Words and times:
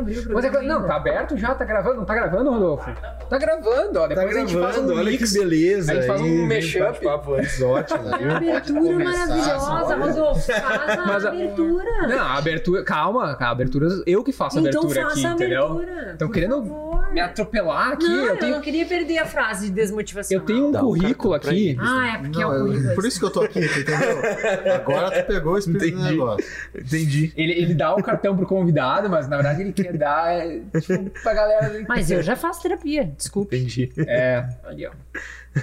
abriu 0.00 0.20
o 0.22 0.32
Mas 0.34 0.44
é, 0.44 0.50
programa 0.50 0.80
não, 0.80 0.86
tá 0.86 0.96
aberto 0.96 1.36
já? 1.36 1.54
Tá 1.54 1.64
gravando? 1.64 1.96
Não 1.96 2.04
tá 2.04 2.14
gravando, 2.14 2.50
Rodolfo? 2.50 2.90
Tá 3.28 3.38
gravando, 3.38 3.98
ó. 3.98 4.02
Tá 4.02 4.08
Depois 4.08 4.36
a 4.36 4.40
gente 4.40 4.52
faz 4.54 4.76
um 4.78 4.80
gravando, 4.86 4.94
olha 5.00 5.10
mix. 5.10 5.32
que 5.32 5.38
beleza. 5.38 5.92
A 5.92 5.94
gente 5.94 6.06
faz 6.06 6.20
um 6.20 6.46
mashup. 6.46 7.04
Papo 7.04 7.34
antes 7.34 7.62
ótimo, 7.62 8.08
a 8.08 8.36
abertura 8.36 8.98
maravilhosa. 9.04 9.96
Rodolfo. 9.96 10.40
Faz 10.52 10.98
a 10.98 11.04
Mas 11.06 11.24
a- 11.24 11.28
abertura. 11.28 12.06
Não, 12.08 12.18
a 12.18 12.34
abertura. 12.38 12.84
Calma, 12.84 13.36
a 13.38 13.50
abertura. 13.50 13.88
Eu 14.06 14.22
que 14.24 14.32
faço 14.32 14.58
a 14.58 14.62
então 14.62 14.80
abertura 14.82 15.02
faça 15.02 15.12
aqui, 15.18 15.26
a 15.26 15.30
entendeu? 15.32 15.64
abertura. 15.66 16.12
Estão 16.12 16.28
por 16.28 16.34
querendo 16.34 16.56
favor. 16.62 16.99
Me 17.12 17.20
atropelar 17.20 17.92
aqui. 17.92 18.06
Não, 18.06 18.14
eu 18.16 18.26
eu 18.26 18.36
tenho, 18.38 18.54
não 18.54 18.60
queria 18.60 18.86
perder 18.86 19.18
a 19.18 19.26
frase 19.26 19.66
de 19.66 19.72
desmotivação. 19.72 20.36
eu 20.38 20.44
tenho 20.44 20.68
um 20.68 20.72
Dá 20.72 20.80
currículo 20.80 21.34
aqui. 21.34 21.76
Ah, 21.80 22.14
é 22.14 22.18
porque 22.18 22.38
Não, 22.40 22.42
é 22.42 22.46
o 22.46 22.58
eu- 22.58 22.66
currículo. 22.66 22.94
por 22.94 23.04
isso 23.06 23.18
que 23.18 23.24
eu 23.24 23.30
tô 23.30 23.40
aqui, 23.42 23.60
tu 23.68 23.80
entendeu? 23.80 24.74
Agora 24.74 25.10
tu 25.22 25.26
pegou 25.26 25.54
o 25.54 25.58
espírito 25.58 25.80
do 25.82 25.88
Entendi. 25.88 26.10
negócio. 26.10 26.46
Entendi. 26.74 27.32
Ele, 27.36 27.52
ele 27.52 27.74
dá 27.74 27.94
o 27.94 28.02
cartão 28.02 28.36
pro 28.36 28.46
convidado, 28.46 29.08
mas 29.10 29.28
na 29.28 29.36
verdade 29.36 29.62
ele 29.62 29.72
quer 29.72 29.92
dar 29.96 30.32
é, 30.32 30.60
tipo, 30.80 31.10
pra 31.22 31.34
galera. 31.34 31.84
Mas 31.88 32.10
eu 32.10 32.22
já 32.22 32.36
faço 32.36 32.62
terapia, 32.62 33.04
desculpe. 33.16 33.56
Entendi. 33.56 33.92
É, 33.98 34.46
ali, 34.64 34.86
ó. 34.86 34.90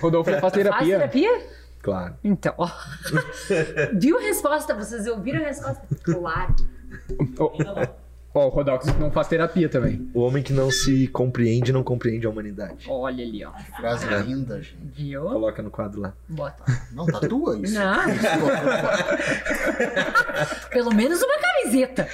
Rodolfo 0.01 0.29
já 0.29 0.39
faz 0.41 0.53
Faz 0.53 0.63
terapia. 0.63 0.97
terapia? 0.97 1.41
Claro. 1.81 2.15
Então, 2.23 2.53
ó. 2.57 2.69
Viu 3.93 4.17
a 4.17 4.21
resposta? 4.21 4.73
Vocês 4.73 5.07
ouviram 5.07 5.41
a 5.41 5.47
resposta? 5.47 5.81
Claro. 6.03 6.55
Ó, 7.39 7.87
ó, 8.37 8.45
o 8.47 8.49
Rodolfo 8.49 8.87
não 8.99 9.11
faz 9.11 9.27
terapia 9.27 9.67
também. 9.69 10.09
O 10.13 10.21
homem 10.21 10.41
que 10.43 10.53
não 10.53 10.69
se 10.71 11.07
compreende 11.07 11.71
não 11.73 11.83
compreende 11.83 12.25
a 12.25 12.29
humanidade. 12.29 12.85
Olha 12.89 13.23
ali, 13.23 13.43
ó. 13.43 13.51
Frase 13.75 14.05
linda, 14.25 14.61
gente. 14.61 14.77
Viu? 14.95 15.23
Coloca 15.23 15.61
no 15.61 15.69
quadro 15.71 16.01
lá. 16.01 16.13
Bota. 16.27 16.63
Não, 16.91 17.05
tatua 17.05 17.57
isso. 17.59 17.73
Não. 17.73 17.97
Pelo 20.71 20.93
menos 20.93 21.21
uma 21.21 21.37
camiseta. 21.39 22.07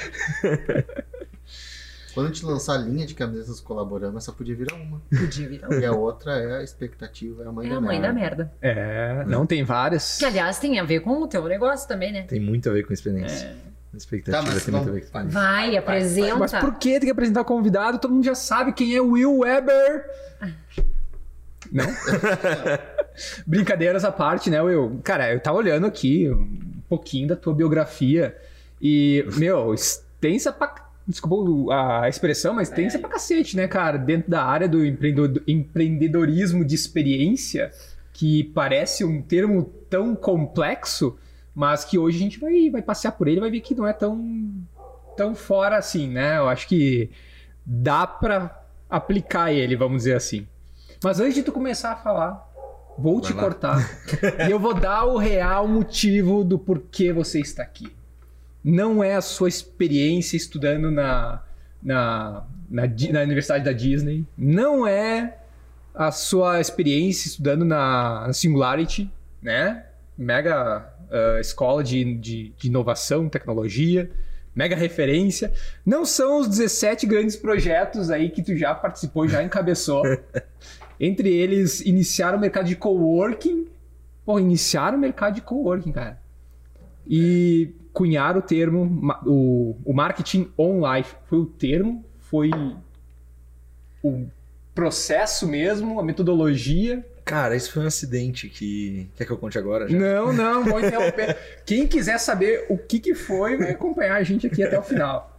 Quando 2.13 2.27
a 2.27 2.29
gente 2.29 2.45
lançar 2.45 2.75
a 2.75 2.77
linha 2.77 3.07
de 3.07 3.15
camisetas 3.15 3.59
colaborando, 3.59 4.17
essa 4.19 4.31
podia 4.31 4.55
virar 4.55 4.75
uma. 4.75 5.01
Podia 5.09 5.49
virar. 5.49 5.71
E 5.73 5.83
a 5.85 5.91
outra 5.93 6.33
é 6.33 6.57
a 6.59 6.63
expectativa, 6.63 7.43
é 7.43 7.47
a 7.47 7.51
mãe 7.51 7.65
É 7.67 7.71
da 7.71 7.77
a 7.77 7.81
mãe 7.81 7.99
da 7.99 8.13
merda. 8.13 8.53
merda. 8.61 8.61
É, 8.61 9.25
não 9.25 9.47
tem 9.47 9.63
várias. 9.63 10.19
Que, 10.19 10.25
aliás, 10.25 10.59
tem 10.59 10.79
a 10.79 10.83
ver 10.83 10.99
com 10.99 11.23
o 11.23 11.27
teu 11.27 11.43
negócio 11.45 11.87
também, 11.87 12.11
né? 12.13 12.21
Tem 12.23 12.39
muito 12.39 12.69
a 12.69 12.73
ver 12.73 12.83
com 12.85 12.93
experiência. 12.93 13.55
Expectativa 13.95 14.43
Tá, 14.43 14.51
mas 14.51 14.65
tem 14.65 14.71
muito 14.73 14.83
a 14.89 14.91
vamos- 14.91 14.99
com 15.01 15.05
experiência. 15.05 15.39
Vai, 15.39 15.77
apresenta. 15.77 16.35
Mas 16.37 16.51
por 16.53 16.73
que 16.75 16.91
tem 16.91 17.01
que 17.01 17.11
apresentar 17.11 17.41
o 17.41 17.45
convidado? 17.45 17.99
Todo 17.99 18.13
mundo 18.13 18.23
já 18.25 18.35
sabe 18.35 18.73
quem 18.73 18.95
é 18.95 19.01
Will 19.01 19.39
Weber. 19.39 20.05
Não? 21.71 21.85
Brincadeiras 23.45 24.03
à 24.03 24.11
parte, 24.11 24.49
né, 24.49 24.61
Will? 24.61 24.99
Cara, 25.03 25.31
eu 25.33 25.39
tava 25.39 25.57
olhando 25.57 25.85
aqui 25.85 26.29
um 26.29 26.81
pouquinho 26.89 27.27
da 27.27 27.35
tua 27.35 27.53
biografia 27.53 28.35
e, 28.81 29.25
meu, 29.37 29.73
extensa 29.73 30.51
pra. 30.51 30.81
Desculpa 31.05 31.73
a 31.73 32.07
expressão, 32.07 32.53
mas 32.53 32.69
extensa 32.69 32.97
pra 32.97 33.09
cacete, 33.09 33.57
né, 33.57 33.67
cara? 33.67 33.97
Dentro 33.97 34.31
da 34.31 34.41
área 34.45 34.69
do 34.69 34.85
empreendedor- 34.85 35.43
empreendedorismo 35.45 36.63
de 36.63 36.75
experiência, 36.75 37.71
que 38.13 38.45
parece 38.55 39.03
um 39.03 39.21
termo 39.21 39.63
tão 39.89 40.15
complexo, 40.15 41.17
mas 41.53 41.83
que 41.85 41.97
hoje 41.97 42.17
a 42.17 42.21
gente 42.21 42.39
vai, 42.39 42.69
vai 42.69 42.81
passear 42.81 43.11
por 43.11 43.27
ele 43.27 43.37
e 43.37 43.41
vai 43.41 43.51
ver 43.51 43.61
que 43.61 43.75
não 43.75 43.87
é 43.87 43.93
tão, 43.93 44.51
tão 45.15 45.35
fora 45.35 45.77
assim, 45.77 46.07
né? 46.07 46.37
Eu 46.37 46.49
acho 46.49 46.67
que 46.67 47.09
dá 47.65 48.07
pra 48.07 48.63
aplicar 48.89 49.51
ele, 49.51 49.75
vamos 49.75 49.99
dizer 49.99 50.15
assim. 50.15 50.47
Mas 51.03 51.19
antes 51.19 51.35
de 51.35 51.43
tu 51.43 51.51
começar 51.51 51.91
a 51.91 51.95
falar, 51.95 52.49
vou 52.97 53.21
te 53.21 53.33
lá. 53.33 53.43
cortar. 53.43 53.99
e 54.47 54.51
eu 54.51 54.59
vou 54.59 54.73
dar 54.73 55.05
o 55.05 55.17
real 55.17 55.67
motivo 55.67 56.43
do 56.43 56.57
porquê 56.57 57.11
você 57.11 57.39
está 57.39 57.61
aqui. 57.63 57.91
Não 58.63 59.03
é 59.03 59.15
a 59.15 59.21
sua 59.21 59.49
experiência 59.49 60.37
estudando 60.37 60.89
na, 60.89 61.41
na, 61.81 62.43
na, 62.69 62.83
na 63.11 63.21
Universidade 63.21 63.65
da 63.65 63.73
Disney. 63.73 64.25
Não 64.37 64.87
é 64.87 65.37
a 65.93 66.11
sua 66.11 66.59
experiência 66.61 67.27
estudando 67.27 67.65
na 67.65 68.31
Singularity, 68.31 69.11
né? 69.41 69.85
Mega 70.17 70.92
ah, 71.11 71.39
escola 71.39 71.83
de, 71.83 72.15
de, 72.15 72.53
de 72.57 72.67
inovação, 72.67 73.29
tecnologia, 73.29 74.09
mega 74.55 74.75
referência. 74.75 75.51
Não 75.85 76.05
são 76.05 76.39
os 76.39 76.47
17 76.47 77.05
grandes 77.05 77.35
projetos 77.35 78.09
aí 78.09 78.29
que 78.29 78.41
tu 78.41 78.55
já 78.55 78.73
participou, 78.73 79.27
já 79.27 79.43
encabeçou. 79.43 80.03
Entre 80.99 81.33
eles, 81.33 81.81
iniciar 81.81 82.35
o 82.35 82.39
mercado 82.39 82.67
de 82.67 82.75
coworking. 82.75 83.67
Pô, 84.25 84.39
iniciar 84.39 84.93
o 84.93 84.97
mercado 84.97 85.35
de 85.35 85.41
coworking, 85.41 85.91
cara. 85.91 86.21
E 87.05 87.73
cunhar 87.91 88.37
o 88.37 88.41
termo, 88.41 89.13
o, 89.25 89.75
o 89.83 89.93
marketing 89.93 90.49
online. 90.57 91.05
Foi 91.25 91.39
o 91.39 91.45
termo, 91.45 92.05
foi 92.19 92.51
o 94.01 94.25
processo 94.73 95.47
mesmo, 95.47 95.99
a 95.99 96.03
metodologia. 96.03 97.05
Cara, 97.25 97.55
isso 97.55 97.71
foi 97.71 97.83
um 97.83 97.87
acidente 97.87 98.49
que. 98.49 99.07
Quer 99.15 99.25
que 99.25 99.31
eu 99.31 99.37
conte 99.37 99.57
agora? 99.57 99.87
Já? 99.87 99.97
Não, 99.97 100.33
não, 100.33 100.63
vou 100.65 100.79
interromper. 100.79 101.37
Quem 101.65 101.87
quiser 101.87 102.17
saber 102.19 102.65
o 102.69 102.77
que, 102.77 102.99
que 102.99 103.15
foi, 103.15 103.57
vai 103.57 103.71
acompanhar 103.71 104.15
a 104.17 104.23
gente 104.23 104.45
aqui 104.47 104.61
até 104.63 104.77
o 104.77 104.83
final. 104.83 105.29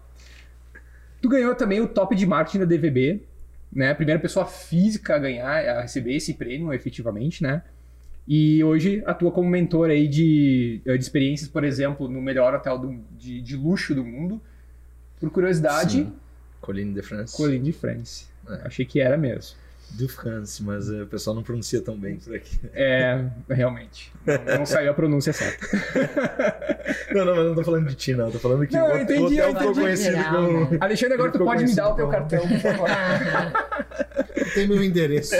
Tu 1.21 1.29
ganhou 1.29 1.55
também 1.55 1.81
o 1.81 1.87
top 1.89 2.15
de 2.17 2.27
marketing 2.27 2.61
da 2.61 2.65
DVB, 2.65 3.23
né? 3.73 3.91
A 3.91 3.95
primeira 3.95 4.21
pessoa 4.21 4.47
física 4.47 5.15
a 5.15 5.19
ganhar, 5.19 5.51
a 5.69 5.83
receber 5.83 6.15
esse 6.17 6.35
prêmio 6.35 6.73
efetivamente, 6.73 7.43
né? 7.43 7.63
E 8.27 8.65
hoje 8.65 9.03
atua 9.05 9.31
como 9.31 9.49
mentor 9.51 9.91
aí 9.91 10.09
de, 10.09 10.81
de 10.85 10.93
experiências, 10.99 11.49
por 11.49 11.63
exemplo, 11.65 12.09
no 12.09 12.23
melhor 12.23 12.55
hotel 12.55 12.79
do- 12.79 13.05
de, 13.19 13.43
de 13.43 13.57
luxo 13.57 13.95
do 13.95 14.03
mundo. 14.03 14.41
Por 15.21 15.31
curiosidade, 15.31 15.99
Sim. 15.99 16.13
Colline 16.63 16.95
de 16.95 17.03
France. 17.03 17.37
Colline 17.37 17.65
de 17.65 17.73
France. 17.73 18.25
É. 18.49 18.63
Achei 18.65 18.87
que 18.87 18.99
era 19.01 19.19
mesmo. 19.19 19.57
De 19.93 20.09
France, 20.09 20.63
mas 20.63 20.91
eh, 20.91 21.03
o 21.03 21.07
pessoal 21.07 21.37
não 21.37 21.43
pronuncia 21.43 21.81
tão 21.81 21.97
bem 21.97 22.17
por 22.17 22.35
aqui. 22.35 22.59
É, 22.75 23.25
realmente. 23.49 24.13
Não, 24.27 24.59
não 24.59 24.67
saiu 24.67 24.91
a 24.91 24.95
pronúncia 24.95 25.33
certa. 25.33 25.65
Não, 27.15 27.25
não, 27.25 27.37
mas 27.37 27.47
não 27.47 27.55
tô 27.55 27.63
falando 27.63 27.87
de 27.89 27.95
ti, 27.95 28.13
não. 28.15 28.29
Tô 28.31 28.39
falando 28.41 28.67
que 28.67 28.75
Não, 28.75 28.87
o 28.89 28.91
eu 28.91 29.03
entendi, 29.03 29.41
hotel 29.41 29.49
eu 29.49 29.53
ficou 29.53 29.63
entendi. 29.71 29.81
conhecido 29.81 30.17
Geral, 30.17 30.47
como. 30.47 30.71
né? 30.71 30.79
Alexandre, 30.81 31.15
agora 31.15 31.33
tu 31.33 31.39
pode 31.39 31.65
me 31.65 31.75
dar 31.75 31.89
o 31.91 31.95
teu 31.95 32.09
cartão, 32.09 32.49
por 32.49 32.59
favor. 32.59 32.89
Tem 34.55 34.67
meu 34.69 34.83
endereço. 34.83 35.35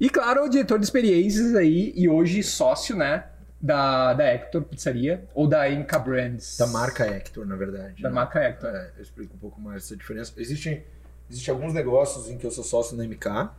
E 0.00 0.08
claro, 0.10 0.44
o 0.44 0.48
diretor 0.48 0.78
de 0.78 0.84
experiências 0.84 1.54
aí 1.54 1.92
e 1.96 2.08
hoje 2.08 2.42
sócio, 2.42 2.96
né, 2.96 3.24
da, 3.60 4.14
da 4.14 4.24
Hector 4.24 4.62
Pizzaria 4.62 5.24
ou 5.34 5.46
da 5.46 5.68
Inca 5.70 5.98
Brands. 5.98 6.56
Da 6.58 6.66
marca 6.66 7.04
Hector, 7.06 7.46
na 7.46 7.56
verdade. 7.56 8.02
Da 8.02 8.08
né? 8.08 8.14
marca 8.14 8.40
Hector. 8.40 8.70
É, 8.70 8.90
eu 8.96 9.02
explico 9.02 9.34
um 9.34 9.38
pouco 9.38 9.60
mais 9.60 9.84
essa 9.84 9.96
diferença. 9.96 10.32
Existem, 10.36 10.84
existem 11.30 11.52
alguns 11.54 11.72
negócios 11.74 12.28
em 12.30 12.38
que 12.38 12.46
eu 12.46 12.50
sou 12.50 12.64
sócio 12.64 12.96
na 12.96 13.04
MK. 13.04 13.54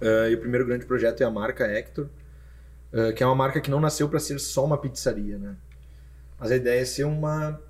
eh, 0.00 0.30
e 0.30 0.34
o 0.34 0.40
primeiro 0.40 0.66
grande 0.66 0.86
projeto 0.86 1.20
é 1.22 1.24
a 1.24 1.30
marca 1.30 1.64
Hector, 1.66 2.08
eh, 2.92 3.12
que 3.12 3.22
é 3.22 3.26
uma 3.26 3.34
marca 3.34 3.60
que 3.60 3.70
não 3.70 3.80
nasceu 3.80 4.08
para 4.08 4.20
ser 4.20 4.38
só 4.40 4.64
uma 4.64 4.78
pizzaria, 4.78 5.38
né? 5.38 5.56
Mas 6.38 6.50
a 6.52 6.56
ideia 6.56 6.80
é 6.82 6.84
ser 6.84 7.04
uma, 7.04 7.60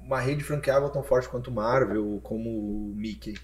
uma 0.00 0.20
rede 0.20 0.44
franqueável 0.44 0.88
tão 0.90 1.02
forte 1.02 1.28
quanto 1.28 1.50
Marvel, 1.50 2.20
como 2.22 2.48
o 2.50 2.94
Mickey, 2.96 3.36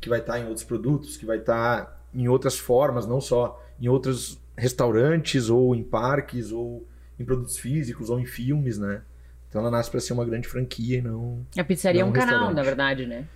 que 0.00 0.08
vai 0.08 0.20
estar 0.20 0.38
em 0.38 0.46
outros 0.46 0.64
produtos, 0.64 1.16
que 1.16 1.26
vai 1.26 1.38
estar 1.38 2.02
em 2.14 2.28
outras 2.28 2.58
formas, 2.58 3.06
não 3.06 3.20
só 3.20 3.62
em 3.80 3.88
outros 3.88 4.40
restaurantes 4.56 5.50
ou 5.50 5.74
em 5.74 5.82
parques 5.82 6.52
ou 6.52 6.86
em 7.18 7.24
produtos 7.24 7.58
físicos 7.58 8.10
ou 8.10 8.18
em 8.20 8.26
filmes, 8.26 8.78
né? 8.78 9.02
Então 9.48 9.60
ela 9.60 9.70
nasce 9.70 9.90
para 9.90 10.00
ser 10.00 10.12
uma 10.14 10.24
grande 10.24 10.48
franquia 10.48 10.98
e 10.98 11.02
não 11.02 11.46
A 11.56 11.64
pizzaria 11.64 12.02
é 12.02 12.04
Não, 12.04 12.08
um 12.08 12.10
um 12.10 12.12
canal, 12.12 12.52
na 12.52 12.62
verdade, 12.62 13.06
né? 13.06 13.26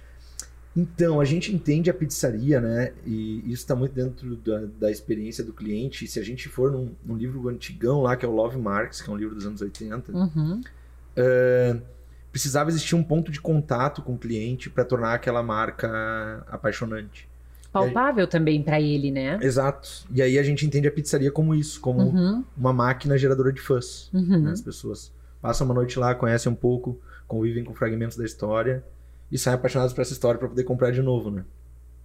Então, 0.76 1.20
a 1.20 1.24
gente 1.24 1.52
entende 1.52 1.90
a 1.90 1.94
pizzaria, 1.94 2.60
né? 2.60 2.92
E 3.04 3.38
isso 3.46 3.62
está 3.62 3.74
muito 3.74 3.92
dentro 3.94 4.36
da, 4.36 4.62
da 4.78 4.90
experiência 4.90 5.42
do 5.42 5.52
cliente. 5.52 6.04
E 6.04 6.08
se 6.08 6.20
a 6.20 6.22
gente 6.22 6.48
for 6.48 6.70
num, 6.70 6.90
num 7.04 7.16
livro 7.16 7.48
antigão 7.48 8.00
lá, 8.02 8.16
que 8.16 8.24
é 8.24 8.28
o 8.28 8.32
Love 8.32 8.58
Marks, 8.58 9.00
que 9.02 9.10
é 9.10 9.12
um 9.12 9.16
livro 9.16 9.34
dos 9.34 9.44
anos 9.46 9.60
80, 9.60 10.12
Uhum. 10.12 10.60
precisava 12.30 12.70
existir 12.70 12.94
um 12.94 13.02
ponto 13.02 13.32
de 13.32 13.40
contato 13.40 14.02
com 14.02 14.14
o 14.14 14.18
cliente 14.18 14.70
para 14.70 14.84
tornar 14.84 15.14
aquela 15.14 15.42
marca 15.42 16.44
apaixonante. 16.48 17.28
Palpável 17.72 18.26
também 18.26 18.62
pra 18.62 18.80
ele, 18.80 19.10
né? 19.10 19.38
Exato. 19.42 19.88
E 20.14 20.22
aí 20.22 20.38
a 20.38 20.42
gente 20.42 20.64
entende 20.66 20.88
a 20.88 20.92
pizzaria 20.92 21.30
como 21.30 21.54
isso, 21.54 21.80
como 21.80 22.00
Uhum. 22.00 22.44
uma 22.56 22.72
máquina 22.72 23.16
geradora 23.18 23.52
de 23.52 23.60
fãs. 23.60 24.10
Uhum. 24.12 24.42
né? 24.42 24.52
As 24.52 24.60
pessoas 24.60 25.12
passam 25.42 25.66
uma 25.66 25.74
noite 25.74 25.98
lá, 25.98 26.14
conhecem 26.14 26.50
um 26.50 26.54
pouco, 26.54 26.98
convivem 27.26 27.64
com 27.64 27.74
fragmentos 27.74 28.16
da 28.16 28.24
história 28.24 28.82
e 29.30 29.38
saem 29.38 29.54
apaixonados 29.56 29.92
por 29.92 30.00
essa 30.02 30.12
história 30.12 30.38
para 30.38 30.48
poder 30.48 30.64
comprar 30.64 30.90
de 30.90 31.02
novo, 31.02 31.30
né? 31.30 31.44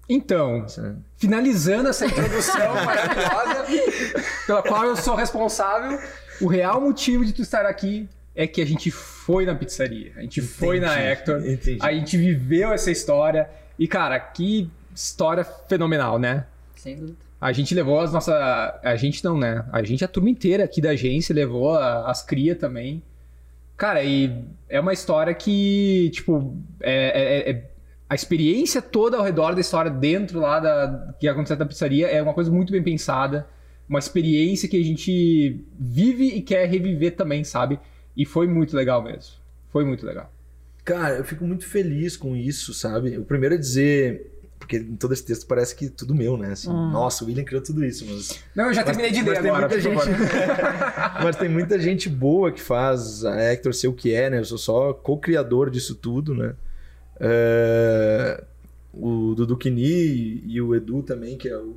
Então, 0.10 0.66
Isso 0.66 0.82
é- 0.86 0.96
finalizando 1.18 1.88
essa 1.90 2.06
introdução 2.06 2.74
maravilhosa, 2.86 3.66
pela 4.46 4.62
qual 4.62 4.84
eu 4.86 4.96
sou 4.98 5.16
responsável, 5.16 5.98
o 6.42 6.48
real 6.48 6.82
motivo 6.82 7.24
de 7.26 7.32
tu 7.34 7.42
estar 7.42 7.66
aqui 7.66 8.10
é 8.36 8.46
que 8.46 8.62
a 8.62 8.66
gente 8.66 8.92
foi 8.92 9.46
na 9.46 9.56
pizzaria. 9.56 10.12
A 10.18 10.22
gente 10.22 10.42
foi 10.42 10.80
na 10.80 10.94
Entendi, 10.94 11.08
Hector. 11.08 11.48
Entendi. 11.48 11.80
A 11.82 11.94
gente 11.94 12.18
viveu 12.18 12.74
essa 12.74 12.92
história. 12.92 13.50
E, 13.80 13.88
cara, 13.88 14.20
que 14.20 14.70
história 14.94 15.44
fenomenal, 15.44 16.20
né? 16.20 16.46
Sem 16.76 16.98
dúvida. 16.98 17.18
A 17.40 17.52
gente 17.52 17.74
levou 17.76 18.00
as 18.00 18.12
nossas. 18.12 18.34
A 18.34 18.96
gente 18.96 19.24
não, 19.24 19.38
né? 19.38 19.64
A 19.72 19.84
gente, 19.84 20.04
a 20.04 20.08
turma 20.08 20.30
inteira 20.30 20.64
aqui 20.64 20.82
da 20.82 20.90
agência, 20.92 21.34
levou 21.34 21.76
a- 21.78 22.10
as 22.10 22.22
cria 22.24 22.56
também. 22.56 23.02
Cara, 23.84 24.02
e 24.02 24.46
é 24.70 24.80
uma 24.80 24.94
história 24.94 25.34
que, 25.34 26.10
tipo, 26.14 26.56
é, 26.80 27.50
é- 27.50 27.52
é- 27.52 27.72
a 28.10 28.16
experiência 28.16 28.82
toda 28.82 29.18
ao 29.18 29.24
redor 29.26 29.54
da 29.54 29.60
história 29.60 29.92
dentro 29.92 30.40
lá 30.40 30.58
da 30.58 31.14
que 31.20 31.28
aconteceu 31.28 31.58
na 31.58 31.66
pizzaria 31.66 32.08
é 32.08 32.22
uma 32.22 32.34
coisa 32.34 32.50
muito 32.50 32.72
bem 32.72 32.82
pensada, 32.82 33.46
uma 33.90 34.00
experiência 34.00 34.70
que 34.70 34.80
a 34.80 34.84
gente 34.86 35.60
vive 35.78 36.28
e 36.28 36.42
quer 36.42 36.66
reviver 36.66 37.18
também, 37.18 37.44
sabe? 37.44 37.78
E 38.16 38.26
foi 38.26 38.48
muito 38.48 38.74
legal 38.74 39.04
mesmo. 39.04 39.34
Foi 39.68 39.84
muito 39.84 40.06
legal. 40.06 40.32
Cara, 40.86 41.18
eu 41.18 41.26
fico 41.26 41.44
muito 41.44 41.66
feliz 41.68 42.16
com 42.16 42.38
isso, 42.38 42.74
sabe? 42.74 43.18
O 43.18 43.26
primeiro 43.26 43.56
é 43.56 43.58
dizer. 43.58 44.32
Porque 44.64 44.78
em 44.78 44.96
todo 44.96 45.14
esse 45.14 45.26
texto 45.26 45.46
parece 45.46 45.76
que 45.76 45.90
tudo 45.90 46.16
meu, 46.16 46.38
né? 46.38 46.54
Assim, 46.54 46.70
Nossa, 46.70 47.26
o 47.26 47.28
William 47.28 47.44
criou 47.44 47.62
tudo 47.62 47.84
isso, 47.84 48.06
mas. 48.10 48.40
Não, 48.56 48.68
eu 48.68 48.74
já 48.74 48.82
terminei 48.82 49.12
de 49.12 49.22
ler 49.22 49.26
mas 49.26 49.40
tem 49.42 49.52
agora, 49.52 49.68
muita 49.68 49.82
gente. 49.82 50.00
mas 51.22 51.36
tem 51.36 51.50
muita 51.50 51.80
gente 51.80 52.08
boa 52.10 52.50
que 52.50 52.62
faz 52.62 53.26
a 53.26 53.36
Hector 53.36 53.74
ser 53.74 53.90
o 53.90 53.94
que 53.94 54.14
é, 54.14 54.30
né? 54.30 54.40
Eu 54.40 54.46
sou 54.46 54.58
só 54.58 54.94
co-criador 54.94 55.70
disso 55.70 55.96
tudo, 55.96 56.34
né? 56.34 56.56
É, 57.20 58.42
O 58.94 59.36
Dudu 59.36 59.58
Kini 59.58 60.42
e 60.46 60.62
o 60.62 60.74
Edu 60.74 61.04
também, 61.04 61.38
que 61.38 61.50
é 61.50 61.58
o. 61.58 61.76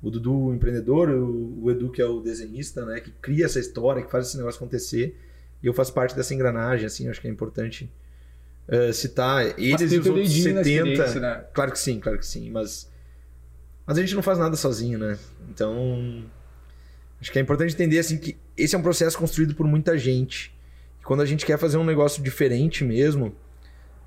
O 0.00 0.10
Dudu, 0.10 0.32
o 0.32 0.54
empreendedor, 0.54 1.08
o, 1.10 1.64
o 1.64 1.70
Edu, 1.72 1.90
que 1.90 2.00
é 2.00 2.06
o 2.06 2.20
desenhista, 2.20 2.84
né? 2.84 3.00
Que 3.00 3.10
cria 3.10 3.46
essa 3.46 3.58
história, 3.58 4.02
que 4.02 4.10
faz 4.10 4.28
esse 4.28 4.36
negócio 4.36 4.58
acontecer. 4.58 5.16
E 5.60 5.66
eu 5.66 5.74
faço 5.74 5.92
parte 5.92 6.14
dessa 6.14 6.32
engrenagem, 6.32 6.86
assim, 6.86 7.08
acho 7.08 7.20
que 7.20 7.26
é 7.26 7.30
importante 7.30 7.90
eh, 8.68 8.92
citar 8.92 9.58
eles 9.58 9.92
e 9.92 9.98
os 9.98 10.06
outros 10.06 10.28
dedinho 10.28 10.54
na 10.54 10.64
70. 10.64 10.88
experiência, 10.90 11.20
né? 11.20 11.44
Claro 11.52 11.72
que 11.72 11.78
sim, 11.78 12.00
claro 12.00 12.18
que 12.18 12.26
sim, 12.26 12.50
mas 12.50 12.90
mas 13.86 13.98
a 13.98 14.00
gente 14.00 14.14
não 14.14 14.22
faz 14.22 14.38
nada 14.38 14.56
sozinho, 14.56 14.98
né? 14.98 15.18
Então, 15.50 16.24
acho 17.20 17.30
que 17.30 17.38
é 17.38 17.42
importante 17.42 17.74
entender 17.74 17.98
assim 17.98 18.16
que 18.16 18.36
esse 18.56 18.74
é 18.74 18.78
um 18.78 18.82
processo 18.82 19.18
construído 19.18 19.54
por 19.54 19.66
muita 19.66 19.98
gente. 19.98 20.54
E 21.00 21.04
quando 21.04 21.20
a 21.20 21.26
gente 21.26 21.44
quer 21.44 21.58
fazer 21.58 21.76
um 21.76 21.84
negócio 21.84 22.22
diferente 22.22 22.84
mesmo, 22.84 23.34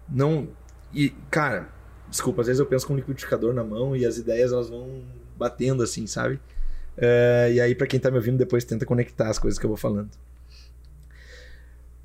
não 0.07 0.47
e 0.93 1.09
cara, 1.29 1.69
desculpa, 2.09 2.41
às 2.41 2.47
vezes 2.47 2.59
eu 2.59 2.65
penso 2.65 2.87
com 2.87 2.93
um 2.93 2.95
liquidificador 2.95 3.53
na 3.53 3.63
mão 3.63 3.95
e 3.95 4.05
as 4.05 4.17
ideias 4.17 4.53
elas 4.53 4.69
vão 4.69 5.03
batendo 5.37 5.83
assim, 5.83 6.07
sabe? 6.07 6.39
Eh, 6.97 7.51
e 7.55 7.61
aí 7.61 7.75
pra 7.75 7.85
quem 7.85 7.99
tá 7.99 8.09
me 8.09 8.15
ouvindo 8.17 8.37
depois 8.37 8.63
tenta 8.63 8.85
conectar 8.85 9.29
as 9.29 9.37
coisas 9.37 9.59
que 9.59 9.65
eu 9.65 9.69
vou 9.69 9.77
falando. 9.77 10.09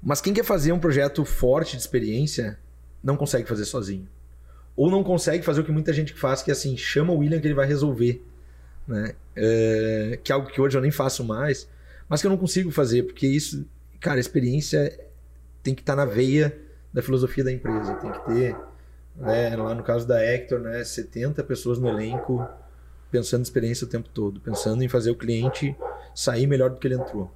Mas 0.02 0.20
quem 0.20 0.32
quer 0.32 0.44
fazer 0.44 0.72
um 0.72 0.78
projeto 0.78 1.24
forte 1.24 1.76
de 1.76 1.82
experiência 1.82 2.58
não 3.02 3.16
consegue 3.16 3.48
fazer 3.48 3.64
sozinho. 3.64 4.08
Ou 4.76 4.90
não 4.90 5.02
consegue 5.02 5.44
fazer 5.44 5.60
o 5.60 5.64
que 5.64 5.72
muita 5.72 5.92
gente 5.92 6.14
faz, 6.14 6.42
que 6.42 6.50
é 6.50 6.52
assim, 6.52 6.76
chama 6.76 7.12
o 7.12 7.18
William 7.18 7.40
que 7.40 7.46
ele 7.46 7.54
vai 7.54 7.66
resolver. 7.66 8.24
Né? 8.88 9.14
É, 9.36 10.18
que 10.22 10.32
é 10.32 10.34
algo 10.34 10.48
que 10.48 10.60
hoje 10.60 10.76
eu 10.76 10.80
nem 10.80 10.90
faço 10.90 11.22
mais, 11.22 11.68
mas 12.08 12.20
que 12.20 12.26
eu 12.26 12.30
não 12.30 12.38
consigo 12.38 12.70
fazer, 12.70 13.04
porque 13.04 13.26
isso, 13.26 13.66
cara, 14.00 14.18
experiência 14.18 14.98
tem 15.62 15.74
que 15.74 15.82
estar 15.82 15.94
na 15.94 16.04
veia 16.04 16.56
da 16.92 17.02
filosofia 17.02 17.44
da 17.44 17.52
empresa. 17.52 17.94
Tem 17.94 18.10
que 18.10 18.24
ter, 18.26 18.56
né, 19.16 19.54
lá 19.56 19.74
no 19.74 19.82
caso 19.82 20.06
da 20.06 20.24
Hector, 20.24 20.60
né, 20.60 20.82
70 20.82 21.44
pessoas 21.44 21.78
no 21.78 21.88
elenco 21.88 22.48
pensando 23.10 23.40
em 23.40 23.42
experiência 23.42 23.86
o 23.86 23.90
tempo 23.90 24.08
todo, 24.08 24.40
pensando 24.40 24.82
em 24.82 24.88
fazer 24.88 25.10
o 25.10 25.16
cliente 25.16 25.76
sair 26.14 26.46
melhor 26.46 26.70
do 26.70 26.76
que 26.76 26.86
ele 26.86 26.94
entrou. 26.94 27.30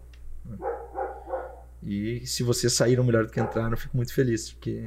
E 1.85 2.27
se 2.27 2.43
vocês 2.43 2.73
saíram 2.73 3.05
melhor 3.05 3.27
do 3.27 3.33
que 3.33 3.41
entraram, 3.41 3.73
eu 3.73 3.77
fico 3.77 3.97
muito 3.97 4.15
feliz, 4.15 4.53
porque 4.53 4.85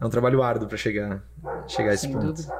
é 0.00 0.06
um 0.06 0.10
trabalho 0.10 0.42
árduo 0.42 0.68
para 0.68 0.76
chegar, 0.76 1.22
chegar 1.66 1.90
a 1.90 1.94
esse 1.94 2.02
Sem 2.06 2.12
ponto. 2.12 2.26
dúvida. 2.26 2.54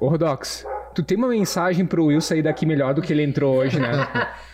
Ô, 0.00 0.08
Rodox, 0.08 0.64
tu 0.94 1.02
tem 1.02 1.18
uma 1.18 1.28
mensagem 1.28 1.84
pro 1.84 2.06
Will 2.06 2.20
sair 2.20 2.42
daqui 2.42 2.64
melhor 2.64 2.94
do 2.94 3.02
que 3.02 3.12
ele 3.12 3.22
entrou 3.22 3.56
hoje, 3.56 3.78
né? 3.78 3.90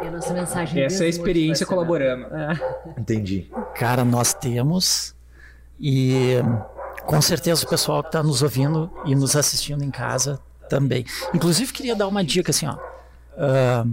E 0.00 0.06
a 0.06 0.10
nossa 0.12 0.32
mensagem 0.32 0.84
Essa 0.84 1.02
é 1.02 1.06
a 1.06 1.10
experiência 1.10 1.66
colaborando. 1.66 2.28
Entendi. 2.96 3.50
Cara, 3.74 4.04
nós 4.04 4.32
temos. 4.32 5.12
E 5.80 6.36
com 7.04 7.20
certeza 7.20 7.64
o 7.64 7.68
pessoal 7.68 8.02
que 8.02 8.08
está 8.10 8.22
nos 8.22 8.40
ouvindo 8.42 8.90
e 9.04 9.16
nos 9.16 9.34
assistindo 9.34 9.82
em 9.82 9.90
casa 9.90 10.38
também. 10.68 11.04
Inclusive, 11.34 11.72
queria 11.72 11.96
dar 11.96 12.06
uma 12.06 12.22
dica 12.22 12.50
assim, 12.50 12.66
ó. 12.66 12.78
Ahn, 13.36 13.92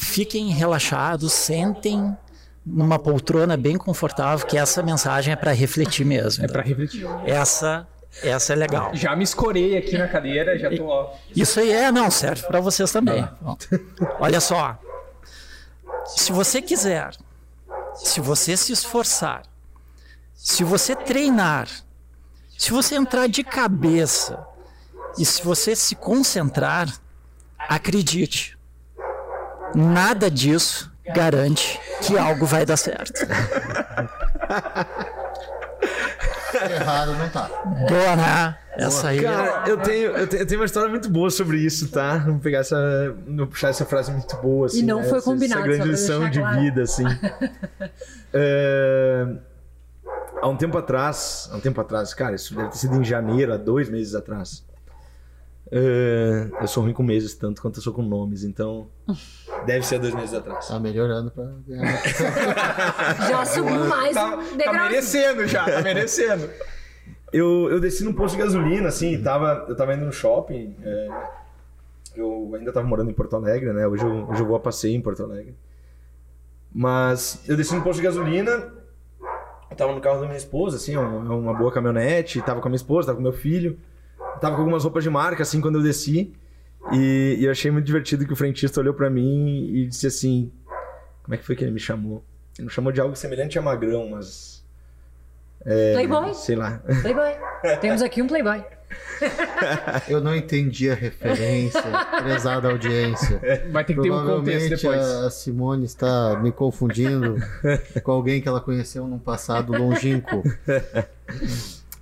fiquem 0.00 0.48
relaxados, 0.48 1.32
sentem 1.32 2.16
numa 2.64 2.98
poltrona 2.98 3.56
bem 3.56 3.76
confortável, 3.76 4.46
que 4.46 4.56
essa 4.56 4.82
mensagem 4.82 5.32
é 5.32 5.36
para 5.36 5.52
refletir 5.52 6.04
mesmo. 6.04 6.44
É 6.44 6.48
pra 6.48 6.62
refletir. 6.62 7.06
Essa, 7.26 7.86
essa 8.22 8.52
é 8.54 8.56
legal. 8.56 8.90
Já 8.94 9.14
me 9.14 9.22
escorei 9.24 9.76
aqui 9.76 9.96
na 9.98 10.08
cadeira, 10.08 10.58
já 10.58 10.74
tô, 10.74 10.86
ó. 10.86 11.12
Isso 11.36 11.60
aí 11.60 11.70
é, 11.70 11.92
não, 11.92 12.10
serve 12.10 12.42
para 12.46 12.60
vocês 12.60 12.90
também. 12.90 13.28
Ó, 13.44 13.56
Olha 14.18 14.40
só. 14.40 14.78
Se 16.06 16.32
você 16.32 16.62
quiser, 16.62 17.10
se 17.94 18.20
você 18.20 18.56
se 18.56 18.72
esforçar, 18.72 19.42
se 20.34 20.64
você 20.64 20.96
treinar, 20.96 21.68
se 22.56 22.70
você 22.70 22.94
entrar 22.94 23.28
de 23.28 23.44
cabeça 23.44 24.42
e 25.18 25.24
se 25.24 25.42
você 25.42 25.76
se 25.76 25.94
concentrar, 25.94 26.88
acredite, 27.58 28.58
nada 29.74 30.30
disso 30.30 30.90
garante 31.14 31.80
que 32.02 32.16
algo 32.16 32.46
vai 32.46 32.64
dar 32.64 32.76
certo. 32.76 33.20
Errado 36.70 37.14
não 37.14 37.28
tá. 37.30 37.48
Boa, 37.88 38.16
né? 38.16 38.56
Essa 38.76 39.08
aí. 39.08 39.22
Cara, 39.22 39.68
eu 39.68 39.76
tenho, 39.78 40.10
eu 40.10 40.26
tenho, 40.26 40.42
eu 40.42 40.46
tenho 40.46 40.60
uma 40.60 40.66
história 40.66 40.88
muito 40.88 41.08
boa 41.08 41.30
sobre 41.30 41.58
isso, 41.58 41.88
tá? 41.88 42.18
Vamos 42.18 42.42
pegar 42.42 42.58
essa. 42.58 42.76
Vou 43.26 43.46
puxar 43.46 43.68
essa 43.68 43.84
frase 43.84 44.10
muito 44.10 44.36
boa, 44.36 44.66
assim. 44.66 44.80
E 44.80 44.82
não 44.82 44.98
né? 45.00 45.04
foi 45.04 45.18
Essa- 45.18 45.30
combinado, 45.30 45.60
Essa 45.62 45.68
grande 45.70 45.88
lição 45.90 46.28
de 46.28 46.40
claro. 46.40 46.60
vida, 46.60 46.82
assim. 46.82 47.04
É, 48.32 49.26
Há 50.42 50.48
um 50.48 50.56
tempo 50.56 50.78
atrás, 50.78 51.50
há 51.52 51.56
um 51.56 51.60
tempo 51.60 51.78
atrás, 51.82 52.14
cara, 52.14 52.34
isso 52.34 52.54
deve 52.54 52.70
ter 52.70 52.78
sido 52.78 52.96
em 52.96 53.04
janeiro, 53.04 53.52
há 53.52 53.58
dois 53.58 53.90
meses 53.90 54.14
atrás. 54.14 54.64
É, 55.72 56.48
Eu 56.60 56.66
sou 56.66 56.82
ruim 56.82 56.92
com 56.92 57.02
meses, 57.02 57.34
tanto 57.34 57.62
quanto 57.62 57.78
eu 57.78 57.82
sou 57.82 57.92
com 57.92 58.02
nomes, 58.02 58.42
então. 58.44 58.88
Deve 59.66 59.84
ser 59.84 59.96
há 59.96 59.98
dois 59.98 60.14
meses 60.14 60.34
atrás. 60.34 60.68
Tá 60.68 60.80
melhorando 60.80 61.30
pra 61.30 61.44
ganhar. 61.66 62.02
Já 63.28 63.44
subiu 63.44 63.84
mais 63.86 64.14
Tá, 64.14 64.36
um 64.36 64.56
tá 64.58 64.72
merecendo 64.72 65.46
já, 65.46 65.64
tá 65.70 65.82
merecendo. 65.82 66.48
Eu, 67.32 67.68
eu 67.70 67.78
desci 67.78 68.02
num 68.04 68.12
posto 68.14 68.36
de 68.36 68.42
gasolina, 68.42 68.88
assim, 68.88 69.22
tava, 69.22 69.66
eu 69.68 69.76
tava 69.76 69.94
indo 69.94 70.04
no 70.06 70.12
shopping. 70.12 70.74
é, 70.82 71.08
eu 72.16 72.50
ainda 72.56 72.72
tava 72.72 72.86
morando 72.86 73.10
em 73.10 73.14
Porto 73.14 73.36
Alegre, 73.36 73.72
né? 73.72 73.86
Hoje 73.86 74.02
eu, 74.02 74.28
hoje 74.28 74.40
eu 74.40 74.46
vou 74.46 74.56
a 74.56 74.60
passeio 74.60 74.96
em 74.96 75.00
Porto 75.00 75.22
Alegre. 75.22 75.54
Mas 76.72 77.42
eu 77.46 77.56
desci 77.56 77.74
no 77.74 77.82
posto 77.82 77.98
de 78.00 78.06
gasolina, 78.06 78.72
eu 79.70 79.76
tava 79.76 79.92
no 79.94 80.00
carro 80.00 80.20
da 80.20 80.26
minha 80.26 80.38
esposa, 80.38 80.76
assim, 80.76 80.96
uma, 80.96 81.34
uma 81.34 81.54
boa 81.54 81.70
caminhonete, 81.70 82.40
tava 82.42 82.60
com 82.60 82.68
a 82.68 82.70
minha 82.70 82.76
esposa, 82.76 83.06
tava 83.08 83.16
com 83.16 83.22
meu 83.22 83.32
filho, 83.32 83.78
tava 84.40 84.54
com 84.54 84.62
algumas 84.62 84.84
roupas 84.84 85.02
de 85.04 85.10
marca, 85.10 85.42
assim, 85.42 85.60
quando 85.60 85.76
eu 85.76 85.82
desci. 85.82 86.32
E, 86.92 87.36
e 87.38 87.44
eu 87.44 87.50
achei 87.50 87.70
muito 87.70 87.84
divertido 87.84 88.26
que 88.26 88.32
o 88.32 88.36
frentista 88.36 88.80
olhou 88.80 88.94
pra 88.94 89.10
mim 89.10 89.68
e 89.72 89.86
disse 89.86 90.06
assim: 90.06 90.50
Como 91.22 91.34
é 91.34 91.38
que 91.38 91.44
foi 91.44 91.54
que 91.54 91.64
ele 91.64 91.72
me 91.72 91.80
chamou? 91.80 92.24
Ele 92.58 92.66
me 92.66 92.72
chamou 92.72 92.92
de 92.92 93.00
algo 93.00 93.14
semelhante 93.14 93.58
a 93.58 93.62
magrão, 93.62 94.10
mas. 94.10 94.64
É, 95.64 95.92
Playboy. 95.92 96.34
Sei 96.34 96.56
lá. 96.56 96.82
Playboy. 97.02 97.34
Temos 97.80 98.02
aqui 98.02 98.22
um 98.22 98.26
Playboy. 98.26 98.64
Eu 100.08 100.20
não 100.20 100.34
entendi 100.34 100.90
a 100.90 100.94
referência, 100.94 101.82
prezada 102.22 102.70
audiência. 102.70 103.40
Vai 103.70 103.84
ter 103.84 103.94
que 103.94 104.00
ter 104.00 104.10
um 104.10 104.24
contexto 104.26 104.26
Provavelmente 104.26 104.76
depois. 104.76 105.00
a 105.00 105.30
Simone 105.30 105.84
está 105.84 106.40
me 106.42 106.50
confundindo 106.50 107.36
com 108.02 108.10
alguém 108.10 108.40
que 108.40 108.48
ela 108.48 108.60
conheceu 108.60 109.06
num 109.06 109.18
passado 109.18 109.72
longínquo. 109.72 110.42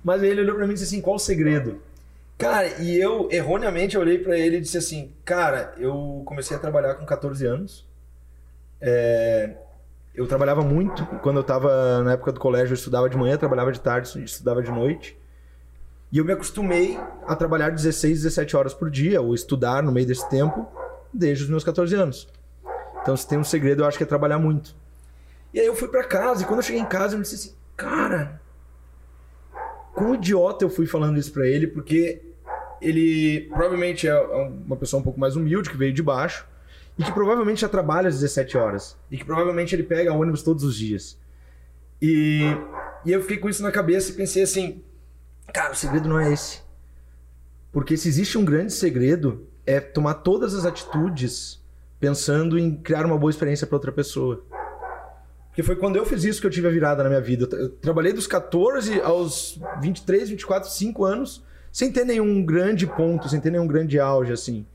Mas 0.03 0.23
aí 0.23 0.29
ele 0.29 0.41
olhou 0.41 0.55
pra 0.55 0.65
mim 0.65 0.71
e 0.71 0.75
disse 0.75 0.85
assim: 0.85 1.01
qual 1.01 1.17
o 1.17 1.19
segredo? 1.19 1.79
Cara, 2.39 2.81
e 2.81 2.97
eu 2.97 3.27
erroneamente 3.29 3.97
olhei 3.97 4.17
pra 4.17 4.37
ele 4.37 4.57
e 4.57 4.61
disse 4.61 4.77
assim: 4.77 5.13
Cara, 5.25 5.73
eu 5.77 6.23
comecei 6.25 6.55
a 6.55 6.59
trabalhar 6.59 6.95
com 6.95 7.05
14 7.05 7.45
anos. 7.45 7.85
É, 8.79 9.57
Eu 10.15 10.25
trabalhava 10.25 10.61
muito 10.61 11.05
quando 11.21 11.35
eu 11.35 11.43
tava 11.43 12.01
na 12.01 12.13
época 12.13 12.31
do 12.31 12.39
colégio, 12.39 12.71
eu 12.71 12.75
estudava 12.75 13.09
de 13.09 13.17
manhã, 13.17 13.37
trabalhava 13.37 13.73
de 13.73 13.81
tarde, 13.81 14.23
estudava 14.23 14.63
de 14.63 14.71
noite. 14.71 15.17
E 16.13 16.17
eu 16.17 16.23
me 16.23 16.31
acostumei 16.31 16.97
a 17.27 17.35
trabalhar 17.35 17.71
16, 17.71 18.23
17 18.23 18.55
horas 18.55 18.73
por 18.73 18.89
dia, 18.89 19.21
ou 19.21 19.35
estudar 19.35 19.83
no 19.83 19.91
meio 19.91 20.07
desse 20.07 20.27
tempo, 20.29 20.65
desde 21.13 21.43
os 21.43 21.49
meus 21.49 21.63
14 21.65 21.93
anos. 21.93 22.27
Então, 23.01 23.17
se 23.17 23.27
tem 23.27 23.37
um 23.37 23.43
segredo, 23.43 23.83
eu 23.83 23.85
acho 23.85 23.97
que 23.97 24.03
é 24.05 24.07
trabalhar 24.07 24.39
muito. 24.39 24.75
E 25.53 25.59
aí 25.59 25.65
eu 25.65 25.75
fui 25.75 25.89
pra 25.89 26.05
casa, 26.05 26.41
e 26.43 26.45
quando 26.45 26.59
eu 26.59 26.63
cheguei 26.63 26.81
em 26.81 26.85
casa, 26.85 27.15
eu 27.15 27.17
me 27.17 27.23
disse 27.23 27.35
assim: 27.35 27.55
Cara, 27.75 28.41
quão 29.93 30.15
idiota 30.15 30.63
eu 30.63 30.69
fui 30.69 30.85
falando 30.85 31.19
isso 31.19 31.33
pra 31.33 31.45
ele, 31.45 31.67
porque 31.67 32.28
ele 32.81 33.47
provavelmente 33.49 34.07
é 34.07 34.19
uma 34.19 34.75
pessoa 34.75 34.99
um 34.99 35.03
pouco 35.03 35.19
mais 35.19 35.35
humilde, 35.35 35.69
que 35.69 35.77
veio 35.77 35.93
de 35.93 36.03
baixo, 36.03 36.45
e 36.97 37.03
que 37.03 37.11
provavelmente 37.11 37.61
já 37.61 37.69
trabalha 37.69 38.09
às 38.09 38.15
17 38.15 38.57
horas, 38.57 38.97
e 39.09 39.17
que 39.17 39.25
provavelmente 39.25 39.75
ele 39.75 39.83
pega 39.83 40.13
ônibus 40.13 40.43
todos 40.43 40.63
os 40.63 40.75
dias. 40.75 41.17
E, 42.01 42.41
e 43.05 43.11
eu 43.11 43.21
fiquei 43.21 43.37
com 43.37 43.49
isso 43.49 43.63
na 43.63 43.71
cabeça 43.71 44.11
e 44.11 44.15
pensei 44.15 44.43
assim: 44.43 44.81
cara, 45.53 45.73
o 45.73 45.75
segredo 45.75 46.07
não 46.07 46.19
é 46.19 46.31
esse. 46.31 46.61
Porque 47.71 47.95
se 47.95 48.07
existe 48.07 48.37
um 48.37 48.45
grande 48.45 48.73
segredo, 48.73 49.47
é 49.65 49.79
tomar 49.79 50.15
todas 50.15 50.55
as 50.55 50.65
atitudes 50.65 51.59
pensando 51.99 52.57
em 52.57 52.75
criar 52.75 53.05
uma 53.05 53.17
boa 53.17 53.29
experiência 53.29 53.67
para 53.67 53.75
outra 53.75 53.91
pessoa. 53.91 54.43
Porque 55.49 55.61
foi 55.61 55.75
quando 55.75 55.97
eu 55.97 56.05
fiz 56.05 56.23
isso 56.23 56.39
que 56.39 56.47
eu 56.47 56.51
tive 56.51 56.67
a 56.67 56.71
virada 56.71 57.03
na 57.03 57.09
minha 57.09 57.21
vida. 57.21 57.47
Eu 57.55 57.69
trabalhei 57.69 58.13
dos 58.13 58.25
14 58.25 59.01
aos 59.01 59.59
23, 59.81 60.29
24, 60.29 60.69
5 60.69 61.05
anos, 61.05 61.43
sem 61.71 61.91
ter 61.91 62.05
nenhum 62.05 62.43
grande 62.43 62.87
ponto, 62.87 63.29
sem 63.29 63.39
ter 63.39 63.51
nenhum 63.51 63.67
grande 63.67 63.99
auge, 63.99 64.31
assim. 64.31 64.65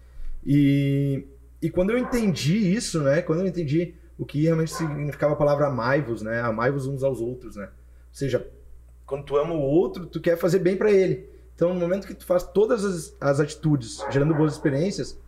E, 0.45 1.25
e 1.61 1.71
quando 1.71 1.91
eu 1.91 1.99
entendi 1.99 2.57
isso, 2.75 3.03
né? 3.03 3.23
Quando 3.23 3.41
eu 3.41 3.47
entendi 3.47 3.95
o 4.19 4.25
que 4.25 4.43
realmente 4.43 4.73
significava 4.73 5.33
a 5.33 5.37
palavra 5.37 5.67
amai-vos, 5.67 6.23
né? 6.23 6.41
Amai-vos 6.41 6.87
uns 6.87 7.03
aos 7.03 7.21
outros, 7.21 7.57
né? 7.57 7.65
Ou 7.65 8.15
seja, 8.15 8.47
quando 9.07 9.25
tu 9.25 9.37
ama 9.37 9.55
o 9.55 9.61
outro, 9.61 10.07
tu 10.07 10.21
quer 10.21 10.37
fazer 10.37 10.59
bem 10.59 10.77
pra 10.77 10.91
ele. 10.91 11.29
Então, 11.55 11.73
no 11.73 11.81
momento 11.81 12.07
que 12.07 12.15
tu 12.15 12.25
faz 12.25 12.43
todas 12.43 12.85
as, 12.85 13.17
as 13.21 13.41
atitudes, 13.41 14.05
gerando 14.11 14.35
boas 14.35 14.53
experiências, 14.53 15.19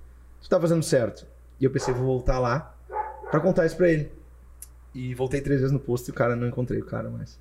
tu 0.40 0.49
tá 0.49 0.61
fazendo 0.61 0.82
certo. 0.82 1.26
E 1.61 1.64
eu 1.64 1.70
pensei, 1.70 1.94
vou 1.94 2.04
voltar 2.04 2.38
lá 2.38 2.76
pra 3.30 3.40
contar 3.40 3.66
isso 3.66 3.76
pra 3.76 3.88
ele. 3.88 4.11
E 4.94 5.14
voltei 5.14 5.40
três 5.40 5.61
vezes 5.61 5.73
no 5.73 5.78
posto 5.80 6.08
e 6.08 6.11
o 6.11 6.14
cara 6.14 6.35
não 6.35 6.49
encontrei 6.49 6.80
o 6.80 6.85
cara 6.85 7.11
mais. 7.11 7.38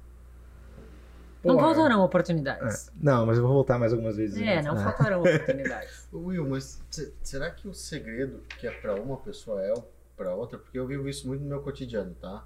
Não 1.45 1.59
faltarão 1.59 2.01
É. 2.01 2.05
oportunidades. 2.05 2.91
Não, 2.95 3.25
mas 3.25 3.37
eu 3.37 3.43
vou 3.43 3.53
voltar 3.53 3.77
mais 3.79 3.91
algumas 3.93 4.15
vezes. 4.17 4.37
É, 4.41 4.57
né? 4.57 4.61
não 4.63 4.75
É. 4.79 4.83
faltarão 4.83 5.19
oportunidades. 5.23 6.07
Will, 6.13 6.47
mas 6.49 6.81
se- 6.89 7.13
será 7.23 7.49
que 7.51 7.67
o 7.67 7.73
segredo 7.73 8.41
que 8.59 8.67
é 8.67 8.71
pra 8.71 8.95
uma 8.95 9.17
pessoa 9.17 9.61
é 9.61 9.73
pra 10.17 10.33
outra? 10.33 10.57
Porque 10.57 10.77
eu 10.77 10.85
vivo 10.87 11.07
isso 11.07 11.27
muito 11.27 11.41
no 11.41 11.47
meu 11.49 11.61
cotidiano, 11.61 12.15
tá? 12.19 12.43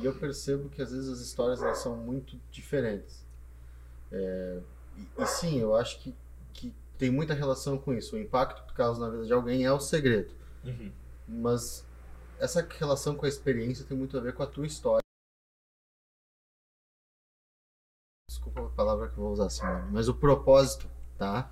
E, 0.00 0.04
eu 0.04 0.12
percebo 0.14 0.68
que 0.68 0.82
às 0.82 0.90
vezes 0.90 1.08
as 1.08 1.20
histórias 1.20 1.62
elas 1.62 1.78
são 1.78 1.96
muito 1.96 2.36
diferentes. 2.50 3.24
É, 4.12 4.58
e, 4.96 5.22
e 5.22 5.26
sim, 5.26 5.60
eu 5.60 5.76
acho 5.76 6.00
que, 6.00 6.14
que 6.52 6.74
tem 6.98 7.10
muita 7.10 7.32
relação 7.34 7.78
com 7.78 7.94
isso. 7.94 8.16
O 8.16 8.18
impacto 8.18 8.66
que 8.66 8.74
causa 8.74 9.00
na 9.00 9.08
vida 9.10 9.24
de 9.24 9.32
alguém 9.32 9.64
é 9.64 9.72
o 9.72 9.78
segredo. 9.80 10.32
Uhum. 10.64 10.90
Mas 11.28 11.84
essa 12.40 12.66
relação 12.78 13.14
com 13.14 13.24
a 13.24 13.28
experiência 13.28 13.84
tem 13.88 13.96
muito 13.96 14.18
a 14.18 14.20
ver 14.20 14.32
com 14.34 14.42
a 14.42 14.46
tua 14.46 14.66
história. 14.66 15.00
Palavra 18.84 19.08
que 19.08 19.18
eu 19.18 19.24
vou 19.24 19.32
usar, 19.32 19.50
Simone, 19.50 19.82
mas 19.92 20.08
o 20.08 20.14
propósito, 20.14 20.86
tá? 21.18 21.50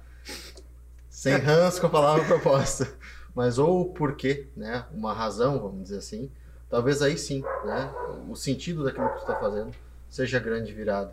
Sem 1.11 1.35
ranço 1.37 1.81
com 1.81 1.89
a 1.89 1.91
palavra 1.91 2.25
propósito. 2.25 2.91
Mas 3.35 3.59
ou 3.59 3.83
o 3.83 3.85
porquê, 3.87 4.47
né? 4.57 4.85
Uma 4.93 5.13
razão, 5.13 5.61
vamos 5.61 5.83
dizer 5.83 5.99
assim. 5.99 6.31
Talvez 6.71 7.03
aí 7.03 7.19
sim, 7.19 7.43
né? 7.65 7.91
O 8.29 8.35
sentido 8.35 8.83
daquilo 8.83 9.09
que 9.11 9.21
tu 9.21 9.27
tá 9.27 9.37
fazendo 9.37 9.71
seja 10.09 10.39
grande 10.39 10.73
virada. 10.73 11.13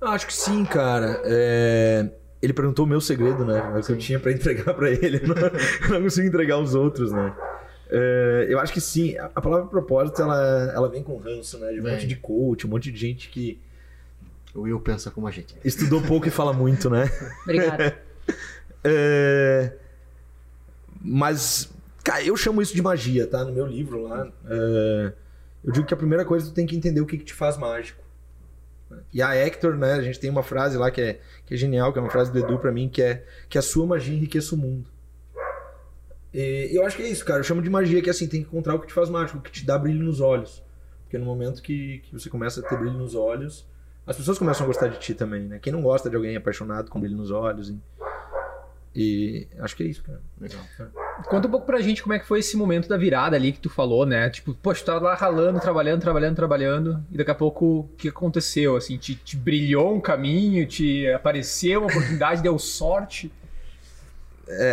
Acho 0.00 0.26
que 0.26 0.32
sim, 0.32 0.64
cara. 0.64 1.20
É, 1.24 2.08
Ele 2.40 2.52
perguntou 2.52 2.84
o 2.84 2.88
meu 2.88 3.00
segredo, 3.00 3.44
né? 3.44 3.60
O 3.78 3.82
que 3.82 3.92
eu 3.92 3.98
tinha 3.98 4.18
pra 4.18 4.32
entregar 4.32 4.74
pra 4.74 4.90
ele. 4.90 5.18
Eu 5.22 5.28
não, 5.28 5.36
eu 5.36 5.88
não 5.90 6.02
consigo 6.02 6.26
entregar 6.26 6.58
os 6.58 6.74
outros, 6.74 7.12
né? 7.12 7.34
É, 7.90 8.46
Eu 8.48 8.58
acho 8.58 8.72
que 8.72 8.80
sim. 8.80 9.16
A 9.18 9.40
palavra 9.40 9.66
propósito, 9.66 10.22
ela, 10.22 10.72
ela 10.74 10.88
vem 10.88 11.02
com 11.02 11.16
ranço, 11.18 11.58
né? 11.58 11.72
De 11.72 11.80
um 11.80 11.82
Vem. 11.82 11.92
monte 11.92 12.06
de 12.06 12.16
coach, 12.16 12.66
um 12.66 12.70
monte 12.70 12.90
de 12.90 12.98
gente 12.98 13.28
que 13.28 13.60
O 14.56 14.62
Will 14.62 14.80
pensa 14.80 15.10
como 15.10 15.26
a 15.26 15.30
gente. 15.30 15.56
estudou 15.64 16.00
pouco 16.02 16.26
e 16.26 16.30
fala 16.30 16.52
muito, 16.52 16.88
né? 16.90 17.10
Obrigada. 17.44 17.98
É, 18.82 19.72
Mas, 21.00 21.72
cara, 22.02 22.22
eu 22.24 22.36
chamo 22.36 22.62
isso 22.62 22.74
de 22.74 22.82
magia, 22.82 23.26
tá? 23.26 23.44
No 23.44 23.52
meu 23.52 23.66
livro 23.66 24.02
lá. 24.02 24.30
é, 24.48 25.12
Eu 25.64 25.72
digo 25.72 25.86
que 25.86 25.94
a 25.94 25.96
primeira 25.96 26.24
coisa 26.24 26.46
tu 26.46 26.52
tem 26.54 26.66
que 26.66 26.76
entender 26.76 27.00
o 27.00 27.06
que, 27.06 27.18
que 27.18 27.24
te 27.24 27.34
faz 27.34 27.56
mágico. 27.56 28.02
E 29.12 29.20
a 29.20 29.34
Hector, 29.34 29.76
né? 29.76 29.94
A 29.94 30.02
gente 30.02 30.18
tem 30.20 30.30
uma 30.30 30.42
frase 30.42 30.78
lá 30.78 30.90
que 30.90 31.00
é, 31.00 31.20
que 31.44 31.54
é 31.54 31.56
genial, 31.56 31.92
que 31.92 31.98
é 31.98 32.02
uma 32.02 32.10
frase 32.10 32.32
do 32.32 32.38
Edu 32.38 32.58
pra 32.58 32.70
mim, 32.70 32.88
que 32.88 33.02
é 33.02 33.26
que 33.48 33.58
a 33.58 33.62
sua 33.62 33.84
magia 33.86 34.14
enriqueça 34.14 34.54
o 34.54 34.58
mundo. 34.58 34.88
E 36.32 36.70
eu 36.72 36.84
acho 36.86 36.96
que 36.96 37.02
é 37.02 37.08
isso, 37.08 37.24
cara. 37.24 37.40
Eu 37.40 37.44
chamo 37.44 37.60
de 37.62 37.68
magia 37.70 38.00
que 38.00 38.08
assim, 38.10 38.28
tem 38.28 38.42
que 38.42 38.46
encontrar 38.48 38.74
o 38.74 38.80
que 38.80 38.86
te 38.86 38.92
faz 38.92 39.08
mágico, 39.10 39.38
o 39.38 39.42
que 39.42 39.50
te 39.50 39.66
dá 39.66 39.76
brilho 39.76 40.04
nos 40.04 40.20
olhos. 40.20 40.62
Porque 41.02 41.18
no 41.18 41.24
momento 41.24 41.60
que, 41.62 41.98
que 42.04 42.12
você 42.12 42.28
começa 42.30 42.60
a 42.60 42.62
ter 42.62 42.76
brilho 42.78 42.96
nos 42.96 43.14
olhos, 43.14 43.66
as 44.06 44.16
pessoas 44.16 44.38
começam 44.38 44.64
a 44.64 44.66
gostar 44.66 44.86
de 44.88 44.98
ti 44.98 45.14
também, 45.14 45.42
né? 45.42 45.58
Quem 45.60 45.72
não 45.72 45.82
gosta 45.82 46.08
de 46.08 46.14
alguém 46.14 46.36
apaixonado 46.36 46.90
com 46.90 47.00
brilho 47.00 47.16
nos 47.16 47.30
olhos. 47.30 47.70
E, 47.70 47.78
e 48.94 49.48
acho 49.58 49.74
que 49.74 49.82
é 49.82 49.86
isso, 49.86 50.02
cara. 50.04 50.20
Legal. 50.40 50.60
Conta 51.24 51.48
um 51.48 51.50
pouco 51.50 51.66
pra 51.66 51.80
gente 51.80 52.02
como 52.02 52.14
é 52.14 52.18
que 52.18 52.26
foi 52.26 52.38
esse 52.38 52.56
momento 52.56 52.88
da 52.88 52.96
virada 52.96 53.34
ali 53.34 53.50
que 53.50 53.58
tu 53.58 53.68
falou, 53.68 54.06
né? 54.06 54.30
Tipo, 54.30 54.54
poxa, 54.54 54.82
tu 54.82 54.86
tava 54.86 55.00
lá 55.00 55.14
ralando, 55.14 55.58
trabalhando, 55.58 56.00
trabalhando, 56.00 56.36
trabalhando, 56.36 57.04
e 57.10 57.16
daqui 57.16 57.30
a 57.30 57.34
pouco 57.34 57.80
o 57.80 57.88
que 57.96 58.08
aconteceu? 58.08 58.76
Assim, 58.76 58.96
te, 58.96 59.16
te 59.16 59.36
brilhou 59.36 59.94
um 59.94 60.00
caminho, 60.00 60.66
te 60.66 61.10
apareceu 61.10 61.80
uma 61.80 61.88
oportunidade, 61.88 62.42
deu 62.42 62.58
sorte. 62.58 63.32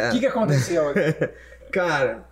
O 0.09 0.11
que, 0.11 0.19
que 0.19 0.27
aconteceu? 0.27 0.93
Cara, 1.71 2.23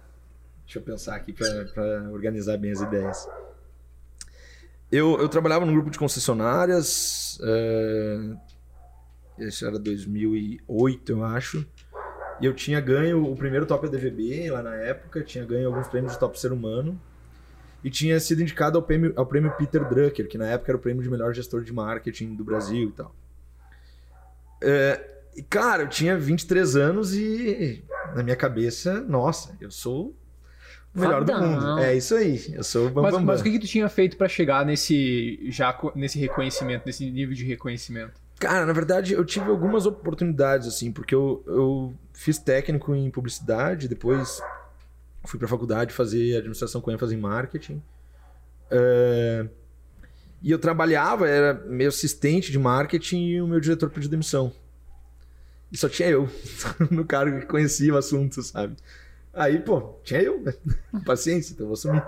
deixa 0.65 0.77
eu 0.77 0.83
pensar 0.83 1.15
aqui 1.15 1.33
pra, 1.33 1.65
pra 1.73 2.09
organizar 2.11 2.57
bem 2.57 2.71
as 2.71 2.81
ideias. 2.81 3.27
Eu, 4.91 5.17
eu 5.19 5.29
trabalhava 5.29 5.65
num 5.65 5.73
grupo 5.73 5.89
de 5.89 5.97
concessionárias, 5.97 7.39
eh, 7.41 8.35
esse 9.39 9.65
era 9.65 9.79
2008, 9.79 11.11
eu 11.11 11.23
acho. 11.23 11.65
E 12.41 12.45
eu 12.45 12.53
tinha 12.53 12.81
ganho 12.81 13.23
o 13.23 13.35
primeiro 13.35 13.65
Top 13.65 13.85
ADVB 13.85 14.49
lá 14.51 14.61
na 14.61 14.75
época, 14.75 15.23
tinha 15.23 15.45
ganho 15.45 15.67
alguns 15.67 15.87
prêmios 15.87 16.13
de 16.13 16.19
Top 16.19 16.37
Ser 16.37 16.51
Humano. 16.51 16.99
E 17.83 17.89
tinha 17.89 18.19
sido 18.19 18.41
indicado 18.41 18.77
ao 18.77 18.83
prêmio, 18.83 19.13
ao 19.15 19.25
prêmio 19.25 19.51
Peter 19.57 19.87
Drucker, 19.87 20.27
que 20.27 20.37
na 20.37 20.47
época 20.47 20.71
era 20.71 20.77
o 20.77 20.81
prêmio 20.81 21.01
de 21.01 21.09
melhor 21.09 21.33
gestor 21.33 21.63
de 21.63 21.71
marketing 21.71 22.35
do 22.35 22.43
Brasil 22.43 22.89
e 22.89 22.91
tal. 22.91 23.15
É, 24.61 25.23
e, 25.35 25.41
cara, 25.41 25.83
eu 25.83 25.87
tinha 25.87 26.17
23 26.17 26.75
anos 26.75 27.15
e 27.15 27.83
na 28.15 28.21
minha 28.23 28.35
cabeça, 28.35 29.01
nossa, 29.01 29.55
eu 29.59 29.71
sou 29.71 30.15
o 30.95 30.99
melhor 30.99 31.23
do 31.23 31.31
Fodão. 31.31 31.49
mundo. 31.49 31.79
É 31.79 31.95
isso 31.95 32.15
aí, 32.15 32.53
eu 32.53 32.63
sou 32.63 32.87
o 32.89 32.93
Mas, 32.93 33.11
Bambam. 33.13 33.21
mas 33.25 33.39
o 33.41 33.43
que, 33.43 33.51
que 33.51 33.59
tu 33.59 33.67
tinha 33.67 33.87
feito 33.89 34.17
pra 34.17 34.27
chegar 34.27 34.65
nesse 34.65 35.39
já 35.49 35.77
nesse 35.95 36.19
reconhecimento, 36.19 36.83
nesse 36.85 37.09
nível 37.09 37.33
de 37.35 37.45
reconhecimento? 37.45 38.19
Cara, 38.39 38.65
na 38.65 38.73
verdade, 38.73 39.13
eu 39.13 39.23
tive 39.23 39.49
algumas 39.49 39.85
oportunidades, 39.85 40.67
assim, 40.67 40.91
porque 40.91 41.13
eu, 41.13 41.43
eu 41.45 41.93
fiz 42.13 42.37
técnico 42.39 42.95
em 42.95 43.09
publicidade, 43.11 43.87
depois 43.87 44.41
fui 45.25 45.37
pra 45.37 45.47
faculdade 45.47 45.93
fazer 45.93 46.35
administração 46.37 46.81
com 46.81 46.91
ênfase 46.91 47.13
em 47.13 47.19
marketing. 47.19 47.81
É, 48.71 49.45
E 50.41 50.49
eu 50.49 50.57
trabalhava, 50.57 51.27
era 51.29 51.53
meio 51.67 51.89
assistente 51.89 52.51
de 52.51 52.57
marketing 52.57 53.27
e 53.27 53.41
o 53.41 53.47
meu 53.47 53.59
diretor 53.59 53.91
pediu 53.91 54.09
demissão. 54.09 54.51
E 55.71 55.77
só 55.77 55.87
tinha 55.87 56.09
eu 56.09 56.27
no 56.89 57.05
cargo 57.05 57.39
que 57.41 57.45
conhecia 57.45 57.93
o 57.93 57.97
assunto, 57.97 58.41
sabe? 58.41 58.75
Aí, 59.33 59.59
pô, 59.59 59.95
tinha 60.03 60.21
eu, 60.21 60.41
né? 60.41 60.53
Paciência, 61.05 61.53
então 61.53 61.65
eu 61.65 61.67
vou 61.69 61.73
assumir. 61.75 62.03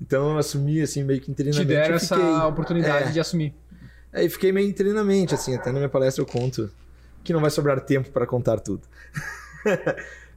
Então 0.00 0.32
eu 0.32 0.38
assumi, 0.38 0.80
assim, 0.80 1.02
meio 1.04 1.20
que 1.20 1.26
Te 1.26 1.32
interinamente. 1.32 1.66
deram 1.68 1.90
eu 1.90 1.94
essa 1.96 2.16
fiquei- 2.16 2.30
oportunidade 2.46 3.08
É. 3.08 3.12
de 3.12 3.20
assumir. 3.20 3.54
Aí 4.12 4.28
fiquei 4.28 4.52
meio 4.52 4.68
interinamente, 4.68 5.34
assim, 5.34 5.54
até 5.56 5.70
na 5.72 5.78
minha 5.78 5.88
palestra 5.88 6.22
eu 6.22 6.26
conto 6.26 6.70
que 7.22 7.32
não 7.32 7.40
vai 7.40 7.50
sobrar 7.50 7.80
tempo 7.80 8.10
para 8.10 8.26
contar 8.26 8.60
tudo. 8.60 8.82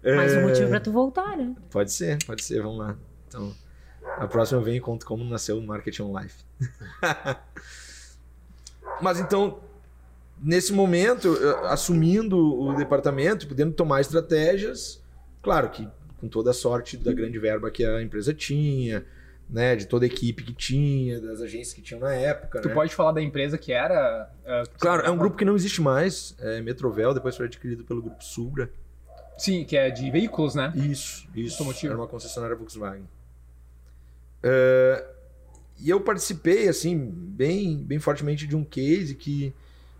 Mais 0.04 0.34
um 0.34 0.38
É, 0.38 0.48
motivo 0.48 0.70
pra 0.70 0.80
tu 0.80 0.92
voltar, 0.92 1.36
né? 1.38 1.54
Pode 1.70 1.92
ser, 1.92 2.18
pode 2.26 2.44
ser, 2.44 2.62
vamos 2.62 2.80
lá. 2.80 2.96
Então, 3.28 3.54
a 4.18 4.28
próxima 4.28 4.60
eu 4.60 4.64
venho 4.64 4.78
e 4.78 4.80
conto 4.82 5.06
como 5.06 5.24
nasceu 5.26 5.58
o 5.58 5.66
Marketing 5.66 6.04
on 6.04 6.18
Life. 6.20 6.44
Mas 9.02 9.20
então, 9.20 9.60
nesse 10.42 10.72
momento, 10.74 11.34
assumindo 11.66 12.38
o 12.38 12.74
departamento, 12.76 13.48
podendo 13.48 13.74
tomar 13.74 14.02
estratégias, 14.02 15.04
claro 15.42 15.70
que 15.70 15.88
com 16.20 16.28
toda 16.28 16.52
a 16.52 16.54
sorte 16.54 16.98
da 16.98 17.14
grande 17.14 17.38
verba 17.40 17.70
que 17.72 17.84
a 17.86 18.02
empresa 18.02 18.34
tinha, 18.34 19.06
né, 19.50 19.76
de 19.76 19.86
toda 19.86 20.06
a 20.06 20.08
equipe 20.08 20.44
que 20.44 20.54
tinha, 20.54 21.22
das 21.22 21.42
agências 21.42 21.74
que 21.74 21.82
tinham 21.82 22.02
na 22.02 22.14
época, 22.14 22.60
Tu 22.62 22.68
né? 22.68 22.74
pode 22.74 22.94
falar 22.94 23.12
da 23.14 23.22
empresa 23.22 23.58
que 23.58 23.72
era? 23.72 24.30
ah, 24.46 24.64
que 24.64 24.80
Claro, 24.80 25.04
é 25.04 25.10
um 25.10 25.14
você- 25.14 25.20
grupo 25.20 25.38
que 25.38 25.46
não 25.46 25.56
existe 25.56 25.82
mais, 25.82 26.36
é 26.40 26.60
Metrovel, 26.62 27.14
depois 27.14 27.36
foi 27.38 27.46
adquirido 27.46 27.84
pelo 27.84 28.02
grupo 28.02 28.24
Subra. 28.24 28.70
Sim, 29.38 29.64
que 29.64 29.78
é 29.78 29.90
de 29.92 30.10
veículos, 30.10 30.56
né? 30.56 30.74
Isso, 30.76 31.28
isso. 31.36 31.54
Automotivo. 31.62 31.94
Era 31.94 32.02
uma 32.02 32.08
concessionária 32.08 32.56
Volkswagen. 32.56 33.08
É, 34.42 35.06
e 35.80 35.90
eu 35.90 36.02
participei, 36.02 36.68
assim, 36.68 36.98
bem, 36.98 37.78
bem 37.78 38.00
fortemente 38.00 38.48
de 38.48 38.56
um 38.56 38.64
case 38.64 39.14
que, 39.16 39.54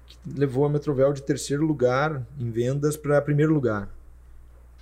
que 0.08 0.18
levou 0.36 0.66
a 0.66 0.70
Metrovel 0.70 1.14
de 1.14 1.22
terceiro 1.22 1.66
lugar 1.66 2.26
em 2.40 2.50
vendas 2.50 2.98
para 2.98 3.22
primeiro 3.22 3.54
lugar. 3.54 3.90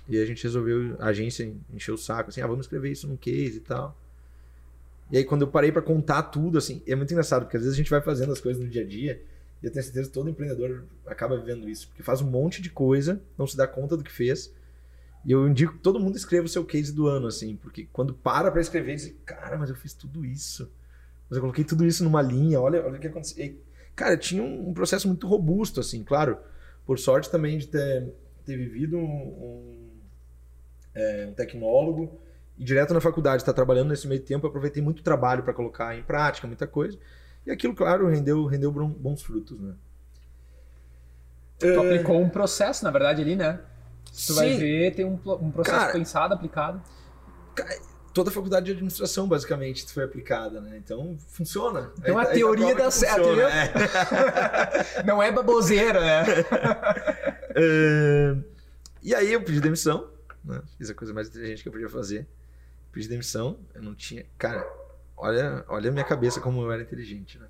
E 0.08 0.18
a 0.18 0.24
gente 0.24 0.42
resolveu, 0.42 0.96
a 0.98 1.06
agência 1.06 1.52
encheu 1.72 1.94
o 1.94 1.98
saco, 1.98 2.30
assim, 2.30 2.40
ah, 2.40 2.46
vamos 2.46 2.66
escrever 2.66 2.90
isso 2.90 3.08
num 3.08 3.16
case 3.16 3.56
e 3.56 3.60
tal. 3.60 3.96
E 5.10 5.18
aí 5.18 5.24
quando 5.24 5.42
eu 5.42 5.48
parei 5.48 5.72
para 5.72 5.82
contar 5.82 6.24
tudo, 6.24 6.58
assim, 6.58 6.82
é 6.86 6.94
muito 6.94 7.10
engraçado, 7.12 7.42
porque 7.42 7.56
às 7.56 7.62
vezes 7.62 7.74
a 7.74 7.78
gente 7.78 7.90
vai 7.90 8.00
fazendo 8.00 8.32
as 8.32 8.40
coisas 8.40 8.62
no 8.62 8.68
dia 8.68 8.82
a 8.82 8.86
dia, 8.86 9.22
e 9.62 9.66
eu 9.66 9.72
tenho 9.72 9.84
certeza 9.84 10.08
que 10.08 10.14
todo 10.14 10.28
empreendedor 10.28 10.84
acaba 11.06 11.36
vivendo 11.36 11.68
isso, 11.68 11.88
porque 11.88 12.02
faz 12.02 12.20
um 12.20 12.30
monte 12.30 12.62
de 12.62 12.70
coisa, 12.70 13.20
não 13.36 13.46
se 13.46 13.56
dá 13.56 13.66
conta 13.66 13.96
do 13.96 14.04
que 14.04 14.12
fez, 14.12 14.52
e 15.26 15.32
eu 15.32 15.48
indico 15.48 15.72
que 15.72 15.80
todo 15.80 15.98
mundo 15.98 16.16
escreva 16.16 16.46
o 16.46 16.48
seu 16.48 16.64
case 16.64 16.92
do 16.92 17.08
ano, 17.08 17.26
assim, 17.26 17.56
porque 17.56 17.88
quando 17.92 18.14
para 18.14 18.48
pra 18.48 18.60
escrever, 18.60 18.94
diz, 18.94 19.12
cara, 19.24 19.58
mas 19.58 19.68
eu 19.68 19.74
fiz 19.74 19.92
tudo 19.92 20.24
isso. 20.24 20.70
Mas 21.28 21.36
eu 21.36 21.40
coloquei 21.40 21.64
tudo 21.64 21.84
isso 21.84 22.04
numa 22.04 22.22
linha, 22.22 22.60
olha, 22.60 22.84
olha 22.84 22.96
o 22.96 23.00
que 23.00 23.08
aconteceu. 23.08 23.44
E, 23.44 23.60
cara, 23.96 24.16
tinha 24.16 24.40
um, 24.40 24.68
um 24.68 24.72
processo 24.72 25.08
muito 25.08 25.26
robusto, 25.26 25.80
assim, 25.80 26.04
claro. 26.04 26.38
Por 26.86 26.96
sorte 26.96 27.28
também 27.28 27.58
de 27.58 27.66
ter, 27.66 28.08
ter 28.44 28.56
vivido 28.56 28.96
um, 28.96 29.02
um, 29.02 29.85
é, 30.96 31.26
um 31.28 31.34
tecnólogo 31.34 32.18
ir 32.58 32.64
direto 32.64 32.94
na 32.94 33.00
faculdade, 33.00 33.42
estar 33.42 33.52
trabalhando 33.52 33.90
nesse 33.90 34.08
meio 34.08 34.20
tempo, 34.22 34.46
eu 34.46 34.48
aproveitei 34.48 34.82
muito 34.82 35.02
trabalho 35.02 35.42
para 35.42 35.52
colocar 35.52 35.94
em 35.94 36.02
prática, 36.02 36.46
muita 36.46 36.66
coisa. 36.66 36.98
E 37.46 37.50
aquilo, 37.50 37.74
claro, 37.74 38.08
rendeu, 38.08 38.46
rendeu 38.46 38.72
bons 38.72 39.22
frutos, 39.22 39.60
né? 39.60 39.74
Tu 41.58 41.78
aplicou 41.80 42.20
um 42.20 42.28
processo, 42.28 42.82
na 42.84 42.90
verdade, 42.90 43.22
ali, 43.22 43.36
né? 43.36 43.60
Tu 44.26 44.34
vai 44.34 44.52
Sim. 44.52 44.58
ver, 44.58 44.94
tem 44.94 45.04
um, 45.04 45.14
um 45.40 45.50
processo 45.50 45.78
Cara, 45.78 45.92
pensado, 45.92 46.34
aplicado. 46.34 46.82
Toda 48.12 48.30
a 48.30 48.32
faculdade 48.32 48.66
de 48.66 48.72
administração, 48.72 49.28
basicamente, 49.28 49.90
foi 49.92 50.04
aplicada, 50.04 50.60
né? 50.60 50.76
Então, 50.78 51.16
funciona. 51.28 51.92
Então 51.98 52.18
a 52.18 52.22
Aí- 52.22 52.28
aí 52.28 52.34
teoria 52.34 52.66
prova 52.68 52.82
dá 52.82 52.90
certo, 52.90 53.16
funciona, 53.24 53.50
é. 53.52 55.02
Não 55.04 55.22
é 55.22 55.30
baboseira, 55.30 56.00
né? 56.00 56.24
É, 57.58 58.36
E 59.02 59.14
aí 59.14 59.32
eu 59.32 59.42
pedi 59.42 59.60
demissão, 59.60 60.08
né? 60.46 60.62
Fiz 60.78 60.88
a 60.88 60.94
coisa 60.94 61.12
mais 61.12 61.28
inteligente 61.28 61.62
que 61.62 61.68
eu 61.68 61.72
podia 61.72 61.88
fazer. 61.88 62.26
Pedi 62.92 63.08
demissão, 63.08 63.58
eu 63.74 63.82
não 63.82 63.94
tinha. 63.94 64.24
Cara, 64.38 64.66
olha, 65.16 65.64
olha 65.68 65.90
a 65.90 65.92
minha 65.92 66.04
cabeça 66.04 66.40
como 66.40 66.62
eu 66.62 66.72
era 66.72 66.82
inteligente, 66.82 67.38
né? 67.38 67.48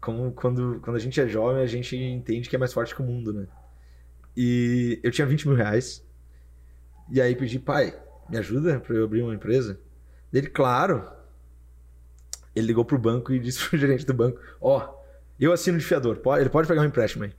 Como 0.00 0.32
quando, 0.32 0.80
quando 0.80 0.96
a 0.96 1.00
gente 1.00 1.20
é 1.20 1.26
jovem, 1.26 1.62
a 1.62 1.66
gente 1.66 1.96
entende 1.96 2.48
que 2.48 2.56
é 2.56 2.58
mais 2.58 2.72
forte 2.72 2.94
que 2.94 3.00
o 3.00 3.04
mundo, 3.04 3.32
né? 3.32 3.46
E 4.36 5.00
eu 5.02 5.10
tinha 5.10 5.26
20 5.26 5.48
mil 5.48 5.56
reais. 5.56 6.04
E 7.10 7.20
aí 7.20 7.34
pedi, 7.34 7.58
pai, 7.58 7.98
me 8.28 8.36
ajuda 8.36 8.78
pra 8.80 8.94
eu 8.94 9.04
abrir 9.04 9.22
uma 9.22 9.34
empresa? 9.34 9.80
Ele, 10.32 10.48
claro. 10.48 11.10
Ele 12.54 12.66
ligou 12.66 12.84
pro 12.84 12.98
banco 12.98 13.32
e 13.32 13.38
disse 13.40 13.66
pro 13.66 13.78
gerente 13.78 14.04
do 14.04 14.14
banco: 14.14 14.40
Ó, 14.60 14.94
eu 15.40 15.52
assino 15.52 15.78
de 15.78 15.84
fiador, 15.84 16.20
ele 16.38 16.50
pode 16.50 16.68
pegar 16.68 16.82
um 16.82 16.86
empréstimo 16.86 17.24
aí. 17.24 17.32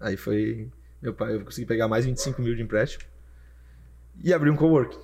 Aí 0.00 0.16
foi. 0.16 0.68
Meu 1.00 1.14
pai, 1.14 1.34
eu 1.34 1.44
consegui 1.44 1.66
pegar 1.66 1.88
mais 1.88 2.04
25 2.04 2.42
mil 2.42 2.54
de 2.54 2.62
empréstimo. 2.62 3.04
E 4.22 4.32
abri 4.32 4.50
um 4.50 4.56
coworking. 4.56 4.98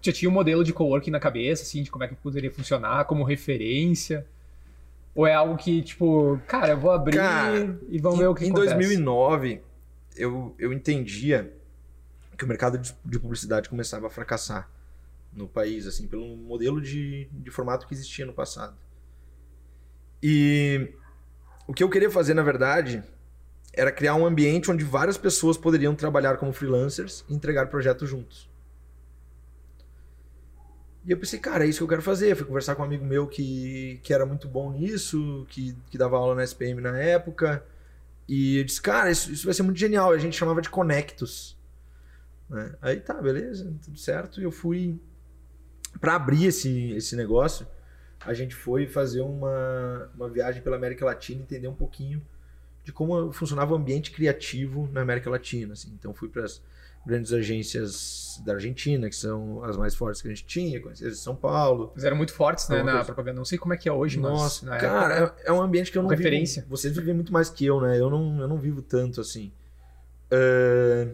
Já 0.00 0.12
tinha 0.12 0.28
um 0.28 0.32
modelo 0.32 0.64
de 0.64 0.72
coworking 0.72 1.10
na 1.10 1.20
cabeça, 1.20 1.62
assim, 1.62 1.82
de 1.82 1.90
como 1.90 2.04
é 2.04 2.08
que 2.08 2.14
poderia 2.14 2.50
funcionar, 2.50 3.04
como 3.04 3.24
referência. 3.24 4.26
Ou 5.14 5.26
é 5.26 5.34
algo 5.34 5.56
que, 5.56 5.82
tipo, 5.82 6.40
cara, 6.46 6.68
eu 6.68 6.78
vou 6.78 6.90
abrir 6.90 7.16
Cara, 7.16 7.78
e 7.88 7.98
vamos 7.98 8.18
ver 8.18 8.28
o 8.28 8.34
que 8.34 8.44
em 8.44 8.50
acontece. 8.50 8.74
2009, 8.74 9.60
eu, 10.16 10.54
eu 10.58 10.72
entendia 10.72 11.52
que 12.36 12.44
o 12.44 12.48
mercado 12.48 12.78
de, 12.78 12.94
de 13.04 13.18
publicidade 13.18 13.68
começava 13.68 14.06
a 14.06 14.10
fracassar 14.10 14.70
no 15.32 15.46
país, 15.46 15.86
assim, 15.86 16.06
pelo 16.06 16.36
modelo 16.36 16.80
de, 16.80 17.28
de 17.30 17.50
formato 17.50 17.86
que 17.86 17.94
existia 17.94 18.24
no 18.24 18.32
passado. 18.32 18.76
E 20.22 20.92
o 21.66 21.74
que 21.74 21.82
eu 21.82 21.90
queria 21.90 22.10
fazer, 22.10 22.34
na 22.34 22.42
verdade, 22.42 23.02
era 23.72 23.92
criar 23.92 24.14
um 24.14 24.26
ambiente 24.26 24.70
onde 24.70 24.84
várias 24.84 25.16
pessoas 25.16 25.56
poderiam 25.56 25.94
trabalhar 25.94 26.36
como 26.36 26.52
freelancers 26.52 27.24
e 27.28 27.34
entregar 27.34 27.66
projetos 27.66 28.08
juntos. 28.08 28.50
E 31.04 31.12
eu 31.12 31.16
pensei, 31.16 31.38
cara, 31.38 31.64
é 31.64 31.68
isso 31.68 31.78
que 31.78 31.84
eu 31.84 31.88
quero 31.88 32.02
fazer. 32.02 32.36
Fui 32.36 32.44
conversar 32.44 32.74
com 32.74 32.82
um 32.82 32.84
amigo 32.84 33.04
meu 33.04 33.26
que, 33.26 33.98
que 34.02 34.12
era 34.12 34.26
muito 34.26 34.46
bom 34.48 34.70
nisso, 34.70 35.46
que, 35.48 35.74
que 35.88 35.96
dava 35.96 36.16
aula 36.16 36.34
na 36.34 36.44
SPM 36.44 36.80
na 36.80 36.98
época. 36.98 37.64
E 38.28 38.58
eu 38.58 38.64
disse, 38.64 38.82
cara, 38.82 39.10
isso, 39.10 39.32
isso 39.32 39.44
vai 39.44 39.54
ser 39.54 39.62
muito 39.62 39.78
genial. 39.78 40.12
E 40.12 40.16
a 40.16 40.20
gente 40.20 40.36
chamava 40.36 40.60
de 40.60 40.68
Conectos. 40.68 41.56
né? 42.48 42.74
Aí 42.82 43.00
tá, 43.00 43.14
beleza, 43.14 43.72
tudo 43.82 43.98
certo. 43.98 44.40
E 44.40 44.44
eu 44.44 44.50
fui. 44.50 45.00
Pra 46.00 46.14
abrir 46.14 46.46
esse, 46.46 46.92
esse 46.92 47.16
negócio, 47.16 47.66
a 48.20 48.32
gente 48.32 48.54
foi 48.54 48.86
fazer 48.86 49.22
uma, 49.22 50.08
uma 50.14 50.28
viagem 50.28 50.62
pela 50.62 50.76
América 50.76 51.04
Latina, 51.04 51.42
entender 51.42 51.66
um 51.66 51.74
pouquinho 51.74 52.22
de 52.90 52.94
como 52.94 53.32
funcionava 53.32 53.72
o 53.72 53.76
ambiente 53.76 54.10
criativo 54.10 54.88
na 54.92 55.00
América 55.02 55.30
Latina. 55.30 55.72
Assim. 55.74 55.92
Então 55.98 56.12
fui 56.12 56.28
para 56.28 56.44
as 56.44 56.60
grandes 57.06 57.32
agências 57.32 58.42
da 58.44 58.52
Argentina, 58.54 59.08
que 59.08 59.16
são 59.16 59.64
as 59.64 59.76
mais 59.76 59.94
fortes 59.94 60.20
que 60.20 60.28
a 60.28 60.30
gente 60.30 60.44
tinha, 60.44 60.80
conheci 60.80 61.06
as 61.06 61.14
de 61.14 61.18
São 61.20 61.34
Paulo. 61.34 61.90
Eles 61.94 62.04
eram 62.04 62.16
muito 62.16 62.32
fortes, 62.34 62.68
né, 62.68 62.82
na 62.82 62.92
coisa- 62.92 63.04
propaganda. 63.06 63.38
Não 63.38 63.44
sei 63.44 63.56
como 63.58 63.72
é 63.72 63.76
que 63.76 63.88
é 63.88 63.92
hoje, 63.92 64.18
Nossa, 64.18 64.66
mas 64.66 64.80
cara, 64.80 65.14
época... 65.14 65.42
é, 65.42 65.48
é 65.48 65.52
um 65.52 65.62
ambiente 65.62 65.90
que 65.90 65.96
eu 65.96 66.02
não 66.02 66.10
referência. 66.10 66.62
vivo. 66.62 66.76
Vocês 66.76 66.94
vivem 66.94 67.14
muito 67.14 67.32
mais 67.32 67.48
que 67.48 67.64
eu, 67.64 67.80
né? 67.80 67.98
Eu 67.98 68.10
não, 68.10 68.40
eu 68.40 68.48
não 68.48 68.58
vivo 68.58 68.82
tanto 68.82 69.20
assim. 69.20 69.50
É, 70.30 71.08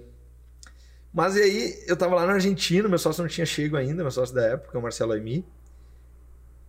Mas 1.12 1.36
e 1.36 1.40
aí, 1.42 1.84
eu 1.86 1.96
tava 1.96 2.14
lá 2.16 2.26
na 2.26 2.32
Argentina, 2.34 2.88
meu 2.88 2.98
sócio 2.98 3.22
não 3.22 3.28
tinha 3.28 3.46
chego 3.46 3.76
ainda, 3.76 4.02
meu 4.02 4.10
sócio 4.10 4.34
da 4.34 4.42
época, 4.44 4.78
o 4.78 4.82
Marcelo 4.82 5.12
Aimi. 5.12 5.46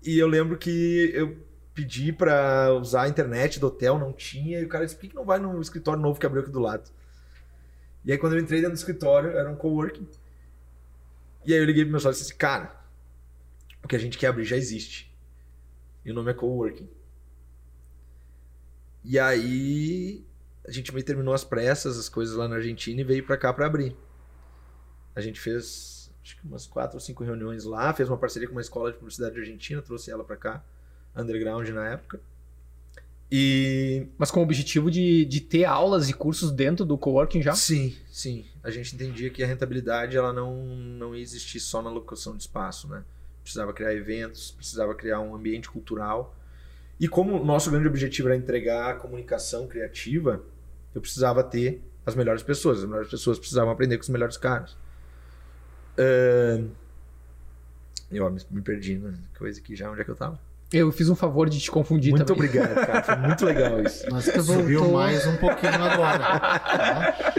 E 0.04 0.18
eu 0.20 0.28
lembro 0.28 0.58
que 0.58 1.12
eu 1.14 1.38
pedi 1.78 2.12
pra 2.12 2.74
usar 2.74 3.04
a 3.04 3.08
internet 3.08 3.60
do 3.60 3.68
hotel, 3.68 4.00
não 4.00 4.12
tinha, 4.12 4.60
e 4.60 4.66
o 4.66 4.68
cara 4.68 4.84
disse: 4.84 4.98
por 4.98 5.08
que 5.08 5.16
não 5.16 5.24
vai 5.24 5.38
no 5.38 5.62
escritório 5.62 6.02
novo 6.02 6.20
que 6.20 6.26
abriu 6.26 6.42
aqui 6.42 6.52
do 6.52 6.60
lado? 6.60 6.90
E 8.04 8.12
aí, 8.12 8.18
quando 8.18 8.34
eu 8.34 8.40
entrei 8.40 8.62
dentro 8.62 8.74
do 8.74 8.80
escritório, 8.80 9.30
era 9.30 9.48
um 9.48 9.56
coworking. 9.56 10.08
E 11.46 11.54
aí 11.54 11.60
eu 11.60 11.66
liguei 11.66 11.84
pro 11.84 11.92
meu 11.92 12.00
sócio 12.00 12.20
e 12.20 12.24
disse: 12.24 12.34
cara, 12.34 12.76
o 13.84 13.88
que 13.88 13.96
a 13.96 14.00
gente 14.00 14.18
quer 14.18 14.28
abrir 14.28 14.44
já 14.44 14.58
existe. 14.58 15.16
E 16.04 16.10
o 16.10 16.16
nome 16.16 16.32
é 16.32 16.34
coworking. 16.34 16.90
E 19.04 19.20
aí 19.20 20.26
a 20.68 20.72
gente 20.72 20.92
meio 20.92 21.06
terminou 21.06 21.34
as 21.34 21.44
pressas, 21.44 22.00
as 22.00 22.10
coisas 22.10 22.36
lá 22.36 22.48
na 22.48 22.56
Argentina 22.56 23.00
e 23.00 23.04
veio 23.04 23.24
pra 23.24 23.38
cá 23.38 23.54
pra 23.54 23.68
abrir. 23.68 23.96
A 25.16 25.22
gente 25.22 25.40
fez 25.40 26.12
acho 26.24 26.36
que 26.42 26.46
umas 26.46 26.66
quatro 26.66 26.98
ou 26.98 27.00
cinco 27.00 27.24
reuniões 27.24 27.64
lá, 27.64 27.94
fez 27.94 28.10
uma 28.10 28.18
parceria 28.18 28.48
com 28.48 28.56
uma 28.56 28.62
escola 28.62 28.92
de 28.92 28.98
publicidade 28.98 29.40
argentina, 29.40 29.82
trouxe 29.82 30.12
ela 30.12 30.26
pra 30.26 30.36
cá, 30.36 30.64
underground 31.18 31.68
na 31.70 31.88
época. 31.90 32.20
E 33.32 34.08
Mas 34.18 34.32
com 34.32 34.40
o 34.40 34.44
objetivo 34.44 34.90
de, 34.90 35.26
de 35.26 35.42
ter 35.42 35.66
aulas 35.66 36.10
e 36.10 36.14
cursos 36.14 36.52
dentro 36.52 36.86
do 36.86 36.98
coworking 36.98 37.42
já? 37.42 37.56
sim, 37.56 37.96
sim, 38.12 38.46
a 38.64 38.70
gente 38.72 38.96
entendia 38.96 39.30
que 39.30 39.44
a 39.44 39.48
rentabilidade 39.48 40.16
ela 40.18 40.32
não 40.34 40.66
não 40.66 41.16
ia 41.16 41.22
existir 41.22 41.60
só 41.60 41.82
na 41.82 41.90
locação 41.90 42.36
de 42.36 42.44
espaço, 42.44 42.88
né? 42.88 43.04
Precisava 43.44 43.74
criar 43.74 43.94
eventos, 43.94 44.52
precisava 44.52 44.94
criar 44.96 45.20
um 45.22 45.36
ambiente 45.36 45.70
cultural. 45.70 46.36
E 47.00 47.08
como 47.08 47.40
o 47.42 47.46
nosso 47.46 47.70
grande 47.72 47.88
objetivo 47.88 48.28
era 48.30 48.38
entregar 48.38 48.92
a 48.92 48.96
comunicação 48.96 49.68
criativa, 49.68 50.44
eu 50.96 51.02
precisava 51.02 51.44
ter 51.44 51.82
as 52.06 52.16
melhores 52.16 52.44
pessoas. 52.44 52.80
As 52.80 52.86
melhores 52.86 53.10
pessoas 53.10 53.38
precisavam 53.40 53.72
aprender 53.72 53.98
com 53.98 54.04
os 54.04 54.10
melhores 54.10 54.38
caras. 54.38 54.76
Ahn, 55.98 56.70
Eu 58.12 58.26
ó, 58.26 58.30
me, 58.30 58.62
perdi, 58.62 58.98
né? 58.98 59.18
Coisa 59.38 59.60
aqui 59.60 59.76
já, 59.76 59.90
onde 59.92 60.02
é 60.02 60.04
que 60.04 60.12
eu 60.12 60.16
tava? 60.16 60.40
Eu 60.74 60.92
fiz 60.92 61.10
um 61.10 61.16
favor 61.16 61.50
de 61.50 61.60
te 61.60 61.72
confundir 61.72 62.12
Muito 62.12 62.26
também. 62.26 62.44
obrigado, 62.50 62.76
cara. 62.86 63.04
Foi 63.04 63.16
muito 63.26 63.46
legal 63.46 63.82
isso. 63.82 64.06
Mas 64.12 64.26
tu 64.26 64.42
subiu 64.44 64.92
mais 64.92 65.26
um 65.26 65.38
pouquinho 65.38 65.74
agora. 65.84 66.20
tá? 66.20 67.34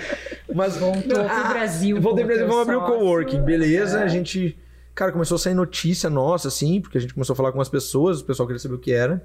Mas 0.54 0.76
Voltou 0.78 1.20
Ah, 1.26 1.40
pro 1.42 1.48
Brasil. 1.50 2.00
Voltei 2.00 2.24
pro 2.24 2.34
Brasil, 2.34 2.48
vamos 2.48 2.62
abrir 2.62 2.76
o 2.76 2.86
coworking, 2.86 3.42
beleza? 3.42 4.00
A 4.00 4.08
gente, 4.08 4.58
cara, 4.94 5.12
começou 5.12 5.36
a 5.36 5.38
sair 5.38 5.52
notícia 5.54 6.08
nossa, 6.08 6.48
assim, 6.48 6.80
porque 6.80 6.96
a 6.96 7.00
gente 7.00 7.12
começou 7.12 7.34
a 7.34 7.36
falar 7.36 7.52
com 7.52 7.60
as 7.60 7.68
pessoas, 7.68 8.20
o 8.20 8.24
pessoal 8.24 8.46
queria 8.46 8.58
saber 8.58 8.74
o 8.76 8.78
que 8.78 8.92
era. 8.92 9.22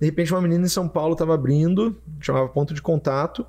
De 0.00 0.06
repente, 0.06 0.32
uma 0.32 0.40
menina 0.40 0.64
em 0.64 0.68
São 0.68 0.88
Paulo 0.88 1.14
tava 1.14 1.34
abrindo, 1.34 1.94
chamava 2.20 2.48
Ponto 2.48 2.72
de 2.72 2.80
Contato, 2.80 3.46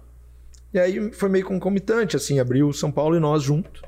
e 0.73 0.79
aí 0.79 1.11
foi 1.13 1.29
meio 1.29 1.45
concomitante, 1.45 2.15
assim, 2.17 2.39
abriu 2.41 2.71
São 2.73 2.91
Paulo 2.91 3.15
e 3.15 3.19
nós 3.21 3.41
junto. 3.41 3.81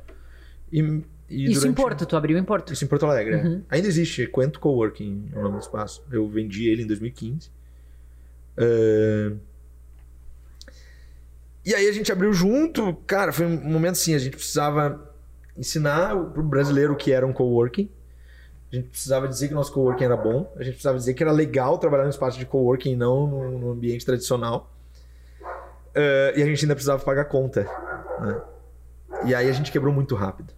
E, 0.71 1.01
e 1.29 1.45
Isso 1.51 1.61
durante- 1.61 1.67
em 1.67 1.73
Porto, 1.73 2.05
tu 2.05 2.15
abriu 2.17 2.37
em 2.37 2.43
Porto. 2.43 2.73
Isso 2.73 2.83
em 2.83 2.87
Porto 2.87 3.05
Alegre, 3.05 3.35
é. 3.35 3.43
Uhum. 3.43 3.63
Ainda 3.69 3.87
existe, 3.87 4.27
Quento 4.27 4.59
Coworking 4.59 5.29
é 5.33 5.37
o 5.39 5.43
nome 5.43 5.55
do 5.57 5.61
espaço. 5.61 6.03
Eu 6.11 6.27
vendi 6.27 6.67
ele 6.67 6.83
em 6.83 6.87
2015. 6.87 7.49
É, 8.57 9.31
E 11.65 11.75
aí 11.75 11.87
a 11.87 11.91
gente 11.91 12.11
abriu 12.11 12.33
junto, 12.33 12.93
cara, 13.05 13.31
foi 13.31 13.45
um 13.45 13.61
momento 13.69 13.91
assim, 13.93 14.15
a 14.15 14.17
gente 14.17 14.35
precisava 14.35 15.07
ensinar 15.57 16.15
pro 16.33 16.41
brasileiro 16.41 16.93
o 16.93 16.95
que 16.95 17.11
era 17.11 17.25
um 17.27 17.33
coworking. 17.33 17.89
A 18.71 18.75
gente 18.75 18.87
precisava 18.89 19.27
dizer 19.27 19.47
que 19.49 19.53
nosso 19.53 19.71
coworking 19.73 20.03
era 20.05 20.15
bom. 20.17 20.51
A 20.55 20.63
gente 20.63 20.73
precisava 20.73 20.97
dizer 20.97 21.13
que 21.13 21.21
era 21.23 21.31
legal 21.31 21.77
trabalhar 21.77 22.03
no 22.03 22.09
espaço 22.09 22.37
de 22.39 22.45
coworking 22.45 22.91
e 22.91 22.95
não 22.95 23.27
no, 23.59 23.71
ambiente 23.71 24.05
tradicional. 24.05 24.71
É, 25.93 26.33
e 26.37 26.41
a 26.41 26.45
gente 26.45 26.63
ainda 26.63 26.75
precisava 26.75 27.03
pagar 27.03 27.25
conta. 27.25 27.63
né? 28.19 28.41
E 29.25 29.35
aí 29.35 29.49
a 29.49 29.51
gente 29.51 29.71
quebrou 29.71 29.93
muito 29.93 30.15
rápido. 30.15 30.53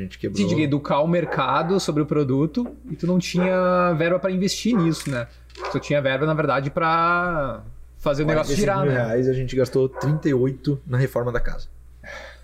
A 0.00 0.02
gente 0.04 0.18
quebrou. 0.18 0.48
Sim, 0.48 0.54
de 0.54 0.62
educar 0.62 1.00
o 1.00 1.06
mercado 1.06 1.78
sobre 1.78 2.02
o 2.02 2.06
produto 2.06 2.66
e 2.90 2.96
tu 2.96 3.06
não 3.06 3.18
tinha 3.18 3.92
verba 3.98 4.18
pra 4.18 4.30
investir 4.30 4.74
nisso, 4.74 5.10
né? 5.10 5.26
Tu 5.70 5.78
tinha 5.78 6.00
verba, 6.00 6.24
na 6.24 6.32
verdade, 6.32 6.70
pra 6.70 7.62
fazer 7.98 8.22
o 8.22 8.26
negócio 8.26 8.56
45 8.56 8.60
girar, 8.60 8.82
mil 8.82 8.92
né? 8.92 9.04
reais 9.04 9.28
a 9.28 9.34
gente 9.34 9.54
gastou 9.54 9.90
38 9.90 10.80
na 10.86 10.96
reforma 10.96 11.30
da 11.30 11.38
casa. 11.38 11.68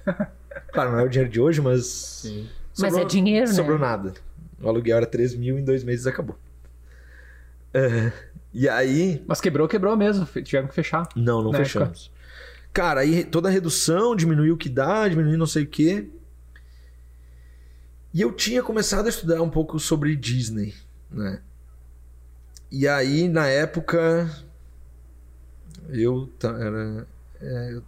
claro, 0.71 0.93
não 0.93 1.01
é 1.01 1.05
o 1.05 1.09
dinheiro 1.09 1.33
de 1.33 1.41
hoje, 1.41 1.63
mas. 1.63 1.87
Sim. 1.87 2.47
Mas 2.79 2.95
é 2.95 3.05
dinheiro, 3.07 3.49
né? 3.49 3.55
Sobrou 3.55 3.79
nada. 3.79 4.13
O 4.61 4.69
aluguel 4.69 4.99
era 4.99 5.07
3 5.07 5.35
mil, 5.35 5.59
em 5.59 5.65
dois 5.65 5.83
meses 5.83 6.07
acabou. 6.07 6.37
É, 7.73 8.13
e 8.53 8.69
aí. 8.69 9.25
Mas 9.27 9.41
quebrou, 9.41 9.67
quebrou 9.67 9.97
mesmo. 9.97 10.27
Tiveram 10.43 10.69
que 10.69 10.75
fechar. 10.75 11.09
Não, 11.17 11.43
não 11.43 11.53
Na 11.53 11.59
fechamos. 11.59 12.13
Cara, 12.71 13.01
aí 13.01 13.25
toda 13.25 13.49
a 13.49 13.51
redução, 13.51 14.15
diminuiu 14.15 14.53
o 14.55 14.59
que 14.59 14.69
dá, 14.69 15.09
diminuiu 15.09 15.39
não 15.39 15.47
sei 15.47 15.63
o 15.63 15.67
quê. 15.67 16.07
E 18.17 18.23
eu 18.23 18.33
tinha 18.33 18.63
começado 18.63 19.05
a 19.05 19.09
estudar 19.11 19.43
um 19.43 19.51
pouco 19.51 19.79
sobre 19.79 20.17
Disney, 20.17 20.73
né? 21.11 21.43
E 22.73 22.89
aí, 22.89 23.29
na 23.29 23.47
época, 23.47 24.27
eu 25.91 26.27
era, 26.43 27.07
é, 27.43 27.79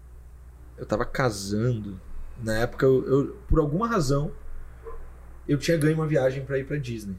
eu 0.76 0.84
tava 0.84 1.06
casando, 1.06 1.98
Na 2.42 2.58
época, 2.58 2.84
eu, 2.84 3.04
eu- 3.08 3.36
por 3.48 3.58
alguma 3.58 3.88
razão, 3.88 4.30
eu 5.48 5.56
tinha 5.56 5.78
ganho 5.78 5.94
uma 5.94 6.06
viagem 6.06 6.44
para 6.44 6.58
ir 6.58 6.66
para 6.66 6.76
Disney. 6.76 7.16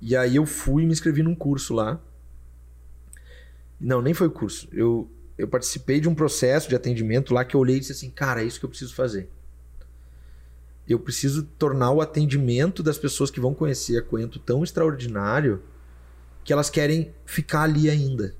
E 0.00 0.16
aí 0.16 0.34
eu 0.36 0.46
fui 0.46 0.84
e 0.84 0.86
me 0.86 0.92
inscrevi 0.92 1.22
num 1.22 1.34
curso 1.34 1.74
lá. 1.74 2.00
Não, 3.78 4.00
nem 4.00 4.14
foi 4.14 4.28
o 4.28 4.30
curso. 4.30 4.68
Eu, 4.72 5.10
eu 5.36 5.46
participei 5.48 6.00
de 6.00 6.08
um 6.08 6.14
processo 6.14 6.68
de 6.68 6.74
atendimento 6.74 7.34
lá 7.34 7.44
que 7.44 7.54
eu 7.54 7.60
olhei 7.60 7.76
e 7.76 7.80
disse 7.80 7.92
assim, 7.92 8.10
cara, 8.10 8.42
é 8.42 8.44
isso 8.46 8.58
que 8.58 8.64
eu 8.64 8.70
preciso 8.70 8.94
fazer. 8.94 9.28
Eu 10.88 10.98
preciso 10.98 11.42
tornar 11.42 11.90
o 11.92 12.00
atendimento 12.00 12.82
das 12.82 12.98
pessoas 12.98 13.30
que 13.30 13.40
vão 13.40 13.54
conhecer 13.54 13.98
a 13.98 14.02
Coento 14.02 14.38
tão 14.38 14.64
extraordinário 14.64 15.62
que 16.44 16.52
elas 16.52 16.68
querem 16.68 17.14
ficar 17.24 17.62
ali 17.62 17.88
ainda. 17.88 18.34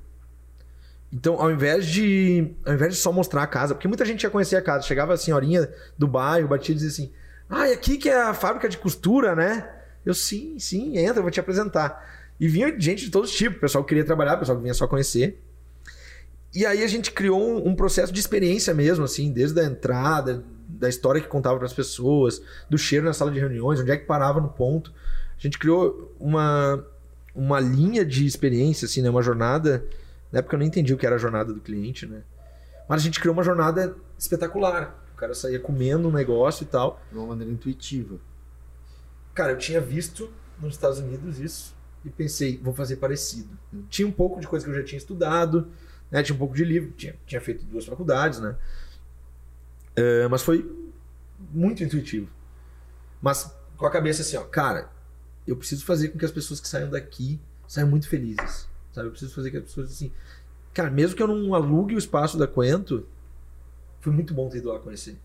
Então, 1.13 1.41
ao 1.41 1.51
invés 1.51 1.87
de, 1.87 2.55
ao 2.65 2.75
invés 2.75 2.95
de 2.95 3.01
só 3.01 3.13
mostrar 3.13 3.43
a 3.43 3.47
casa, 3.47 3.75
porque 3.75 3.87
muita 3.87 4.05
gente 4.05 4.23
ia 4.23 4.31
conhecer 4.31 4.57
a 4.57 4.63
casa, 4.63 4.87
chegava 4.87 5.13
a 5.13 5.17
senhorinha 5.17 5.71
do 5.97 6.09
bairro, 6.09 6.49
batia 6.49 6.73
e 6.73 6.77
dizia 6.77 6.91
assim: 6.91 7.13
"Ah, 7.49 7.69
e 7.69 7.75
aqui 7.75 7.99
que 7.99 8.09
é 8.09 8.23
a 8.23 8.35
fábrica 8.35 8.69
de 8.69 8.79
costura, 8.79 9.37
né?" 9.37 9.71
Eu 10.05 10.15
sim, 10.15 10.59
sim, 10.59 10.97
entra, 10.97 11.23
vou 11.23 11.31
te 11.31 11.39
apresentar. 11.39 12.33
E 12.41 12.49
vinha 12.49 12.75
gente 12.79 13.05
de 13.05 13.11
todos 13.11 13.31
os 13.31 13.37
tipos, 13.37 13.59
o 13.59 13.61
pessoal 13.61 13.85
que 13.85 13.89
queria 13.89 14.05
trabalhar, 14.05 14.35
o 14.35 14.39
pessoal 14.39 14.57
que 14.57 14.63
vinha 14.63 14.75
só 14.75 14.89
conhecer. 14.89 15.41
E 16.55 16.67
aí 16.67 16.83
a 16.83 16.87
gente 16.87 17.13
criou 17.13 17.41
um, 17.41 17.69
um 17.69 17.75
processo 17.77 18.13
de 18.13 18.19
experiência 18.19 18.75
mesmo, 18.75 19.05
assim, 19.05 19.31
desde 19.31 19.61
a 19.61 19.65
entrada, 19.65 20.45
da 20.79 20.89
história 20.89 21.21
que 21.21 21.29
contava 21.29 21.57
para 21.57 21.67
as 21.67 21.73
pessoas, 21.73 22.43
do 22.69 22.79
cheiro 22.79 23.05
na 23.05 23.13
sala 23.13 23.31
de 23.31 23.39
reuniões, 23.39 23.81
onde 23.81 23.91
é 23.91 23.97
que 23.97 24.07
parava 24.07 24.41
no 24.41 24.49
ponto. 24.49 24.93
A 25.39 25.41
gente 25.41 25.59
criou 25.59 26.15
uma, 26.19 26.85
uma 27.35 27.61
linha 27.61 28.05
de 28.05 28.27
experiência, 28.27 28.87
assim, 28.87 29.03
né? 29.03 29.11
Uma 29.11 29.23
jornada. 29.23 29.85
Na 30.31 30.39
época 30.39 30.57
eu 30.57 30.59
não 30.59 30.67
entendi 30.67 30.95
o 30.95 30.97
que 30.97 31.07
era 31.07 31.17
a 31.17 31.19
jornada 31.19 31.53
do 31.53 31.61
cliente, 31.61 32.07
né? 32.07 32.23
Mas 32.89 33.03
a 33.03 33.05
gente 33.05 33.21
criou 33.21 33.35
uma 33.35 33.43
jornada 33.43 33.97
espetacular. 34.19 35.03
O 35.15 35.17
cara 35.17 35.35
saía 35.35 35.59
comendo 35.59 36.09
um 36.09 36.13
negócio 36.13 36.65
e 36.65 36.67
tal. 36.67 37.03
De 37.11 37.19
uma 37.19 37.29
maneira 37.29 37.53
intuitiva. 37.53 38.17
Cara, 39.35 39.53
eu 39.53 39.59
tinha 39.59 39.81
visto 39.81 40.31
nos 40.61 40.75
Estados 40.75 40.99
Unidos 40.99 41.39
isso 41.39 41.75
e 42.05 42.11
pensei, 42.11 42.59
vou 42.63 42.75
fazer 42.75 42.97
parecido. 42.97 43.57
Tinha 43.89 44.07
um 44.07 44.13
pouco 44.13 44.41
de 44.41 44.47
coisa 44.47 44.65
que 44.65 44.71
eu 44.71 44.77
já 44.77 44.83
tinha 44.83 44.99
estudado, 44.99 45.69
né? 46.11 46.23
Tinha 46.23 46.35
um 46.35 46.39
pouco 46.39 46.55
de 46.55 46.65
livro, 46.65 46.93
tinha, 46.93 47.15
tinha 47.27 47.41
feito 47.41 47.65
duas 47.65 47.85
faculdades, 47.85 48.41
né? 48.41 48.57
É, 49.95 50.27
mas 50.29 50.43
foi 50.43 50.71
muito 51.53 51.83
intuitivo. 51.83 52.29
Mas 53.21 53.55
com 53.77 53.87
a 53.87 53.91
cabeça 53.91 54.23
assim, 54.23 54.37
ó, 54.37 54.45
cara, 54.45 54.91
eu 55.47 55.57
preciso 55.57 55.85
fazer 55.85 56.09
com 56.09 56.19
que 56.19 56.25
as 56.25 56.31
pessoas 56.31 56.61
que 56.61 56.69
saiam 56.69 56.91
daqui 56.91 57.41
saiam 57.67 57.89
muito 57.89 58.09
felizes, 58.09 58.69
sabe? 58.93 59.09
Eu 59.09 59.11
preciso 59.11 59.35
fazer 59.35 59.51
com 59.51 59.59
que 59.59 59.65
as 59.65 59.65
pessoas 59.65 59.91
assim, 59.91 60.13
cara, 60.73 60.91
mesmo 60.91 61.17
que 61.17 61.23
eu 61.23 61.29
não 61.29 61.55
alugue 61.55 61.95
o 61.95 61.99
espaço 61.99 62.39
da 62.39 62.47
Coento, 62.47 63.07
foi 64.01 64.13
muito 64.13 64.35
bom 64.35 64.49
ter 64.49 64.59
ido 64.59 64.69
lá 64.69 64.79
conhecer. 64.79 65.19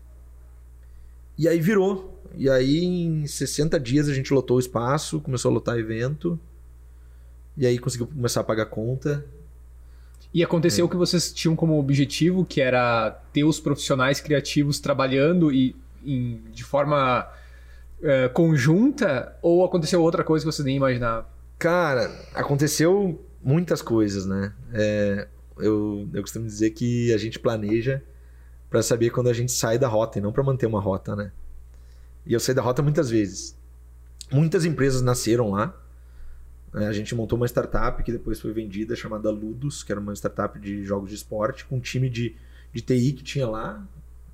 E 1.36 1.46
aí 1.48 1.60
virou. 1.60 2.20
E 2.34 2.50
aí 2.50 2.84
em 2.84 3.26
60 3.26 3.78
dias 3.78 4.08
a 4.08 4.14
gente 4.14 4.32
lotou 4.34 4.56
o 4.56 4.60
espaço, 4.60 5.20
começou 5.20 5.50
a 5.50 5.54
lotar 5.54 5.78
evento. 5.78 6.38
E 7.56 7.66
aí 7.66 7.78
conseguiu 7.78 8.06
começar 8.06 8.40
a 8.40 8.44
pagar 8.44 8.66
conta. 8.66 9.24
E 10.32 10.44
aconteceu 10.44 10.84
o 10.86 10.88
que 10.88 10.96
vocês 10.96 11.32
tinham 11.32 11.56
como 11.56 11.78
objetivo, 11.78 12.44
que 12.44 12.60
era 12.60 13.10
ter 13.32 13.44
os 13.44 13.58
profissionais 13.58 14.20
criativos 14.20 14.78
trabalhando 14.78 15.50
e 15.52 15.74
em- 16.04 16.40
de 16.52 16.62
forma 16.64 17.26
eh, 18.00 18.28
conjunta, 18.28 19.36
ou 19.42 19.64
aconteceu 19.64 20.00
outra 20.00 20.22
coisa 20.22 20.44
que 20.46 20.52
vocês 20.52 20.64
nem 20.64 20.76
imaginavam? 20.76 21.24
Cara, 21.58 22.08
aconteceu 22.34 23.20
muitas 23.42 23.82
coisas, 23.82 24.24
né? 24.26 24.52
É, 24.72 25.26
eu, 25.58 26.08
eu 26.14 26.22
costumo 26.22 26.46
dizer 26.46 26.70
que 26.70 27.12
a 27.12 27.18
gente 27.18 27.38
planeja 27.40 28.00
para 28.70 28.82
saber 28.82 29.10
quando 29.10 29.28
a 29.28 29.32
gente 29.32 29.50
sai 29.50 29.78
da 29.78 29.88
rota 29.88 30.18
e 30.18 30.22
não 30.22 30.30
para 30.30 30.44
manter 30.44 30.66
uma 30.66 30.80
rota, 30.80 31.16
né? 31.16 31.32
E 32.24 32.32
eu 32.34 32.38
saí 32.38 32.54
da 32.54 32.62
rota 32.62 32.82
muitas 32.82 33.10
vezes. 33.10 33.56
Muitas 34.30 34.64
empresas 34.64 35.02
nasceram 35.02 35.50
lá. 35.50 35.74
Né? 36.72 36.86
A 36.86 36.92
gente 36.92 37.14
montou 37.14 37.36
uma 37.36 37.46
startup 37.46 38.02
que 38.02 38.12
depois 38.12 38.40
foi 38.40 38.52
vendida, 38.52 38.94
chamada 38.94 39.30
Ludus, 39.30 39.82
que 39.82 39.92
era 39.92 40.00
uma 40.00 40.14
startup 40.14 40.58
de 40.58 40.84
jogos 40.84 41.10
de 41.10 41.16
esporte, 41.16 41.64
com 41.64 41.76
um 41.76 41.80
time 41.80 42.08
de, 42.08 42.36
de 42.72 42.80
TI 42.80 43.12
que 43.12 43.22
tinha 43.22 43.48
lá, 43.48 43.86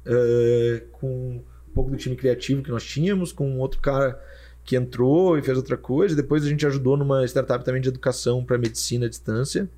eh, 0.04 0.82
com 0.92 1.42
um 1.68 1.72
pouco 1.74 1.90
do 1.90 1.96
time 1.96 2.16
criativo 2.16 2.62
que 2.62 2.70
nós 2.70 2.84
tínhamos, 2.84 3.32
com 3.32 3.58
outro 3.58 3.80
cara 3.80 4.20
que 4.64 4.76
entrou 4.76 5.38
e 5.38 5.42
fez 5.42 5.56
outra 5.56 5.76
coisa. 5.76 6.16
Depois 6.16 6.44
a 6.44 6.48
gente 6.48 6.66
ajudou 6.66 6.96
numa 6.96 7.24
startup 7.26 7.64
também 7.64 7.80
de 7.80 7.88
educação 7.88 8.44
para 8.44 8.58
medicina 8.58 9.06
à 9.06 9.08
distância, 9.08 9.68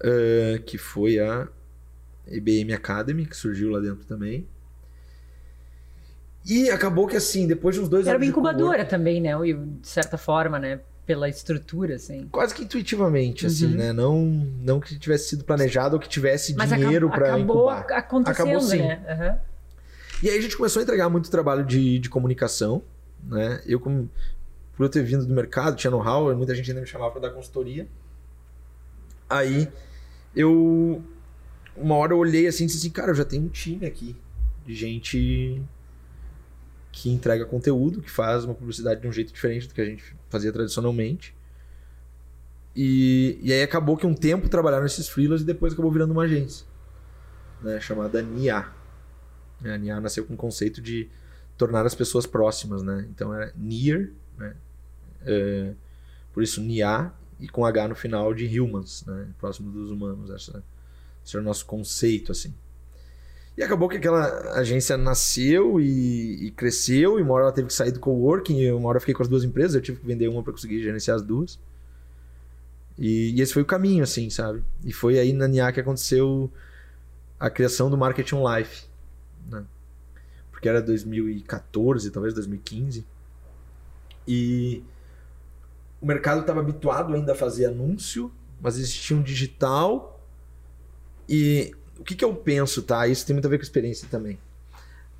eh, 0.00 0.60
que 0.66 0.78
foi 0.78 1.18
a 1.18 1.48
IBM 2.26 2.72
Academy, 2.72 3.26
que 3.26 3.36
surgiu 3.36 3.70
lá 3.70 3.80
dentro 3.80 4.04
também. 4.04 4.46
E 6.44 6.70
acabou 6.70 7.06
que 7.06 7.16
assim, 7.16 7.46
depois 7.46 7.74
de 7.76 7.80
uns 7.82 7.88
dois 7.88 8.06
Era 8.06 8.16
anos 8.16 8.26
uma 8.26 8.32
de 8.32 8.34
cowork- 8.34 8.54
incubadora 8.56 8.84
também, 8.84 9.20
né? 9.20 9.30
E, 9.46 9.54
De 9.54 9.88
certa 9.88 10.16
forma, 10.16 10.58
né? 10.58 10.80
Pela 11.04 11.28
estrutura, 11.28 11.94
assim. 11.96 12.28
quase 12.30 12.54
que 12.54 12.62
intuitivamente, 12.62 13.46
assim, 13.46 13.66
Uhum. 13.66 13.76
né? 13.76 13.92
Não, 13.92 14.24
não 14.26 14.78
que 14.80 14.98
tivesse 14.98 15.28
sido 15.30 15.44
planejado 15.44 15.96
ou 15.96 16.00
que 16.00 16.08
tivesse 16.08 16.54
Mas 16.54 16.68
dinheiro 16.70 17.08
para 17.08 17.28
acabou 17.34 17.70
incubar. 17.72 17.86
acontecendo, 17.98 18.46
Acabou 18.48 18.60
sim. 18.60 18.78
né? 18.78 19.02
Aham. 19.08 19.38
E 20.22 20.28
aí 20.28 20.38
a 20.38 20.40
gente 20.40 20.56
começou 20.56 20.80
a 20.80 20.82
entregar 20.82 21.08
muito 21.08 21.30
trabalho 21.30 21.64
de, 21.64 21.98
de 21.98 22.10
comunicação, 22.10 22.82
né? 23.24 23.62
Eu, 23.66 23.80
como, 23.80 24.10
por 24.76 24.84
eu 24.84 24.88
ter 24.90 25.02
vindo 25.02 25.24
do 25.24 25.32
mercado, 25.34 25.76
tinha 25.76 25.90
know-how, 25.90 26.34
muita 26.36 26.54
gente 26.54 26.70
ainda 26.70 26.80
me 26.82 26.86
chamava 26.86 27.10
para 27.12 27.22
dar 27.22 27.30
consultoria. 27.30 27.86
Aí 29.30 29.68
eu, 30.34 31.02
uma 31.76 31.94
hora 31.96 32.12
eu 32.12 32.18
olhei 32.18 32.46
assim 32.46 32.64
e 32.64 32.66
disse 32.66 32.78
assim, 32.78 32.90
cara, 32.90 33.10
eu 33.10 33.14
já 33.14 33.24
tenho 33.24 33.44
um 33.44 33.48
time 33.48 33.86
aqui 33.86 34.14
de 34.66 34.74
gente 34.74 35.62
que 37.00 37.10
entrega 37.10 37.46
conteúdo, 37.46 38.02
que 38.02 38.10
faz 38.10 38.44
uma 38.44 38.54
publicidade 38.54 39.00
de 39.00 39.06
um 39.06 39.12
jeito 39.12 39.32
diferente 39.32 39.68
do 39.68 39.74
que 39.74 39.80
a 39.80 39.84
gente 39.84 40.02
fazia 40.28 40.52
tradicionalmente. 40.52 41.32
E, 42.74 43.38
e 43.40 43.52
aí 43.52 43.62
acabou 43.62 43.96
que 43.96 44.04
um 44.04 44.14
tempo 44.14 44.48
trabalharam 44.48 44.84
esses 44.84 45.08
freelas 45.08 45.42
e 45.42 45.44
depois 45.44 45.72
acabou 45.72 45.92
virando 45.92 46.10
uma 46.10 46.24
agência, 46.24 46.66
né, 47.62 47.80
chamada 47.80 48.20
NIA. 48.20 48.66
A 49.64 49.78
NIA 49.78 50.00
nasceu 50.00 50.24
com 50.24 50.34
o 50.34 50.36
conceito 50.36 50.80
de 50.82 51.08
tornar 51.56 51.86
as 51.86 51.94
pessoas 51.94 52.26
próximas, 52.26 52.82
né? 52.82 53.06
Então 53.10 53.32
era 53.32 53.52
near, 53.56 54.08
né? 54.36 54.56
É, 55.22 55.74
por 56.32 56.42
isso 56.42 56.60
NIA 56.60 57.12
e 57.38 57.48
com 57.48 57.64
H 57.64 57.88
no 57.88 57.94
final 57.94 58.34
de 58.34 58.60
humans, 58.60 59.04
né? 59.06 59.28
Próximo 59.38 59.70
dos 59.70 59.90
humanos. 59.90 60.30
Essa, 60.30 60.64
esse 61.24 61.36
era 61.36 61.42
o 61.42 61.44
nosso 61.44 61.64
conceito, 61.64 62.32
assim. 62.32 62.54
E 63.58 63.62
acabou 63.64 63.88
que 63.88 63.96
aquela 63.96 64.56
agência 64.56 64.96
nasceu 64.96 65.80
e, 65.80 66.46
e 66.46 66.50
cresceu, 66.52 67.18
e 67.18 67.22
uma 67.22 67.34
hora 67.34 67.42
ela 67.46 67.52
teve 67.52 67.66
que 67.66 67.74
sair 67.74 67.90
do 67.90 67.98
coworking, 67.98 68.56
e 68.56 68.70
uma 68.70 68.88
hora 68.88 68.98
eu 68.98 69.00
fiquei 69.00 69.12
com 69.12 69.22
as 69.24 69.28
duas 69.28 69.42
empresas, 69.42 69.74
eu 69.74 69.80
tive 69.80 69.98
que 69.98 70.06
vender 70.06 70.28
uma 70.28 70.44
para 70.44 70.52
conseguir 70.52 70.80
gerenciar 70.80 71.16
as 71.16 71.22
duas. 71.22 71.58
E, 72.96 73.32
e 73.36 73.40
esse 73.40 73.52
foi 73.52 73.62
o 73.62 73.66
caminho, 73.66 74.04
assim, 74.04 74.30
sabe? 74.30 74.62
E 74.84 74.92
foi 74.92 75.18
aí 75.18 75.32
na 75.32 75.48
NIA 75.48 75.72
que 75.72 75.80
aconteceu 75.80 76.48
a 77.40 77.50
criação 77.50 77.90
do 77.90 77.98
Marketing 77.98 78.36
Life, 78.44 78.84
né? 79.50 79.64
Porque 80.52 80.68
era 80.68 80.80
2014, 80.80 82.12
talvez 82.12 82.34
2015. 82.34 83.04
E 84.28 84.84
o 86.00 86.06
mercado 86.06 86.42
estava 86.42 86.60
habituado 86.60 87.12
ainda 87.12 87.32
a 87.32 87.34
fazer 87.34 87.66
anúncio, 87.66 88.30
mas 88.60 88.78
existia 88.78 89.16
um 89.16 89.22
digital. 89.22 90.24
E 91.28 91.74
o 91.98 92.04
que, 92.04 92.14
que 92.14 92.24
eu 92.24 92.34
penso, 92.34 92.82
tá? 92.82 93.06
Isso 93.06 93.26
tem 93.26 93.34
muito 93.34 93.46
a 93.46 93.50
ver 93.50 93.58
com 93.58 93.64
experiência 93.64 94.08
também. 94.10 94.38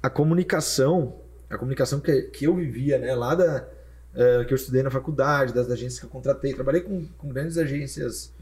A 0.02 0.08
comunicação, 0.08 1.16
a 1.50 1.58
comunicação 1.58 2.00
que, 2.00 2.22
que 2.22 2.44
eu 2.44 2.54
vivia, 2.54 2.98
né, 2.98 3.14
lá 3.14 3.34
da 3.34 3.66
eh, 4.14 4.44
que 4.46 4.52
eu 4.52 4.56
estudei 4.56 4.82
na 4.82 4.90
faculdade, 4.90 5.52
das 5.52 5.70
agências 5.70 6.00
que 6.00 6.06
eu 6.06 6.10
contratei, 6.10 6.54
trabalhei 6.54 6.80
com, 6.80 7.06
com 7.18 7.28
grandes 7.28 7.58
agências, 7.58 8.32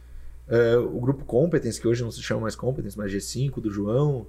eh, 0.49 0.77
o 0.77 1.01
grupo 1.01 1.25
Competence, 1.25 1.81
que 1.81 1.89
hoje 1.89 2.03
não 2.03 2.11
se 2.11 2.23
chama 2.23 2.43
mais 2.43 2.55
Competence, 2.57 2.97
mas 2.97 3.13
G5 3.13 3.61
do 3.61 3.71
João, 3.71 4.27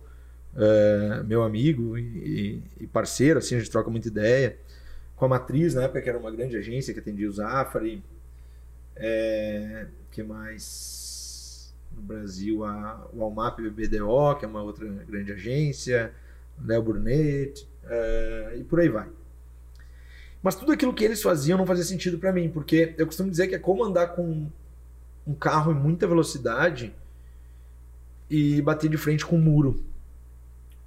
eh, 0.58 1.24
meu 1.26 1.44
amigo 1.44 1.98
e, 1.98 2.62
e 2.80 2.88
parceiro, 2.88 3.40
assim, 3.40 3.56
a 3.56 3.60
gente 3.60 3.72
troca 3.72 3.90
muita 3.90 4.08
ideia. 4.08 4.58
Com 5.16 5.26
a 5.26 5.30
Matriz, 5.30 5.74
na 5.74 5.84
época, 5.84 6.02
que 6.02 6.10
era 6.10 6.18
uma 6.18 6.32
grande 6.32 6.58
agência 6.58 6.94
que 6.94 7.00
atendia 7.00 7.30
o 7.30 7.32
Zafari. 7.32 8.04
É, 8.96 9.88
que 10.12 10.24
mais? 10.24 11.07
No 11.98 12.04
Brasil, 12.04 12.64
a, 12.64 13.08
o 13.12 13.24
Almap 13.24 13.60
BBDO, 13.60 14.36
que 14.38 14.46
é 14.46 14.48
uma 14.48 14.62
outra 14.62 14.88
grande 14.88 15.34
agência. 15.34 16.14
Léo 16.64 16.82
Burnett, 16.82 17.68
é, 17.86 18.56
e 18.60 18.64
por 18.64 18.80
aí 18.80 18.90
vai. 18.90 19.08
Mas 20.42 20.56
tudo 20.56 20.72
aquilo 20.72 20.94
que 20.94 21.04
eles 21.04 21.22
faziam 21.22 21.58
não 21.58 21.66
fazia 21.66 21.84
sentido 21.84 22.18
para 22.18 22.32
mim, 22.32 22.50
porque 22.50 22.94
eu 22.98 23.06
costumo 23.06 23.30
dizer 23.30 23.48
que 23.48 23.56
é 23.56 23.60
como 23.60 23.84
andar 23.84 24.08
com 24.08 24.48
um 25.26 25.34
carro 25.34 25.72
em 25.72 25.76
muita 25.76 26.08
velocidade 26.08 26.94
e 28.30 28.62
bater 28.62 28.90
de 28.90 28.98
frente 28.98 29.26
com 29.26 29.38
um 29.38 29.42
muro. 29.42 29.84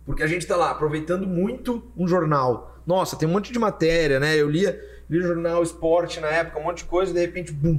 Porque 0.07 0.23
a 0.23 0.27
gente 0.27 0.46
tá 0.46 0.57
lá 0.57 0.70
aproveitando 0.70 1.27
muito 1.27 1.83
um 1.96 2.09
jornal. 2.09 2.81
Nossa, 2.87 3.16
tem 3.16 3.29
um 3.29 3.33
monte 3.33 3.53
de 3.53 3.59
matéria, 3.59 4.18
né? 4.18 4.37
Eu 4.37 4.49
lia, 4.49 4.81
lia 5.09 5.23
jornal 5.23 5.62
esporte 5.62 6.20
na 6.20 6.29
época, 6.29 6.59
um 6.59 6.64
monte 6.64 6.79
de 6.79 6.85
coisa, 6.85 7.11
e 7.12 7.14
de 7.14 7.20
repente, 7.20 7.53
bum, 7.53 7.79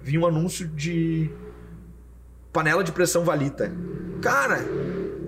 vinha 0.00 0.20
um 0.20 0.26
anúncio 0.26 0.66
de 0.66 1.30
panela 2.56 2.82
de 2.82 2.90
pressão 2.90 3.22
Valita. 3.22 3.70
Cara, 4.22 4.60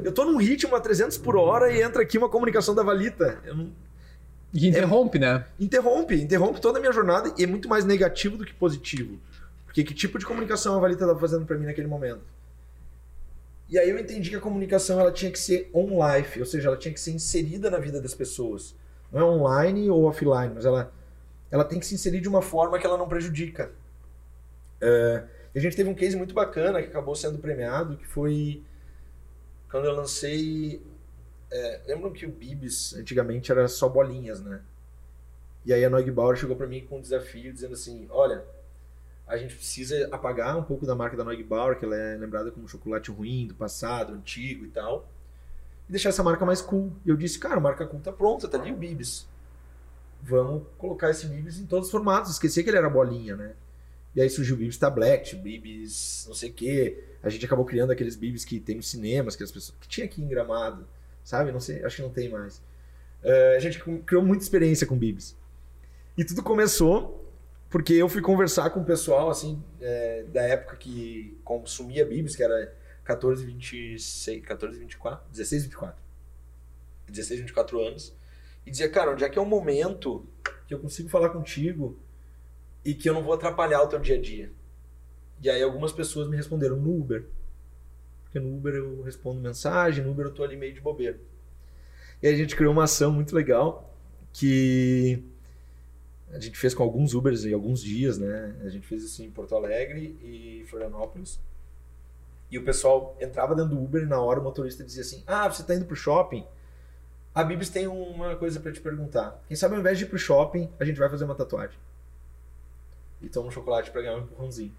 Eu 0.02 0.12
tô 0.12 0.24
num 0.24 0.38
ritmo 0.38 0.74
a 0.74 0.80
300 0.80 1.18
por 1.18 1.36
hora 1.36 1.70
e 1.70 1.82
entra 1.82 2.00
aqui 2.00 2.16
uma 2.16 2.30
comunicação 2.30 2.74
da 2.74 2.82
Valita. 2.82 3.38
Não... 3.44 3.70
E 4.54 4.66
interrompe, 4.66 5.18
né? 5.18 5.44
Interrompe, 5.60 6.14
interrompe 6.14 6.60
toda 6.60 6.78
a 6.78 6.80
minha 6.80 6.92
jornada 6.92 7.34
e 7.36 7.44
é 7.44 7.46
muito 7.46 7.68
mais 7.68 7.84
negativo 7.84 8.38
do 8.38 8.46
que 8.46 8.54
positivo. 8.54 9.18
Porque 9.66 9.84
que 9.84 9.92
tipo 9.92 10.18
de 10.18 10.24
comunicação 10.24 10.74
a 10.74 10.80
Valita 10.80 11.04
estava 11.04 11.20
fazendo 11.20 11.44
para 11.44 11.58
mim 11.58 11.66
naquele 11.66 11.86
momento? 11.86 12.22
E 13.68 13.78
aí 13.78 13.90
eu 13.90 13.98
entendi 13.98 14.30
que 14.30 14.36
a 14.36 14.40
comunicação 14.40 14.98
ela 14.98 15.12
tinha 15.12 15.30
que 15.30 15.38
ser 15.38 15.68
on-life, 15.74 16.40
ou 16.40 16.46
seja, 16.46 16.68
ela 16.68 16.76
tinha 16.78 16.94
que 16.94 17.00
ser 17.00 17.10
inserida 17.10 17.68
na 17.68 17.78
vida 17.78 18.00
das 18.00 18.14
pessoas. 18.14 18.74
Não 19.12 19.20
é 19.20 19.24
online 19.24 19.90
ou 19.90 20.04
offline, 20.04 20.52
mas 20.54 20.64
ela, 20.64 20.90
ela 21.50 21.64
tem 21.64 21.78
que 21.78 21.84
se 21.84 21.94
inserir 21.94 22.22
de 22.22 22.28
uma 22.28 22.40
forma 22.40 22.78
que 22.78 22.86
ela 22.86 22.96
não 22.96 23.06
prejudica. 23.06 23.70
É, 24.80 25.24
e 25.54 25.58
a 25.58 25.62
gente 25.62 25.76
teve 25.76 25.88
um 25.88 25.94
case 25.94 26.16
muito 26.16 26.34
bacana 26.34 26.82
que 26.82 26.88
acabou 26.88 27.14
sendo 27.14 27.38
premiado, 27.38 27.96
que 27.96 28.06
foi 28.06 28.62
quando 29.70 29.86
eu 29.86 29.92
lancei. 29.92 30.82
É, 31.50 31.80
lembram 31.86 32.12
que 32.12 32.26
o 32.26 32.30
Bibis 32.30 32.94
antigamente 32.94 33.50
era 33.50 33.66
só 33.68 33.88
bolinhas, 33.88 34.40
né? 34.40 34.60
E 35.64 35.72
aí 35.72 35.84
a 35.84 35.90
Neugbauer 35.90 36.36
chegou 36.36 36.56
para 36.56 36.66
mim 36.66 36.86
com 36.86 36.98
um 36.98 37.00
desafio 37.00 37.52
dizendo 37.52 37.74
assim: 37.74 38.06
olha, 38.10 38.44
a 39.26 39.36
gente 39.36 39.54
precisa 39.54 40.08
apagar 40.12 40.56
um 40.56 40.62
pouco 40.62 40.86
da 40.86 40.94
marca 40.94 41.16
da 41.16 41.24
Neugbauer, 41.24 41.78
que 41.78 41.84
ela 41.84 41.96
é 41.96 42.16
lembrada 42.16 42.50
como 42.50 42.68
chocolate 42.68 43.10
ruim 43.10 43.46
do 43.46 43.54
passado, 43.54 44.12
antigo 44.12 44.64
e 44.64 44.68
tal, 44.68 45.08
e 45.88 45.92
deixar 45.92 46.10
essa 46.10 46.22
marca 46.22 46.44
mais 46.44 46.60
cool. 46.60 46.92
E 47.04 47.08
eu 47.08 47.16
disse: 47.16 47.38
cara, 47.38 47.56
a 47.56 47.60
marca 47.60 47.86
cool 47.86 48.00
tá 48.00 48.12
pronta, 48.12 48.46
tá 48.46 48.58
ali 48.58 48.72
o 48.72 48.76
Bibis. 48.76 49.26
Vamos 50.22 50.64
colocar 50.76 51.10
esse 51.10 51.26
Bibis 51.26 51.58
em 51.58 51.66
todos 51.66 51.86
os 51.86 51.92
formatos. 51.92 52.32
Esqueci 52.32 52.62
que 52.62 52.70
ele 52.70 52.76
era 52.76 52.90
bolinha, 52.90 53.36
né? 53.36 53.54
E 54.18 54.20
aí 54.20 54.28
surgiu 54.28 54.56
o 54.56 54.58
Bibis 54.58 54.76
Tablet, 54.76 55.36
Bibis 55.36 56.24
não 56.26 56.34
sei 56.34 56.50
o 56.50 56.52
quê. 56.52 57.04
A 57.22 57.28
gente 57.28 57.46
acabou 57.46 57.64
criando 57.64 57.92
aqueles 57.92 58.16
Bibis 58.16 58.44
que 58.44 58.58
tem 58.58 58.74
nos 58.74 58.90
cinemas, 58.90 59.36
que 59.36 59.44
as 59.44 59.52
pessoas. 59.52 59.78
que 59.80 59.86
tinha 59.86 60.06
aqui 60.06 60.20
em 60.20 60.26
Gramado, 60.26 60.88
sabe? 61.22 61.52
Não 61.52 61.60
sei, 61.60 61.84
acho 61.84 61.94
que 61.94 62.02
não 62.02 62.10
tem 62.10 62.28
mais. 62.28 62.58
Uh, 63.22 63.54
a 63.56 63.60
gente 63.60 63.78
criou 64.04 64.24
muita 64.24 64.42
experiência 64.42 64.88
com 64.88 64.98
Bibis. 64.98 65.36
E 66.16 66.24
tudo 66.24 66.42
começou 66.42 67.32
porque 67.70 67.92
eu 67.92 68.08
fui 68.08 68.20
conversar 68.20 68.70
com 68.70 68.80
o 68.80 68.84
pessoal, 68.84 69.30
assim, 69.30 69.62
é, 69.80 70.24
da 70.24 70.42
época 70.42 70.74
que 70.74 71.38
consumia 71.44 72.04
Bibis, 72.04 72.34
que 72.34 72.42
era 72.42 72.74
14, 73.04 73.46
26, 73.46 74.44
14, 74.44 74.80
24, 74.80 75.30
16, 75.30 75.62
24. 75.62 76.02
16, 77.06 77.40
24 77.42 77.80
anos. 77.86 78.12
E 78.66 78.70
dizia, 78.72 78.88
cara, 78.88 79.12
onde 79.12 79.22
é 79.22 79.28
que 79.28 79.38
é 79.38 79.40
o 79.40 79.46
momento 79.46 80.26
que 80.66 80.74
eu 80.74 80.80
consigo 80.80 81.08
falar 81.08 81.28
contigo 81.28 81.96
e 82.88 82.94
que 82.94 83.06
eu 83.06 83.12
não 83.12 83.22
vou 83.22 83.34
atrapalhar 83.34 83.82
o 83.82 83.86
teu 83.86 83.98
dia 83.98 84.16
a 84.16 84.20
dia? 84.20 84.50
E 85.42 85.50
aí 85.50 85.62
algumas 85.62 85.92
pessoas 85.92 86.26
me 86.26 86.38
responderam 86.38 86.76
no 86.76 86.98
Uber. 86.98 87.26
Porque 88.24 88.40
no 88.40 88.56
Uber 88.56 88.74
eu 88.76 89.02
respondo 89.02 89.38
mensagem, 89.38 90.02
no 90.02 90.10
Uber 90.10 90.24
eu 90.24 90.32
tô 90.32 90.42
ali 90.42 90.56
meio 90.56 90.72
de 90.72 90.80
bobeira. 90.80 91.20
E 92.22 92.26
a 92.26 92.34
gente 92.34 92.56
criou 92.56 92.72
uma 92.72 92.84
ação 92.84 93.12
muito 93.12 93.36
legal 93.36 93.94
que 94.32 95.22
a 96.32 96.40
gente 96.40 96.56
fez 96.56 96.72
com 96.72 96.82
alguns 96.82 97.12
Ubers 97.12 97.44
em 97.44 97.52
alguns 97.52 97.82
dias, 97.82 98.16
né? 98.16 98.56
A 98.64 98.70
gente 98.70 98.86
fez 98.86 99.02
isso 99.02 99.22
em 99.22 99.30
Porto 99.30 99.54
Alegre 99.54 100.18
e 100.22 100.64
Florianópolis. 100.70 101.38
E 102.50 102.56
o 102.56 102.64
pessoal 102.64 103.14
entrava 103.20 103.54
dentro 103.54 103.76
do 103.76 103.84
Uber 103.84 104.02
e 104.02 104.06
na 104.06 104.18
hora 104.18 104.40
o 104.40 104.42
motorista 104.42 104.82
dizia 104.82 105.02
assim: 105.02 105.22
Ah, 105.26 105.46
você 105.46 105.60
está 105.60 105.74
indo 105.74 105.84
pro 105.84 105.94
shopping? 105.94 106.46
A 107.34 107.44
Bibis 107.44 107.68
tem 107.68 107.86
uma 107.86 108.34
coisa 108.36 108.58
para 108.58 108.72
te 108.72 108.80
perguntar. 108.80 109.44
Quem 109.46 109.56
sabe 109.58 109.74
ao 109.74 109.80
invés 109.80 109.98
de 109.98 110.04
ir 110.04 110.08
pro 110.08 110.18
shopping, 110.18 110.70
a 110.80 110.86
gente 110.86 110.98
vai 110.98 111.10
fazer 111.10 111.26
uma 111.26 111.34
tatuagem. 111.34 111.78
E 113.20 113.28
toma 113.28 113.48
um 113.48 113.50
chocolate 113.50 113.90
para 113.90 114.02
ganhar 114.02 114.16
um 114.16 114.20
empurrãozinho. 114.20 114.74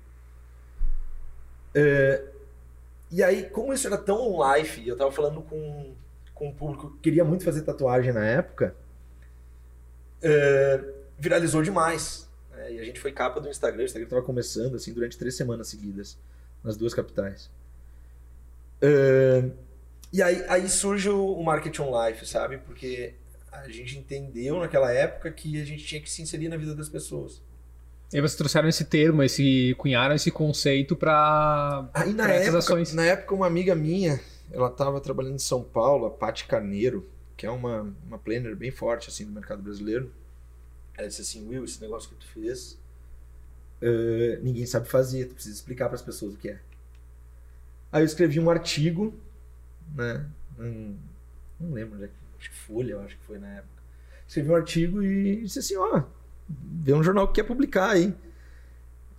É, 1.73 2.25
e 3.11 3.23
aí, 3.23 3.49
como 3.49 3.73
isso 3.73 3.87
era 3.87 3.97
tão 3.97 4.37
life, 4.53 4.87
eu 4.87 4.95
tava 4.95 5.11
falando 5.11 5.41
com, 5.41 5.93
com 6.33 6.49
um 6.49 6.53
público 6.53 6.91
que 6.91 6.99
queria 6.99 7.25
muito 7.25 7.43
fazer 7.43 7.63
tatuagem 7.63 8.13
na 8.13 8.25
época, 8.25 8.75
é, 10.21 10.83
viralizou 11.17 11.63
demais. 11.63 12.29
Né? 12.51 12.73
E 12.73 12.79
a 12.79 12.83
gente 12.83 12.99
foi 12.99 13.11
capa 13.11 13.39
do 13.39 13.49
Instagram, 13.49 13.81
o 13.81 13.85
Instagram 13.85 14.09
tava 14.09 14.21
começando 14.21 14.75
assim 14.75 14.93
durante 14.93 15.17
três 15.17 15.35
semanas 15.35 15.67
seguidas, 15.67 16.17
nas 16.63 16.77
duas 16.77 16.93
capitais. 16.93 17.49
É, 18.81 19.49
e 20.13 20.21
aí, 20.21 20.43
aí 20.47 20.69
surge 20.69 21.09
o 21.09 21.41
marketing 21.41 21.81
on 21.81 22.07
life, 22.07 22.25
sabe? 22.25 22.57
Porque 22.59 23.15
a 23.51 23.67
gente 23.69 23.97
entendeu 23.97 24.59
naquela 24.59 24.91
época 24.91 25.31
que 25.31 25.59
a 25.61 25.65
gente 25.65 25.83
tinha 25.83 26.01
que 26.01 26.09
se 26.09 26.21
inserir 26.21 26.47
na 26.47 26.57
vida 26.57 26.75
das 26.75 26.89
pessoas. 26.89 27.41
E 28.11 28.15
aí 28.17 28.21
vocês 28.21 28.35
trouxeram 28.35 28.67
esse 28.67 28.85
termo, 28.85 29.21
esse 29.21 29.75
cunharam 29.77 30.15
esse 30.15 30.31
conceito 30.31 30.95
para 30.95 31.89
essas 32.31 32.55
ações. 32.55 32.93
na 32.93 33.05
época 33.05 33.35
uma 33.35 33.45
amiga 33.45 33.75
minha, 33.75 34.19
ela 34.51 34.67
estava 34.67 34.99
trabalhando 34.99 35.35
em 35.35 35.39
São 35.39 35.63
Paulo, 35.63 36.07
a 36.07 36.09
Paty 36.09 36.45
Carneiro, 36.45 37.07
que 37.37 37.45
é 37.45 37.51
uma 37.51 37.93
uma 38.07 38.17
planner 38.17 38.55
bem 38.55 38.71
forte 38.71 39.09
assim 39.09 39.25
no 39.25 39.31
mercado 39.31 39.61
brasileiro. 39.61 40.11
Ela 40.97 41.07
disse 41.07 41.21
assim, 41.21 41.47
Will, 41.47 41.63
esse 41.63 41.79
negócio 41.81 42.09
que 42.09 42.15
tu 42.15 42.25
fez, 42.27 42.77
eh, 43.81 44.39
ninguém 44.41 44.65
sabe 44.65 44.87
fazer, 44.89 45.25
tu 45.25 45.35
precisa 45.35 45.55
explicar 45.55 45.85
para 45.85 45.95
as 45.95 46.01
pessoas 46.01 46.33
o 46.33 46.37
que 46.37 46.49
é. 46.49 46.59
Aí 47.91 48.01
eu 48.01 48.05
escrevi 48.05 48.39
um 48.39 48.49
artigo, 48.49 49.13
né? 49.95 50.25
um- 50.59 50.97
não 51.59 51.71
lembro 51.73 52.03
é 52.03 52.09
acho 52.39 52.49
que 52.49 52.55
Folha, 52.55 52.93
eu 52.93 53.01
acho 53.01 53.17
que 53.17 53.23
foi 53.23 53.37
na 53.37 53.47
época. 53.49 53.83
Escrevi 54.27 54.49
um 54.49 54.55
artigo 54.55 55.03
e 55.03 55.41
disse 55.43 55.59
assim, 55.59 55.75
ó, 55.77 56.03
vê 56.49 56.93
um 56.93 57.03
jornal 57.03 57.27
que 57.27 57.35
quer 57.35 57.43
publicar 57.43 57.91
aí. 57.91 58.13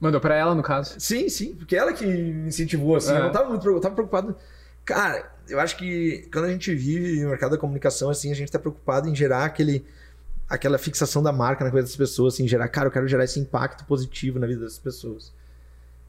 Mandou 0.00 0.20
para 0.20 0.34
ela, 0.34 0.54
no 0.54 0.62
caso. 0.62 0.98
Sim, 0.98 1.28
sim, 1.28 1.54
porque 1.54 1.76
ela 1.76 1.92
que 1.92 2.06
me 2.06 2.48
incentivou, 2.48 2.96
assim. 2.96 3.12
É. 3.12 3.18
Eu 3.18 3.24
não 3.24 3.32
tava 3.32 3.48
muito 3.48 3.60
preocupado, 3.62 3.76
eu 3.76 3.82
tava 3.82 3.94
preocupado. 3.94 4.36
Cara, 4.84 5.30
eu 5.48 5.60
acho 5.60 5.76
que 5.76 6.28
quando 6.32 6.46
a 6.46 6.50
gente 6.50 6.74
vive 6.74 7.20
no 7.20 7.28
mercado 7.28 7.50
da 7.50 7.58
comunicação, 7.58 8.08
assim, 8.08 8.32
a 8.32 8.34
gente 8.34 8.50
tá 8.50 8.58
preocupado 8.58 9.08
em 9.08 9.14
gerar 9.14 9.44
aquele, 9.44 9.84
aquela 10.48 10.78
fixação 10.78 11.22
da 11.22 11.32
marca 11.32 11.64
na 11.64 11.70
coisa 11.70 11.86
das 11.86 11.96
pessoas, 11.96 12.34
assim, 12.34 12.48
gerar, 12.48 12.68
cara, 12.68 12.88
eu 12.88 12.90
quero 12.90 13.06
gerar 13.06 13.24
esse 13.24 13.38
impacto 13.38 13.84
positivo 13.84 14.38
na 14.38 14.46
vida 14.46 14.60
das 14.60 14.78
pessoas. 14.78 15.32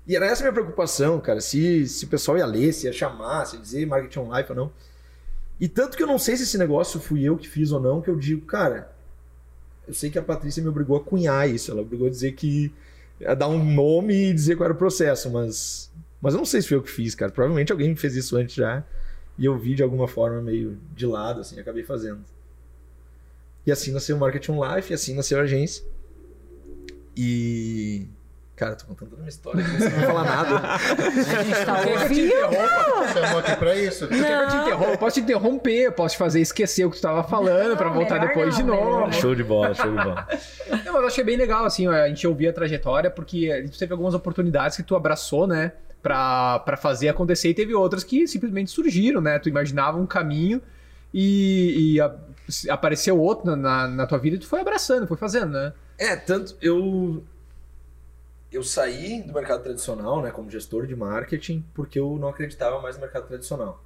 E 0.07 0.15
era 0.15 0.25
essa 0.25 0.41
a 0.41 0.45
minha 0.45 0.53
preocupação, 0.53 1.19
cara, 1.19 1.41
se, 1.41 1.87
se 1.87 2.05
o 2.05 2.07
pessoal 2.07 2.37
ia 2.37 2.45
ler, 2.45 2.73
se 2.73 2.87
ia 2.87 2.93
chamar, 2.93 3.45
se 3.45 3.55
ia 3.55 3.61
dizer 3.61 3.85
marketing 3.85 4.19
on 4.19 4.35
life 4.35 4.49
ou 4.49 4.55
não. 4.55 4.71
E 5.59 5.67
tanto 5.67 5.95
que 5.95 6.01
eu 6.01 6.07
não 6.07 6.17
sei 6.17 6.37
se 6.37 6.43
esse 6.43 6.57
negócio 6.57 6.99
fui 6.99 7.23
eu 7.23 7.37
que 7.37 7.47
fiz 7.47 7.71
ou 7.71 7.79
não, 7.79 8.01
que 8.01 8.09
eu 8.09 8.15
digo, 8.15 8.45
cara, 8.45 8.91
eu 9.91 9.93
sei 9.93 10.09
que 10.09 10.17
a 10.17 10.23
Patrícia 10.23 10.63
me 10.63 10.69
obrigou 10.69 10.95
a 10.95 11.03
cunhar 11.03 11.49
isso, 11.49 11.69
ela 11.69 11.81
obrigou 11.81 12.07
a 12.07 12.09
dizer 12.09 12.31
que 12.31 12.73
a 13.25 13.33
dar 13.33 13.49
um 13.49 13.61
nome 13.61 14.29
e 14.29 14.33
dizer 14.33 14.55
qual 14.55 14.63
era 14.63 14.73
o 14.73 14.77
processo, 14.77 15.29
mas 15.29 15.91
mas 16.21 16.33
eu 16.33 16.37
não 16.37 16.45
sei 16.45 16.61
se 16.61 16.69
foi 16.69 16.77
eu 16.77 16.81
que 16.81 16.89
fiz, 16.89 17.13
cara. 17.13 17.29
Provavelmente 17.29 17.73
alguém 17.73 17.93
fez 17.93 18.15
isso 18.15 18.37
antes 18.37 18.55
já 18.55 18.85
e 19.37 19.43
eu 19.43 19.57
vi 19.57 19.75
de 19.75 19.83
alguma 19.83 20.07
forma 20.07 20.41
meio 20.41 20.77
de 20.95 21.05
lado 21.05 21.41
assim, 21.41 21.59
acabei 21.59 21.83
fazendo. 21.83 22.23
E 23.65 23.71
assim 23.71 23.91
nasceu 23.91 24.15
o 24.15 24.19
Marketing 24.19 24.53
Life, 24.53 24.91
e 24.91 24.93
assim 24.93 25.13
nasceu 25.13 25.37
a 25.37 25.41
agência. 25.41 25.83
E 27.15 28.07
cara, 28.61 28.73
eu 28.73 28.77
tô 28.77 28.85
contando 28.85 29.09
toda 29.09 29.21
uma 29.23 29.27
história, 29.29 29.59
aqui, 29.63 29.71
não 29.73 29.79
sei 29.79 29.89
falar 29.89 30.23
nada. 30.23 30.67
A 31.39 31.43
gente 31.43 31.65
tá 31.65 31.79
ouvindo. 31.79 32.31
Chamou 33.13 33.39
aqui 33.39 33.55
pra 33.55 33.75
isso. 33.75 34.07
Que 34.07 34.13
eu 34.15 34.91
te 34.91 34.97
posso 34.99 35.13
te 35.15 35.19
interromper, 35.21 35.85
eu 35.87 35.91
posso 35.91 36.13
te 36.13 36.19
fazer 36.19 36.41
esquecer 36.41 36.85
o 36.85 36.91
que 36.91 36.97
tu 36.97 37.01
tava 37.01 37.23
falando 37.23 37.75
para 37.75 37.87
Não, 37.87 37.95
voltar 37.95 38.15
melhor 38.19 38.27
depois 38.27 38.55
de 38.55 38.61
não, 38.63 38.75
novo. 38.75 38.95
melhor 39.07 39.13
show 39.13 39.33
de 39.33 39.43
bola, 39.43 39.73
show 39.73 39.89
de 39.89 39.95
bola. 39.97 40.27
Não, 40.85 40.93
mas 40.93 41.01
eu 41.01 41.07
achei 41.07 41.23
bem 41.23 41.37
legal, 41.37 41.65
assim, 41.65 41.87
a 41.87 42.07
gente 42.07 42.27
ouvir 42.27 42.49
a 42.49 42.53
trajetória, 42.53 43.09
porque 43.09 43.51
a 43.51 43.61
gente 43.61 43.79
teve 43.79 43.91
algumas 43.93 44.13
oportunidades 44.13 44.77
que 44.77 44.83
tu 44.83 44.95
abraçou, 44.95 45.47
né, 45.47 45.71
pra, 46.03 46.59
pra 46.59 46.77
fazer 46.77 47.09
acontecer, 47.09 47.49
e 47.49 47.53
teve 47.55 47.73
outras 47.73 48.03
que 48.03 48.27
simplesmente 48.27 48.69
surgiram, 48.69 49.19
né? 49.21 49.39
Tu 49.39 49.49
imaginava 49.49 49.97
um 49.97 50.05
caminho 50.05 50.61
e, 51.13 51.95
e 51.95 52.01
a- 52.01 52.13
apareceu 52.69 53.19
outro 53.19 53.55
na, 53.55 53.87
na 53.87 54.05
tua 54.05 54.17
vida 54.19 54.35
e 54.35 54.39
tu 54.39 54.45
foi 54.47 54.61
abraçando, 54.61 55.07
foi 55.07 55.17
fazendo, 55.17 55.51
né? 55.53 55.73
É, 55.97 56.15
tanto 56.15 56.55
eu 56.61 57.23
eu 58.51 58.63
saí 58.63 59.21
do 59.23 59.33
mercado 59.33 59.63
tradicional, 59.63 60.21
né, 60.21 60.31
como 60.31 60.49
gestor 60.49 60.85
de 60.85 60.95
marketing, 60.95 61.63
porque 61.73 61.99
eu 61.99 62.17
não 62.19 62.27
acreditava 62.27 62.81
mais 62.81 62.95
no 62.95 63.01
mercado 63.01 63.27
tradicional. 63.27 63.83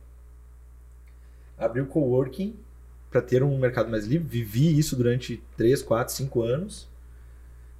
Abri 1.58 1.82
o 1.82 1.86
coworking 1.86 2.56
para 3.10 3.22
ter 3.22 3.44
um 3.44 3.58
mercado 3.58 3.90
mais 3.90 4.06
livre, 4.06 4.28
vivi 4.28 4.78
isso 4.78 4.96
durante 4.96 5.42
3, 5.56 5.82
4, 5.82 6.14
5 6.14 6.42
anos. 6.42 6.88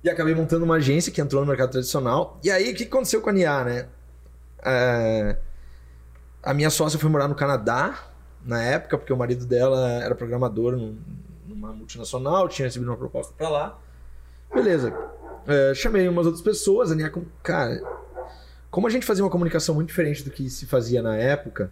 E 0.04 0.10
acabei 0.10 0.36
montando 0.36 0.64
uma 0.64 0.76
agência 0.76 1.12
que 1.12 1.20
entrou 1.20 1.42
no 1.42 1.48
mercado 1.48 1.72
tradicional. 1.72 2.40
E 2.44 2.50
aí, 2.52 2.72
o 2.72 2.76
que 2.76 2.84
aconteceu 2.84 3.22
com 3.22 3.30
a 3.30 3.34
NIA, 3.34 3.64
né? 3.64 3.90
É, 4.64 5.38
a 6.44 6.54
minha 6.54 6.70
sócia 6.70 7.00
foi 7.00 7.10
morar 7.10 7.28
no 7.28 7.36
Canadá, 7.36 8.00
na 8.46 8.62
época, 8.62 8.98
porque 8.98 9.12
o 9.12 9.18
marido 9.18 9.46
dela 9.46 10.04
era 10.04 10.14
programador 10.14 10.74
num- 10.78 10.98
numa 11.48 11.74
multinacional, 11.74 12.48
tinha 12.48 12.68
recebido 12.68 12.90
uma 12.90 12.98
proposta 12.98 13.34
para 13.36 13.50
lá. 13.50 13.80
Beleza. 14.54 14.94
É, 15.48 15.74
chamei 15.76 16.08
umas 16.08 16.26
outras 16.26 16.44
pessoas, 16.44 16.92
a 16.92 16.96
com- 17.10 17.26
cara, 17.44 17.82
como 18.72 18.88
a 18.88 18.90
gente 18.90 19.06
fazia 19.06 19.24
uma 19.24 19.30
comunicação 19.30 19.76
muito 19.76 19.88
diferente 19.90 20.24
do 20.24 20.32
que 20.32 20.50
se 20.50 20.66
fazia 20.66 21.02
na 21.02 21.16
época, 21.16 21.72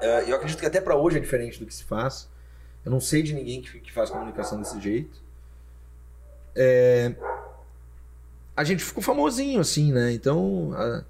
é, 0.00 0.30
eu 0.30 0.36
acredito 0.36 0.58
que 0.60 0.66
até 0.66 0.80
para 0.80 0.96
hoje 0.96 1.16
é 1.16 1.20
diferente 1.20 1.58
do 1.58 1.66
que 1.66 1.74
se 1.74 1.84
faz. 1.84 2.28
Eu 2.84 2.90
não 2.90 3.00
sei 3.00 3.22
de 3.22 3.34
ninguém 3.34 3.62
que, 3.62 3.80
que 3.80 3.92
faz 3.92 4.10
comunicação 4.10 4.60
desse 4.60 4.80
jeito. 4.80 5.20
É, 6.54 7.14
a 8.56 8.62
gente 8.64 8.84
ficou 8.84 9.02
famosinho, 9.02 9.60
assim, 9.60 9.92
né? 9.92 10.12
Então, 10.12 10.72
a, 10.74 11.04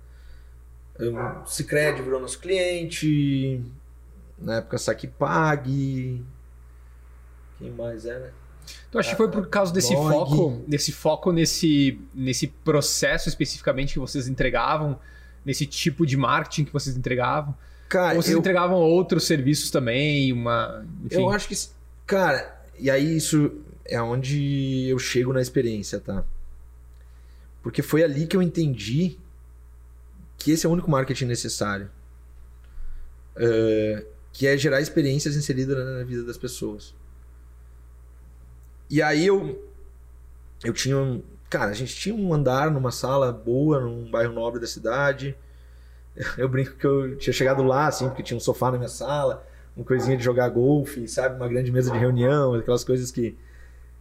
o 0.99 1.47
Cicred 1.47 2.01
virou 2.03 2.21
nosso 2.21 2.39
cliente, 2.39 3.63
Na 4.39 4.57
época 4.57 4.79
Saque 4.79 5.07
Pague. 5.07 6.25
Quem 7.59 7.71
mais 7.71 8.05
era? 8.07 8.33
Tu 8.91 8.99
acha 8.99 9.11
que 9.11 9.17
foi 9.17 9.31
por 9.31 9.49
causa 9.49 9.73
desse 9.73 9.95
foco, 9.95 10.65
desse 10.67 10.93
foco 10.93 11.33
nesse, 11.33 12.01
nesse 12.15 12.47
processo 12.47 13.29
especificamente 13.29 13.95
que 13.95 13.99
vocês 13.99 14.29
entregavam, 14.29 14.99
nesse 15.45 15.67
tipo 15.67 16.07
de 16.07 16.17
marketing 16.17 16.65
que 16.65 16.73
vocês 16.73 16.97
entregavam? 16.97 17.55
Cara, 17.89 18.17
Ou 18.17 18.23
vocês 18.23 18.35
eu, 18.35 18.41
entregavam 18.41 18.77
outros 18.79 19.27
serviços 19.27 19.71
também, 19.71 20.33
uma, 20.33 20.85
enfim. 21.05 21.17
eu 21.17 21.31
acho 21.31 21.49
que. 21.49 21.57
Cara, 22.07 22.61
e 22.79 22.91
aí 22.91 23.17
isso 23.17 23.53
é 23.85 24.01
onde 24.01 24.87
eu 24.89 24.99
chego 24.99 25.33
na 25.33 25.41
experiência, 25.41 26.01
tá? 26.01 26.25
Porque 27.63 27.83
foi 27.83 28.03
ali 28.03 28.27
que 28.27 28.37
eu 28.37 28.43
entendi 28.43 29.19
que 30.39 30.51
esse 30.51 30.67
é 30.67 30.69
o 30.69 30.73
único 30.73 30.91
marketing 30.91 31.27
necessário. 31.27 31.91
É, 33.37 34.05
que 34.33 34.47
é 34.47 34.57
gerar 34.57 34.81
experiências 34.81 35.37
inseridas 35.37 35.77
na 35.77 36.05
vida 36.05 36.23
das 36.23 36.37
pessoas. 36.37 36.95
E 38.89 39.03
aí 39.03 39.27
eu 39.27 39.63
eu 40.65 40.73
tinha 40.73 40.97
um, 40.97 41.23
cara, 41.51 41.71
a 41.71 41.75
gente 41.75 41.95
tinha 41.95 42.15
um 42.15 42.33
andar 42.33 42.71
numa 42.71 42.91
sala 42.91 43.33
boa, 43.33 43.81
num 43.81 44.11
bairro 44.11 44.33
nobre 44.33 44.61
da 44.61 44.67
cidade. 44.67 45.37
Eu 46.39 46.49
brinco 46.49 46.73
que 46.77 46.87
eu 46.87 47.19
tinha 47.19 47.31
chegado 47.33 47.63
lá 47.63 47.89
assim, 47.89 48.09
porque 48.09 48.23
tinha 48.23 48.39
um 48.39 48.41
sofá 48.41 48.71
na 48.71 48.79
minha 48.79 48.89
sala, 48.89 49.47
uma 49.77 49.85
coisinha 49.85 50.17
de 50.17 50.25
jogar 50.25 50.49
golfe, 50.49 51.07
sabe, 51.07 51.37
uma 51.37 51.47
grande 51.47 51.71
mesa 51.71 51.93
de 51.93 51.99
reunião, 51.99 52.55
aquelas 52.55 52.83
coisas 52.83 53.11
que 53.11 53.37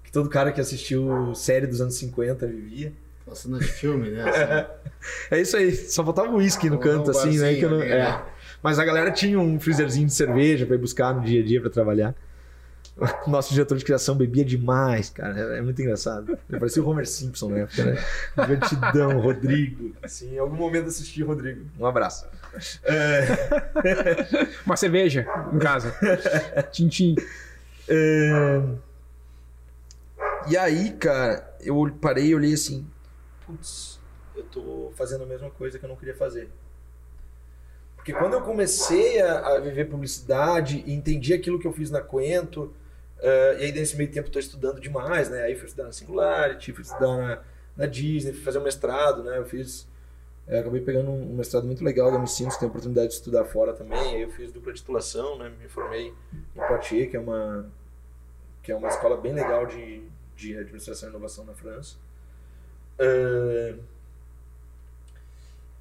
que 0.02 0.12
todo 0.14 0.30
cara 0.30 0.54
que 0.54 0.62
assistiu 0.62 1.36
série 1.36 1.68
dos 1.68 1.82
anos 1.82 1.96
50 1.96 2.48
vivia. 2.48 2.94
Cena 3.34 3.60
de 3.60 3.66
filme, 3.66 4.12
né? 4.12 4.24
Assim. 4.24 4.86
É 5.30 5.42
isso 5.42 5.56
aí, 5.58 5.76
só 5.76 6.04
faltava 6.04 6.32
o 6.32 6.38
uísque 6.38 6.70
no 6.70 6.78
Um 6.78 6.80
canto, 6.80 7.12
assim, 7.12 7.38
né? 7.38 7.54
Que 7.54 7.64
eu 7.64 7.70
não... 7.70 7.80
ali, 7.80 7.92
é. 7.92 7.98
né? 7.98 8.24
Mas 8.64 8.80
a 8.80 8.86
galera 8.86 9.12
tinha 9.12 9.40
um 9.40 9.60
freezerzinho 9.60 10.08
de 10.08 10.14
cerveja 10.14 10.66
pra 10.66 10.76
ir 10.76 10.80
buscar 10.80 11.14
no 11.14 11.22
dia 11.22 11.42
a 11.42 11.46
dia 11.46 11.62
pra 11.62 11.70
trabalhar. 11.70 12.16
O 12.98 13.06
nosso 13.30 13.54
diretor 13.54 13.78
de 13.78 13.84
criação 13.84 14.16
bebia 14.16 14.46
demais, 14.46 15.10
cara. 15.10 15.58
É 15.58 15.62
muito 15.62 15.82
engraçado. 15.82 16.38
Ele 16.50 16.60
parecia 16.60 16.82
o 16.82 16.88
Homer 16.88 17.06
Simpson 17.06 17.50
na 17.50 17.58
época, 17.60 17.84
né? 17.84 18.06
Divertidão, 18.40 19.20
Rodrigo. 19.20 19.94
Assim, 20.02 20.36
em 20.36 20.40
algum 20.40 20.56
momento 20.56 20.88
assisti 20.88 21.22
Rodrigo. 21.22 21.66
Um 21.78 21.86
abraço. 21.86 22.26
É, 22.84 23.28
Uma 24.66 24.78
cerveja, 24.78 25.28
em 25.54 25.60
casa. 25.60 25.94
Tintim. 26.72 27.16
é, 27.90 28.62
E 30.48 30.56
aí, 30.56 30.92
cara, 30.94 31.54
eu 31.60 31.92
parei 32.00 32.28
e 32.28 32.36
olhei 32.36 32.54
assim: 32.54 32.88
putz, 33.46 34.00
eu 34.36 34.44
tô 34.44 34.94
fazendo 34.96 35.26
a 35.26 35.28
mesma 35.28 35.50
coisa 35.50 35.78
que 35.78 35.84
eu 35.84 35.90
não 35.90 35.98
queria 35.98 36.16
fazer. 36.16 36.50
Porque 37.98 38.14
quando 38.14 38.34
eu 38.34 38.42
comecei 38.42 39.20
a, 39.20 39.56
a 39.56 39.60
viver 39.60 39.86
publicidade 39.86 40.84
e 40.86 40.94
entendi 40.94 41.34
aquilo 41.34 41.60
que 41.60 41.66
eu 41.68 41.74
fiz 41.74 41.90
na 41.90 42.00
Coento, 42.02 42.72
eh, 43.20 43.58
e 43.60 43.64
aí 43.66 43.72
nesse 43.72 43.96
meio 43.98 44.12
tempo 44.12 44.28
estou 44.28 44.40
estudando 44.40 44.80
demais, 44.80 45.30
né? 45.30 45.44
Aí 45.44 45.56
fui 45.56 45.66
estudar 45.66 45.86
na 45.86 45.92
Singularity, 45.92 46.74
fui 46.74 46.84
estudar 46.84 47.18
na, 47.18 47.44
na 47.78 47.86
Disney, 47.86 48.34
fui 48.34 48.42
fazer 48.44 48.60
um 48.60 48.64
mestrado, 48.64 49.24
né? 49.24 49.38
Eu 49.38 49.46
fiz. 49.46 49.88
eh, 50.48 50.60
acabei 50.60 50.82
pegando 50.82 51.12
um, 51.12 51.36
mestrado 51.36 51.66
muito 51.66 51.84
legal 51.84 52.12
da 52.12 52.18
Unicinos, 52.18 52.58
tem 52.58 52.68
a 52.68 52.70
oportunidade 52.70 53.10
de 53.10 53.14
estudar 53.16 53.46
fora 53.46 53.74
também. 53.74 54.00
Aí 54.00 54.22
eu 54.22 54.30
fiz 54.32 54.52
dupla 54.52 54.74
titulação, 54.74 55.38
né? 55.38 55.52
Me 55.62 55.68
formei 55.70 56.14
em 56.56 56.68
Poitiers, 56.68 57.10
que 57.10 57.18
é 57.18 57.20
uma, 57.20 57.70
que 58.64 58.72
é 58.72 58.76
uma 58.76 58.88
escola 58.90 59.18
bem 59.18 59.34
legal 59.34 59.66
de, 59.66 60.04
de 60.36 60.58
administração 60.58 61.10
e 61.10 61.12
inovação 61.12 61.46
na 61.46 61.54
França. 61.54 61.96
Eh, 63.00 63.76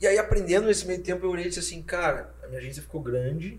e 0.00 0.06
aí, 0.06 0.18
aprendendo 0.18 0.66
nesse 0.66 0.86
meio 0.86 1.02
tempo, 1.02 1.24
eu 1.24 1.30
olhei 1.30 1.46
e 1.46 1.48
disse 1.48 1.60
assim, 1.60 1.82
cara, 1.82 2.30
a 2.42 2.46
minha 2.46 2.58
agência 2.60 2.82
ficou 2.82 3.00
grande, 3.00 3.58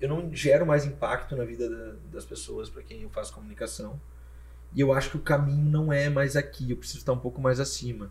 eu 0.00 0.08
não 0.08 0.34
gero 0.34 0.66
mais 0.66 0.84
impacto 0.84 1.36
na 1.36 1.44
vida 1.44 1.68
da- 1.68 1.94
das 2.12 2.24
pessoas 2.24 2.68
para 2.68 2.82
quem 2.82 3.02
eu 3.02 3.10
faço 3.10 3.32
comunicação. 3.32 3.98
E 4.74 4.80
eu 4.80 4.92
acho 4.92 5.10
que 5.10 5.16
o 5.16 5.20
caminho 5.20 5.70
não 5.70 5.92
é 5.92 6.08
mais 6.10 6.36
aqui, 6.36 6.70
eu 6.70 6.76
preciso 6.76 6.98
estar 6.98 7.12
um 7.12 7.18
pouco 7.18 7.40
mais 7.40 7.60
acima. 7.60 8.10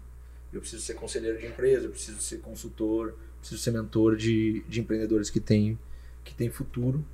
Eu 0.52 0.62
preciso 0.62 0.82
ser 0.84 0.96
conselheiro 0.96 1.38
de 1.40 1.46
empresa, 1.46 1.86
eu 1.86 1.92
preciso 1.92 2.20
ser 2.22 2.38
consultor, 2.40 3.10
eu 3.10 3.18
preciso 3.40 3.62
ser 3.62 3.72
mentor 3.72 4.16
de, 4.16 4.62
de 4.68 4.80
empreendedores 4.82 5.30
que 5.30 5.40
têm 5.40 5.78
que 6.24 6.34
têm 6.34 6.50
futuro. 6.50 7.06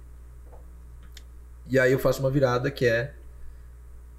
E 1.67 1.77
aí 1.79 1.91
eu 1.91 1.99
faço 1.99 2.19
uma 2.21 2.29
virada 2.31 2.69
que 2.71 2.85
é 2.85 3.13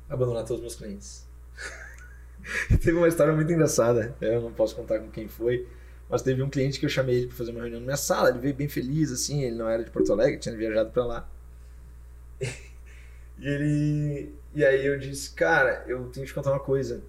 abandonar 0.08 0.42
todos 0.44 0.56
os 0.56 0.60
meus 0.60 0.74
clientes. 0.74 1.26
Teve 2.68 2.92
uma 2.92 3.08
história 3.08 3.32
muito 3.32 3.52
engraçada, 3.52 4.14
eu 4.20 4.40
não 4.40 4.52
posso 4.52 4.74
contar 4.74 4.98
com 4.98 5.10
quem 5.10 5.28
foi, 5.28 5.66
mas 6.12 6.22
teve 6.22 6.42
um 6.42 6.48
cliente 6.48 6.78
que 6.78 6.86
eu 6.86 6.90
chamei 6.90 7.16
ele 7.16 7.26
para 7.26 7.36
fazer 7.36 7.50
uma 7.50 7.60
reunião 7.60 7.80
na 7.80 7.86
minha 7.86 7.96
sala, 7.96 8.28
ele 8.28 8.38
veio 8.38 8.54
bem 8.54 8.68
feliz, 8.68 9.10
assim, 9.10 9.42
ele 9.42 9.56
não 9.56 9.68
era 9.68 9.82
de 9.82 9.90
Porto 9.90 10.12
Alegre, 10.12 10.38
tinha 10.38 10.54
viajado 10.54 10.90
para 10.90 11.04
lá. 11.04 11.28
E 13.38 13.46
ele. 13.48 14.34
E 14.54 14.64
aí 14.64 14.86
eu 14.86 14.98
disse, 14.98 15.30
cara, 15.32 15.82
eu 15.88 15.98
tenho 16.10 16.24
que 16.24 16.26
te 16.26 16.34
contar 16.34 16.50
uma 16.52 16.60
coisa. 16.60 17.02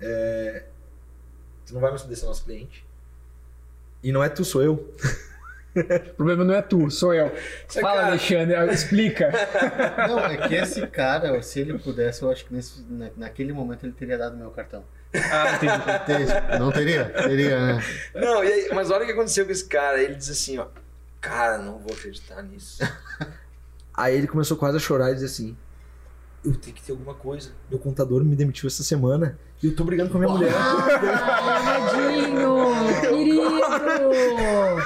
É, 0.00 0.64
Tu 1.64 1.72
não 1.72 1.80
vai 1.80 1.90
mais 1.90 2.02
poder 2.02 2.16
ser 2.16 2.26
nosso 2.26 2.44
cliente. 2.44 2.84
E 4.02 4.10
não 4.12 4.22
é 4.22 4.28
tu, 4.28 4.44
sou 4.44 4.62
eu. 4.62 4.94
O 5.76 6.14
problema 6.14 6.44
não 6.44 6.54
é 6.54 6.60
tu, 6.62 6.90
sou 6.90 7.14
eu. 7.14 7.30
Fala, 7.68 7.94
cara- 8.02 8.06
Alexandre, 8.08 8.72
explica. 8.74 9.30
Não, 10.08 10.18
é 10.26 10.48
que 10.48 10.54
esse 10.56 10.84
cara, 10.88 11.40
se 11.42 11.60
ele 11.60 11.78
pudesse, 11.78 12.22
eu 12.22 12.30
acho 12.30 12.44
que 12.44 12.52
nesse, 12.52 12.82
na- 12.82 13.10
naquele 13.16 13.52
momento 13.52 13.86
ele 13.86 13.92
teria 13.92 14.18
dado 14.18 14.36
meu 14.36 14.50
cartão. 14.50 14.84
Ah, 15.14 15.56
entendi. 15.56 16.58
Não 16.58 16.70
teria? 16.70 17.04
Teria, 17.06 17.66
né? 17.66 17.84
Não, 18.14 18.44
e 18.44 18.52
aí, 18.52 18.68
mas 18.74 18.90
olha 18.90 19.04
o 19.04 19.06
que 19.06 19.12
aconteceu 19.12 19.46
com 19.46 19.52
esse 19.52 19.64
cara. 19.64 20.02
Ele 20.02 20.14
diz 20.14 20.28
assim, 20.28 20.58
ó. 20.58 20.66
Cara, 21.20 21.58
não 21.58 21.78
vou 21.78 21.92
acreditar 21.92 22.42
nisso. 22.42 22.82
aí 23.94 24.16
ele 24.16 24.26
começou 24.26 24.56
quase 24.56 24.76
a 24.76 24.80
chorar 24.80 25.10
e 25.10 25.14
dizer 25.14 25.26
assim. 25.26 25.56
Eu 26.44 26.54
tenho 26.54 26.76
que 26.76 26.82
ter 26.82 26.92
alguma 26.92 27.14
coisa. 27.14 27.50
Meu 27.68 27.78
contador 27.78 28.22
me 28.24 28.36
demitiu 28.36 28.68
essa 28.68 28.84
semana 28.84 29.36
e 29.60 29.66
eu 29.66 29.74
tô 29.74 29.82
brigando 29.82 30.10
com 30.10 30.18
a 30.18 30.20
minha 30.20 30.32
mulher. 30.32 30.52
Tadinho! 31.62 32.58
Querido! 33.00 33.58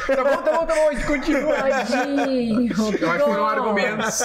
Tá 0.06 0.24
bom, 0.24 0.42
tá 0.42 0.52
bom, 0.52 0.66
tá 0.66 0.74
bom, 0.74 0.88
a 0.88 0.94
gente 0.94 1.06
continua. 1.06 1.54
Tadinho! 1.54 2.72
Eu 2.72 2.86
acho 2.88 2.92
que 2.92 3.04
foram 3.24 3.44
argumentos. 3.46 4.20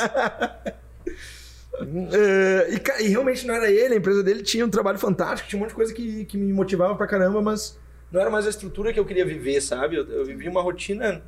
É, 1.79 2.73
e, 2.73 3.05
e 3.05 3.09
realmente 3.09 3.45
não 3.45 3.53
era 3.53 3.69
ele, 3.69 3.93
a 3.93 3.97
empresa 3.97 4.23
dele 4.23 4.41
tinha 4.41 4.65
um 4.65 4.69
trabalho 4.69 4.97
fantástico, 4.97 5.49
tinha 5.49 5.59
um 5.59 5.61
monte 5.61 5.69
de 5.69 5.75
coisa 5.75 5.93
que, 5.93 6.25
que 6.25 6.37
me 6.37 6.51
motivava 6.51 6.95
pra 6.95 7.05
caramba, 7.05 7.41
mas 7.41 7.77
não 8.11 8.19
era 8.19 8.29
mais 8.29 8.47
a 8.47 8.49
estrutura 8.49 8.91
que 8.91 8.99
eu 8.99 9.05
queria 9.05 9.25
viver, 9.25 9.61
sabe? 9.61 9.95
Eu, 9.95 10.05
eu 10.09 10.25
vivia 10.25 10.49
uma 10.49 10.61
rotina. 10.61 11.21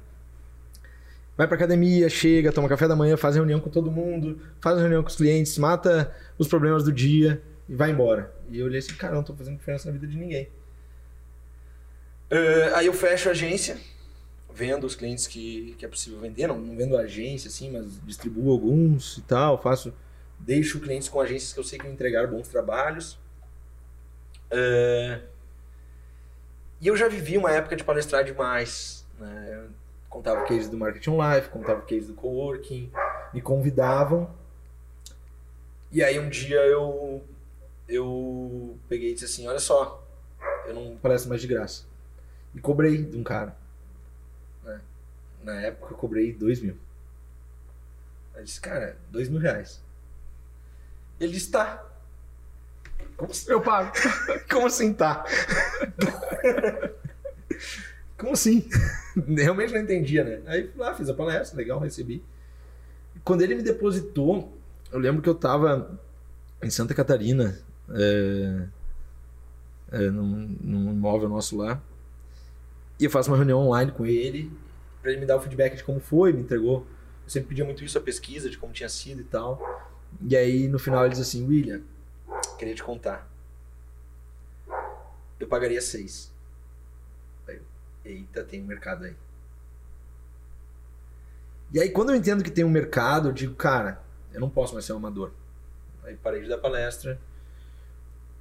Vai 1.37 1.47
pra 1.47 1.55
academia, 1.55 2.09
chega, 2.09 2.51
toma 2.51 2.67
café 2.67 2.87
da 2.87 2.95
manhã, 2.95 3.15
faz 3.15 3.35
reunião 3.35 3.59
com 3.59 3.69
todo 3.69 3.89
mundo, 3.89 4.41
faz 4.59 4.77
reunião 4.77 5.01
com 5.01 5.09
os 5.09 5.15
clientes, 5.15 5.57
mata 5.57 6.13
os 6.37 6.47
problemas 6.47 6.83
do 6.83 6.91
dia 6.91 7.41
e 7.67 7.75
vai 7.75 7.91
embora. 7.91 8.33
E 8.49 8.59
eu 8.59 8.65
olhei 8.65 8.79
assim, 8.79 8.93
cara, 8.95 9.15
não 9.15 9.23
tô 9.23 9.33
fazendo 9.33 9.57
diferença 9.57 9.87
na 9.87 9.93
vida 9.93 10.07
de 10.07 10.17
ninguém. 10.17 10.49
É, 12.29 12.73
aí 12.75 12.87
eu 12.87 12.93
fecho 12.93 13.29
a 13.29 13.31
agência, 13.31 13.77
vendo 14.53 14.85
os 14.85 14.95
clientes 14.95 15.27
que, 15.27 15.75
que 15.77 15.85
é 15.85 15.87
possível 15.87 16.19
vender, 16.19 16.47
não, 16.47 16.59
não 16.59 16.75
vendo 16.75 16.97
a 16.97 17.01
agência 17.01 17.47
assim, 17.47 17.71
mas 17.71 17.99
distribuo 18.05 18.51
alguns 18.51 19.17
e 19.17 19.21
tal, 19.21 19.61
faço 19.61 19.93
deixo 20.39 20.79
clientes 20.79 21.09
com 21.09 21.19
agências 21.21 21.53
que 21.53 21.59
eu 21.59 21.63
sei 21.63 21.77
que 21.79 21.85
me 21.87 21.93
entregaram 21.93 22.29
bons 22.29 22.47
trabalhos. 22.47 23.19
É, 24.51 25.21
E 26.81 26.87
eu 26.87 26.95
já 26.97 27.07
vivi 27.07 27.37
uma 27.37 27.51
época 27.51 27.75
de 27.75 27.83
palestrar 27.83 28.23
demais. 28.23 29.05
Né? 29.19 29.49
Eu 29.53 29.69
contava 30.09 30.45
case 30.45 30.69
do 30.69 30.77
Marketing 30.77 31.15
Live, 31.17 31.49
contava 31.49 31.81
case 31.81 32.07
do 32.07 32.13
Coworking, 32.13 32.91
me 33.33 33.41
convidavam. 33.41 34.33
E 35.91 36.03
aí 36.03 36.19
um 36.19 36.29
dia 36.29 36.59
eu, 36.65 37.23
eu 37.87 38.77
peguei 38.87 39.11
e 39.11 39.13
disse 39.13 39.25
assim, 39.25 39.47
olha 39.47 39.59
só, 39.59 40.03
eu 40.65 40.73
não 40.73 40.97
palestro 40.97 41.29
mais 41.29 41.41
de 41.41 41.47
graça. 41.47 41.83
E 42.55 42.59
cobrei 42.59 43.03
de 43.03 43.17
um 43.17 43.23
cara. 43.23 43.55
né? 44.63 44.79
Na 45.43 45.61
época 45.61 45.93
eu 45.93 45.97
cobrei 45.97 46.33
dois 46.33 46.59
mil. 46.61 46.77
Eu 48.35 48.43
disse, 48.43 48.59
cara, 48.61 48.97
dois 49.11 49.27
mil 49.29 49.39
reais. 49.39 49.81
Ele 51.19 51.31
disse, 51.33 51.51
tá. 51.51 51.85
Como, 53.17 53.31
assim- 53.31 53.51
Eu 53.51 53.61
pago. 53.61 53.91
como 54.49 54.67
assim 54.67 54.93
tá? 54.93 55.25
Como 58.17 58.33
assim? 58.33 58.67
Realmente 59.27 59.73
não 59.73 59.81
entendia, 59.81 60.23
né? 60.23 60.41
Aí 60.45 60.67
fui 60.67 60.79
lá, 60.81 60.93
fiz 60.93 61.09
a 61.09 61.13
palestra, 61.13 61.57
legal, 61.57 61.79
recebi. 61.79 62.23
Quando 63.23 63.41
ele 63.41 63.55
me 63.55 63.61
depositou, 63.61 64.53
eu 64.91 64.99
lembro 64.99 65.21
que 65.21 65.29
eu 65.29 65.35
tava 65.35 65.99
em 66.61 66.69
Santa 66.69 66.93
Catarina, 66.93 67.57
é, 67.91 68.63
é, 69.91 69.97
num, 70.09 70.55
num 70.61 70.91
imóvel 70.91 71.29
nosso 71.29 71.57
lá, 71.57 71.81
e 72.99 73.05
eu 73.05 73.09
faço 73.09 73.29
uma 73.31 73.37
reunião 73.37 73.59
online 73.59 73.91
com 73.91 74.05
ele, 74.05 74.51
pra 75.01 75.11
ele 75.11 75.21
me 75.21 75.25
dar 75.25 75.37
o 75.37 75.41
feedback 75.41 75.77
de 75.77 75.83
como 75.83 75.99
foi, 76.01 76.33
me 76.33 76.41
entregou. 76.41 76.85
Eu 77.23 77.29
sempre 77.29 77.49
pedia 77.49 77.63
muito 77.63 77.83
isso, 77.83 77.97
a 77.97 78.01
pesquisa 78.01 78.49
de 78.49 78.57
como 78.57 78.73
tinha 78.73 78.89
sido 78.89 79.21
e 79.21 79.25
tal. 79.25 79.88
E 80.21 80.35
aí 80.35 80.67
no 80.67 80.79
final 80.79 81.03
ele 81.03 81.11
diz 81.11 81.21
assim, 81.21 81.47
William, 81.47 81.81
queria 82.57 82.75
te 82.75 82.83
contar. 82.83 83.29
Eu 85.39 85.47
pagaria 85.47 85.81
seis. 85.81 86.31
Aí 87.47 87.61
Eita, 88.03 88.43
tem 88.43 88.61
um 88.61 88.65
mercado 88.65 89.05
aí. 89.05 89.15
E 91.71 91.79
aí, 91.79 91.89
quando 91.91 92.09
eu 92.09 92.15
entendo 92.15 92.43
que 92.43 92.49
tem 92.49 92.63
um 92.63 92.69
mercado, 92.69 93.29
eu 93.29 93.31
digo, 93.31 93.53
cara, 93.53 94.01
eu 94.33 94.39
não 94.39 94.49
posso 94.49 94.73
mais 94.73 94.85
ser 94.85 94.93
um 94.93 94.97
amador. 94.97 95.31
Aí 96.03 96.15
parei 96.15 96.41
de 96.41 96.49
dar 96.49 96.57
palestra. 96.57 97.19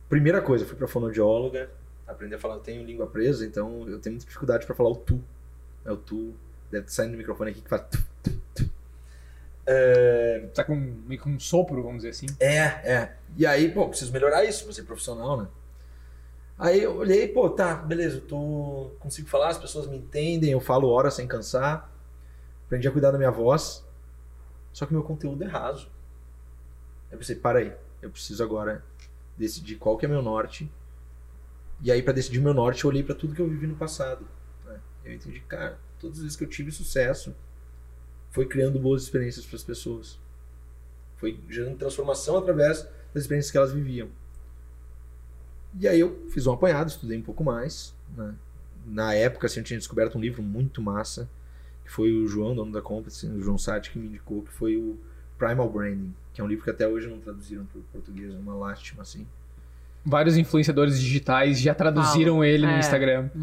Primeira 0.09 0.41
coisa, 0.41 0.65
fui 0.65 0.75
pra 0.75 0.89
fonoaudióloga, 0.89 1.71
aprendi 2.07 2.35
a 2.35 2.39
falar, 2.39 2.55
eu 2.55 2.61
tenho 2.61 2.83
língua 2.85 3.07
presa, 3.07 3.45
então 3.45 3.87
eu 3.87 3.99
tenho 3.99 4.15
muita 4.15 4.27
dificuldade 4.27 4.65
para 4.65 4.75
falar 4.75 4.89
o 4.89 4.97
tu. 4.97 5.23
É 5.85 5.93
o 5.93 5.97
tu, 5.97 6.35
deve 6.71 6.91
sair 6.91 7.09
no 7.09 7.19
microfone 7.19 7.51
aqui 7.51 7.61
que 7.61 7.69
faz 7.69 7.83
tu, 7.91 7.99
tu, 8.23 8.41
tu. 8.55 8.71
É, 9.71 10.49
Tá 10.55 10.65
com 10.65 10.75
meio 10.75 11.21
com 11.21 11.31
um 11.31 11.39
sopro, 11.39 11.83
vamos 11.83 11.99
dizer 11.99 12.11
assim. 12.11 12.27
é, 12.41 12.57
é. 12.91 13.17
E 13.37 13.45
aí, 13.47 13.71
pô, 13.71 13.89
preciso 13.89 14.13
melhorar 14.13 14.45
isso, 14.45 14.65
vou 14.65 14.73
ser 14.73 14.85
profissional, 14.85 15.37
né? 15.43 15.49
Aí 16.59 16.83
eu 16.83 16.97
olhei, 16.97 17.29
pô, 17.29 17.49
tá, 17.51 17.75
beleza, 17.77 18.17
eu 18.17 18.21
tô. 18.23 18.91
consigo 18.99 19.29
falar, 19.29 19.49
as 19.49 19.59
pessoas 19.59 19.87
me 19.87 19.97
entendem, 19.97 20.51
eu 20.51 20.61
falo 20.61 20.89
horas 20.89 21.15
sem 21.15 21.27
cansar. 21.27 21.93
Aprendi 22.67 22.89
a 22.89 22.91
cuidar 22.91 23.11
da 23.13 23.19
minha 23.19 23.31
voz. 23.31 23.85
Só 24.73 24.85
que 24.87 24.93
meu 24.93 25.03
conteúdo 25.03 25.45
é 25.45 25.47
raso. 25.47 25.87
Aí 27.09 27.15
eu 27.15 27.19
pensei, 27.19 27.37
para 27.37 27.61
aí, 27.61 27.73
eu 28.03 28.11
preciso 28.11 28.43
agora 28.43 28.85
decidir 29.37 29.77
qual 29.77 29.97
que 29.97 30.05
é 30.05 30.09
meu 30.09 30.21
norte. 30.23 30.71
E 31.81 31.93
aí, 31.93 32.03
pra 32.03 32.13
decidir 32.13 32.41
meu 32.41 32.53
norte, 32.55 32.85
eu 32.85 32.91
olhei 32.91 33.03
pra 33.05 33.15
tudo 33.15 33.35
que 33.35 33.41
eu 33.41 33.49
vivi 33.49 33.67
no 33.67 33.77
passado. 33.77 34.27
né? 34.67 34.81
Eu 35.05 35.15
entendi, 35.15 35.41
cara, 35.41 35.79
todas 36.01 36.17
as 36.19 36.23
vezes 36.25 36.37
que 36.37 36.43
eu 36.45 36.49
tive 36.49 36.73
sucesso, 36.73 37.35
foi 38.31 38.47
criando 38.47 38.79
boas 38.79 39.03
experiências 39.03 39.47
para 39.47 39.57
as 39.57 39.63
pessoas. 39.63 40.19
Foi 41.17 41.39
gerando 41.49 41.77
transformação 41.77 42.39
através 42.39 42.83
das 43.13 43.25
experiências 43.25 43.51
que 43.51 43.59
elas 43.59 43.73
viviam. 43.73 44.09
E 45.79 45.87
aí 45.87 46.01
eu 46.01 46.27
fiz 46.31 46.47
um 46.47 46.53
apanhado, 46.53 46.89
estudei 46.89 47.19
um 47.19 47.23
pouco 47.23 47.45
mais. 47.45 47.95
né? 48.17 48.35
Na 48.87 49.15
época, 49.15 49.47
assim, 49.47 49.61
eu 49.61 49.65
tinha 49.65 49.79
descoberto 49.79 50.17
um 50.17 50.21
livro 50.21 50.43
muito 50.43 50.81
massa, 50.81 51.29
que 51.85 51.91
foi 51.91 52.13
o 52.13 52.27
João, 52.27 52.55
dono 52.55 52.73
da 52.73 52.81
Compass, 52.81 53.25
o 53.25 53.41
João 53.41 53.59
Sati, 53.59 53.91
que 53.91 53.99
me 53.99 54.09
indicou, 54.09 54.43
que 54.43 54.53
foi 54.53 54.77
o 54.77 54.99
Primal 55.37 55.71
Branding, 55.71 56.15
que 56.33 56.41
é 56.41 56.45
um 56.45 56.47
livro 56.47 56.65
que 56.65 56.71
até 56.71 56.89
hoje 56.89 57.09
não 57.09 57.19
traduziram 57.19 57.67
para 57.67 57.81
o 57.81 57.83
português, 57.93 58.33
é 58.33 58.39
uma 58.39 58.55
lástima, 58.55 59.03
assim. 59.03 59.27
Vários 60.05 60.37
influenciadores 60.37 60.99
digitais 60.99 61.61
já 61.61 61.75
traduziram 61.75 62.35
Falam, 62.35 62.45
ele 62.45 62.67
no 62.67 62.73
é. 62.73 63.31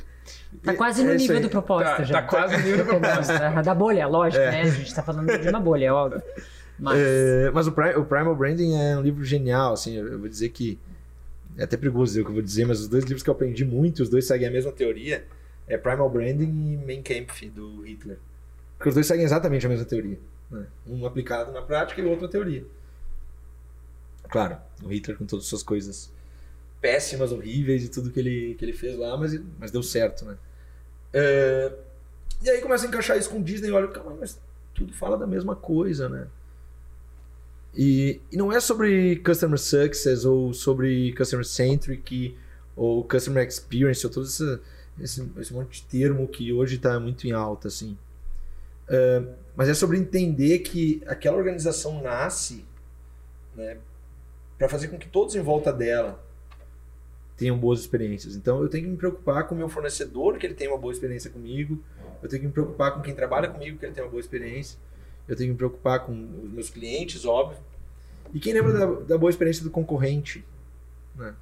Tá 0.64 0.74
quase 0.74 1.02
no 1.04 1.10
É 1.12 1.16
nível 1.16 1.36
aí. 1.36 1.42
do 1.42 1.48
propósito 1.48 1.96
Tá- 1.98 2.04
já. 2.04 2.14
tá 2.14 2.22
quase 2.28 2.56
no 2.56 2.62
nível 2.64 2.84
do 2.84 2.84
propósito. 3.00 3.32
É, 3.32 3.62
Da 3.62 3.74
bolha, 3.74 4.06
lógico, 4.06 4.42
né? 4.44 4.62
A 4.62 4.70
gente 4.70 4.94
tá 4.94 5.02
falando 5.02 5.38
de 5.38 5.48
uma 5.48 5.60
bolha, 5.60 5.86
é 5.86 5.92
óbvio. 5.92 6.22
Mas. 6.78 6.98
É, 6.98 7.50
mas 7.52 7.66
o, 7.66 7.70
o 7.70 8.04
Primal 8.04 8.34
Branding 8.34 8.74
é 8.74 8.96
um 8.96 9.02
livro 9.02 9.24
genial, 9.24 9.74
assim, 9.74 9.96
eu, 9.96 10.08
eu 10.08 10.18
vou 10.18 10.28
dizer 10.28 10.48
que 10.48 10.78
é 11.58 11.64
até 11.64 11.76
perigoso 11.76 12.12
dizer 12.12 12.20
o 12.22 12.24
que 12.24 12.30
eu 12.30 12.34
vou 12.34 12.42
dizer, 12.42 12.64
mas 12.66 12.80
os 12.80 12.88
dois 12.88 13.04
livros 13.04 13.22
que 13.22 13.28
eu 13.30 13.34
aprendi 13.34 13.64
muito, 13.64 14.02
os 14.02 14.08
dois 14.08 14.26
seguem 14.26 14.48
a 14.48 14.50
mesma 14.50 14.72
teoria, 14.72 15.24
é 15.68 15.76
Primal 15.76 16.08
Branding 16.08 16.44
e 16.72 16.76
Mein 16.84 17.02
Kampf 17.02 17.48
do 17.50 17.82
Hitler. 17.82 18.18
Porque 18.78 18.88
os 18.88 18.94
dois 18.94 19.06
seguem 19.06 19.24
exatamente 19.24 19.66
a 19.66 19.68
mesma 19.68 19.84
teoria, 19.84 20.18
né? 20.50 20.64
um 20.86 21.04
aplicado 21.06 21.52
na 21.52 21.60
prática 21.60 22.00
e 22.00 22.04
o 22.04 22.08
outro 22.08 22.24
na 22.26 22.30
teoria. 22.32 22.64
Claro, 24.30 24.56
o 24.82 24.88
Hitler 24.88 25.16
com 25.18 25.26
todas 25.26 25.44
as 25.44 25.48
suas 25.50 25.62
coisas 25.62 26.12
péssimas, 26.80 27.32
horríveis 27.32 27.84
e 27.84 27.88
tudo 27.88 28.10
que 28.10 28.18
ele, 28.18 28.54
que 28.54 28.64
ele 28.64 28.72
fez 28.72 28.96
lá, 28.96 29.16
mas, 29.16 29.38
mas 29.58 29.70
deu 29.70 29.82
certo, 29.82 30.24
né? 30.24 30.36
É, 31.12 31.72
e 32.42 32.50
aí 32.50 32.60
começa 32.60 32.86
a 32.86 32.88
encaixar 32.88 33.18
isso 33.18 33.30
com 33.30 33.42
Disney, 33.42 33.70
olha, 33.70 33.88
calma, 33.88 34.16
mas 34.18 34.40
tudo 34.74 34.92
fala 34.92 35.16
da 35.16 35.26
mesma 35.26 35.54
coisa, 35.54 36.08
né? 36.08 36.26
E, 37.74 38.20
e 38.32 38.36
não 38.36 38.52
é 38.52 38.58
sobre 38.58 39.16
customer 39.16 39.58
success 39.58 40.24
ou 40.24 40.52
sobre 40.52 41.12
customer 41.14 41.44
centric 41.44 42.36
ou 42.74 43.04
customer 43.04 43.46
experience 43.46 44.04
ou 44.04 44.12
todo 44.12 44.26
esse, 44.26 44.58
esse, 45.00 45.30
esse 45.38 45.52
monte 45.52 45.82
de 45.82 45.86
termo 45.86 46.26
que 46.26 46.52
hoje 46.52 46.76
está 46.76 46.98
muito 46.98 47.26
em 47.26 47.32
alta, 47.32 47.68
assim. 47.68 47.96
Ah, 48.90 49.22
mas 49.54 49.68
é 49.68 49.74
sobre 49.74 49.96
entender 49.98 50.60
que 50.60 51.02
aquela 51.06 51.36
organização 51.36 52.02
nasce 52.02 52.64
né, 53.54 53.78
para 54.58 54.68
fazer 54.68 54.88
com 54.88 54.98
que 54.98 55.08
todos 55.08 55.34
em 55.36 55.40
volta 55.40 55.72
dela 55.72 56.22
tenham 57.40 57.56
boas 57.56 57.80
experiências. 57.80 58.36
Então 58.36 58.62
eu 58.62 58.68
tenho 58.68 58.84
que 58.84 58.90
me 58.90 58.96
preocupar 58.98 59.48
com 59.48 59.54
o 59.54 59.58
meu 59.58 59.66
fornecedor, 59.66 60.36
que 60.36 60.46
ele 60.46 60.52
tenha 60.52 60.70
uma 60.70 60.78
boa 60.78 60.92
experiência 60.92 61.30
comigo. 61.30 61.82
Eu 62.22 62.28
tenho 62.28 62.42
que 62.42 62.46
me 62.48 62.52
preocupar 62.52 62.92
com 62.92 63.00
quem 63.00 63.14
trabalha 63.14 63.48
comigo, 63.48 63.78
que 63.78 63.86
ele 63.86 63.94
tenha 63.94 64.04
uma 64.04 64.10
boa 64.10 64.20
experiência. 64.20 64.78
Eu 65.26 65.34
tenho 65.34 65.48
que 65.48 65.52
me 65.52 65.56
preocupar 65.56 66.00
com 66.04 66.12
os 66.12 66.52
meus 66.52 66.68
clientes, 66.68 67.24
óbvio. 67.24 67.58
E 68.34 68.38
quem 68.38 68.52
lembra 68.52 68.74
da, 68.74 68.86
da 68.86 69.18
boa 69.18 69.30
experiência 69.30 69.64
do 69.64 69.70
concorrente? 69.70 70.44
Né? 71.16 71.34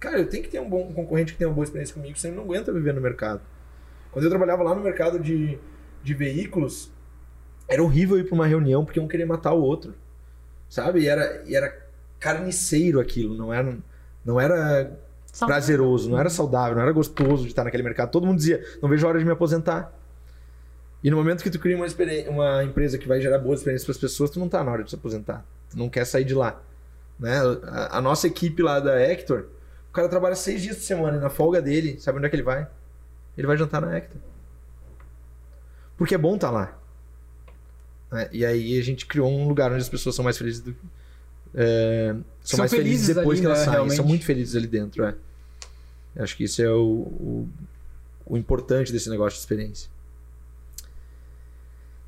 Cara, 0.00 0.20
eu 0.20 0.26
tenho 0.26 0.42
que 0.42 0.48
ter 0.48 0.58
um 0.58 0.68
bom 0.68 0.88
um 0.88 0.94
concorrente 0.94 1.32
que 1.32 1.38
tenha 1.38 1.50
uma 1.50 1.54
boa 1.54 1.64
experiência 1.64 1.94
comigo, 1.94 2.18
senão 2.18 2.36
não 2.36 2.44
aguenta 2.44 2.72
viver 2.72 2.94
no 2.94 3.00
mercado. 3.02 3.42
Quando 4.10 4.24
eu 4.24 4.30
trabalhava 4.30 4.62
lá 4.62 4.74
no 4.74 4.82
mercado 4.82 5.18
de, 5.18 5.58
de 6.02 6.14
veículos, 6.14 6.90
era 7.68 7.82
horrível 7.82 8.18
ir 8.18 8.24
para 8.24 8.34
uma 8.34 8.46
reunião 8.46 8.86
porque 8.86 8.98
um 8.98 9.06
queria 9.06 9.26
matar 9.26 9.52
o 9.52 9.60
outro. 9.60 9.94
Sabe? 10.66 11.00
E 11.00 11.08
era, 11.08 11.44
e 11.46 11.54
era 11.54 11.86
carniceiro 12.18 12.98
aquilo, 12.98 13.36
não 13.36 13.52
era, 13.52 13.76
não 14.24 14.40
era 14.40 14.98
Só- 15.32 15.46
prazeroso, 15.46 16.10
não 16.10 16.18
era 16.18 16.28
saudável, 16.30 16.76
não 16.76 16.82
era 16.82 16.92
gostoso 16.92 17.42
de 17.44 17.48
estar 17.48 17.64
naquele 17.64 17.82
mercado. 17.82 18.10
Todo 18.10 18.26
mundo 18.26 18.36
dizia, 18.36 18.62
não 18.82 18.88
vejo 18.88 19.04
a 19.06 19.08
hora 19.08 19.18
de 19.18 19.24
me 19.24 19.30
aposentar. 19.32 19.92
E 21.02 21.10
no 21.10 21.16
momento 21.16 21.42
que 21.42 21.50
tu 21.50 21.58
cria 21.58 21.74
uma, 21.76 21.86
uma 22.28 22.62
empresa 22.64 22.96
que 22.98 23.08
vai 23.08 23.20
gerar 23.20 23.38
boas 23.38 23.60
experiências 23.60 23.84
para 23.86 23.92
as 23.92 23.98
pessoas, 23.98 24.30
tu 24.30 24.38
não 24.38 24.48
tá 24.48 24.62
na 24.62 24.70
hora 24.70 24.84
de 24.84 24.90
se 24.90 24.94
aposentar. 24.96 25.44
Tu 25.70 25.76
não 25.78 25.88
quer 25.88 26.04
sair 26.04 26.24
de 26.24 26.34
lá. 26.34 26.60
Né? 27.18 27.38
A, 27.64 27.98
a 27.98 28.00
nossa 28.00 28.26
equipe 28.26 28.62
lá 28.62 28.78
da 28.78 29.00
Hector, 29.00 29.46
o 29.88 29.92
cara 29.92 30.08
trabalha 30.08 30.36
seis 30.36 30.62
dias 30.62 30.76
por 30.76 30.82
semana 30.84 31.16
e 31.16 31.20
na 31.20 31.30
folga 31.30 31.60
dele, 31.60 31.98
sabe 31.98 32.18
onde 32.18 32.26
é 32.26 32.30
que 32.30 32.36
ele 32.36 32.42
vai? 32.42 32.68
Ele 33.36 33.46
vai 33.46 33.56
jantar 33.56 33.80
na 33.80 33.96
Hector. 33.96 34.20
Porque 35.96 36.14
é 36.14 36.18
bom 36.18 36.34
estar 36.34 36.50
lá. 36.50 36.76
né? 38.10 38.28
E 38.32 38.44
aí 38.44 38.78
a 38.78 38.82
gente 38.82 39.06
criou 39.06 39.30
um 39.30 39.48
lugar 39.48 39.70
onde 39.72 39.80
as 39.82 39.88
pessoas 39.88 40.14
são 40.14 40.24
mais 40.24 40.36
felizes 40.38 40.60
do 40.60 40.76
é, 41.54 42.14
são, 42.42 42.56
São 42.56 42.58
mais 42.60 42.70
felizes, 42.70 43.06
felizes 43.06 43.16
depois 43.16 43.38
ali, 43.38 43.40
que 43.40 43.46
elas 43.46 43.58
né, 43.58 43.64
saem. 43.64 43.74
realmente. 43.76 43.96
São 43.96 44.04
muito 44.04 44.24
felizes 44.24 44.56
ali 44.56 44.66
dentro, 44.66 45.04
é. 45.04 45.14
Acho 46.16 46.36
que 46.36 46.44
isso 46.44 46.60
é 46.60 46.70
o, 46.70 46.82
o, 46.82 47.48
o 48.26 48.36
importante 48.36 48.92
desse 48.92 49.08
negócio 49.08 49.36
de 49.36 49.40
experiência. 49.40 49.90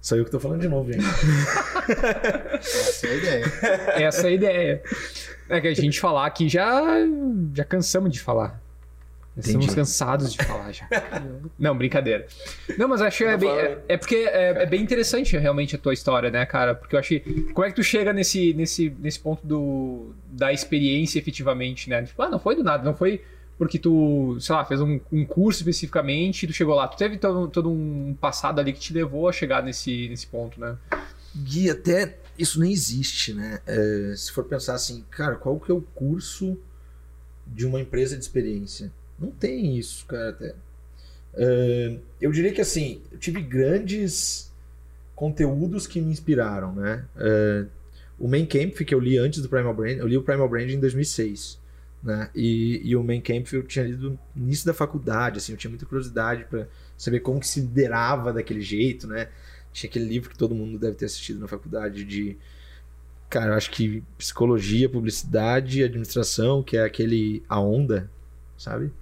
Só 0.00 0.16
eu 0.16 0.24
que 0.24 0.30
tô 0.30 0.38
falando 0.38 0.60
de 0.60 0.68
novo, 0.68 0.92
gente. 0.92 1.04
Essa 2.60 3.06
é 3.06 3.10
a 3.10 3.14
ideia. 3.14 3.44
Essa 4.06 4.22
é 4.22 4.26
a 4.26 4.30
ideia. 4.30 4.82
É 5.48 5.60
que 5.60 5.68
a 5.68 5.74
gente 5.74 5.98
falar 5.98 6.26
aqui 6.26 6.46
já, 6.46 6.82
já 7.54 7.64
cansamos 7.64 8.10
de 8.10 8.20
falar. 8.20 8.60
Estamos 9.36 9.74
cansados 9.74 10.32
de 10.32 10.44
falar 10.44 10.70
já. 10.72 10.88
Não, 11.58 11.76
brincadeira. 11.76 12.26
Não, 12.78 12.86
mas 12.86 13.02
acho 13.02 13.18
que 13.18 13.24
é, 13.24 13.36
bem, 13.36 13.50
é, 13.50 13.78
é 13.88 13.96
porque 13.96 14.14
é, 14.14 14.62
é 14.62 14.66
bem 14.66 14.80
interessante 14.80 15.36
realmente 15.36 15.74
a 15.74 15.78
tua 15.78 15.92
história, 15.92 16.30
né, 16.30 16.46
cara? 16.46 16.74
Porque 16.74 16.94
eu 16.94 17.00
achei. 17.00 17.20
Como 17.52 17.64
é 17.64 17.70
que 17.70 17.76
tu 17.76 17.82
chega 17.82 18.12
nesse, 18.12 18.54
nesse, 18.54 18.94
nesse 19.00 19.18
ponto 19.18 19.44
do, 19.44 20.14
da 20.28 20.52
experiência 20.52 21.18
efetivamente, 21.18 21.90
né? 21.90 22.02
Tipo, 22.02 22.22
ah, 22.22 22.30
não 22.30 22.38
foi 22.38 22.54
do 22.54 22.62
nada, 22.62 22.84
não 22.84 22.94
foi 22.94 23.22
porque 23.56 23.78
tu, 23.78 24.36
sei 24.40 24.54
lá, 24.54 24.64
fez 24.64 24.80
um, 24.80 25.00
um 25.12 25.24
curso 25.24 25.60
especificamente 25.60 26.42
e 26.42 26.46
tu 26.46 26.52
chegou 26.52 26.74
lá. 26.74 26.88
Tu 26.88 26.96
teve 26.96 27.18
todo, 27.18 27.48
todo 27.48 27.70
um 27.70 28.16
passado 28.20 28.60
ali 28.60 28.72
que 28.72 28.80
te 28.80 28.92
levou 28.92 29.28
a 29.28 29.32
chegar 29.32 29.62
nesse, 29.62 30.08
nesse 30.08 30.26
ponto, 30.26 30.60
né? 30.60 30.76
Gui, 31.36 31.70
até 31.70 32.18
isso 32.38 32.60
nem 32.60 32.72
existe, 32.72 33.32
né? 33.32 33.60
É, 33.66 34.14
se 34.16 34.32
for 34.32 34.44
pensar 34.44 34.74
assim, 34.74 35.04
cara, 35.10 35.36
qual 35.36 35.58
que 35.58 35.70
é 35.70 35.74
o 35.74 35.80
curso 35.80 36.58
de 37.46 37.64
uma 37.66 37.80
empresa 37.80 38.16
de 38.16 38.22
experiência? 38.22 38.92
Não 39.18 39.30
tem 39.30 39.76
isso, 39.78 40.04
cara. 40.06 40.56
É, 41.34 41.98
eu 42.20 42.30
diria 42.30 42.52
que 42.52 42.60
assim, 42.60 43.02
eu 43.10 43.18
tive 43.18 43.40
grandes 43.40 44.52
conteúdos 45.14 45.86
que 45.86 46.00
me 46.00 46.12
inspiraram, 46.12 46.74
né? 46.74 47.04
É, 47.16 47.66
o 48.18 48.28
Main 48.28 48.46
Camp, 48.46 48.74
que 48.74 48.94
eu 48.94 49.00
li 49.00 49.18
antes 49.18 49.42
do 49.42 49.48
Primal 49.48 49.74
Brand, 49.74 49.98
eu 49.98 50.06
li 50.06 50.16
o 50.16 50.22
Primal 50.22 50.48
Brand 50.48 50.70
em 50.70 50.78
2006, 50.78 51.58
né? 52.02 52.30
E, 52.34 52.80
e 52.84 52.96
o 52.96 53.02
Main 53.02 53.20
Camp 53.20 53.52
eu 53.52 53.62
tinha 53.62 53.84
lido 53.84 54.18
no 54.34 54.42
início 54.46 54.66
da 54.66 54.74
faculdade, 54.74 55.38
assim, 55.38 55.52
eu 55.52 55.58
tinha 55.58 55.70
muita 55.70 55.86
curiosidade 55.86 56.44
para 56.44 56.68
saber 56.96 57.20
como 57.20 57.40
que 57.40 57.48
se 57.48 57.60
liderava 57.60 58.32
daquele 58.32 58.60
jeito, 58.60 59.06
né? 59.06 59.28
Tinha 59.72 59.90
aquele 59.90 60.04
livro 60.04 60.30
que 60.30 60.38
todo 60.38 60.54
mundo 60.54 60.78
deve 60.78 60.94
ter 60.96 61.06
assistido 61.06 61.40
na 61.40 61.48
faculdade 61.48 62.04
de. 62.04 62.36
Cara, 63.28 63.52
eu 63.52 63.54
acho 63.54 63.70
que 63.72 64.04
psicologia, 64.16 64.88
publicidade 64.88 65.82
administração, 65.82 66.62
que 66.62 66.76
é 66.76 66.84
aquele 66.84 67.42
A 67.48 67.58
Onda, 67.58 68.08
sabe? 68.56 68.92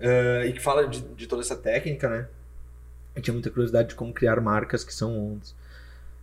Eh, 0.00 0.46
e 0.48 0.52
que 0.52 0.60
fala 0.60 0.86
de, 0.88 1.00
de 1.00 1.26
toda 1.26 1.42
essa 1.42 1.56
técnica, 1.56 2.08
né? 2.08 2.28
Eu 3.16 3.22
tinha 3.22 3.34
muita 3.34 3.50
curiosidade 3.50 3.88
de 3.90 3.94
como 3.94 4.12
criar 4.12 4.40
marcas 4.40 4.84
que 4.84 4.94
são 4.94 5.32
ondas. 5.34 5.54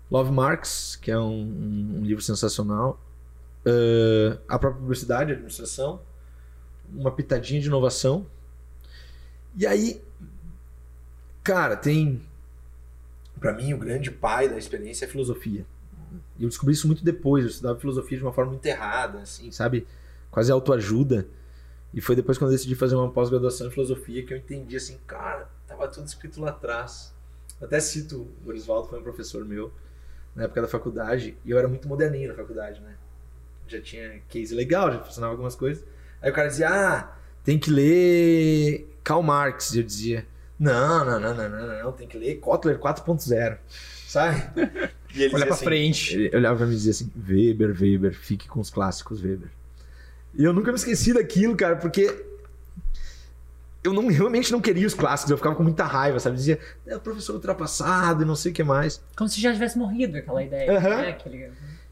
Love 0.09 0.31
Marks, 0.31 0.95
que 1.01 1.11
é 1.11 1.17
um, 1.19 1.23
um- 1.43 1.99
um 1.99 2.05
livro 2.05 2.23
sensacional. 2.23 2.99
Eh, 3.65 4.37
a 4.47 4.57
própria 4.59 4.79
publicidade, 4.81 5.31
administração. 5.33 5.99
Uma 6.93 7.11
pitadinha 7.11 7.59
de 7.59 7.67
inovação. 7.67 8.25
E 9.57 9.65
aí, 9.65 10.01
cara, 11.43 11.75
tem 11.75 12.21
Pra 13.39 13.51
mim, 13.53 13.73
o 13.73 13.77
grande 13.77 14.09
pai 14.09 14.47
da 14.47 14.57
experiência 14.57 15.05
é 15.05 15.07
a 15.07 15.11
filosofia. 15.11 15.65
E 16.39 16.43
eu 16.43 16.49
descobri 16.49 16.73
isso 16.73 16.87
muito 16.87 17.03
depois. 17.03 17.43
Eu 17.43 17.49
estudava 17.49 17.77
filosofia 17.79 18.17
de 18.17 18.23
uma 18.23 18.31
forma 18.33 18.51
muito 18.51 18.65
errada, 18.65 19.19
assim, 19.19 19.51
sabe? 19.51 19.85
Quase 20.31 20.51
autoajuda. 20.51 21.27
E 21.95 22.01
foi 22.01 22.15
depois 22.15 22.37
quando 22.37 22.51
eu 22.51 22.57
decidi 22.57 22.75
fazer 22.75 22.93
uma 22.95 23.09
pós-graduação 23.09 23.67
em 23.67 23.71
filosofia 23.71 24.23
que 24.23 24.33
eu 24.33 24.37
entendi 24.37 24.75
assim, 24.75 24.99
cara, 25.07 25.49
tava 25.65 25.87
tudo 25.87 26.05
escrito 26.05 26.41
lá 26.41 26.49
atrás. 26.49 27.13
Até 27.61 27.79
cito, 27.79 28.27
o 28.45 28.49
Orisvaldo 28.49 28.89
foi 28.89 28.99
um 28.99 29.03
professor 29.03 29.43
meu 29.45 29.71
na 30.35 30.43
época 30.43 30.61
da 30.61 30.67
faculdade, 30.67 31.37
e 31.45 31.51
eu 31.51 31.57
era 31.57 31.69
muito 31.69 31.87
moderninho 31.87 32.27
na 32.27 32.35
faculdade, 32.35 32.81
né? 32.81 32.95
Já 33.65 33.79
tinha 33.81 34.19
case 34.27 34.53
legal, 34.53 34.91
já 34.91 34.99
funcionava 34.99 35.31
algumas 35.31 35.55
coisas. 35.55 35.85
Aí 36.21 36.29
o 36.29 36.33
cara 36.33 36.49
dizia, 36.49 36.67
ah, 36.69 37.15
tem 37.45 37.57
que 37.57 37.71
ler 37.71 38.93
Karl 39.01 39.23
Marx. 39.23 39.73
Eu 39.73 39.83
dizia, 39.83 40.27
não, 40.59 41.05
não, 41.05 41.17
não, 41.19 41.33
não, 41.33 41.49
não, 41.49 41.67
não, 41.67 41.83
não, 41.85 41.91
tem 41.93 42.05
que 42.07 42.17
ler 42.17 42.35
Kotler 42.41 42.77
4.0, 42.77 43.57
sabe? 44.07 44.43
E 45.15 45.23
ele 45.23 45.33
Olha 45.33 45.45
pra 45.45 45.55
assim- 45.55 45.63
frente. 45.63 46.13
Ele 46.13 46.35
olhava 46.35 46.57
pra 46.57 46.65
mim 46.65 46.73
e 46.73 46.75
dizia 46.75 46.91
assim, 46.91 47.09
Weber, 47.15 47.73
Weber, 47.79 48.13
fique 48.13 48.49
com 48.49 48.59
os 48.59 48.69
clássicos, 48.69 49.23
Weber. 49.23 49.47
E 50.37 50.43
eu 50.43 50.53
nunca 50.53 50.71
me 50.71 50.77
esqueci 50.77 51.13
daquilo, 51.13 51.55
cara, 51.55 51.77
porque 51.77 52.25
eu 53.83 53.93
não, 53.93 54.07
realmente 54.07 54.51
não 54.51 54.59
queria 54.59 54.87
os 54.87 54.93
clássicos, 54.93 55.31
eu 55.31 55.37
ficava 55.37 55.55
com 55.55 55.63
muita 55.63 55.85
raiva, 55.85 56.19
sabe? 56.19 56.35
Dizia, 56.35 56.59
é 56.85 56.95
o 56.95 56.99
professor 56.99 57.35
ultrapassado 57.35 58.23
e 58.23 58.25
não 58.25 58.35
sei 58.35 58.51
o 58.51 58.55
que 58.55 58.63
mais. 58.63 59.01
Como 59.15 59.29
se 59.29 59.39
já 59.39 59.53
tivesse 59.53 59.77
morrido 59.77 60.17
aquela 60.17 60.43
ideia. 60.43 60.77
Aham. 60.77 61.01
né? 61.01 61.09
Aquele... 61.09 61.51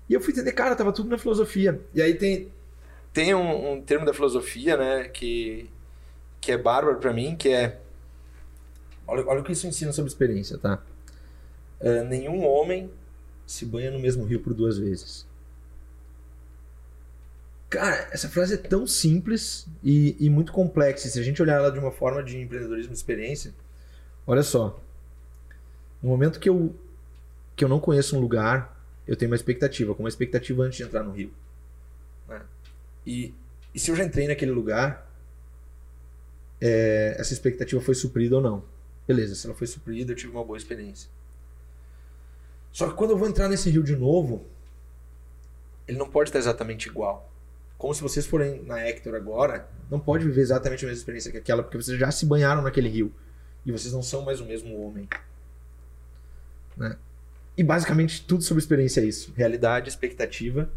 E 0.09 0.13
eu 0.13 0.19
fui 0.19 0.33
entender, 0.33 0.51
cara, 0.51 0.75
tava 0.75 0.91
tudo 0.91 1.09
na 1.09 1.17
filosofia. 1.17 1.79
E 1.93 2.01
aí 2.01 2.15
tem, 2.15 2.51
tem 3.13 3.33
um, 3.33 3.73
um 3.73 3.81
termo 3.81 4.05
da 4.05 4.13
filosofia, 4.13 4.75
né, 4.75 5.03
que, 5.05 5.69
que 6.41 6.51
é 6.51 6.57
bárbaro 6.57 6.97
pra 6.97 7.13
mim, 7.13 7.35
que 7.35 7.49
é. 7.49 7.79
Olha, 9.07 9.25
olha 9.27 9.41
o 9.41 9.43
que 9.43 9.51
isso 9.51 9.67
ensina 9.67 9.91
sobre 9.91 10.09
experiência, 10.09 10.57
tá? 10.57 10.81
É, 11.79 12.03
nenhum 12.03 12.43
homem 12.45 12.89
se 13.45 13.65
banha 13.65 13.91
no 13.91 13.99
mesmo 13.99 14.25
rio 14.25 14.39
por 14.39 14.53
duas 14.53 14.77
vezes. 14.77 15.27
Cara, 17.73 18.07
essa 18.11 18.29
frase 18.29 18.53
é 18.53 18.57
tão 18.57 18.85
simples 18.85 19.65
e, 19.83 20.15
e 20.19 20.29
muito 20.29 20.53
complexa. 20.53 21.09
Se 21.09 21.19
a 21.19 21.23
gente 21.23 21.41
olhar 21.41 21.55
ela 21.55 21.71
de 21.71 21.79
uma 21.79 21.91
forma 21.91 22.21
de 22.23 22.39
empreendedorismo 22.39 22.91
e 22.91 22.93
experiência, 22.93 23.51
olha 24.27 24.43
só. 24.43 24.79
No 25.99 26.09
momento 26.09 26.39
que 26.39 26.47
eu, 26.47 26.75
que 27.55 27.65
eu 27.65 27.67
não 27.67 27.79
conheço 27.79 28.15
um 28.15 28.19
lugar, 28.19 28.79
eu 29.07 29.15
tenho 29.15 29.31
uma 29.31 29.35
expectativa, 29.35 29.95
com 29.95 30.03
uma 30.03 30.09
expectativa 30.09 30.61
antes 30.61 30.77
de 30.77 30.83
entrar 30.83 31.01
no 31.01 31.13
rio. 31.13 31.33
né? 32.27 32.43
E, 33.07 33.33
e 33.73 33.79
se 33.79 33.89
eu 33.89 33.95
já 33.95 34.03
entrei 34.03 34.27
naquele 34.27 34.51
lugar, 34.51 35.11
é, 36.61 37.15
essa 37.17 37.33
expectativa 37.33 37.81
foi 37.81 37.95
suprida 37.95 38.35
ou 38.35 38.41
não? 38.41 38.63
Beleza, 39.07 39.33
se 39.33 39.47
ela 39.47 39.55
foi 39.55 39.65
suprida, 39.65 40.11
eu 40.11 40.15
tive 40.15 40.31
uma 40.31 40.45
boa 40.45 40.59
experiência. 40.59 41.09
Só 42.71 42.87
que 42.87 42.93
quando 42.95 43.09
eu 43.09 43.17
vou 43.17 43.27
entrar 43.27 43.49
nesse 43.49 43.67
rio 43.71 43.81
de 43.81 43.95
novo, 43.95 44.45
ele 45.87 45.97
não 45.97 46.07
pode 46.07 46.29
estar 46.29 46.37
exatamente 46.37 46.87
igual. 46.87 47.32
Como 47.83 47.93
se 47.93 48.01
vocês 48.01 48.25
forem 48.25 48.63
na 48.63 48.79
Hector 48.79 49.13
agora, 49.13 49.67
não 49.91 49.99
pode 49.99 50.23
viver 50.23 50.39
exatamente 50.39 50.85
a 50.85 50.87
mesma 50.87 51.01
experiência 51.01 51.29
que 51.29 51.37
aquela, 51.37 51.61
porque 51.61 51.75
vocês 51.75 51.99
já 51.99 52.09
se 52.11 52.25
banharam 52.25 52.61
naquele 52.61 52.87
rio. 52.87 53.13
E 53.65 53.73
vocês 53.73 53.93
não 53.93 54.01
são 54.01 54.21
mais 54.21 54.39
o 54.39 54.45
mesmo 54.45 54.81
homem. 54.81 55.05
Né? 56.77 56.95
E 57.57 57.61
basicamente 57.61 58.23
tudo 58.23 58.41
sobre 58.41 58.61
experiência 58.61 59.01
é 59.01 59.03
isso: 59.03 59.33
realidade, 59.35 59.89
expectativa. 59.89 60.69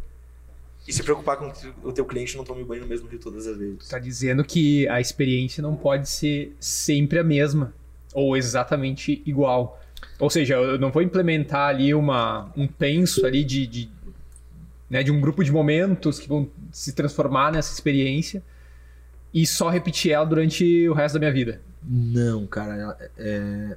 E 0.85 0.93
se 0.93 1.01
preocupar 1.05 1.37
com 1.37 1.49
que 1.53 1.73
o 1.85 1.93
teu 1.93 2.05
cliente 2.05 2.37
não 2.37 2.43
tome 2.43 2.65
banho 2.65 2.83
no 2.83 2.89
mesmo 2.89 3.07
rio 3.07 3.21
todas 3.21 3.47
as 3.47 3.57
vezes. 3.57 3.87
Tá 3.89 4.01
dizendo 4.01 4.43
que 4.43 4.89
a 4.89 5.01
experiência 5.01 5.63
não 5.63 5.77
pode 5.77 6.11
ser 6.11 6.57
sempre 6.59 7.21
a 7.21 7.25
mesma 7.25 7.73
ou 8.15 8.37
exatamente 8.37 9.23
igual. 9.25 9.81
Ou 10.19 10.29
seja, 10.29 10.55
eu 10.55 10.77
não 10.77 10.91
vou 10.91 11.03
implementar 11.03 11.69
ali 11.69 11.95
uma, 11.95 12.51
um 12.57 12.67
penso 12.67 13.25
ali 13.25 13.45
de, 13.45 13.65
de, 13.65 13.91
né, 14.89 15.03
de 15.03 15.11
um 15.11 15.21
grupo 15.21 15.43
de 15.45 15.51
momentos 15.53 16.19
que 16.19 16.29
vão 16.29 16.49
se 16.73 16.93
transformar 16.93 17.53
nessa 17.53 17.73
experiência 17.73 18.43
e 19.35 19.47
só 19.47 19.69
repetir 19.69 20.13
ela 20.13 20.25
durante 20.25 20.89
o 20.89 20.95
resto 20.95 21.15
da 21.15 21.19
minha 21.21 21.33
vida. 21.33 21.61
Não, 21.83 22.47
cara. 22.47 22.97
é- 23.17 23.77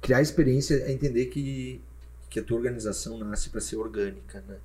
Criar 0.00 0.22
experiência 0.22 0.74
é 0.76 0.92
entender 0.92 1.26
que, 1.26 1.80
que 2.30 2.40
a 2.40 2.42
tua 2.42 2.56
organização 2.56 3.18
nasce 3.18 3.50
para 3.50 3.60
ser 3.60 3.76
orgânica, 3.76 4.42
né? 4.48 4.56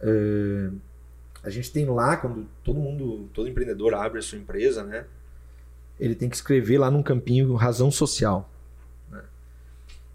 É, 0.00 0.70
A 1.42 1.50
gente 1.50 1.72
tem 1.72 1.84
lá, 1.86 2.16
quando 2.16 2.46
todo 2.62 2.78
mundo, 2.78 3.28
todo 3.32 3.48
empreendedor 3.48 3.92
abre 3.94 4.18
a 4.18 4.22
sua 4.22 4.38
empresa, 4.38 4.84
né? 4.84 5.04
Ele 5.98 6.14
tem 6.14 6.28
que 6.28 6.36
escrever 6.36 6.78
lá 6.78 6.90
num 6.90 7.02
campinho 7.02 7.54
razão 7.54 7.90
social. 7.90 8.48
né? 9.10 9.22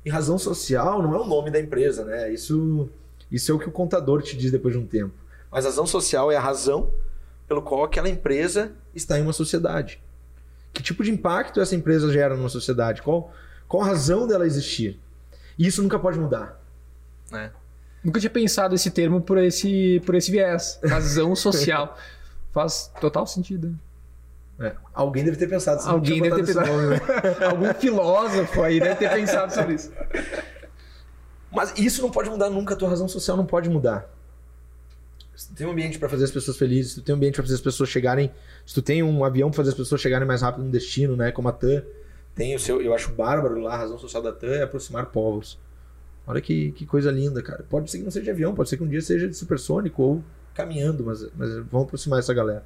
E 0.06 0.10
razão 0.10 0.38
social 0.38 1.02
não 1.04 1.14
é 1.14 1.20
o 1.20 1.26
nome 1.26 1.52
da 1.52 1.60
empresa, 1.60 2.06
né? 2.06 2.32
Isso, 2.32 2.90
isso 3.32 3.52
é 3.52 3.56
o 3.56 3.60
que 3.60 3.68
o 3.68 3.72
contador 3.72 4.22
te 4.22 4.38
diz 4.38 4.52
depois 4.52 4.74
de 4.74 4.80
um 4.80 4.86
tempo. 4.86 5.14
Mas 5.52 5.66
razão 5.66 5.86
social 5.86 6.32
é 6.32 6.36
a 6.36 6.42
razão 6.42 6.92
pelo 7.48 7.62
qual 7.62 7.84
aquela 7.84 8.10
empresa 8.10 8.74
está 8.94 9.18
em 9.18 9.22
uma 9.22 9.34
sociedade. 9.34 10.02
Que 10.74 10.84
tipo 10.84 11.04
de 11.04 11.12
impacto 11.12 11.62
essa 11.62 11.76
empresa 11.76 12.12
gera 12.12 12.36
numa 12.36 12.50
sociedade? 12.50 13.02
Qual, 13.02 13.34
qual 13.68 13.84
a 13.84 13.88
razão 13.88 14.28
dela 14.28 14.46
existir? 14.46 15.00
E 15.58 15.66
isso 15.68 15.82
nunca 15.82 15.98
pode 15.98 16.20
mudar. 16.20 16.60
Né? 17.32 17.52
Nunca 18.04 18.20
tinha 18.20 18.30
pensado 18.30 18.76
esse 18.76 18.92
termo 18.92 19.22
por 19.22 19.38
esse, 19.38 20.02
por 20.06 20.16
esse 20.16 20.30
viés. 20.30 20.80
Razão 20.84 21.34
social. 21.36 21.98
Faz 22.52 22.92
total 23.00 23.26
sentido. 23.26 23.78
É. 24.60 24.74
Alguém 24.94 25.24
deve 25.24 25.38
ter 25.38 25.48
pensado. 25.48 25.82
Alguém 25.88 26.22
deve 26.22 26.36
ter 26.36 26.46
pensado. 26.46 26.68
nome, 26.68 26.88
né? 26.90 27.02
Algum 27.50 27.74
filósofo 27.74 28.62
aí 28.62 28.80
deve 28.80 28.96
ter 28.96 29.10
pensado 29.10 29.54
sobre 29.54 29.76
isso. 29.76 29.92
Mas 31.56 31.74
isso 31.78 32.02
não 32.02 32.12
pode 32.12 32.30
mudar 32.30 32.50
nunca. 32.50 32.74
A 32.74 32.78
tua 32.78 32.90
razão 32.90 33.08
social 33.08 33.38
não 33.38 33.46
pode 33.46 33.70
mudar. 33.70 34.10
Se 35.36 35.50
tu 35.50 35.56
tem 35.56 35.68
um 35.68 35.72
ambiente 35.72 36.00
para 36.00 36.08
fazer 36.08 36.26
as 36.26 36.32
pessoas 36.32 36.58
felizes, 36.58 36.94
se 36.94 37.02
tu 37.02 37.04
tem 37.04 37.14
um 37.14 37.18
ambiente 37.18 37.36
para 37.36 37.44
fazer 37.44 37.56
as 37.56 37.62
pessoas 37.62 37.90
chegarem, 37.90 38.32
se 38.66 38.74
tu 38.74 38.82
tem 38.82 39.04
um 39.04 39.24
avião 39.24 39.50
para 39.50 39.58
fazer 39.58 39.70
as 39.70 39.76
pessoas 39.76 40.00
chegarem 40.00 40.26
mais 40.26 40.42
rápido 40.42 40.64
no 40.64 40.72
destino, 40.72 41.16
né, 41.16 41.32
como 41.32 41.50
a 41.50 41.52
TAM, 41.52 41.84
tem 42.36 42.54
o 42.54 42.60
seu, 42.60 42.82
eu 42.82 42.94
acho 42.94 43.12
bárbaro 43.14 43.60
lá, 43.60 43.76
a 43.76 43.78
razão 43.78 43.98
social 43.98 44.22
da 44.22 44.32
TAM 44.32 44.52
é 44.52 44.64
aproximar 44.64 45.08
povos. 45.08 45.58
Olha 46.28 46.42
que, 46.42 46.72
que 46.74 46.86
coisa 46.86 47.10
linda, 47.12 47.42
cara. 47.42 47.66
Pode 47.70 47.90
ser 47.90 48.00
que 48.00 48.04
não 48.04 48.12
seja 48.12 48.26
de 48.26 48.32
avião, 48.32 48.54
pode 48.54 48.70
ser 48.70 48.78
que 48.78 48.84
um 48.84 48.88
dia 48.88 49.02
seja 49.02 49.28
de 49.28 49.36
supersônico 49.36 50.02
ou 50.02 50.24
caminhando, 50.54 51.06
mas, 51.06 51.22
mas 51.34 51.56
vamos 51.68 51.88
aproximar 51.88 52.20
essa 52.20 52.34
galera. 52.34 52.66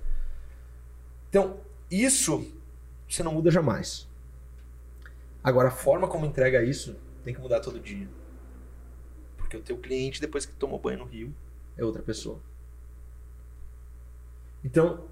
Então, 1.29 1.57
isso 1.91 2.47
você 3.07 3.21
não 3.21 3.33
muda 3.33 3.51
jamais. 3.51 4.07
Agora, 5.43 5.67
a 5.67 5.71
forma 5.71 6.07
como 6.07 6.25
entrega 6.25 6.63
isso 6.63 6.95
tem 7.23 7.33
que 7.33 7.41
mudar 7.41 7.59
todo 7.59 7.79
dia. 7.79 8.07
Porque 9.50 9.58
o 9.58 9.62
teu 9.62 9.78
cliente, 9.78 10.22
depois 10.22 10.45
que 10.45 10.54
tomou 10.54 10.78
banho 10.78 11.00
no 11.00 11.06
rio, 11.06 11.34
é 11.76 11.84
outra 11.84 12.04
pessoa. 12.04 12.39
Então, 14.64 15.04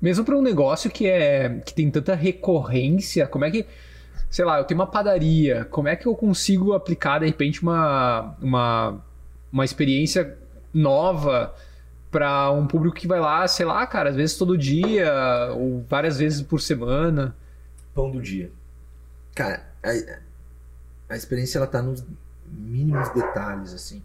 Mesmo 0.00 0.24
para 0.24 0.34
um 0.34 0.40
negócio 0.40 0.90
que 0.90 1.06
é 1.06 1.60
que 1.60 1.74
tem 1.74 1.90
tanta 1.90 2.14
recorrência, 2.14 3.26
como 3.26 3.44
é 3.44 3.50
que, 3.50 3.66
sei 4.30 4.44
lá, 4.46 4.58
eu 4.58 4.64
tenho 4.64 4.80
uma 4.80 4.86
padaria, 4.86 5.66
como 5.66 5.88
é 5.88 5.96
que 5.96 6.06
eu 6.06 6.14
consigo 6.16 6.72
aplicar 6.72 7.18
de 7.18 7.26
repente 7.26 7.62
uma 7.62 8.34
uma, 8.40 9.04
uma 9.52 9.64
experiência 9.64 10.38
nova 10.72 11.54
para 12.10 12.50
um 12.50 12.66
público 12.66 12.96
que 12.96 13.06
vai 13.06 13.20
lá, 13.20 13.46
sei 13.48 13.66
lá, 13.66 13.86
cara, 13.86 14.10
às 14.10 14.16
vezes 14.16 14.36
todo 14.38 14.56
dia 14.56 15.12
ou 15.54 15.84
várias 15.88 16.18
vezes 16.18 16.40
por 16.42 16.60
semana. 16.60 17.36
pão 17.94 18.10
do 18.10 18.22
dia. 18.22 18.50
Cara, 19.34 19.66
a, 19.82 19.90
a 21.14 21.16
experiência 21.16 21.58
ela 21.58 21.66
tá 21.66 21.82
nos 21.82 22.02
mínimos 22.52 23.08
detalhes, 23.10 23.72
assim. 23.72 24.02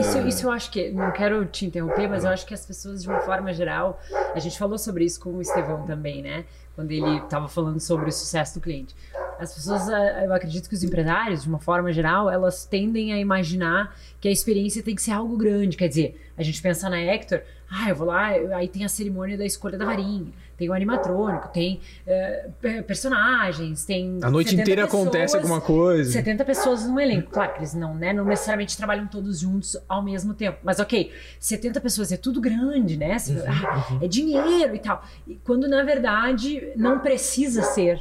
Isso, 0.00 0.18
isso 0.26 0.46
eu 0.46 0.50
acho 0.50 0.70
que, 0.70 0.90
não 0.90 1.10
quero 1.10 1.44
te 1.44 1.66
interromper, 1.66 2.08
mas 2.08 2.24
eu 2.24 2.30
acho 2.30 2.46
que 2.46 2.54
as 2.54 2.64
pessoas, 2.64 3.02
de 3.02 3.08
uma 3.08 3.20
forma 3.20 3.52
geral, 3.52 4.00
a 4.34 4.38
gente 4.38 4.56
falou 4.56 4.78
sobre 4.78 5.04
isso 5.04 5.20
com 5.20 5.30
o 5.30 5.42
Estevão 5.42 5.84
também, 5.84 6.22
né? 6.22 6.44
Quando 6.74 6.92
ele 6.92 7.16
estava 7.16 7.48
falando 7.48 7.80
sobre 7.80 8.08
o 8.08 8.12
sucesso 8.12 8.54
do 8.54 8.62
cliente. 8.62 8.94
As 9.38 9.52
pessoas, 9.52 9.88
ah, 9.88 10.24
eu 10.24 10.32
acredito 10.32 10.68
que 10.68 10.74
os 10.74 10.84
empresários, 10.84 11.42
de 11.42 11.48
uma 11.48 11.58
forma 11.58 11.92
geral, 11.92 12.30
elas 12.30 12.64
tendem 12.64 13.12
a 13.12 13.18
imaginar 13.18 13.94
que 14.20 14.28
a 14.28 14.30
experiência 14.30 14.82
tem 14.82 14.94
que 14.94 15.02
ser 15.02 15.10
algo 15.10 15.36
grande. 15.36 15.76
Quer 15.76 15.88
dizer, 15.88 16.30
a 16.38 16.42
gente 16.42 16.62
pensa 16.62 16.88
na 16.88 16.98
Hector, 16.98 17.42
ah, 17.68 17.88
eu 17.88 17.96
vou 17.96 18.06
lá, 18.06 18.28
aí 18.28 18.68
tem 18.68 18.84
a 18.84 18.88
cerimônia 18.88 19.36
da 19.36 19.44
escolha 19.44 19.76
da 19.76 19.84
varinha, 19.84 20.32
tem 20.62 20.70
o 20.70 20.72
animatrônico, 20.74 21.48
tem 21.48 21.80
eh, 22.06 22.48
pe- 22.60 22.82
personagens, 22.82 23.84
tem. 23.84 24.20
A 24.22 24.30
noite 24.30 24.50
70 24.50 24.62
inteira 24.62 24.84
acontece 24.84 25.34
pessoas- 25.36 25.42
alguma 25.42 25.60
coisa. 25.60 26.12
70 26.12 26.44
pessoas 26.44 26.86
no 26.86 27.00
elenco. 27.00 27.30
Claro 27.30 27.52
que 27.54 27.58
eles 27.58 27.74
não, 27.74 27.94
né, 27.94 28.12
não 28.12 28.24
necessariamente 28.24 28.76
trabalham 28.76 29.06
todos 29.08 29.40
juntos 29.40 29.76
ao 29.88 30.02
mesmo 30.02 30.34
tempo. 30.34 30.58
Mas 30.62 30.78
ok, 30.78 31.10
70 31.40 31.80
pessoas 31.80 32.12
é 32.12 32.16
tudo 32.16 32.40
grande, 32.40 32.96
né? 32.96 33.18
Você- 33.18 33.42
ah, 33.46 33.98
é 34.00 34.06
dinheiro 34.06 34.74
e 34.74 34.78
tal. 34.78 35.02
E 35.26 35.34
quando 35.44 35.66
na 35.68 35.82
verdade 35.82 36.72
não 36.76 36.98
precisa 37.00 37.62
ser, 37.62 38.00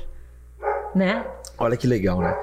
né? 0.95 1.25
Olha 1.57 1.75
que 1.77 1.87
legal, 1.87 2.19
né? 2.21 2.35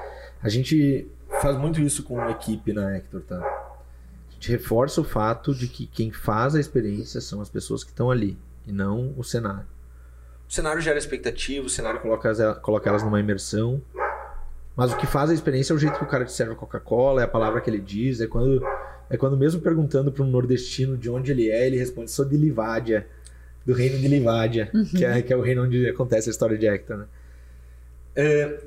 A 0.43 0.49
gente 0.49 1.07
faz 1.41 1.57
muito 1.57 1.79
isso 1.81 2.03
com 2.03 2.19
a 2.19 2.31
equipe 2.31 2.73
na 2.73 2.95
Hector, 2.97 3.21
tá? 3.21 3.37
A 3.37 4.31
gente 4.33 4.51
reforça 4.51 5.01
o 5.01 5.03
fato 5.03 5.53
de 5.53 5.67
que 5.67 5.85
quem 5.85 6.11
faz 6.11 6.55
a 6.55 6.59
experiência 6.59 7.19
são 7.21 7.41
as 7.41 7.49
pessoas 7.49 7.83
que 7.83 7.89
estão 7.91 8.09
ali 8.09 8.37
e 8.65 8.71
não 8.71 9.13
o 9.17 9.23
cenário. 9.23 9.65
O 10.49 10.51
cenário 10.51 10.81
gera 10.81 10.97
expectativa, 10.97 11.63
o 11.63 11.69
cenário 11.69 11.99
coloca, 11.99 12.55
coloca 12.55 12.89
elas 12.89 13.03
numa 13.03 13.19
imersão. 13.19 13.79
Mas 14.75 14.91
o 14.91 14.97
que 14.97 15.05
faz 15.05 15.29
a 15.29 15.33
experiência 15.33 15.73
é 15.73 15.75
o 15.75 15.77
jeito 15.77 15.99
que 15.99 16.03
o 16.03 16.07
cara 16.07 16.25
te 16.25 16.31
serve 16.31 16.53
a 16.53 16.55
Coca-Cola, 16.55 17.21
é 17.21 17.25
a 17.25 17.27
palavra 17.27 17.61
que 17.61 17.69
ele 17.69 17.79
diz, 17.79 18.19
é 18.19 18.25
quando, 18.25 18.65
é 19.11 19.15
quando 19.15 19.37
mesmo 19.37 19.61
perguntando 19.61 20.11
para 20.11 20.23
um 20.23 20.27
nordestino 20.27 20.97
de 20.97 21.07
onde 21.07 21.31
ele 21.31 21.51
é, 21.51 21.67
ele 21.67 21.77
responde: 21.77 22.09
sou 22.09 22.25
de 22.25 22.35
Livádia, 22.35 23.05
do 23.63 23.73
reino 23.73 23.99
de 23.99 24.07
Livádia, 24.07 24.71
que, 24.89 25.05
é, 25.05 25.21
que 25.21 25.31
é 25.31 25.35
o 25.37 25.41
reino 25.41 25.65
onde 25.65 25.87
acontece 25.87 26.29
a 26.29 26.31
história 26.31 26.57
de 26.57 26.65
Hector, 26.65 26.97
né? 26.97 27.05
É, 28.15 28.59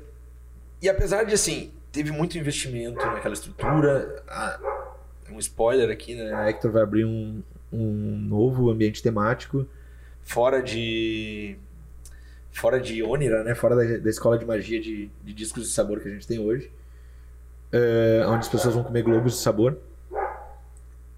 e 0.80 0.88
apesar 0.88 1.24
de, 1.24 1.34
assim, 1.34 1.72
teve 1.90 2.12
muito 2.12 2.38
investimento 2.38 3.04
naquela 3.04 3.34
estrutura. 3.34 4.22
Ah, 4.28 4.60
um 5.32 5.38
spoiler 5.38 5.90
aqui, 5.90 6.14
né? 6.14 6.32
A 6.32 6.48
Hector 6.48 6.70
vai 6.70 6.82
abrir 6.82 7.04
um, 7.04 7.42
um 7.72 8.18
novo 8.18 8.70
ambiente 8.70 9.02
temático 9.02 9.66
fora 10.22 10.62
de 10.62 11.56
fora 12.52 12.80
de 12.80 13.02
Onira, 13.02 13.42
né? 13.42 13.54
Fora 13.54 13.74
da, 13.74 13.98
da 13.98 14.10
escola 14.10 14.38
de 14.38 14.44
magia 14.44 14.80
de, 14.80 15.10
de, 15.24 15.32
discos 15.32 15.64
de 15.64 15.70
sabor 15.70 16.00
que 16.00 16.08
a 16.08 16.12
gente 16.12 16.26
tem 16.26 16.38
hoje, 16.38 16.70
uh, 17.72 18.28
onde 18.28 18.40
as 18.40 18.48
pessoas 18.48 18.74
vão 18.74 18.84
comer 18.84 19.02
globos 19.02 19.32
de 19.32 19.38
sabor 19.38 19.78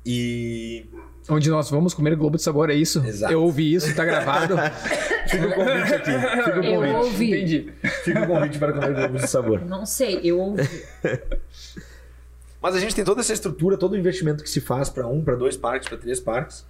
e 0.04 0.86
onde 1.28 1.48
nós 1.48 1.70
vamos 1.70 1.94
comer 1.94 2.14
globo 2.16 2.36
de 2.36 2.42
sabor 2.42 2.68
é 2.68 2.74
isso? 2.74 3.02
Exato. 3.04 3.32
Eu 3.32 3.42
ouvi 3.42 3.74
isso, 3.74 3.94
tá 3.94 4.04
gravado. 4.04 4.54
Fica 5.26 5.48
o 5.48 5.54
convite 5.54 5.94
aqui. 5.94 6.10
Fica 6.10 6.50
o 6.50 6.62
convite. 6.62 6.72
Eu 6.72 6.96
ouvi. 6.96 7.28
Entendi. 7.28 7.72
Fica 8.02 8.22
o 8.22 8.26
convite 8.26 8.58
para 8.58 8.72
comer 8.74 8.94
globos 8.94 9.22
de 9.22 9.28
sabor. 9.28 9.64
Não 9.64 9.86
sei, 9.86 10.20
eu 10.22 10.38
ouvi. 10.38 10.68
Mas 12.60 12.74
a 12.74 12.78
gente 12.78 12.94
tem 12.94 13.04
toda 13.04 13.20
essa 13.20 13.32
estrutura, 13.32 13.76
todo 13.76 13.92
o 13.92 13.96
investimento 13.96 14.42
que 14.42 14.50
se 14.50 14.60
faz 14.60 14.88
para 14.90 15.06
um, 15.06 15.22
para 15.22 15.34
dois 15.34 15.56
parques, 15.56 15.88
para 15.88 15.98
três 15.98 16.20
parques. 16.20 16.66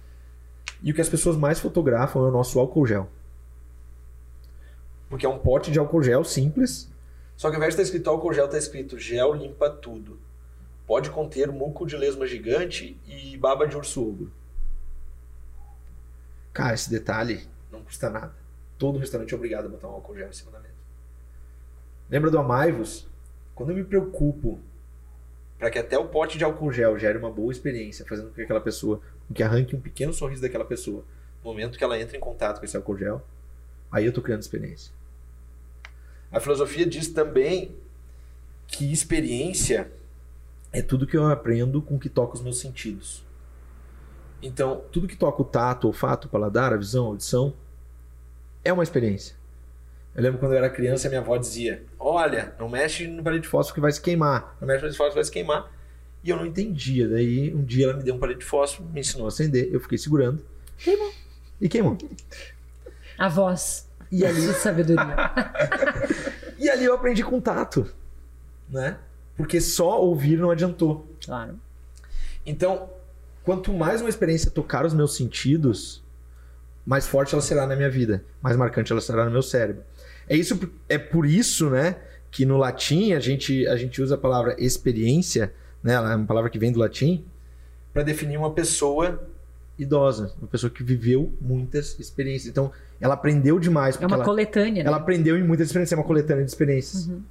E 0.81 0.91
o 0.91 0.93
que 0.93 1.01
as 1.01 1.09
pessoas 1.09 1.35
mais 1.35 1.59
fotografam 1.59 2.25
é 2.25 2.29
o 2.29 2.31
nosso 2.31 2.59
álcool 2.59 2.85
gel. 2.85 3.09
Porque 5.09 5.25
é 5.25 5.29
um 5.29 5.39
pote 5.39 5.71
de 5.71 5.79
álcool 5.79 6.03
gel 6.03 6.23
simples, 6.23 6.91
só 7.35 7.49
que 7.49 7.55
ao 7.55 7.59
invés 7.59 7.75
de 7.75 7.81
estar 7.81 7.83
escrito 7.83 8.09
álcool 8.09 8.33
gel, 8.33 8.45
está 8.45 8.57
escrito 8.57 8.97
gel 8.97 9.33
limpa 9.33 9.69
tudo. 9.69 10.19
Pode 10.87 11.09
conter 11.09 11.51
muco 11.51 11.85
de 11.85 11.97
lesma 11.97 12.27
gigante 12.27 12.99
e 13.05 13.37
baba 13.37 13.67
de 13.67 13.75
urso 13.75 14.07
ogro. 14.07 14.31
Cara, 16.53 16.73
esse 16.73 16.89
detalhe 16.89 17.47
não 17.71 17.83
custa 17.83 18.09
nada. 18.09 18.33
Todo 18.77 18.99
restaurante 18.99 19.33
é 19.33 19.35
obrigado 19.35 19.65
a 19.65 19.69
botar 19.69 19.87
um 19.87 19.91
álcool 19.91 20.15
gel 20.15 20.29
em 20.29 20.33
cima 20.33 20.51
da 20.51 20.59
mesa. 20.59 20.73
Lembra 22.09 22.29
do 22.29 22.37
Amaivos? 22.37 23.07
Quando 23.53 23.71
eu 23.71 23.75
me 23.75 23.83
preocupo 23.83 24.59
para 25.57 25.69
que 25.69 25.79
até 25.79 25.97
o 25.97 26.07
pote 26.07 26.37
de 26.37 26.43
álcool 26.43 26.71
gel 26.71 26.97
gere 26.99 27.17
uma 27.17 27.31
boa 27.31 27.51
experiência, 27.51 28.05
fazendo 28.05 28.29
com 28.29 28.35
que 28.35 28.41
aquela 28.41 28.61
pessoa, 28.61 29.01
com 29.27 29.33
que 29.33 29.41
arranque 29.41 29.75
um 29.75 29.81
pequeno 29.81 30.13
sorriso 30.13 30.41
daquela 30.41 30.65
pessoa, 30.65 31.03
no 31.43 31.49
momento 31.49 31.77
que 31.77 31.83
ela 31.83 31.99
entra 31.99 32.15
em 32.15 32.19
contato 32.19 32.59
com 32.59 32.65
esse 32.65 32.75
álcool 32.75 32.97
gel, 32.97 33.21
aí 33.91 34.05
eu 34.05 34.09
estou 34.09 34.23
criando 34.23 34.41
experiência. 34.41 34.91
A 36.31 36.39
filosofia 36.39 36.85
diz 36.85 37.07
também 37.07 37.75
que 38.67 38.91
experiência 38.91 39.91
é 40.71 40.81
tudo 40.81 41.07
que 41.07 41.15
eu 41.15 41.25
aprendo 41.27 41.81
com 41.81 41.97
que 41.97 42.09
toca 42.09 42.35
os 42.35 42.41
meus 42.41 42.59
sentidos. 42.59 43.23
Então, 44.41 44.83
tudo 44.91 45.07
que 45.07 45.15
toca 45.15 45.41
o 45.41 45.45
tato, 45.45 45.85
o 45.85 45.87
olfato, 45.87 46.27
o 46.27 46.29
paladar, 46.29 46.73
a 46.73 46.77
visão, 46.77 47.05
a 47.05 47.07
audição, 47.09 47.53
é 48.63 48.73
uma 48.73 48.83
experiência. 48.83 49.35
Eu 50.13 50.23
lembro 50.23 50.39
quando 50.39 50.53
eu 50.53 50.57
era 50.57 50.69
criança, 50.69 51.09
minha 51.09 51.21
avó 51.21 51.35
dizia: 51.37 51.83
Olha, 51.99 52.53
não 52.59 52.69
mexe 52.69 53.07
no 53.07 53.23
palito 53.23 53.43
de 53.43 53.47
fósforo 53.49 53.75
que 53.75 53.81
vai 53.81 53.91
se 53.91 54.01
queimar. 54.01 54.57
Não 54.59 54.67
mexe 54.67 54.77
no 54.77 54.81
palito 54.81 54.91
de 54.91 54.97
fósforo 54.97 55.11
que 55.11 55.15
vai 55.15 55.23
se 55.23 55.31
queimar. 55.31 55.71
E 56.23 56.29
eu 56.29 56.37
não 56.37 56.45
entendia. 56.45 57.07
Daí, 57.07 57.53
um 57.53 57.63
dia 57.63 57.85
ela 57.85 57.97
me 57.97 58.03
deu 58.03 58.15
um 58.15 58.19
palito 58.19 58.39
de 58.39 58.45
fósforo, 58.45 58.89
me 58.89 59.01
ensinou 59.01 59.25
a 59.25 59.29
acender. 59.29 59.69
Eu 59.71 59.79
fiquei 59.79 59.97
segurando. 59.97 60.43
Queimou. 60.77 61.11
E 61.59 61.69
queimou. 61.69 61.97
A 63.17 63.27
voz. 63.27 63.89
E 64.11 64.25
ali, 64.25 64.41
sabedoria. 64.53 65.15
e 66.57 66.69
ali 66.69 66.85
eu 66.85 66.93
aprendi 66.93 67.23
contato. 67.23 67.89
Né? 68.69 68.97
Porque 69.35 69.59
só 69.59 70.01
ouvir 70.01 70.37
não 70.37 70.51
adiantou. 70.51 71.07
Claro. 71.23 71.59
Então, 72.45 72.89
quanto 73.43 73.73
mais 73.73 74.01
uma 74.01 74.09
experiência 74.09 74.51
tocar 74.51 74.85
os 74.85 74.93
meus 74.93 75.15
sentidos, 75.15 76.03
mais 76.85 77.07
forte 77.07 77.33
ela 77.33 77.41
será 77.41 77.65
na 77.65 77.75
minha 77.75 77.89
vida, 77.89 78.23
mais 78.41 78.55
marcante 78.55 78.91
ela 78.91 79.01
será 79.01 79.25
no 79.25 79.31
meu 79.31 79.41
cérebro. 79.41 79.83
É 80.29 80.35
isso 80.35 80.59
é 80.87 80.97
por 80.97 81.25
isso, 81.25 81.69
né, 81.69 81.97
que 82.29 82.45
no 82.45 82.57
latim 82.57 83.13
a 83.13 83.19
gente 83.19 83.67
a 83.67 83.75
gente 83.75 84.01
usa 84.01 84.15
a 84.15 84.17
palavra 84.17 84.55
experiência, 84.59 85.53
né, 85.81 85.93
é 85.93 85.99
uma 85.99 86.25
palavra 86.25 86.49
que 86.49 86.59
vem 86.59 86.71
do 86.71 86.79
latim, 86.79 87.25
para 87.93 88.03
definir 88.03 88.37
uma 88.37 88.51
pessoa 88.51 89.27
idosa, 89.77 90.33
uma 90.39 90.47
pessoa 90.47 90.69
que 90.69 90.83
viveu 90.83 91.33
muitas 91.41 91.99
experiências. 91.99 92.49
Então, 92.49 92.71
ela 92.99 93.13
aprendeu 93.13 93.59
demais 93.59 93.99
É 94.01 94.05
uma 94.05 94.15
ela, 94.15 94.25
coletânea, 94.25 94.83
né? 94.83 94.87
ela 94.87 94.97
aprendeu 94.97 95.37
em 95.37 95.43
muitas 95.43 95.67
experiências, 95.67 95.97
é 95.97 96.01
uma 96.01 96.07
coletânea 96.07 96.43
de 96.43 96.49
experiências. 96.49 97.07
Uhum. 97.07 97.21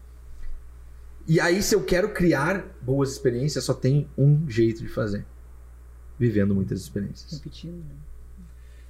E 1.27 1.41
aí, 1.41 1.63
se 1.63 1.75
eu 1.75 1.83
quero 1.83 2.11
criar 2.11 2.65
boas 2.83 3.13
experiências, 3.13 3.65
só 3.65 3.73
tem 3.73 4.07
um 4.17 4.49
jeito 4.49 4.83
de 4.83 4.89
fazer: 4.89 5.25
vivendo 6.19 6.55
muitas 6.55 6.81
experiências. 6.81 7.33
Repetindo, 7.33 7.79
né? 7.79 7.95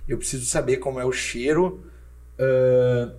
Eu 0.08 0.18
preciso 0.18 0.44
saber 0.44 0.78
como 0.78 1.00
é 1.00 1.04
o 1.04 1.12
cheiro 1.12 1.80
ah, 2.38 3.12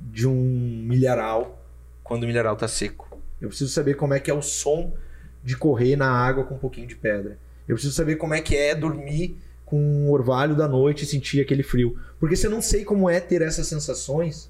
de 0.00 0.26
um 0.26 0.84
milharal 0.86 1.64
quando 2.02 2.24
o 2.24 2.26
milharal 2.26 2.54
está 2.54 2.68
seco. 2.68 3.18
Eu 3.40 3.48
preciso 3.48 3.70
saber 3.72 3.94
como 3.94 4.14
é 4.14 4.20
que 4.20 4.30
é 4.30 4.34
o 4.34 4.42
som 4.42 4.94
de 5.42 5.56
correr 5.56 5.96
na 5.96 6.10
água 6.10 6.44
com 6.44 6.54
um 6.54 6.58
pouquinho 6.58 6.86
de 6.86 6.96
pedra. 6.96 7.38
Eu 7.68 7.74
preciso 7.74 7.94
saber 7.94 8.16
como 8.16 8.34
é 8.34 8.40
que 8.40 8.56
é 8.56 8.74
dormir 8.74 9.38
com 9.66 9.78
um 9.78 10.10
orvalho 10.10 10.54
da 10.54 10.66
noite 10.66 11.02
e 11.02 11.06
sentir 11.06 11.40
aquele 11.40 11.62
frio. 11.64 11.98
Porque 12.18 12.36
se 12.36 12.46
eu 12.46 12.50
não 12.50 12.62
sei 12.62 12.84
como 12.84 13.10
é 13.10 13.20
ter 13.20 13.42
essas 13.42 13.66
sensações, 13.66 14.48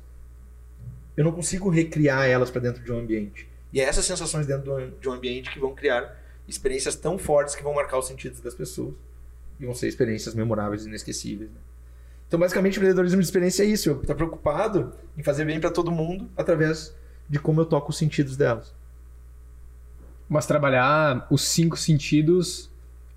eu 1.17 1.25
não 1.25 1.33
consigo 1.33 1.71
recriar 1.71 2.27
elas 2.27 2.51
para 2.51 2.61
dentro 2.61 2.85
de 2.85 2.93
um 2.93 2.99
ambiente. 2.99 3.49
E 3.73 3.81
é 3.81 3.85
essas 3.85 4.05
sensações 4.05 4.47
dentro 4.47 4.77
de 4.77 5.01
de 5.01 5.09
um 5.09 5.13
ambiente 5.13 5.51
que 5.51 5.59
vão 5.59 5.75
criar 5.75 6.17
experiências 6.47 6.95
tão 6.95 7.19
fortes 7.19 7.55
que 7.55 7.63
vão 7.63 7.75
marcar 7.75 7.99
os 7.99 8.07
sentidos 8.07 8.41
das 8.41 8.55
pessoas. 8.55 8.95
E 9.59 9.65
vão 9.65 9.75
ser 9.75 9.89
experiências 9.89 10.35
memoráveis 10.35 10.85
e 10.85 10.89
inesquecíveis. 10.89 11.51
né? 11.51 11.57
Então, 12.29 12.39
basicamente, 12.39 12.75
o 12.75 12.79
empreendedorismo 12.79 13.21
de 13.21 13.25
experiência 13.25 13.63
é 13.63 13.67
isso. 13.67 13.89
Eu 13.89 14.01
estou 14.01 14.15
preocupado 14.15 14.93
em 15.17 15.23
fazer 15.23 15.47
bem 15.47 15.59
para 15.59 15.71
todo 15.71 15.91
mundo 15.91 16.29
através 16.37 16.95
de 17.29 17.39
como 17.39 17.63
eu 17.63 17.65
toco 17.65 17.91
os 17.91 17.97
sentidos 17.97 18.37
delas. 18.37 18.75
Mas 20.29 20.45
trabalhar 20.45 21.27
os 21.31 21.43
cinco 21.43 21.77
sentidos 21.77 22.71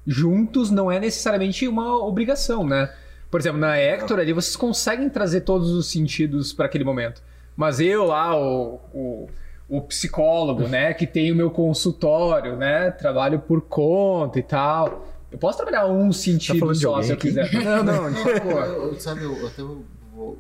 juntos 0.06 0.72
não 0.72 0.92
é 0.92 1.00
necessariamente 1.00 1.68
uma 1.68 1.98
obrigação, 2.04 2.66
né? 2.66 2.94
Por 3.30 3.40
exemplo, 3.40 3.60
na 3.60 3.78
Hector 3.78 4.20
ali 4.20 4.34
vocês 4.34 4.56
conseguem 4.56 5.10
trazer 5.10 5.42
todos 5.42 5.70
os 5.72 5.90
sentidos 5.92 6.52
para 6.52 6.66
aquele 6.66 6.84
momento. 6.84 7.22
Mas 7.56 7.80
eu 7.80 8.06
lá, 8.06 8.36
o, 8.36 8.80
o, 8.94 9.30
o 9.68 9.82
psicólogo, 9.82 10.68
né, 10.68 10.94
que 10.94 11.06
tem 11.06 11.32
o 11.32 11.36
meu 11.36 11.52
consultório, 11.52 12.56
né, 12.56 12.90
trabalho 12.92 13.40
por 13.40 13.62
conta 13.62 14.40
e 14.40 14.44
tal. 14.44 15.06
Eu 15.32 15.38
posso 15.38 15.58
trabalhar 15.58 15.86
um 15.86 16.12
sentido 16.12 16.58
falando 16.58 16.76
de 16.76 16.82
só 16.82 16.90
alguém 16.96 17.04
se 17.04 17.12
eu 17.12 17.16
aqui? 17.16 17.28
quiser. 17.28 17.52
Não, 17.64 17.84
não, 17.84 18.12
de 18.12 18.24
favor. 18.24 18.64
Eu- 18.66 18.84
eu- 18.94 19.00
sabe, 19.00 19.24
eu 19.24 19.46
até 19.48 19.62
vou, 19.62 19.86
vou, 20.16 20.40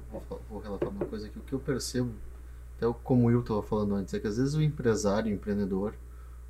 vou- 0.50 0.60
relatar 0.60 0.90
uma 0.90 1.06
coisa 1.06 1.28
aqui. 1.28 1.38
O 1.38 1.42
que 1.44 1.54
eu 1.54 1.60
percebo, 1.60 2.10
até 2.76 2.92
como 3.04 3.24
o 3.24 3.26
Will 3.28 3.42
estava 3.42 3.62
falando 3.62 3.94
antes, 3.94 4.14
é 4.16 4.20
que 4.20 4.26
às 4.26 4.38
vezes 4.38 4.56
o 4.56 4.64
empresário, 4.64 5.30
o 5.30 5.36
empreendedor, 5.36 5.94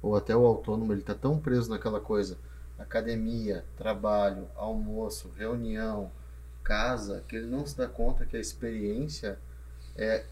ou 0.01 0.15
até 0.15 0.33
o 0.33 0.45
autônomo, 0.45 0.93
ele 0.93 1.01
está 1.01 1.13
tão 1.13 1.37
preso 1.37 1.69
naquela 1.69 1.99
coisa, 1.99 2.37
academia, 2.79 3.65
trabalho, 3.77 4.47
almoço, 4.55 5.31
reunião, 5.37 6.11
casa, 6.63 7.23
que 7.27 7.35
ele 7.35 7.45
não 7.45 7.65
se 7.65 7.77
dá 7.77 7.87
conta 7.87 8.25
que 8.25 8.37
a 8.37 8.39
experiência 8.39 9.37
é. 9.95 10.23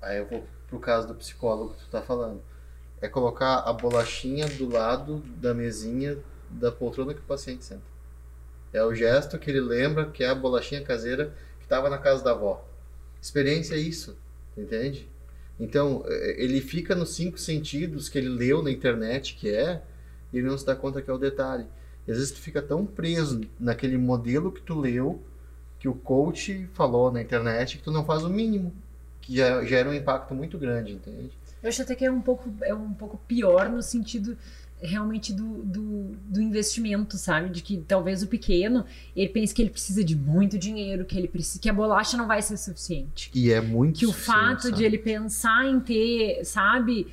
Aí 0.00 0.18
eu 0.18 0.26
vou 0.26 0.46
pro 0.68 0.78
caso 0.78 1.08
do 1.08 1.14
psicólogo 1.14 1.74
que 1.74 1.84
tu 1.84 1.90
tá 1.90 2.02
falando. 2.02 2.42
É 3.00 3.08
colocar 3.08 3.60
a 3.60 3.72
bolachinha 3.72 4.46
do 4.48 4.68
lado 4.68 5.18
da 5.36 5.52
mesinha 5.52 6.18
da 6.50 6.70
poltrona 6.70 7.14
que 7.14 7.20
o 7.20 7.24
paciente 7.24 7.64
senta. 7.64 7.82
É 8.72 8.82
o 8.84 8.94
gesto 8.94 9.38
que 9.38 9.50
ele 9.50 9.60
lembra 9.60 10.10
que 10.10 10.24
é 10.24 10.28
a 10.28 10.34
bolachinha 10.34 10.82
caseira 10.82 11.34
que 11.58 11.64
estava 11.64 11.90
na 11.90 11.98
casa 11.98 12.22
da 12.22 12.30
avó. 12.30 12.66
Experiência 13.20 13.74
é 13.74 13.78
isso, 13.78 14.16
entende? 14.56 15.08
Então, 15.60 16.04
eh, 16.06 16.36
ele 16.38 16.60
fica 16.60 16.94
nos 16.94 17.14
cinco 17.14 17.38
sentidos 17.38 18.08
que 18.08 18.18
ele 18.18 18.28
leu 18.28 18.62
na 18.62 18.70
internet 18.70 19.36
que 19.36 19.50
é, 19.54 19.82
e 20.32 20.38
ele 20.38 20.48
não 20.48 20.56
se 20.58 20.64
dá 20.66 20.74
conta 20.74 21.02
que 21.02 21.10
é 21.10 21.12
o 21.12 21.18
detalhe. 21.18 21.66
E 22.06 22.10
às 22.10 22.16
vezes 22.18 22.32
tu 22.32 22.40
fica 22.40 22.60
tão 22.60 22.84
preso 22.84 23.40
naquele 23.58 23.96
modelo 23.96 24.50
que 24.50 24.60
tu 24.60 24.78
leu, 24.78 25.22
que 25.78 25.88
o 25.88 25.94
coach 25.94 26.68
falou 26.74 27.12
na 27.12 27.20
internet, 27.20 27.78
que 27.78 27.82
tu 27.84 27.90
não 27.92 28.04
faz 28.04 28.22
o 28.22 28.28
mínimo, 28.30 28.72
que 29.20 29.36
já 29.36 29.64
gera 29.64 29.88
um 29.88 29.94
impacto 29.94 30.34
muito 30.34 30.58
grande, 30.58 30.92
entende? 30.92 31.30
Eu 31.62 31.68
acho 31.68 31.82
até 31.82 31.94
que 31.94 32.04
é 32.04 32.10
um 32.10 32.20
pouco, 32.20 32.52
é 32.62 32.74
um 32.74 32.92
pouco 32.92 33.18
pior 33.26 33.68
no 33.68 33.80
sentido 33.82 34.36
realmente 34.80 35.32
do, 35.32 35.62
do, 35.62 36.16
do 36.26 36.42
investimento, 36.42 37.16
sabe? 37.16 37.48
De 37.50 37.62
que 37.62 37.76
talvez 37.86 38.20
o 38.22 38.26
pequeno, 38.26 38.84
ele 39.14 39.28
pense 39.28 39.54
que 39.54 39.62
ele 39.62 39.70
precisa 39.70 40.02
de 40.02 40.16
muito 40.16 40.58
dinheiro, 40.58 41.04
que 41.04 41.16
ele 41.16 41.28
precisa, 41.28 41.60
que 41.60 41.68
a 41.68 41.72
bolacha 41.72 42.16
não 42.16 42.26
vai 42.26 42.42
ser 42.42 42.56
suficiente. 42.56 43.30
E 43.32 43.52
é 43.52 43.60
muito 43.60 44.00
Que 44.00 44.06
o 44.06 44.12
fato 44.12 44.62
sabe? 44.62 44.76
de 44.76 44.84
ele 44.84 44.98
pensar 44.98 45.64
em 45.66 45.78
ter, 45.78 46.44
sabe, 46.44 47.06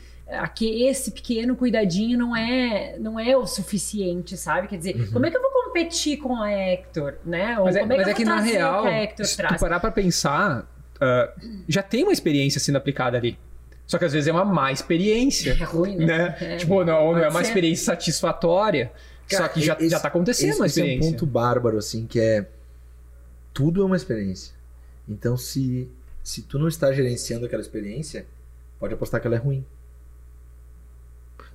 que 0.55 0.83
esse 0.83 1.11
pequeno 1.11 1.55
cuidadinho 1.55 2.17
não 2.17 2.35
é, 2.35 2.97
não 2.99 3.19
é 3.19 3.35
o 3.35 3.45
suficiente, 3.47 4.37
sabe? 4.37 4.67
Quer 4.67 4.77
dizer, 4.77 5.11
como 5.11 5.25
é 5.25 5.31
que 5.31 5.37
eu 5.37 5.41
vou 5.41 5.51
competir 5.65 6.17
com 6.17 6.35
a 6.41 6.51
Hector, 6.51 7.15
né? 7.25 7.57
Ou 7.59 7.65
Mas 7.65 7.75
é, 7.75 7.79
como 7.79 7.93
é 7.93 7.95
mas 7.97 8.05
que 8.05 8.09
é 8.09 8.13
eu 8.13 8.17
que 8.17 8.25
vou 8.25 8.35
na 8.35 8.41
real, 8.41 8.79
o 8.79 8.83
que 8.83 8.87
a 8.89 9.03
Hector 9.03 9.25
se 9.25 9.33
tu 9.33 9.37
traz? 9.37 9.59
parar 9.61 9.79
pra 9.79 9.91
pensar, 9.91 10.67
ah, 11.01 11.33
já 11.67 11.81
tem 11.81 12.03
uma 12.03 12.13
experiência 12.13 12.59
sendo 12.59 12.75
aplicada 12.77 13.17
ali. 13.17 13.37
Só 13.87 13.97
que 13.97 14.05
às 14.05 14.13
vezes 14.13 14.27
é 14.27 14.31
uma 14.31 14.45
má 14.45 14.71
experiência. 14.71 15.57
É 15.59 15.63
ruim, 15.63 15.95
né? 15.97 16.05
né? 16.05 16.37
É. 16.41 16.57
Tipo, 16.57 16.83
não, 16.83 17.13
não 17.13 17.17
é 17.17 17.27
uma 17.27 17.41
ser. 17.41 17.47
experiência 17.47 17.85
satisfatória. 17.85 18.91
Cara, 19.27 19.43
só 19.45 19.49
que 19.49 19.61
já, 19.61 19.73
esse- 19.75 19.89
já 19.89 19.99
tá 19.99 20.07
acontecendo 20.09 20.49
esse, 20.51 20.59
uma 20.59 20.65
esse 20.67 20.79
é 20.79 20.83
um 20.83 20.85
experiência. 20.87 21.11
ponto 21.11 21.25
bárbaro, 21.25 21.77
assim, 21.77 22.05
que 22.05 22.19
é. 22.19 22.47
Tudo 23.53 23.81
é 23.81 23.85
uma 23.85 23.95
experiência. 23.95 24.53
Então, 25.07 25.35
se, 25.35 25.89
se 26.23 26.43
tu 26.43 26.59
não 26.59 26.67
está 26.67 26.91
gerenciando 26.93 27.45
aquela 27.47 27.61
experiência, 27.61 28.25
pode 28.79 28.93
apostar 28.93 29.19
que 29.19 29.25
ela 29.27 29.35
é 29.35 29.39
ruim. 29.39 29.65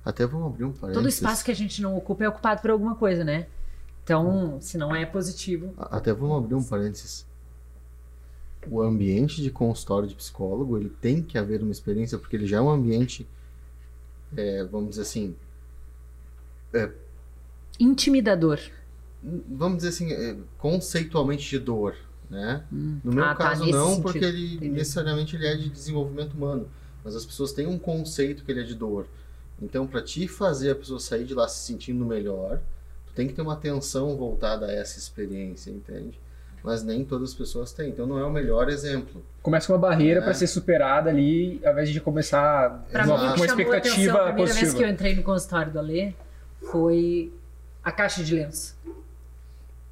Até 0.05 0.25
vamos 0.25 0.47
abrir 0.47 0.63
um 0.65 0.71
parênteses. 0.71 0.93
Todo 1.01 1.09
espaço 1.09 1.43
que 1.43 1.51
a 1.51 1.55
gente 1.55 1.81
não 1.81 1.97
ocupa 1.97 2.23
é 2.23 2.29
ocupado 2.29 2.61
por 2.61 2.69
alguma 2.69 2.95
coisa, 2.95 3.23
né? 3.23 3.47
Então, 4.03 4.59
se 4.61 4.77
não 4.77 4.95
é 4.95 5.03
positivo. 5.05 5.73
Até 5.77 6.13
vamos 6.13 6.37
abrir 6.37 6.53
um 6.53 6.63
parênteses. 6.63 7.25
O 8.69 8.81
ambiente 8.81 9.41
de 9.41 9.49
consultório 9.49 10.07
de 10.07 10.13
psicólogo, 10.15 10.77
ele 10.77 10.89
tem 10.89 11.21
que 11.23 11.37
haver 11.37 11.61
uma 11.63 11.71
experiência, 11.71 12.17
porque 12.19 12.35
ele 12.35 12.45
já 12.45 12.57
é 12.57 12.61
um 12.61 12.69
ambiente, 12.69 13.27
é, 14.37 14.63
vamos 14.63 14.89
dizer 14.91 15.01
assim, 15.01 15.35
Intimidador. 17.79 18.59
vamos 19.23 19.77
dizer 19.77 19.89
assim, 19.89 20.11
é, 20.11 20.37
conceitualmente 20.57 21.49
de 21.49 21.59
dor, 21.59 21.95
né? 22.29 22.63
No 22.71 23.11
meu 23.13 23.23
Ah, 23.23 23.35
tá, 23.35 23.49
caso 23.49 23.61
nesse 23.61 23.71
não, 23.73 23.87
sentido. 23.89 24.03
porque 24.03 24.25
ele 24.25 24.55
Entendi. 24.55 24.69
necessariamente 24.71 25.35
ele 25.35 25.47
é 25.47 25.55
de 25.55 25.69
desenvolvimento 25.69 26.33
humano, 26.33 26.67
mas 27.03 27.15
as 27.15 27.25
pessoas 27.25 27.51
têm 27.53 27.67
um 27.67 27.77
conceito 27.79 28.43
que 28.43 28.51
ele 28.51 28.61
é 28.61 28.63
de 28.63 28.75
dor. 28.75 29.07
Então, 29.61 29.87
para 29.87 30.01
te 30.01 30.27
fazer 30.27 30.71
a 30.71 30.75
pessoa 30.75 30.99
sair 30.99 31.23
de 31.23 31.33
lá 31.33 31.47
se 31.47 31.65
sentindo 31.65 32.03
melhor, 32.05 32.59
tu 33.07 33.13
tem 33.13 33.27
que 33.27 33.33
ter 33.33 33.41
uma 33.41 33.53
atenção 33.53 34.15
voltada 34.17 34.65
a 34.65 34.71
essa 34.71 34.99
experiência, 34.99 35.69
entende? 35.71 36.19
Mas 36.63 36.83
nem 36.83 37.05
todas 37.05 37.29
as 37.29 37.35
pessoas 37.35 37.71
têm. 37.71 37.89
Então, 37.89 38.05
não 38.07 38.17
é 38.19 38.25
o 38.25 38.31
melhor 38.31 38.69
exemplo. 38.69 39.23
Começa 39.41 39.67
com 39.67 39.73
uma 39.73 39.79
barreira 39.79 40.19
É. 40.19 40.23
pra 40.23 40.33
ser 40.33 40.47
superada 40.47 41.09
ali, 41.09 41.61
ao 41.63 41.71
invés 41.73 41.89
de 41.89 42.01
começar 42.01 42.83
Pra 42.91 43.05
uma, 43.05 43.17
mim, 43.17 43.23
uma 43.27 43.29
chamou 43.29 43.31
a 43.31 43.35
atenção 43.37 43.43
a 43.43 43.61
expectativa 43.63 44.13
primeira 44.17 44.33
vez 44.35 44.49
positiva. 44.49 44.77
que 44.77 44.83
eu 44.83 44.89
entrei 44.89 45.15
no 45.15 45.23
consultório 45.23 45.71
do 45.71 45.79
Alê 45.79 46.13
foi 46.71 47.31
a 47.83 47.91
caixa 47.91 48.23
de 48.23 48.33
lenço. 48.35 48.75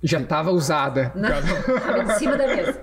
Já 0.04 0.22
tava 0.22 0.52
usada. 0.52 1.12
Tava 1.12 2.04
em 2.04 2.20
cima 2.20 2.38
da 2.38 2.46
mesa. 2.46 2.78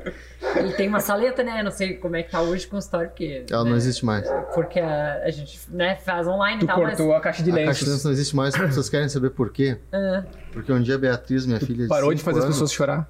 Ele 0.56 0.72
tem 0.72 0.88
uma 0.88 1.00
saleta, 1.00 1.42
né? 1.42 1.62
Não 1.62 1.70
sei 1.70 1.94
como 1.94 2.16
é 2.16 2.22
que 2.22 2.30
tá 2.30 2.40
hoje 2.40 2.66
o 2.66 2.70
consultório, 2.70 3.10
porque. 3.10 3.44
Ela 3.50 3.62
né, 3.62 3.70
não 3.70 3.76
existe 3.76 4.06
mais. 4.06 4.26
Porque 4.54 4.80
a, 4.80 5.22
a 5.24 5.30
gente 5.30 5.60
né, 5.68 5.96
faz 5.96 6.26
online 6.26 6.60
Tu 6.60 6.64
e 6.64 6.66
tal, 6.66 6.80
mas. 6.80 6.96
cortou 6.96 7.14
a 7.14 7.20
caixa 7.20 7.42
de 7.42 7.50
A 7.50 7.54
caixa 7.54 7.64
de 7.64 7.66
lenço 7.66 7.90
lenços. 7.90 8.04
não 8.04 8.12
existe 8.12 8.34
mais. 8.34 8.54
As 8.54 8.60
pessoas 8.62 8.88
querem 8.88 9.08
saber 9.10 9.30
por 9.30 9.52
quê? 9.52 9.78
Ah, 9.92 10.24
Porque 10.50 10.72
um 10.72 10.80
dia 10.80 10.94
a 10.94 10.98
Beatriz, 10.98 11.44
minha 11.44 11.60
filha 11.60 11.82
de 11.82 11.88
Parou 11.88 12.14
de 12.14 12.22
fazer 12.22 12.38
as 12.38 12.44
anos, 12.46 12.56
pessoas 12.56 12.72
chorar. 12.72 13.08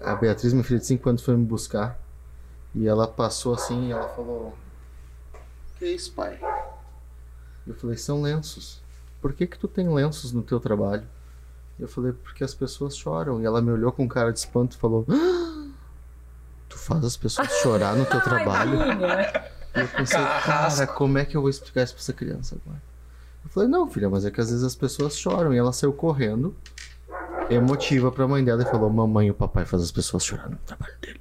A 0.00 0.14
Beatriz, 0.14 0.52
minha 0.52 0.64
filha 0.64 0.78
de 0.78 0.86
5 0.86 1.08
anos, 1.08 1.22
foi 1.22 1.36
me 1.36 1.44
buscar. 1.44 1.98
E 2.72 2.86
ela 2.86 3.08
passou 3.08 3.54
assim 3.54 3.88
e 3.88 3.92
ela 3.92 4.08
falou: 4.10 4.56
Que 5.76 5.86
isso, 5.86 6.12
pai? 6.12 6.38
Eu 7.66 7.74
falei: 7.74 7.96
São 7.96 8.22
lenços. 8.22 8.80
Por 9.20 9.32
que 9.32 9.44
que 9.44 9.58
tu 9.58 9.66
tem 9.66 9.88
lenços 9.92 10.32
no 10.32 10.42
teu 10.42 10.60
trabalho? 10.60 11.02
Eu 11.78 11.88
falei: 11.88 12.12
Porque 12.12 12.42
as 12.42 12.54
pessoas 12.54 12.96
choram. 12.96 13.40
E 13.40 13.46
ela 13.46 13.60
me 13.62 13.70
olhou 13.70 13.92
com 13.92 14.08
cara 14.08 14.32
de 14.32 14.38
espanto 14.38 14.76
e 14.76 14.80
falou: 14.80 15.06
"Ah, 15.08 15.66
Tu 16.68 16.76
faz 16.78 17.04
as 17.04 17.16
pessoas 17.16 17.48
chorar 17.62 17.96
no 17.96 18.04
teu 18.04 18.20
trabalho? 18.22 18.78
E 19.74 19.80
eu 19.80 19.88
pensei: 19.88 20.18
Cara, 20.44 20.86
como 20.86 21.18
é 21.18 21.24
que 21.24 21.36
eu 21.36 21.40
vou 21.40 21.50
explicar 21.50 21.82
isso 21.82 21.94
pra 21.94 22.00
essa 22.02 22.12
criança 22.12 22.56
agora? 22.62 22.82
Eu 23.44 23.50
falei: 23.50 23.68
Não, 23.68 23.88
filha, 23.88 24.10
mas 24.10 24.24
é 24.24 24.30
que 24.30 24.40
às 24.40 24.50
vezes 24.50 24.64
as 24.64 24.74
pessoas 24.74 25.16
choram. 25.16 25.54
E 25.54 25.56
ela 25.58 25.72
saiu 25.72 25.92
correndo 25.92 26.54
emotiva 27.50 28.12
pra 28.12 28.28
mãe 28.28 28.44
dela 28.44 28.62
e 28.62 28.66
falou: 28.66 28.90
Mamãe, 28.90 29.30
o 29.30 29.34
papai 29.34 29.64
faz 29.64 29.82
as 29.82 29.92
pessoas 29.92 30.24
chorar 30.24 30.50
no 30.50 30.56
trabalho 30.66 30.94
dele. 31.00 31.20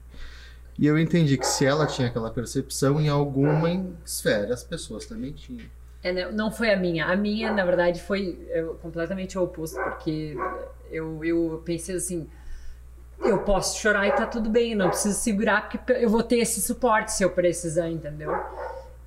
E 0.80 0.86
eu 0.86 0.98
entendi 1.00 1.38
que 1.38 1.48
se 1.48 1.66
ela 1.66 1.88
tinha 1.88 2.08
aquela 2.08 2.30
percepção, 2.30 3.02
em 3.02 3.10
alguma 3.10 3.84
esfera 4.06 4.54
as 4.54 4.64
pessoas 4.64 5.06
também 5.06 5.32
tinham. 5.32 5.66
É, 6.04 6.12
não- 6.12 6.32
não 6.32 6.52
foi 6.52 6.72
a 6.72 6.78
minha. 6.78 7.06
A 7.06 7.16
minha, 7.16 7.52
na 7.52 7.66
verdade, 7.66 8.02
foi 8.02 8.40
é, 8.50 8.62
completamente 8.82 9.38
o 9.38 9.44
oposto, 9.44 9.80
porque 9.82 10.36
eu, 10.92 11.24
eu 11.24 11.62
pensei 11.66 11.96
assim. 11.96 12.28
Eu 13.20 13.40
posso 13.40 13.80
chorar 13.80 14.08
e 14.08 14.12
tá 14.12 14.28
tudo 14.28 14.50
bem, 14.50 14.76
não 14.76 14.90
preciso 14.90 15.18
segurar, 15.20 15.68
porque 15.70 15.92
eu 15.94 16.10
vou 16.10 16.22
ter 16.22 16.38
esse 16.38 16.62
suporte 16.62 17.12
se 17.12 17.24
eu 17.24 17.32
precisar, 17.32 17.90
entendeu? 17.90 18.32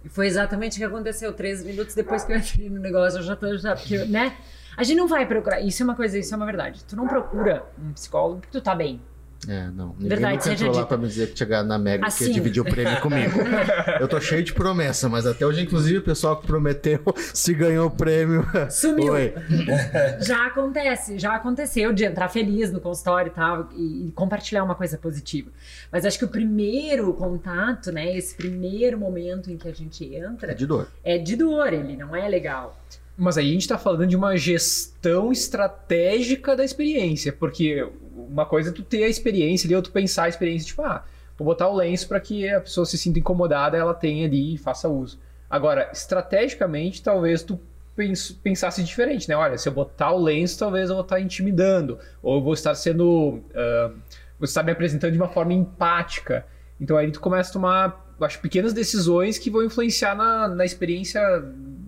E 0.04 0.08
foi 0.08 0.26
exatamente 0.26 0.74
o 0.74 0.78
que 0.78 0.84
aconteceu. 0.84 1.32
Três 1.32 1.62
minutos 1.64 1.94
depois 1.94 2.24
que 2.24 2.32
eu 2.32 2.36
entrei 2.36 2.68
no 2.68 2.80
negócio, 2.80 3.18
eu 3.20 3.22
já 3.22 3.36
tô, 3.36 3.56
já, 3.56 3.76
porque, 3.76 3.98
né? 4.06 4.36
A 4.76 4.82
gente 4.82 4.96
não 4.98 5.06
vai 5.06 5.26
procurar. 5.26 5.60
Isso 5.60 5.82
é 5.82 5.84
uma 5.84 5.94
coisa, 5.94 6.18
isso 6.18 6.32
é 6.34 6.36
uma 6.36 6.46
verdade. 6.46 6.82
Tu 6.84 6.96
não 6.96 7.06
procura 7.06 7.64
um 7.78 7.92
psicólogo 7.92 8.40
porque 8.40 8.58
tu 8.58 8.62
tá 8.62 8.74
bem. 8.74 9.00
É, 9.48 9.68
não. 9.70 9.88
Ninguém 9.94 10.08
Verdade, 10.08 10.36
nunca 10.36 10.52
entrou 10.52 10.68
lá 10.68 10.74
dita. 10.74 10.86
pra 10.86 10.98
me 10.98 11.08
dizer 11.08 11.32
que 11.32 11.44
ganhado 11.46 11.68
na 11.68 11.78
Mega 11.78 12.04
e 12.04 12.06
Assim. 12.08 12.24
que 12.24 12.30
ia 12.30 12.34
dividir 12.34 12.60
o 12.60 12.64
prêmio 12.64 13.00
comigo. 13.00 13.38
Eu 13.98 14.06
tô 14.06 14.20
cheio 14.20 14.42
de 14.42 14.52
promessa, 14.52 15.08
mas 15.08 15.26
até 15.26 15.46
hoje, 15.46 15.62
inclusive, 15.62 15.98
o 15.98 16.02
pessoal 16.02 16.36
que 16.38 16.46
prometeu 16.46 17.00
se 17.32 17.54
ganhou 17.54 17.86
o 17.86 17.90
prêmio. 17.90 18.46
Sumiu. 18.70 19.14
Oi. 19.14 19.32
Já 20.20 20.46
acontece, 20.46 21.18
já 21.18 21.34
aconteceu 21.36 21.92
de 21.92 22.04
entrar 22.04 22.28
feliz 22.28 22.70
no 22.70 22.80
consultório 22.80 23.30
e 23.30 23.34
tal 23.34 23.68
e, 23.74 24.08
e 24.08 24.12
compartilhar 24.12 24.62
uma 24.62 24.74
coisa 24.74 24.98
positiva. 24.98 25.50
Mas 25.90 26.04
acho 26.04 26.18
que 26.18 26.24
o 26.24 26.28
primeiro 26.28 27.12
contato, 27.14 27.90
né, 27.90 28.14
esse 28.16 28.34
primeiro 28.34 28.98
momento 28.98 29.50
em 29.50 29.56
que 29.56 29.66
a 29.68 29.72
gente 29.72 30.14
É 30.14 30.18
entra 30.26 30.54
de 30.54 30.66
dor. 30.66 30.88
é 31.02 31.16
de 31.16 31.34
dor, 31.36 31.72
ele 31.72 31.96
não 31.96 32.14
é 32.14 32.28
legal. 32.28 32.78
Mas 33.16 33.36
aí 33.36 33.50
a 33.50 33.52
gente 33.52 33.68
tá 33.68 33.76
falando 33.78 34.06
de 34.06 34.16
uma 34.16 34.36
gestão 34.36 35.30
estratégica 35.32 36.56
da 36.56 36.64
experiência, 36.64 37.32
porque 37.32 37.86
uma 38.28 38.46
coisa 38.46 38.70
é 38.70 38.72
tu 38.72 38.82
ter 38.82 39.04
a 39.04 39.08
experiência 39.08 39.66
ali, 39.66 39.76
ou 39.76 39.82
tu 39.82 39.90
pensar 39.90 40.24
a 40.24 40.28
experiência, 40.28 40.66
tipo, 40.68 40.82
ah, 40.82 41.04
vou 41.38 41.46
botar 41.46 41.68
o 41.68 41.74
lenço 41.74 42.08
para 42.08 42.20
que 42.20 42.48
a 42.48 42.60
pessoa 42.60 42.84
se 42.84 42.98
sinta 42.98 43.18
incomodada, 43.18 43.76
ela 43.76 43.94
tenha 43.94 44.26
ali 44.26 44.54
e 44.54 44.58
faça 44.58 44.88
uso. 44.88 45.18
Agora, 45.48 45.90
estrategicamente, 45.92 47.02
talvez 47.02 47.42
tu 47.42 47.58
pens- 47.96 48.32
pensasse 48.42 48.82
diferente, 48.82 49.28
né? 49.28 49.36
Olha, 49.36 49.58
se 49.58 49.68
eu 49.68 49.72
botar 49.72 50.12
o 50.12 50.22
lenço, 50.22 50.58
talvez 50.58 50.88
eu 50.88 50.96
vou 50.96 51.02
estar 51.04 51.20
intimidando, 51.20 51.98
ou 52.22 52.36
eu 52.36 52.42
vou 52.42 52.54
estar 52.54 52.74
sendo. 52.74 53.42
ah, 53.54 53.92
vou 54.38 54.46
estar 54.46 54.62
me 54.62 54.72
apresentando 54.72 55.12
de 55.12 55.18
uma 55.18 55.28
forma 55.28 55.52
empática. 55.52 56.46
Então 56.80 56.96
aí 56.96 57.12
tu 57.12 57.20
começa 57.20 57.50
a 57.50 57.52
tomar, 57.52 58.14
acho, 58.22 58.40
pequenas 58.40 58.72
decisões 58.72 59.36
que 59.36 59.50
vão 59.50 59.62
influenciar 59.62 60.14
na, 60.14 60.48
na 60.48 60.64
experiência 60.64 61.20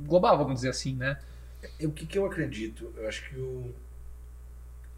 global, 0.06 0.36
vamos 0.36 0.56
dizer 0.56 0.68
assim, 0.68 0.94
né? 0.94 1.16
O 1.82 1.90
que, 1.90 2.04
que 2.04 2.18
eu 2.18 2.26
acredito? 2.26 2.92
Eu 2.96 3.08
acho 3.08 3.26
que 3.28 3.36
o. 3.36 3.72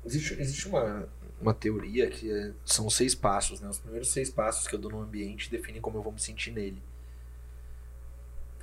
Existe, 0.04 0.34
existe 0.40 0.68
uma, 0.68 1.06
uma 1.44 1.54
teoria 1.54 2.08
que 2.10 2.30
é- 2.30 2.52
são 2.64 2.88
seis 2.88 3.14
passos, 3.14 3.60
né? 3.60 3.68
Os 3.68 3.78
primeiros 3.78 4.08
seis 4.08 4.30
passos 4.30 4.66
que 4.66 4.74
eu 4.74 4.78
dou 4.78 4.90
no 4.90 5.00
ambiente 5.00 5.50
definem 5.50 5.80
como 5.80 5.98
eu 5.98 6.02
vou 6.02 6.12
me 6.12 6.20
sentir 6.20 6.50
nele. 6.50 6.82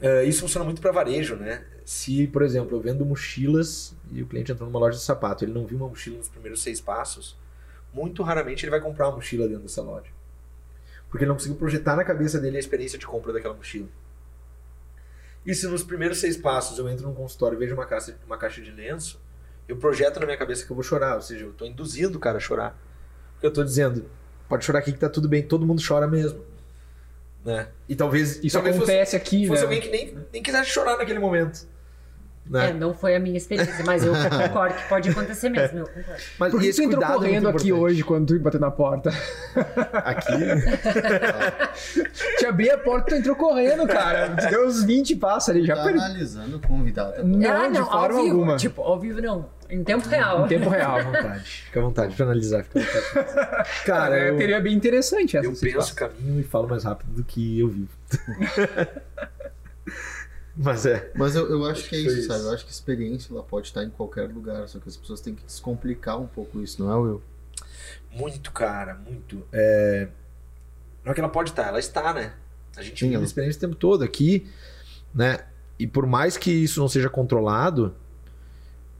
É, 0.01 0.23
isso 0.23 0.41
funciona 0.41 0.65
muito 0.65 0.81
para 0.81 0.91
varejo, 0.91 1.35
né? 1.35 1.63
Se, 1.85 2.27
por 2.27 2.41
exemplo, 2.41 2.75
eu 2.75 2.81
vendo 2.81 3.05
mochilas 3.05 3.95
e 4.11 4.23
o 4.23 4.25
cliente 4.25 4.51
entrou 4.51 4.67
numa 4.67 4.79
loja 4.79 4.97
de 4.97 5.03
sapato, 5.03 5.45
ele 5.45 5.53
não 5.53 5.65
viu 5.67 5.77
uma 5.77 5.87
mochila 5.87 6.17
nos 6.17 6.27
primeiros 6.27 6.63
seis 6.63 6.81
passos, 6.81 7.37
muito 7.93 8.23
raramente 8.23 8.65
ele 8.65 8.71
vai 8.71 8.81
comprar 8.81 9.09
uma 9.09 9.17
mochila 9.17 9.47
dentro 9.47 9.63
dessa 9.63 9.83
loja. 9.83 10.09
Porque 11.07 11.23
ele 11.23 11.29
não 11.29 11.35
conseguiu 11.35 11.57
projetar 11.57 11.95
na 11.95 12.03
cabeça 12.03 12.39
dele 12.39 12.57
a 12.57 12.59
experiência 12.59 12.97
de 12.97 13.05
compra 13.05 13.31
daquela 13.31 13.53
mochila. 13.53 13.87
E 15.45 15.53
se 15.53 15.67
nos 15.67 15.83
primeiros 15.83 16.19
seis 16.19 16.35
passos 16.35 16.79
eu 16.79 16.89
entro 16.89 17.05
num 17.07 17.13
consultório 17.13 17.55
e 17.55 17.59
vejo 17.59 17.75
uma 17.75 17.85
caixa, 17.85 18.17
uma 18.25 18.37
caixa 18.37 18.61
de 18.61 18.71
lenço, 18.71 19.19
eu 19.67 19.77
projeto 19.77 20.19
na 20.19 20.25
minha 20.25 20.37
cabeça 20.37 20.65
que 20.65 20.71
eu 20.71 20.75
vou 20.75 20.83
chorar, 20.83 21.15
ou 21.15 21.21
seja, 21.21 21.45
eu 21.45 21.51
estou 21.51 21.67
induzindo 21.67 22.17
o 22.17 22.21
cara 22.21 22.37
a 22.37 22.41
chorar. 22.41 22.77
Porque 23.33 23.45
eu 23.45 23.49
estou 23.49 23.63
dizendo, 23.63 24.09
pode 24.47 24.65
chorar 24.65 24.79
aqui 24.79 24.91
que 24.91 24.99
tá 24.99 25.09
tudo 25.09 25.27
bem, 25.27 25.41
todo 25.43 25.65
mundo 25.65 25.81
chora 25.85 26.07
mesmo. 26.07 26.43
Né? 27.43 27.67
E 27.89 27.95
talvez 27.95 28.43
Isso 28.43 28.53
talvez 28.53 28.75
acontece 28.75 29.15
aqui, 29.15 29.47
fosse, 29.47 29.61
fosse 29.61 29.61
né? 29.61 29.75
alguém 29.75 29.81
que 29.81 29.89
nem, 29.89 30.25
nem 30.31 30.43
quisesse 30.43 30.69
chorar 30.69 30.97
naquele 30.97 31.19
momento. 31.19 31.65
Né? 32.49 32.69
É, 32.69 32.73
não 32.73 32.93
foi 32.93 33.15
a 33.15 33.19
minha 33.19 33.37
experiência, 33.37 33.83
mas 33.85 34.03
eu 34.03 34.13
concordo 34.13 34.75
que 34.75 34.89
pode 34.89 35.09
acontecer 35.09 35.47
mesmo, 35.49 35.79
eu 35.79 35.85
concordo. 35.87 36.21
Mas 36.39 36.51
Por 36.51 36.59
que 36.59 36.73
tu 36.73 36.81
entrou 36.81 37.03
é 37.03 37.07
correndo 37.07 37.49
aqui 37.49 37.71
hoje 37.71 38.03
quando 38.03 38.27
tu 38.27 38.39
bateu 38.39 38.59
na 38.59 38.71
porta? 38.71 39.11
Aqui? 40.03 40.33
Te 42.39 42.45
abri 42.45 42.69
a 42.69 42.77
porta, 42.77 43.11
tu 43.11 43.15
entrou 43.15 43.35
correndo, 43.35 43.87
cara. 43.87 44.29
Deu 44.49 44.67
uns 44.67 44.83
20 44.83 45.15
passos 45.17 45.49
ali, 45.49 45.65
já 45.65 45.75
Tá 45.75 45.83
perdi. 45.83 45.99
analisando 45.99 46.57
o 46.57 46.59
convidado. 46.59 47.23
Não, 47.25 47.51
ah, 47.51 47.67
de 47.67 47.73
não, 47.79 47.85
forma 47.85 48.17
ao 48.17 48.23
vivo, 48.23 48.35
alguma. 48.35 48.57
tipo, 48.57 48.81
ao 48.81 48.99
vivo 48.99 49.21
não, 49.21 49.49
em 49.69 49.83
tempo 49.83 50.07
real. 50.09 50.45
Em 50.45 50.47
tempo 50.49 50.69
real. 50.69 50.97
Fica 50.97 51.09
à 51.09 51.21
vontade, 51.21 51.43
fica 51.43 51.79
à 51.79 51.83
vontade 51.83 52.15
pra 52.15 52.25
analisar. 52.25 52.63
Fica 52.63 52.79
à 52.79 52.83
vontade. 52.83 53.69
Cara, 53.85 54.19
eu 54.19 54.33
eu, 54.33 54.37
teria 54.37 54.59
bem 54.59 54.73
interessante 54.73 55.37
essa 55.37 55.45
eu 55.47 55.53
penso 55.53 55.93
o 55.93 55.95
caminho 55.95 56.39
e 56.39 56.43
falo 56.43 56.67
mais 56.67 56.83
rápido 56.83 57.11
do 57.11 57.23
que 57.23 57.59
eu 57.59 57.69
vivo. 57.69 57.91
Mas 60.55 60.85
é. 60.85 61.11
Mas 61.15 61.35
eu, 61.35 61.49
eu 61.49 61.65
acho 61.65 61.87
que 61.87 61.95
é 61.95 61.99
isso, 61.99 62.19
isso. 62.19 62.27
sabe? 62.27 62.43
Eu 62.43 62.51
acho 62.53 62.63
que 62.65 62.69
a 62.69 62.73
experiência 62.73 63.33
ela 63.33 63.43
pode 63.43 63.67
estar 63.67 63.83
em 63.83 63.89
qualquer 63.89 64.29
lugar, 64.29 64.67
só 64.67 64.79
que 64.79 64.89
as 64.89 64.97
pessoas 64.97 65.21
têm 65.21 65.33
que 65.33 65.43
descomplicar 65.45 66.19
um 66.19 66.27
pouco 66.27 66.61
isso, 66.61 66.83
não 66.83 66.91
é, 66.91 66.95
Will? 66.95 67.21
Muito, 68.11 68.51
cara, 68.51 68.95
muito. 68.95 69.43
É... 69.51 70.07
Não 71.03 71.11
é 71.11 71.15
que 71.15 71.21
ela 71.21 71.29
pode 71.29 71.51
estar, 71.51 71.67
ela 71.67 71.79
está, 71.79 72.13
né? 72.13 72.33
A 72.75 72.81
gente 72.81 72.99
Sim, 72.99 73.05
vive 73.05 73.15
ela- 73.15 73.23
experiência 73.25 73.57
o 73.57 73.61
tempo 73.61 73.75
todo 73.75 74.03
aqui, 74.03 74.45
né? 75.13 75.39
E 75.79 75.87
por 75.87 76.05
mais 76.05 76.37
que 76.37 76.51
isso 76.51 76.79
não 76.79 76.87
seja 76.87 77.09
controlado, 77.09 77.95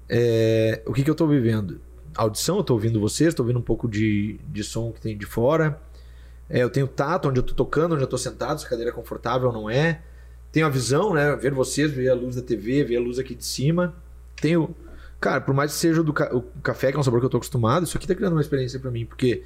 é, 0.10 0.82
o 0.86 0.94
que, 0.94 1.04
que 1.04 1.10
eu 1.10 1.16
tô 1.16 1.28
vivendo? 1.28 1.80
Audição, 2.16 2.58
eu 2.58 2.64
tô 2.64 2.74
ouvindo 2.74 3.00
vocês, 3.00 3.34
tô 3.34 3.44
ouvindo 3.44 3.60
um 3.60 3.64
pouco 3.64 3.88
de, 3.88 4.40
de 4.50 4.64
som 4.64 4.92
que 4.92 5.00
tem 5.00 5.18
de 5.18 5.26
fora. 5.26 5.80
É, 6.50 6.60
eu 6.64 6.70
tenho 6.70 6.88
tato, 6.88 7.30
onde 7.30 7.40
eu 7.40 7.44
tô 7.44 7.54
tocando, 7.54 7.94
onde 7.94 8.04
eu 8.04 8.08
tô 8.08 8.18
sentado, 8.18 8.60
se 8.60 8.66
a 8.66 8.70
cadeira 8.70 8.92
é 8.92 8.94
confortável 8.94 9.48
ou 9.48 9.54
não 9.54 9.70
é. 9.70 10.02
Tenho 10.52 10.66
a 10.66 10.70
visão, 10.70 11.14
né? 11.14 11.36
Ver 11.36 11.54
vocês, 11.54 11.92
ver 11.92 12.10
a 12.10 12.14
luz 12.14 12.36
da 12.36 12.42
TV, 12.42 12.84
ver 12.84 12.98
a 12.98 13.00
luz 13.00 13.18
aqui 13.20 13.34
de 13.36 13.46
cima. 13.46 13.96
Tenho. 14.36 14.76
Cara, 15.20 15.40
por 15.40 15.54
mais 15.54 15.72
que 15.72 15.78
seja 15.78 16.02
o 16.02 16.04
do 16.04 16.12
ca- 16.14 16.34
o 16.36 16.42
café, 16.62 16.92
que 16.92 16.98
é 16.98 17.00
um 17.00 17.04
sabor 17.04 17.20
que 17.20 17.26
eu 17.26 17.30
tô 17.30 17.38
acostumado, 17.38 17.84
isso 17.86 17.96
aqui 17.96 18.08
tá 18.08 18.16
criando 18.16 18.34
uma 18.34 18.42
experiência 18.42 18.80
pra 18.80 18.90
mim, 18.92 19.06
porque 19.06 19.44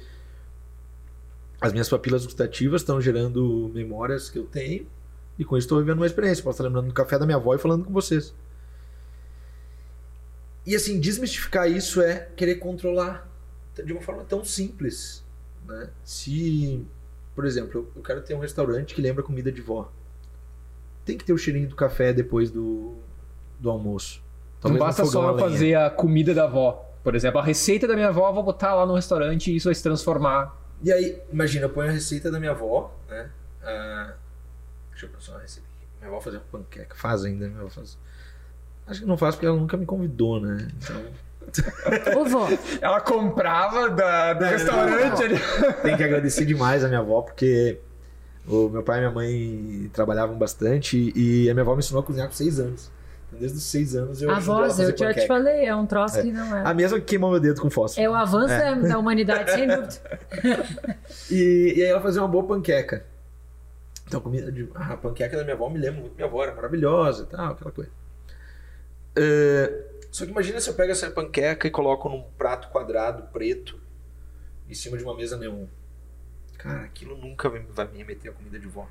as 1.60 1.72
minhas 1.72 1.88
papilas 1.88 2.24
gustativas 2.24 2.80
estão 2.82 3.00
gerando 3.00 3.70
memórias 3.74 4.28
que 4.30 4.38
eu 4.38 4.44
tenho 4.44 4.86
e 5.38 5.44
com 5.44 5.56
isso 5.56 5.66
estou 5.66 5.78
vivendo 5.78 5.98
uma 5.98 6.06
experiência. 6.06 6.42
Posso 6.42 6.54
estar 6.56 6.64
lembrando 6.64 6.88
do 6.88 6.94
café 6.94 7.18
da 7.18 7.26
minha 7.26 7.36
avó 7.36 7.54
e 7.54 7.58
falando 7.58 7.84
com 7.84 7.92
vocês. 7.92 8.34
E 10.64 10.74
assim, 10.74 10.98
desmistificar 10.98 11.70
isso 11.70 12.00
é 12.00 12.28
querer 12.36 12.56
controlar 12.56 13.28
de 13.84 13.92
uma 13.92 14.00
forma 14.02 14.24
tão 14.24 14.44
simples. 14.44 15.22
Né? 15.66 15.90
Se, 16.04 16.84
por 17.34 17.44
exemplo, 17.44 17.88
eu 17.94 18.02
quero 18.02 18.22
ter 18.22 18.34
um 18.34 18.40
restaurante 18.40 18.94
que 18.94 19.00
lembra 19.00 19.22
comida 19.22 19.52
de 19.52 19.60
vó. 19.60 19.92
Tem 21.06 21.16
que 21.16 21.24
ter 21.24 21.32
o 21.32 21.38
cheirinho 21.38 21.68
do 21.68 21.76
café 21.76 22.12
depois 22.12 22.50
do, 22.50 22.96
do 23.60 23.70
almoço. 23.70 24.22
Talvez 24.60 24.80
não 24.80 24.86
basta 24.86 25.04
só 25.04 25.30
eu 25.30 25.38
fazer 25.38 25.74
a 25.76 25.88
comida 25.88 26.34
da 26.34 26.44
avó. 26.44 26.84
Por 27.04 27.14
exemplo, 27.14 27.38
a 27.38 27.44
receita 27.44 27.86
da 27.86 27.94
minha 27.94 28.08
avó, 28.08 28.28
eu 28.28 28.34
vou 28.34 28.42
botar 28.42 28.74
lá 28.74 28.84
no 28.84 28.94
restaurante 28.94 29.52
e 29.52 29.56
isso 29.56 29.68
vai 29.68 29.74
se 29.74 29.82
transformar. 29.82 30.60
E 30.82 30.92
aí, 30.92 31.22
imagina, 31.32 31.66
eu 31.66 31.70
ponho 31.70 31.88
a 31.88 31.92
receita 31.92 32.30
da 32.30 32.40
minha 32.40 32.50
avó, 32.50 32.92
né? 33.08 33.30
Ah, 33.62 34.14
deixa 34.90 35.06
eu 35.06 35.10
pensar 35.10 35.32
uma 35.32 35.40
receita 35.40 35.68
aqui. 35.68 35.86
Minha 36.00 36.10
avó 36.10 36.20
fazia 36.20 36.40
panqueca. 36.50 36.96
Faz 36.96 37.24
ainda, 37.24 37.46
minha 37.46 37.60
avó 37.60 37.70
faz. 37.70 37.96
Acho 38.88 39.00
que 39.00 39.06
não 39.06 39.16
faz 39.16 39.36
porque 39.36 39.46
ela 39.46 39.56
nunca 39.56 39.76
me 39.76 39.86
convidou, 39.86 40.40
né? 40.40 40.66
Então. 40.76 41.02
Ô, 42.20 42.24
vó. 42.24 42.48
Ela 42.80 43.00
comprava 43.00 43.88
da, 43.90 44.32
do 44.32 44.44
é, 44.44 44.50
restaurante 44.50 45.22
ali. 45.22 45.36
Tem 45.82 45.96
que 45.96 46.02
agradecer 46.02 46.44
demais 46.44 46.82
a 46.82 46.88
minha 46.88 47.00
avó, 47.00 47.22
porque 47.22 47.78
o 48.48 48.68
meu 48.68 48.82
pai 48.82 48.98
e 48.98 49.00
minha 49.00 49.12
mãe 49.12 49.90
trabalhavam 49.92 50.36
bastante 50.36 51.12
e 51.16 51.50
a 51.50 51.54
minha 51.54 51.62
avó 51.62 51.72
me 51.74 51.80
ensinou 51.80 52.00
a 52.00 52.04
cozinhar 52.04 52.28
com 52.28 52.34
seis 52.34 52.60
anos. 52.60 52.90
Então, 53.26 53.40
desde 53.40 53.58
os 53.58 53.64
seis 53.64 53.96
anos 53.96 54.22
eu 54.22 54.30
A 54.30 54.38
voz, 54.38 54.78
eu 54.78 54.96
já 54.96 55.12
te 55.12 55.26
falei, 55.26 55.66
é 55.66 55.74
um 55.74 55.84
troço 55.84 56.18
é. 56.18 56.22
que 56.22 56.32
não 56.32 56.56
é. 56.56 56.62
A 56.64 56.72
mesma 56.72 56.98
que 57.00 57.06
queimou 57.06 57.30
meu 57.32 57.40
dedo 57.40 57.60
com 57.60 57.68
fósforo. 57.68 58.04
É 58.04 58.08
o 58.08 58.14
avanço 58.14 58.54
é. 58.54 58.74
da 58.76 58.98
humanidade, 58.98 59.50
sem 59.50 59.66
dúvida. 59.68 60.98
e, 61.30 61.74
e 61.76 61.82
aí 61.82 61.88
ela 61.88 62.00
fazia 62.00 62.22
uma 62.22 62.28
boa 62.28 62.46
panqueca. 62.46 63.04
Então, 64.06 64.20
comida 64.20 64.52
de, 64.52 64.68
a 64.74 64.96
panqueca 64.96 65.36
da 65.36 65.42
minha 65.42 65.54
avó 65.54 65.68
me 65.68 65.78
lembra 65.78 66.00
muito 66.00 66.14
minha 66.14 66.28
avó, 66.28 66.42
era 66.44 66.54
maravilhosa 66.54 67.24
e 67.24 67.26
tal, 67.26 67.52
aquela 67.52 67.72
coisa. 67.72 67.90
Uh, 69.18 69.84
só 70.12 70.24
que 70.24 70.30
imagina 70.30 70.60
se 70.60 70.70
eu 70.70 70.74
pego 70.74 70.92
essa 70.92 71.10
panqueca 71.10 71.66
e 71.66 71.70
coloco 71.70 72.08
num 72.08 72.22
prato 72.38 72.68
quadrado 72.68 73.24
preto 73.32 73.76
em 74.68 74.74
cima 74.74 74.96
de 74.96 75.02
uma 75.02 75.16
mesa 75.16 75.36
neon. 75.36 75.66
Cara, 76.66 76.82
aquilo 76.82 77.16
nunca 77.16 77.48
vai 77.48 77.88
me 77.88 77.98
remeter 77.98 78.30
a 78.30 78.34
comida 78.34 78.58
de 78.58 78.66
vó. 78.66 78.88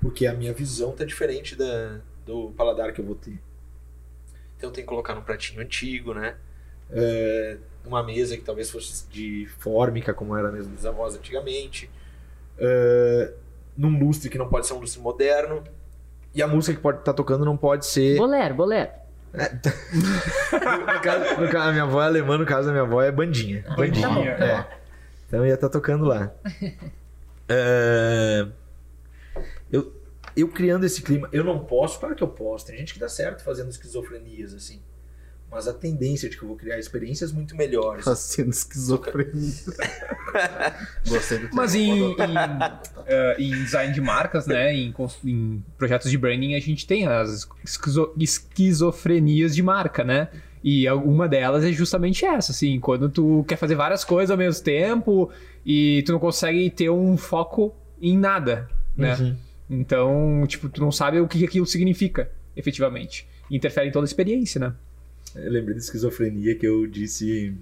Porque 0.00 0.26
a 0.26 0.34
minha 0.34 0.52
visão 0.52 0.92
tá 0.92 1.04
diferente 1.04 1.54
da, 1.54 2.00
do 2.24 2.50
paladar 2.56 2.92
que 2.92 3.00
eu 3.00 3.04
vou 3.04 3.14
ter. 3.14 3.38
Então 4.56 4.70
tem 4.70 4.82
que 4.82 4.88
colocar 4.88 5.14
num 5.14 5.22
pratinho 5.22 5.60
antigo, 5.60 6.12
né? 6.14 6.36
Uh, 6.90 7.60
numa 7.84 8.02
mesa 8.02 8.36
que 8.36 8.42
talvez 8.42 8.70
fosse 8.70 9.06
de 9.08 9.46
fórmica, 9.58 10.12
como 10.12 10.36
era 10.36 10.50
mesmo 10.50 10.74
dos 10.74 10.84
avós 10.84 11.14
antigamente. 11.14 11.90
Uh, 12.58 13.32
num 13.76 13.98
lustre 13.98 14.30
que 14.30 14.38
não 14.38 14.48
pode 14.48 14.66
ser 14.66 14.74
um 14.74 14.80
lustre 14.80 15.00
moderno. 15.00 15.62
E 16.34 16.42
a 16.42 16.48
música 16.48 16.76
que 16.76 16.82
pode 16.82 16.98
estar 16.98 17.12
tá 17.12 17.16
tocando 17.16 17.44
não 17.44 17.56
pode 17.56 17.86
ser. 17.86 18.16
Bolero, 18.16 18.54
bolero. 18.54 18.90
É. 19.32 19.50
no, 20.62 21.00
caso, 21.00 21.40
no 21.40 21.48
caso, 21.48 21.68
a 21.68 21.72
minha 21.72 21.84
avó 21.84 22.02
é 22.02 22.06
alemã, 22.06 22.38
no 22.38 22.46
caso 22.46 22.66
da 22.66 22.72
minha 22.72 22.84
avó 22.84 23.02
é 23.02 23.12
bandinha. 23.12 23.64
Bandinha. 23.76 24.36
Tá 24.36 24.44
é. 24.44 24.85
Então 25.36 25.44
ia 25.46 25.52
estar 25.52 25.68
tá 25.68 25.72
tocando 25.72 26.06
lá. 26.06 26.34
uh, 27.50 28.50
eu, 29.70 29.92
eu 30.34 30.48
criando 30.48 30.86
esse 30.86 31.02
clima, 31.02 31.28
eu 31.30 31.44
não 31.44 31.62
posso, 31.62 32.00
claro 32.00 32.14
que 32.14 32.22
eu 32.22 32.28
posso. 32.28 32.64
Tem 32.66 32.78
gente 32.78 32.94
que 32.94 32.98
dá 32.98 33.06
certo 33.08 33.44
fazendo 33.44 33.68
esquizofrenias, 33.68 34.54
assim. 34.54 34.80
Mas 35.50 35.68
a 35.68 35.74
tendência 35.74 36.30
de 36.30 36.38
que 36.38 36.42
eu 36.42 36.48
vou 36.48 36.56
criar 36.56 36.78
experiências 36.78 37.32
muito 37.32 37.54
melhores. 37.54 38.04
Fazendo 38.06 38.48
esquizofrenia. 38.50 39.52
Gostei 41.06 41.38
do 41.38 41.54
Mas 41.54 41.74
em, 41.74 42.00
em, 42.00 42.14
uh, 42.14 42.16
em, 43.38 43.50
design 43.50 43.92
de 43.92 44.00
marcas, 44.00 44.46
né? 44.46 44.74
Em, 44.74 44.94
em, 45.22 45.62
projetos 45.76 46.10
de 46.10 46.16
branding, 46.16 46.54
a 46.54 46.60
gente 46.60 46.86
tem 46.86 47.06
as 47.06 47.46
esquizo, 47.62 48.14
esquizofrenias 48.18 49.54
de 49.54 49.62
marca, 49.62 50.02
né? 50.02 50.30
E 50.68 50.90
uma 50.90 51.28
delas 51.28 51.64
é 51.64 51.70
justamente 51.70 52.24
essa, 52.24 52.50
assim, 52.50 52.80
quando 52.80 53.08
tu 53.08 53.44
quer 53.46 53.54
fazer 53.54 53.76
várias 53.76 54.02
coisas 54.02 54.32
ao 54.32 54.36
mesmo 54.36 54.64
tempo 54.64 55.30
e 55.64 56.02
tu 56.04 56.10
não 56.10 56.18
consegue 56.18 56.68
ter 56.70 56.90
um 56.90 57.16
foco 57.16 57.72
em 58.02 58.18
nada, 58.18 58.68
né? 58.96 59.14
Uhum. 59.14 59.36
Então, 59.70 60.44
tipo, 60.48 60.68
tu 60.68 60.80
não 60.80 60.90
sabe 60.90 61.20
o 61.20 61.28
que 61.28 61.44
aquilo 61.44 61.66
significa, 61.66 62.28
efetivamente. 62.56 63.28
Interfere 63.48 63.90
em 63.90 63.92
toda 63.92 64.06
a 64.06 64.08
experiência, 64.08 64.58
né? 64.58 64.74
Eu 65.36 65.52
lembrei 65.52 65.76
de 65.76 65.82
esquizofrenia 65.82 66.56
que 66.56 66.66
eu 66.66 66.84
disse. 66.88 67.54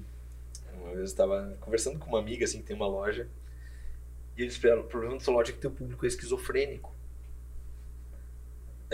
Uma 0.80 0.86
vez 0.86 1.00
eu 1.00 1.04
estava 1.04 1.54
conversando 1.60 1.98
com 1.98 2.08
uma 2.08 2.20
amiga 2.20 2.46
assim 2.46 2.60
que 2.60 2.64
tem 2.64 2.74
uma 2.74 2.88
loja. 2.88 3.28
E 4.34 4.40
eles 4.40 4.56
falaram: 4.56 4.80
o 4.80 4.84
problema 4.84 5.12
da 5.16 5.20
sua 5.20 5.34
loja 5.34 5.50
é 5.50 5.54
que 5.54 5.60
teu 5.60 5.70
público 5.70 6.06
é 6.06 6.08
esquizofrênico. 6.08 6.93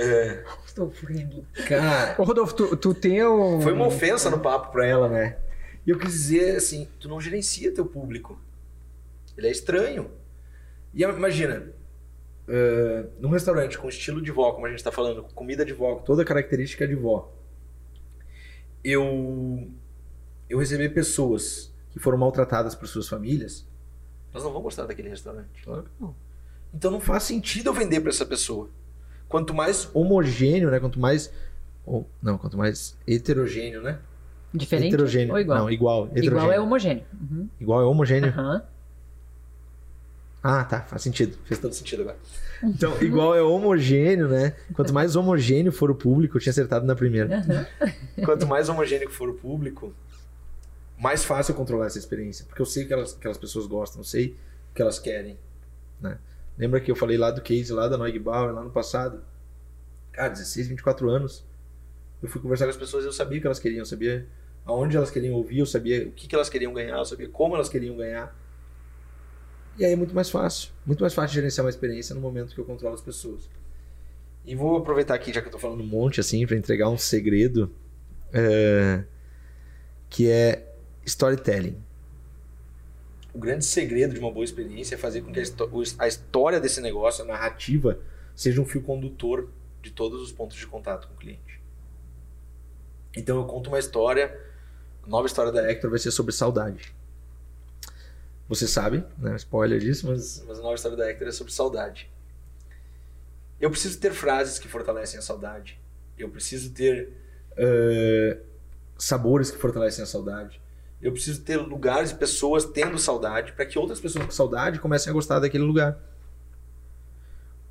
É. 0.00 0.44
Esquizofrênico. 0.64 1.44
Cara. 1.68 2.14
Ô, 2.18 2.24
Rodolfo, 2.24 2.54
tu, 2.54 2.76
tu 2.76 2.94
tem 2.94 3.24
um. 3.26 3.60
Foi 3.60 3.72
uma 3.72 3.86
ofensa 3.86 4.30
no 4.30 4.40
papo 4.40 4.72
pra 4.72 4.86
ela, 4.86 5.08
né? 5.08 5.36
E 5.86 5.90
eu 5.90 5.98
quis 5.98 6.12
dizer 6.12 6.56
assim: 6.56 6.88
tu 6.98 7.08
não 7.08 7.20
gerencia 7.20 7.72
teu 7.72 7.84
público. 7.84 8.40
Ele 9.36 9.48
é 9.48 9.50
estranho. 9.50 10.10
E 10.94 11.02
imagina, 11.02 11.72
uh, 12.48 13.10
num 13.20 13.30
restaurante 13.30 13.78
com 13.78 13.88
estilo 13.88 14.20
de 14.20 14.30
vó, 14.30 14.52
como 14.52 14.66
a 14.66 14.68
gente 14.68 14.78
está 14.78 14.90
falando, 14.90 15.22
comida 15.34 15.64
de 15.64 15.72
vó, 15.72 15.96
toda 15.96 16.24
característica 16.24 16.86
de 16.86 16.94
vó 16.94 17.32
eu 18.84 19.68
eu 20.48 20.58
receber 20.58 20.88
pessoas 20.90 21.72
que 21.90 21.98
foram 21.98 22.18
maltratadas 22.18 22.74
por 22.74 22.88
suas 22.88 23.08
famílias, 23.08 23.66
elas 24.32 24.44
não 24.44 24.52
vão 24.52 24.62
gostar 24.62 24.86
daquele 24.86 25.08
restaurante. 25.08 25.62
Claro 25.62 25.84
que 25.84 25.90
não. 26.00 26.14
Então 26.72 26.90
não 26.90 27.00
faz 27.00 27.24
sentido 27.24 27.68
eu 27.68 27.74
vender 27.74 28.00
para 28.00 28.10
essa 28.10 28.26
pessoa. 28.26 28.68
Quanto 29.30 29.54
mais 29.54 29.88
homogêneo, 29.94 30.70
né? 30.70 30.78
Quanto 30.78 31.00
mais 31.00 31.32
ou, 31.86 32.06
não, 32.22 32.36
quanto 32.36 32.58
mais 32.58 32.96
heterogêneo, 33.06 33.80
né? 33.80 33.98
Diferente 34.52 34.88
heterogêneo. 34.88 35.32
ou 35.32 35.40
igual? 35.40 35.58
Não, 35.60 35.70
igual. 35.70 36.10
Igual 36.14 36.52
é 36.52 36.60
homogêneo. 36.60 37.04
Uhum. 37.18 37.48
Igual 37.58 37.80
é 37.80 37.84
homogêneo? 37.84 38.34
Uhum. 38.36 38.60
Ah, 40.42 40.64
tá, 40.64 40.80
faz 40.80 41.02
sentido. 41.02 41.38
Fez 41.44 41.60
todo 41.60 41.72
sentido 41.72 42.02
agora. 42.02 42.18
Então, 42.62 43.00
igual 43.00 43.34
é 43.34 43.42
homogêneo, 43.42 44.26
né? 44.28 44.54
Quanto 44.74 44.92
mais 44.92 45.14
homogêneo 45.14 45.70
for 45.70 45.90
o 45.90 45.94
público, 45.94 46.36
eu 46.36 46.40
tinha 46.40 46.50
acertado 46.50 46.84
na 46.84 46.96
primeira. 46.96 47.46
Quanto 48.24 48.46
mais 48.46 48.68
homogêneo 48.68 49.10
for 49.10 49.28
o 49.28 49.34
público, 49.34 49.94
mais 50.98 51.24
fácil 51.24 51.52
eu 51.52 51.56
controlar 51.56 51.86
essa 51.86 51.98
experiência. 51.98 52.44
Porque 52.46 52.60
eu 52.60 52.66
sei 52.66 52.84
que 52.84 52.92
elas, 52.92 53.14
aquelas 53.16 53.38
pessoas 53.38 53.66
gostam, 53.66 54.00
eu 54.00 54.04
sei 54.04 54.36
o 54.70 54.74
que 54.74 54.82
elas 54.82 54.98
querem. 54.98 55.38
Né? 56.00 56.18
Lembra 56.60 56.78
que 56.78 56.90
eu 56.90 56.94
falei 56.94 57.16
lá 57.16 57.30
do 57.30 57.40
case 57.40 57.72
lá 57.72 57.88
da 57.88 57.96
Neugbauer, 57.96 58.52
lá 58.52 58.62
no 58.62 58.68
passado? 58.68 59.24
Cara, 60.12 60.28
16, 60.28 60.68
24 60.68 61.08
anos. 61.08 61.42
Eu 62.22 62.28
fui 62.28 62.38
conversar 62.38 62.66
com 62.66 62.70
as 62.70 62.76
pessoas 62.76 63.02
e 63.02 63.06
eu 63.06 63.12
sabia 63.12 63.38
o 63.38 63.40
que 63.40 63.46
elas 63.46 63.58
queriam, 63.58 63.78
eu 63.78 63.86
sabia 63.86 64.28
aonde 64.66 64.94
elas 64.94 65.10
queriam 65.10 65.34
ouvir, 65.36 65.60
eu 65.60 65.64
sabia 65.64 66.06
o 66.06 66.12
que, 66.12 66.28
que 66.28 66.34
elas 66.34 66.50
queriam 66.50 66.74
ganhar, 66.74 66.98
eu 66.98 67.04
sabia 67.06 67.30
como 67.30 67.54
elas 67.54 67.70
queriam 67.70 67.96
ganhar. 67.96 68.38
E 69.78 69.86
aí 69.86 69.92
é 69.94 69.96
muito 69.96 70.14
mais 70.14 70.28
fácil. 70.28 70.68
Muito 70.84 71.00
mais 71.00 71.14
fácil 71.14 71.34
gerenciar 71.34 71.64
uma 71.64 71.70
experiência 71.70 72.14
no 72.14 72.20
momento 72.20 72.54
que 72.54 72.60
eu 72.60 72.66
controlo 72.66 72.94
as 72.94 73.00
pessoas. 73.00 73.48
E 74.44 74.54
vou 74.54 74.76
aproveitar 74.76 75.14
aqui, 75.14 75.32
já 75.32 75.40
que 75.40 75.48
eu 75.48 75.52
tô 75.52 75.58
falando 75.58 75.80
um 75.80 75.86
monte 75.86 76.20
assim, 76.20 76.46
para 76.46 76.56
entregar 76.56 76.90
um 76.90 76.98
segredo 76.98 77.74
é, 78.34 79.02
que 80.10 80.28
é 80.28 80.74
storytelling. 81.06 81.82
O 83.32 83.38
grande 83.38 83.64
segredo 83.64 84.14
de 84.14 84.20
uma 84.20 84.30
boa 84.30 84.44
experiência 84.44 84.94
é 84.94 84.98
fazer 84.98 85.22
com 85.22 85.32
que 85.32 85.40
a 85.98 86.08
história 86.08 86.58
desse 86.58 86.80
negócio, 86.80 87.24
a 87.24 87.26
narrativa, 87.26 87.98
seja 88.34 88.60
um 88.60 88.64
fio 88.64 88.82
condutor 88.82 89.48
de 89.82 89.90
todos 89.90 90.20
os 90.20 90.32
pontos 90.32 90.56
de 90.56 90.66
contato 90.66 91.08
com 91.08 91.14
o 91.14 91.16
cliente. 91.16 91.60
Então 93.16 93.38
eu 93.38 93.44
conto 93.44 93.68
uma 93.68 93.78
história, 93.78 94.38
a 95.02 95.06
nova 95.06 95.26
história 95.26 95.52
da 95.52 95.68
Hector 95.68 95.90
vai 95.90 95.98
ser 95.98 96.10
sobre 96.10 96.32
saudade. 96.32 96.94
Você 98.48 98.66
sabe, 98.66 99.04
né? 99.16 99.36
Spoiler 99.36 99.78
disso, 99.78 100.08
mas, 100.08 100.42
mas 100.46 100.58
a 100.58 100.62
nova 100.62 100.74
história 100.74 100.96
da 100.96 101.08
Hector 101.08 101.28
é 101.28 101.32
sobre 101.32 101.52
saudade. 101.52 102.10
Eu 103.60 103.70
preciso 103.70 104.00
ter 104.00 104.12
frases 104.12 104.58
que 104.58 104.66
fortalecem 104.66 105.18
a 105.18 105.22
saudade. 105.22 105.78
Eu 106.18 106.28
preciso 106.30 106.72
ter 106.72 107.12
uh, 107.52 108.40
sabores 108.98 109.50
que 109.50 109.58
fortalecem 109.58 110.02
a 110.02 110.06
saudade. 110.06 110.60
Eu 111.00 111.12
preciso 111.12 111.42
ter 111.42 111.56
lugares 111.56 112.10
e 112.10 112.14
pessoas 112.14 112.64
tendo 112.64 112.98
saudade 112.98 113.52
para 113.52 113.64
que 113.64 113.78
outras 113.78 114.00
pessoas 114.00 114.26
com 114.26 114.30
saudade 114.30 114.78
comecem 114.78 115.10
a 115.10 115.14
gostar 115.14 115.38
daquele 115.38 115.64
lugar. 115.64 115.98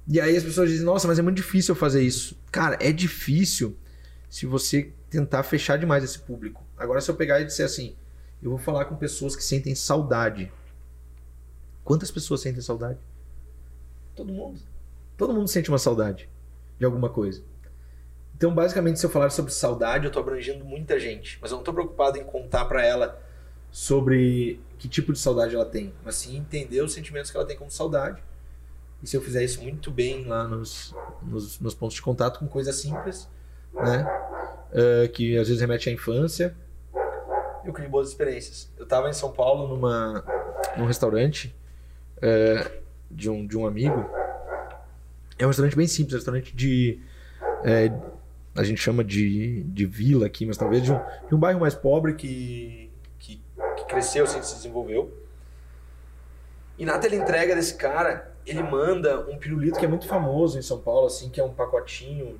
E 0.07 0.19
aí 0.19 0.35
as 0.35 0.43
pessoas 0.43 0.69
dizem: 0.69 0.85
Nossa, 0.85 1.07
mas 1.07 1.19
é 1.19 1.21
muito 1.21 1.37
difícil 1.37 1.73
eu 1.73 1.79
fazer 1.79 2.01
isso. 2.01 2.35
Cara, 2.51 2.77
é 2.79 2.91
difícil 2.91 3.77
se 4.29 4.45
você 4.45 4.91
tentar 5.09 5.43
fechar 5.43 5.77
demais 5.77 6.03
esse 6.03 6.19
público. 6.19 6.63
Agora, 6.77 7.01
se 7.01 7.11
eu 7.11 7.15
pegar 7.15 7.39
e 7.39 7.45
disser 7.45 7.65
assim: 7.65 7.95
Eu 8.41 8.49
vou 8.49 8.59
falar 8.59 8.85
com 8.85 8.95
pessoas 8.95 9.35
que 9.35 9.43
sentem 9.43 9.75
saudade 9.75 10.51
Quantas 11.89 12.11
pessoas 12.11 12.41
sentem 12.41 12.61
saudade? 12.61 12.99
Todo 14.15 14.31
mundo. 14.31 14.61
Todo 15.17 15.33
mundo 15.33 15.47
sente 15.47 15.69
uma 15.69 15.79
saudade 15.79 16.29
de 16.77 16.85
alguma 16.85 17.09
coisa. 17.09 17.41
Então, 18.39 18.55
basicamente, 18.55 18.97
se 18.97 19.05
eu 19.05 19.09
falar 19.09 19.31
sobre 19.31 19.51
saudade, 19.51 20.05
eu 20.05 20.07
estou 20.07 20.23
abrangendo 20.23 20.63
muita 20.63 20.97
gente. 20.97 21.37
Mas 21.41 21.51
eu 21.51 21.55
não 21.55 21.61
estou 21.61 21.73
preocupado 21.73 22.17
em 22.17 22.23
contar 22.23 22.63
para 22.63 22.85
ela 22.85 23.21
sobre 23.69 24.61
que 24.77 24.87
tipo 24.87 25.11
de 25.11 25.19
saudade 25.19 25.53
ela 25.53 25.65
tem, 25.65 25.93
mas 26.05 26.15
sim 26.15 26.37
entender 26.37 26.81
os 26.81 26.93
sentimentos 26.93 27.29
que 27.29 27.35
ela 27.35 27.45
tem 27.45 27.57
como 27.57 27.69
saudade. 27.69 28.23
E 29.03 29.07
se 29.07 29.17
eu 29.17 29.21
fizer 29.21 29.43
isso 29.43 29.61
muito 29.61 29.91
bem 29.91 30.25
lá 30.25 30.47
nos, 30.47 30.95
nos, 31.21 31.59
nos 31.59 31.75
pontos 31.75 31.95
de 31.95 32.01
contato 32.01 32.39
com 32.39 32.47
coisas 32.47 32.77
simples, 32.77 33.27
né? 33.73 34.07
Uh, 34.71 35.09
que 35.09 35.37
às 35.37 35.49
vezes 35.49 35.59
remete 35.59 35.89
à 35.89 35.91
infância, 35.91 36.55
eu 37.65 37.73
crio 37.73 37.89
boas 37.89 38.07
experiências. 38.07 38.71
Eu 38.77 38.85
tava 38.85 39.09
em 39.09 39.13
São 39.13 39.33
Paulo 39.33 39.67
numa, 39.67 40.23
num 40.77 40.85
restaurante 40.85 41.53
é, 42.21 42.71
de, 43.11 43.29
um, 43.29 43.45
de 43.45 43.57
um 43.57 43.67
amigo. 43.67 44.09
É 45.37 45.43
um 45.43 45.49
restaurante 45.49 45.75
bem 45.75 45.87
simples, 45.87 46.13
um 46.13 46.17
restaurante 46.17 46.55
de. 46.55 47.01
é, 47.65 47.91
a 48.59 48.63
gente 48.63 48.81
chama 48.81 49.05
de, 49.05 49.63
de 49.63 49.85
vila 49.85 50.25
aqui, 50.25 50.45
mas 50.45 50.57
talvez 50.57 50.83
de 50.83 50.91
um, 50.91 50.99
de 51.29 51.33
um 51.33 51.37
bairro 51.39 51.61
mais 51.61 51.73
pobre 51.73 52.13
que, 52.13 52.91
que, 53.17 53.41
que 53.77 53.85
cresceu, 53.87 54.25
assim, 54.25 54.41
se 54.41 54.55
desenvolveu. 54.55 55.17
E 56.77 56.83
na 56.83 56.97
teleentrega 56.99 57.55
desse 57.55 57.75
cara, 57.75 58.33
ele 58.45 58.61
manda 58.61 59.21
um 59.29 59.37
pirulito 59.37 59.79
que 59.79 59.85
é 59.85 59.87
muito 59.87 60.07
famoso 60.07 60.59
em 60.59 60.61
São 60.61 60.77
Paulo, 60.79 61.07
assim, 61.07 61.29
que 61.29 61.39
é 61.39 61.43
um 61.43 61.53
pacotinho. 61.53 62.37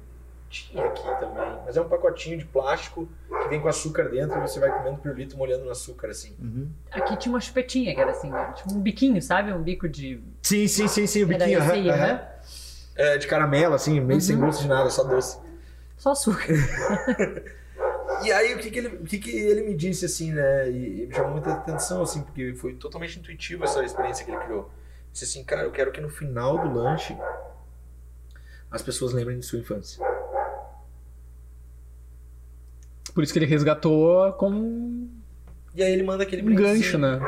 Tinha 0.49 0.83
aqui 0.83 1.03
também, 1.19 1.59
mas 1.63 1.77
é 1.77 1.81
um 1.81 1.87
pacotinho 1.87 2.37
de 2.37 2.43
plástico 2.43 3.07
que 3.43 3.47
vem 3.49 3.61
com 3.61 3.67
açúcar 3.69 4.09
dentro 4.09 4.37
e 4.39 4.41
você 4.41 4.59
vai 4.59 4.75
comendo 4.75 4.97
pirulito 4.97 5.37
molhando 5.37 5.63
no 5.63 5.71
açúcar, 5.71 6.09
assim. 6.09 6.35
Aqui 6.91 7.15
tinha 7.15 7.31
uma 7.31 7.39
chupetinha 7.39 7.93
que 7.93 8.01
era 8.01 8.11
assim, 8.11 8.31
tipo 8.55 8.73
um 8.73 8.81
biquinho, 8.81 9.21
sabe? 9.21 9.53
Um 9.53 9.61
bico 9.61 9.87
de. 9.87 10.21
Sim, 10.41 10.67
sim, 10.67 10.87
sim, 10.87 11.05
sim, 11.07 11.23
o 11.23 11.31
Era 11.31 11.45
biquinho. 11.45 11.59
esse 11.59 11.71
aí, 11.71 11.89
aham. 11.89 12.21
É, 12.95 13.17
de 13.17 13.27
caramelo, 13.27 13.75
assim, 13.75 14.01
meio 14.01 14.19
sem 14.19 14.37
gosto 14.37 14.63
de 14.63 14.67
nada, 14.67 14.89
só 14.89 15.03
doce. 15.03 15.37
Só 15.99 16.13
açúcar. 16.13 16.55
E 18.21 18.31
aí, 18.33 18.53
o 18.53 18.57
que 18.57 18.69
que 18.69 18.79
ele, 18.79 18.87
o 18.87 19.05
que 19.05 19.17
que 19.17 19.29
ele 19.29 19.61
me 19.61 19.73
disse, 19.73 20.03
assim, 20.05 20.33
né? 20.33 20.69
E, 20.69 21.03
e 21.03 21.07
me 21.07 21.13
chamou 21.13 21.31
muita 21.31 21.53
atenção, 21.53 22.01
assim, 22.01 22.21
porque 22.21 22.53
foi 22.53 22.73
totalmente 22.73 23.17
intuitivo 23.17 23.63
essa 23.63 23.81
experiência 23.83 24.25
que 24.25 24.31
ele 24.31 24.39
criou. 24.39 24.69
Disse 25.11 25.25
assim, 25.25 25.43
cara, 25.43 25.63
eu 25.63 25.71
quero 25.71 25.91
que 25.91 26.01
no 26.01 26.09
final 26.09 26.57
do 26.57 26.73
lanche 26.73 27.17
as 28.69 28.81
pessoas 28.81 29.13
lembrem 29.13 29.39
de 29.39 29.45
sua 29.45 29.59
infância. 29.59 30.05
Por 33.13 33.23
isso 33.23 33.31
que 33.31 33.39
ele 33.39 33.45
resgatou 33.45 34.31
com 34.33 35.09
E 35.73 35.81
aí 35.81 35.91
ele 35.91 36.03
manda 36.03 36.23
aquele 36.23 36.41
um 36.41 36.53
gancho, 36.53 36.97
né? 36.97 37.19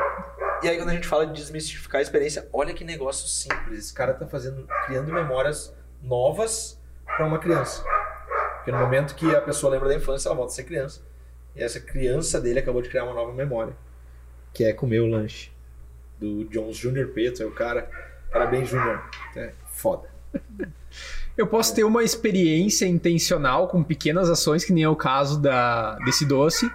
E 0.62 0.68
aí 0.68 0.76
quando 0.76 0.90
a 0.90 0.94
gente 0.94 1.08
fala 1.08 1.26
de 1.26 1.32
desmistificar 1.32 1.98
a 1.98 2.02
experiência, 2.02 2.48
olha 2.52 2.72
que 2.74 2.84
negócio 2.84 3.26
simples. 3.28 3.78
Esse 3.78 3.94
cara 3.94 4.14
tá 4.14 4.26
fazendo, 4.26 4.66
criando 4.86 5.12
memórias 5.12 5.74
novas 6.02 6.78
para 7.04 7.26
uma 7.26 7.38
criança. 7.38 7.82
Porque 8.62 8.70
no 8.70 8.78
momento 8.78 9.16
que 9.16 9.34
a 9.34 9.40
pessoa 9.40 9.72
lembra 9.72 9.88
da 9.88 9.96
infância, 9.96 10.28
ela 10.28 10.36
volta 10.36 10.52
a 10.52 10.54
ser 10.54 10.62
criança. 10.62 11.02
E 11.56 11.60
essa 11.60 11.80
criança 11.80 12.40
dele 12.40 12.60
acabou 12.60 12.80
de 12.80 12.88
criar 12.88 13.02
uma 13.02 13.12
nova 13.12 13.32
memória, 13.32 13.74
que 14.54 14.62
é 14.62 14.72
comer 14.72 15.00
o 15.00 15.06
lanche 15.06 15.50
do 16.16 16.44
Jones 16.44 16.76
Jr. 16.76 17.08
Preto, 17.08 17.42
é 17.42 17.46
o 17.46 17.50
cara. 17.50 17.90
Parabéns, 18.30 18.68
Júnior. 18.68 19.02
É 19.34 19.50
foda. 19.66 20.08
Eu 21.36 21.48
posso 21.48 21.74
ter 21.74 21.82
uma 21.82 22.04
experiência 22.04 22.86
intencional 22.86 23.66
com 23.66 23.82
pequenas 23.82 24.30
ações, 24.30 24.64
que 24.64 24.72
nem 24.72 24.84
é 24.84 24.88
o 24.88 24.94
caso 24.94 25.40
da, 25.40 25.96
desse 26.04 26.24
doce, 26.24 26.70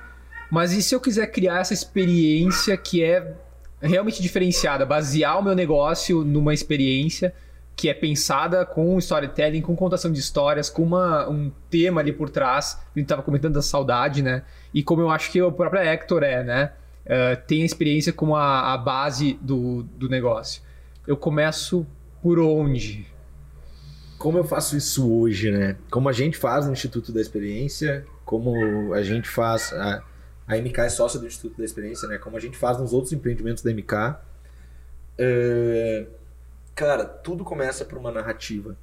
mas 0.52 0.74
e 0.74 0.84
se 0.84 0.94
eu 0.94 1.00
quiser 1.00 1.28
criar 1.28 1.60
essa 1.60 1.74
experiência 1.74 2.76
que 2.76 3.02
é 3.02 3.34
realmente 3.82 4.22
diferenciada, 4.22 4.86
basear 4.86 5.40
o 5.40 5.44
meu 5.44 5.56
negócio 5.56 6.24
numa 6.26 6.54
experiência 6.54 7.34
que 7.78 7.88
é 7.88 7.94
pensada 7.94 8.66
com 8.66 8.98
storytelling, 8.98 9.62
com 9.62 9.76
contação 9.76 10.12
de 10.12 10.20
histórias, 10.20 10.68
com 10.68 10.82
uma, 10.82 11.30
um 11.30 11.52
tema 11.70 12.02
ali 12.02 12.12
por 12.12 12.28
trás, 12.28 12.74
a 12.74 13.00
gente 13.00 13.06
estava 13.06 13.22
comentando 13.22 13.54
da 13.54 13.62
saudade, 13.62 14.24
né? 14.24 14.42
E 14.74 14.82
como 14.82 15.04
eu 15.04 15.12
acho 15.12 15.32
que 15.32 15.40
o 15.40 15.52
próprio 15.52 15.84
Hector 15.84 16.24
é, 16.24 16.44
né? 16.44 16.72
Eh, 17.06 17.36
tem 17.36 17.62
a 17.62 17.66
experiência 17.66 18.12
como 18.12 18.36
a, 18.36 18.74
a 18.74 18.78
base 18.80 19.38
do, 19.44 19.84
do 19.84 20.10
negócio. 20.10 20.64
Eu 21.06 21.16
começo 21.16 21.86
por 22.20 22.40
onde? 22.40 23.06
Como 24.18 24.40
eu 24.40 24.44
faço 24.44 24.76
isso 24.76 25.14
hoje, 25.14 25.52
né? 25.52 25.78
Como 25.92 26.10
a 26.10 26.12
gente 26.12 26.36
faz 26.36 26.66
no 26.66 26.74
Instituto 26.74 27.12
da 27.12 27.22
Experiência, 27.22 28.08
como 28.26 28.92
a 28.92 29.04
gente 29.04 29.30
faz. 29.30 29.72
A, 29.72 30.04
a 30.48 30.58
MK 30.58 30.80
é 30.80 30.90
sócia 30.90 31.20
do 31.20 31.28
Instituto 31.28 31.60
da 31.60 31.64
Experiência, 31.64 32.08
né? 32.08 32.18
Como 32.18 32.36
a 32.36 32.40
gente 32.40 32.58
faz 32.58 32.80
nos 32.80 32.92
outros 32.92 33.14
empreendimentos 33.14 33.62
da 33.62 33.72
MK. 33.72 34.20
É, 35.20 36.08
Cara, 36.78 37.04
tudo 37.06 37.44
começa 37.44 37.84
por 37.84 37.98
uma 37.98 38.12
narrativa. 38.12 38.78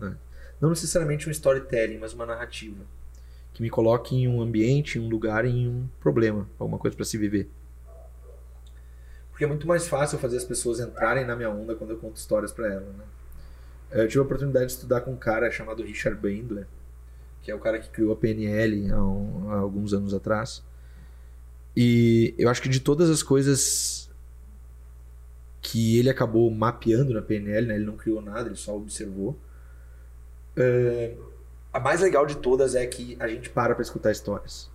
né? 0.00 0.16
Não 0.58 0.70
necessariamente 0.70 1.28
um 1.28 1.30
storytelling, 1.30 1.98
mas 1.98 2.14
uma 2.14 2.24
narrativa. 2.24 2.82
Que 3.52 3.62
me 3.62 3.68
coloque 3.68 4.16
em 4.16 4.26
um 4.26 4.40
ambiente, 4.40 4.98
em 4.98 5.02
um 5.02 5.08
lugar, 5.08 5.44
em 5.44 5.68
um 5.68 5.86
problema, 6.00 6.48
alguma 6.58 6.78
coisa 6.78 6.96
para 6.96 7.04
se 7.04 7.18
viver. 7.18 7.50
Porque 9.30 9.44
é 9.44 9.46
muito 9.46 9.68
mais 9.68 9.86
fácil 9.86 10.18
fazer 10.18 10.38
as 10.38 10.44
pessoas 10.44 10.80
entrarem 10.80 11.26
na 11.26 11.36
minha 11.36 11.50
onda 11.50 11.74
quando 11.74 11.90
eu 11.90 11.98
conto 11.98 12.16
histórias 12.16 12.50
para 12.50 12.72
elas, 12.72 12.94
né? 12.94 13.04
Eu 13.90 14.08
tive 14.08 14.20
a 14.20 14.22
oportunidade 14.22 14.66
de 14.66 14.72
estudar 14.72 15.02
com 15.02 15.12
um 15.12 15.16
cara 15.18 15.50
chamado 15.50 15.82
Richard 15.82 16.18
Bandler, 16.18 16.66
que 17.42 17.50
é 17.50 17.54
o 17.54 17.58
cara 17.58 17.78
que 17.78 17.90
criou 17.90 18.10
a 18.14 18.16
PNL 18.16 18.90
há, 18.90 19.02
um- 19.04 19.50
há 19.50 19.56
alguns 19.58 19.92
anos 19.92 20.14
atrás. 20.14 20.64
E 21.76 22.34
eu 22.38 22.48
acho 22.48 22.62
que 22.62 22.70
de 22.70 22.80
todas 22.80 23.10
as 23.10 23.22
coisas 23.22 23.95
que 25.66 25.98
ele 25.98 26.08
acabou 26.08 26.48
mapeando 26.48 27.12
na 27.12 27.20
PNL, 27.20 27.66
né? 27.66 27.74
ele 27.74 27.84
não 27.84 27.96
criou 27.96 28.22
nada, 28.22 28.48
ele 28.48 28.56
só 28.56 28.76
observou. 28.76 29.36
é, 30.56 31.14
a 31.72 31.80
mais 31.80 32.00
legal 32.00 32.24
de 32.24 32.36
todas 32.36 32.76
é 32.76 32.86
que 32.86 33.16
a 33.18 33.26
gente 33.26 33.50
para 33.50 33.74
para 33.74 33.82
escutar 33.82 34.12
histórias. 34.12 34.70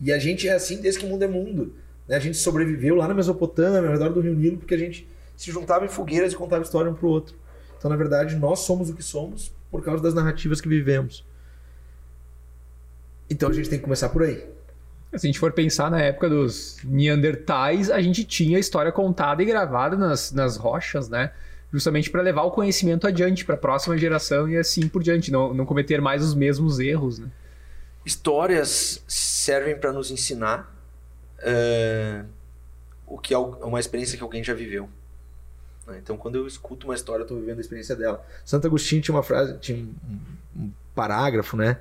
E 0.00 0.10
a 0.10 0.18
gente 0.18 0.48
é 0.48 0.54
assim 0.54 0.80
desde 0.80 1.00
que 1.00 1.06
o 1.06 1.08
mundo 1.10 1.22
é 1.22 1.28
mundo. 1.28 1.74
né? 2.08 2.16
A 2.16 2.18
gente 2.18 2.38
sobreviveu 2.38 2.94
lá 2.94 3.06
na 3.06 3.14
Mesopotâmia, 3.14 3.88
ao 3.88 3.92
redor 3.92 4.08
do 4.08 4.20
Rio 4.20 4.34
Nilo, 4.34 4.56
porque 4.56 4.74
a 4.74 4.78
gente 4.78 5.06
se 5.36 5.50
juntava 5.52 5.84
em 5.84 5.88
fogueiras 5.88 6.32
e 6.32 6.36
contava 6.36 6.62
história 6.62 6.90
um 6.90 6.94
pro 6.94 7.08
outro. 7.08 7.36
Então, 7.76 7.90
na 7.90 7.96
verdade, 7.96 8.36
nós 8.36 8.60
somos 8.60 8.88
o 8.88 8.94
que 8.94 9.02
somos 9.02 9.54
por 9.70 9.84
causa 9.84 10.02
das 10.02 10.14
narrativas 10.14 10.62
que 10.62 10.68
vivemos. 10.68 11.26
Então 13.28 13.50
a 13.50 13.52
gente 13.52 13.68
tem 13.68 13.78
que 13.78 13.84
começar 13.84 14.08
por 14.08 14.22
aí. 14.22 14.48
Se 15.18 15.26
a 15.26 15.28
gente 15.28 15.38
for 15.38 15.52
pensar 15.52 15.90
na 15.90 16.00
época 16.00 16.28
dos 16.28 16.78
Neandertais, 16.84 17.90
a 17.90 18.00
gente 18.02 18.24
tinha 18.24 18.56
a 18.56 18.60
história 18.60 18.90
contada 18.92 19.42
e 19.42 19.46
gravada 19.46 19.96
nas, 19.96 20.32
nas 20.32 20.56
rochas, 20.56 21.08
né? 21.08 21.32
Justamente 21.72 22.10
para 22.10 22.22
levar 22.22 22.42
o 22.42 22.50
conhecimento 22.50 23.06
adiante 23.06 23.44
para 23.44 23.54
a 23.54 23.58
próxima 23.58 23.96
geração 23.98 24.48
e 24.48 24.56
assim 24.56 24.88
por 24.88 25.02
diante, 25.02 25.30
não, 25.32 25.52
não 25.54 25.64
cometer 25.66 26.00
mais 26.00 26.22
os 26.22 26.34
mesmos 26.34 26.78
erros, 26.78 27.18
né? 27.18 27.28
Histórias 28.04 29.02
servem 29.08 29.76
para 29.76 29.92
nos 29.92 30.10
ensinar 30.10 30.72
é, 31.40 32.22
o 33.06 33.18
que 33.18 33.32
é 33.34 33.38
uma 33.38 33.80
experiência 33.80 34.16
que 34.16 34.22
alguém 34.22 34.42
já 34.44 34.52
viveu. 34.54 34.88
né? 35.86 35.98
Então, 36.02 36.16
quando 36.16 36.36
eu 36.36 36.46
escuto 36.46 36.86
uma 36.86 36.94
história, 36.94 37.22
eu 37.22 37.24
estou 37.24 37.38
vivendo 37.40 37.58
a 37.58 37.60
experiência 37.60 37.96
dela. 37.96 38.24
Santo 38.44 38.66
Agostinho 38.66 39.00
tinha 39.02 39.14
uma 39.14 39.22
frase, 39.22 39.56
tinha 39.58 39.78
um, 39.78 39.94
um- 40.56 40.70
parágrafo, 40.94 41.56
né? 41.56 41.78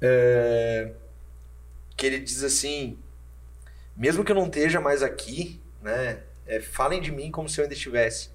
É, 0.00 0.92
que 1.98 2.06
ele 2.06 2.18
diz 2.20 2.42
assim: 2.42 2.96
mesmo 3.94 4.24
que 4.24 4.32
eu 4.32 4.36
não 4.36 4.46
esteja 4.46 4.80
mais 4.80 5.02
aqui, 5.02 5.60
né? 5.82 6.20
é, 6.46 6.60
falem 6.60 7.00
de 7.02 7.12
mim 7.12 7.30
como 7.30 7.46
se 7.48 7.60
eu 7.60 7.64
ainda 7.64 7.74
estivesse. 7.74 8.30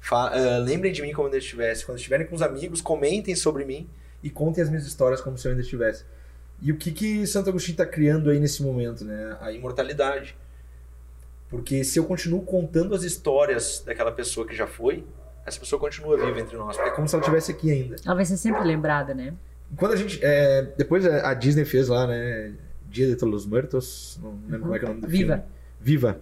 Fa- 0.00 0.32
é, 0.34 0.58
lembrem 0.58 0.92
de 0.92 1.00
mim 1.00 1.12
como 1.12 1.22
eu 1.22 1.32
ainda 1.32 1.38
estivesse. 1.38 1.86
Quando 1.86 1.96
estiverem 1.96 2.26
com 2.26 2.34
os 2.34 2.42
amigos, 2.42 2.82
comentem 2.82 3.34
sobre 3.34 3.64
mim 3.64 3.88
e 4.22 4.28
contem 4.28 4.62
as 4.62 4.68
minhas 4.68 4.84
histórias 4.86 5.20
como 5.22 5.38
se 5.38 5.46
eu 5.46 5.52
ainda 5.52 5.62
estivesse. 5.62 6.04
E 6.60 6.70
o 6.70 6.76
que 6.76 6.92
que 6.92 7.26
Santo 7.26 7.48
Agostinho 7.48 7.74
está 7.74 7.86
criando 7.86 8.28
aí 8.30 8.38
nesse 8.38 8.62
momento, 8.62 9.04
né? 9.04 9.36
A 9.40 9.50
imortalidade. 9.52 10.36
Porque 11.48 11.84
se 11.84 11.98
eu 11.98 12.04
continuo 12.04 12.42
contando 12.42 12.94
as 12.94 13.02
histórias 13.02 13.82
daquela 13.84 14.10
pessoa 14.12 14.46
que 14.46 14.54
já 14.54 14.66
foi, 14.66 15.04
essa 15.46 15.58
pessoa 15.60 15.78
continua 15.80 16.16
viva 16.16 16.40
entre 16.40 16.56
nós. 16.56 16.76
É 16.78 16.90
como 16.90 17.06
se 17.08 17.14
ela 17.14 17.22
estivesse 17.22 17.52
aqui 17.52 17.70
ainda. 17.70 17.96
Ela 18.04 18.14
vai 18.14 18.24
ser 18.24 18.36
sempre 18.36 18.62
lembrada, 18.64 19.14
né? 19.14 19.34
Quando 19.76 19.92
a 19.92 19.96
gente. 19.96 20.18
é, 20.22 20.62
depois 20.76 21.06
a 21.06 21.32
Disney 21.34 21.64
fez 21.64 21.88
lá, 21.88 22.06
né? 22.06 22.52
Dia 22.94 23.08
de 23.08 23.16
Todos 23.16 23.42
os 23.42 23.46
Muertos. 23.46 24.20
Não 24.22 24.38
lembro 24.48 24.60
como 24.60 24.74
é 24.76 24.78
que 24.78 24.84
é 24.84 24.88
o 24.88 24.90
nome 24.90 25.00
do 25.02 25.08
Viva. 25.08 25.34
filme. 25.34 25.48
Viva. 25.80 26.20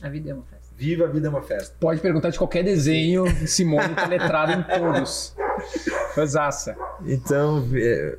A 0.00 0.08
vida 0.08 0.30
é 0.30 0.34
uma 0.34 0.44
festa. 0.44 0.74
Viva, 0.76 1.04
a 1.04 1.08
vida 1.08 1.26
é 1.26 1.30
uma 1.30 1.42
festa. 1.42 1.76
Pode 1.80 2.00
perguntar 2.00 2.30
de 2.30 2.38
qualquer 2.38 2.62
desenho, 2.62 3.24
Simone 3.46 3.94
tá 3.94 4.06
letrado 4.06 4.52
em 4.52 4.62
todos. 4.78 5.34
Fazaça. 6.14 6.76
Então, 7.04 7.68
é, 7.74 8.16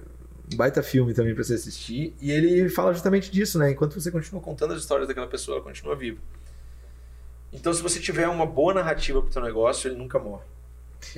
um 0.53 0.57
baita 0.57 0.83
filme 0.83 1.13
também 1.13 1.33
pra 1.33 1.45
você 1.45 1.53
assistir. 1.53 2.13
E 2.21 2.29
ele 2.29 2.67
fala 2.69 2.93
justamente 2.93 3.31
disso, 3.31 3.57
né? 3.57 3.71
Enquanto 3.71 3.99
você 3.99 4.11
continua 4.11 4.41
contando 4.41 4.73
as 4.73 4.81
histórias 4.81 5.07
daquela 5.07 5.27
pessoa, 5.27 5.55
ela 5.55 5.63
continua 5.63 5.95
viva. 5.95 6.19
Então, 7.53 7.71
se 7.73 7.81
você 7.81 7.99
tiver 8.01 8.27
uma 8.27 8.45
boa 8.45 8.73
narrativa 8.73 9.21
pro 9.21 9.31
teu 9.31 9.41
negócio, 9.41 9.87
ele 9.87 9.95
nunca 9.97 10.19
morre. 10.19 10.43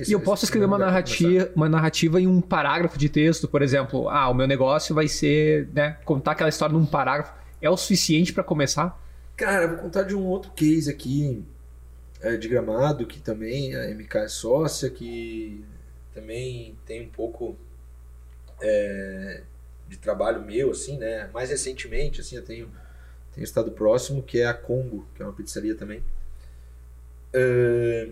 E 0.06 0.12
eu 0.12 0.20
posso 0.20 0.44
é 0.44 0.46
escrever 0.46 0.66
uma 0.66 0.76
pra 0.76 0.86
narrativa, 0.86 1.50
uma 1.54 1.68
narrativa 1.68 2.20
em 2.20 2.26
um 2.26 2.40
parágrafo 2.40 2.98
de 2.98 3.08
texto, 3.08 3.48
por 3.48 3.62
exemplo. 3.62 4.08
Ah, 4.08 4.28
o 4.28 4.34
meu 4.34 4.46
negócio 4.46 4.94
vai 4.94 5.08
ser, 5.08 5.68
né, 5.72 5.98
contar 6.04 6.32
aquela 6.32 6.48
história 6.48 6.72
num 6.72 6.86
parágrafo. 6.86 7.34
É 7.60 7.70
o 7.70 7.76
suficiente 7.76 8.32
para 8.32 8.44
começar? 8.44 9.00
Cara, 9.36 9.64
eu 9.64 9.68
vou 9.70 9.78
contar 9.78 10.02
de 10.02 10.14
um 10.14 10.24
outro 10.24 10.50
case 10.52 10.90
aqui 10.90 11.44
é, 12.20 12.36
de 12.36 12.48
gramado, 12.48 13.06
que 13.06 13.20
também 13.20 13.74
a 13.74 13.88
MK 13.94 14.18
é 14.18 14.28
sócia, 14.28 14.90
que 14.90 15.64
também 16.14 16.76
tem 16.86 17.02
um 17.02 17.08
pouco 17.08 17.56
é, 18.60 19.42
de 19.88 19.98
trabalho 19.98 20.42
meu, 20.42 20.70
assim, 20.70 20.98
né? 20.98 21.28
Mais 21.32 21.50
recentemente, 21.50 22.20
assim, 22.20 22.36
eu 22.36 22.42
tenho, 22.42 22.70
tenho 23.34 23.44
estado 23.44 23.70
próximo, 23.70 24.22
que 24.22 24.40
é 24.40 24.46
a 24.46 24.54
Congo, 24.54 25.06
que 25.14 25.22
é 25.22 25.26
uma 25.26 25.32
pizzaria 25.32 25.74
também. 25.74 26.02
É, 27.32 28.08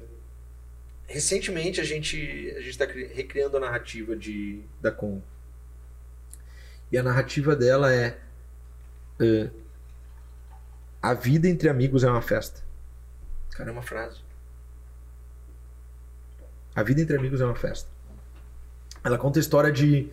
recentemente 1.07 1.80
a 1.80 1.84
gente 1.84 2.52
a 2.57 2.61
gente 2.61 2.70
está 2.70 2.86
recriando 2.86 3.57
a 3.57 3.61
narrativa 3.61 4.16
de, 4.16 4.62
da 4.80 4.90
Congo. 4.90 5.22
E 6.90 6.98
a 6.98 7.02
narrativa 7.02 7.57
dela 7.57 7.92
é 7.92 8.18
uh, 9.20 9.50
a 11.02 11.12
vida 11.12 11.48
entre 11.48 11.68
amigos 11.68 12.05
é 12.05 12.11
uma 12.11 12.22
festa. 12.22 12.62
Cara, 13.50 13.70
é 13.70 13.72
uma 13.72 13.82
frase. 13.82 14.20
A 16.74 16.82
vida 16.82 17.00
entre 17.00 17.16
amigos 17.16 17.40
é 17.40 17.44
uma 17.44 17.55
festa. 17.55 17.88
Ela 19.02 19.18
conta 19.18 19.38
a 19.38 19.42
história 19.42 19.70
de, 19.70 20.11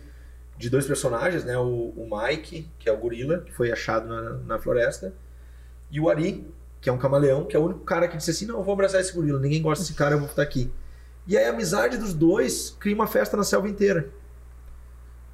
de 0.56 0.68
dois 0.68 0.86
personagens, 0.86 1.44
né? 1.44 1.56
O, 1.56 1.94
o 1.96 2.08
Mike, 2.10 2.70
que 2.78 2.88
é 2.88 2.92
o 2.92 2.96
gorila, 2.98 3.40
que 3.40 3.52
foi 3.52 3.72
achado 3.72 4.06
na, 4.06 4.32
na 4.38 4.58
floresta, 4.58 5.14
e 5.90 5.98
o 5.98 6.08
Ari, 6.08 6.46
que 6.80 6.90
é 6.90 6.92
um 6.92 6.98
camaleão, 6.98 7.46
que 7.46 7.56
é 7.56 7.58
o 7.58 7.64
único 7.64 7.84
cara 7.84 8.06
que 8.06 8.16
disse 8.16 8.30
assim: 8.30 8.46
Não, 8.46 8.58
eu 8.58 8.62
vou 8.62 8.74
abraçar 8.74 9.00
esse 9.00 9.12
gorila, 9.12 9.40
ninguém 9.40 9.62
gosta 9.62 9.82
desse 9.82 9.94
cara, 9.94 10.14
eu 10.14 10.18
vou 10.18 10.28
estar 10.28 10.42
aqui. 10.42 10.70
E 11.26 11.36
aí 11.36 11.44
a 11.44 11.50
amizade 11.50 11.96
dos 11.96 12.12
dois 12.14 12.76
cria 12.78 12.94
uma 12.94 13.06
festa 13.06 13.36
na 13.36 13.44
selva 13.44 13.68
inteira. 13.68 14.08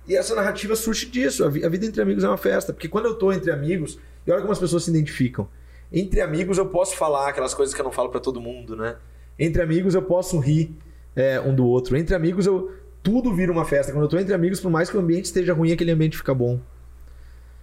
E 0.06 0.16
essa 0.16 0.34
narrativa 0.34 0.74
surge 0.74 1.06
disso. 1.06 1.44
A, 1.44 1.48
vi 1.48 1.64
a 1.64 1.68
vida 1.68 1.86
entre 1.86 2.00
amigos 2.00 2.24
é 2.24 2.28
uma 2.28 2.36
festa. 2.36 2.72
Porque 2.72 2.88
quando 2.88 3.06
eu 3.06 3.14
tô 3.14 3.32
entre 3.32 3.50
amigos, 3.50 3.98
e 4.26 4.30
olha 4.30 4.40
como 4.40 4.52
as 4.52 4.58
pessoas 4.58 4.84
se 4.84 4.90
identificam. 4.90 5.48
Entre 5.92 6.20
amigos 6.20 6.58
eu 6.58 6.66
posso 6.66 6.96
falar 6.96 7.28
aquelas 7.28 7.54
coisas 7.54 7.74
que 7.74 7.80
eu 7.80 7.84
não 7.84 7.92
falo 7.92 8.10
para 8.10 8.20
todo 8.20 8.40
mundo, 8.40 8.76
né? 8.76 8.96
Entre 9.38 9.62
amigos 9.62 9.94
eu 9.94 10.02
posso 10.02 10.38
rir 10.38 10.74
é, 11.14 11.40
um 11.40 11.54
do 11.54 11.66
outro. 11.66 11.96
Entre 11.96 12.14
amigos 12.14 12.46
eu 12.46 12.72
tudo 13.02 13.34
vira 13.34 13.50
uma 13.50 13.64
festa. 13.64 13.92
Quando 13.92 14.04
eu 14.04 14.08
tô 14.08 14.18
entre 14.18 14.34
amigos, 14.34 14.60
por 14.60 14.70
mais 14.70 14.90
que 14.90 14.96
o 14.96 15.00
ambiente 15.00 15.26
esteja 15.26 15.54
ruim, 15.54 15.72
aquele 15.72 15.92
ambiente 15.92 16.16
fica 16.16 16.34
bom. 16.34 16.60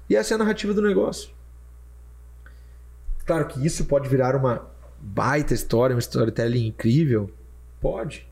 E 0.10 0.16
essa 0.16 0.34
é 0.34 0.36
a 0.36 0.38
narrativa 0.38 0.74
do 0.74 0.82
negócio. 0.82 1.30
Claro 3.26 3.48
que 3.48 3.66
isso 3.66 3.86
pode 3.86 4.08
virar 4.08 4.36
uma 4.36 4.68
baita 5.00 5.54
história, 5.54 5.96
um 5.96 6.00
storytelling 6.00 6.68
incrível. 6.68 7.30
Pode. 7.86 8.28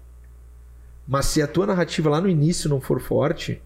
Mas 1.08 1.28
se 1.28 1.40
a 1.40 1.48
tua 1.48 1.68
narrativa 1.68 2.10
lá 2.10 2.20
no 2.20 2.28
início 2.28 2.68
não 2.68 2.82
for 2.82 3.00
forte, 3.00 3.62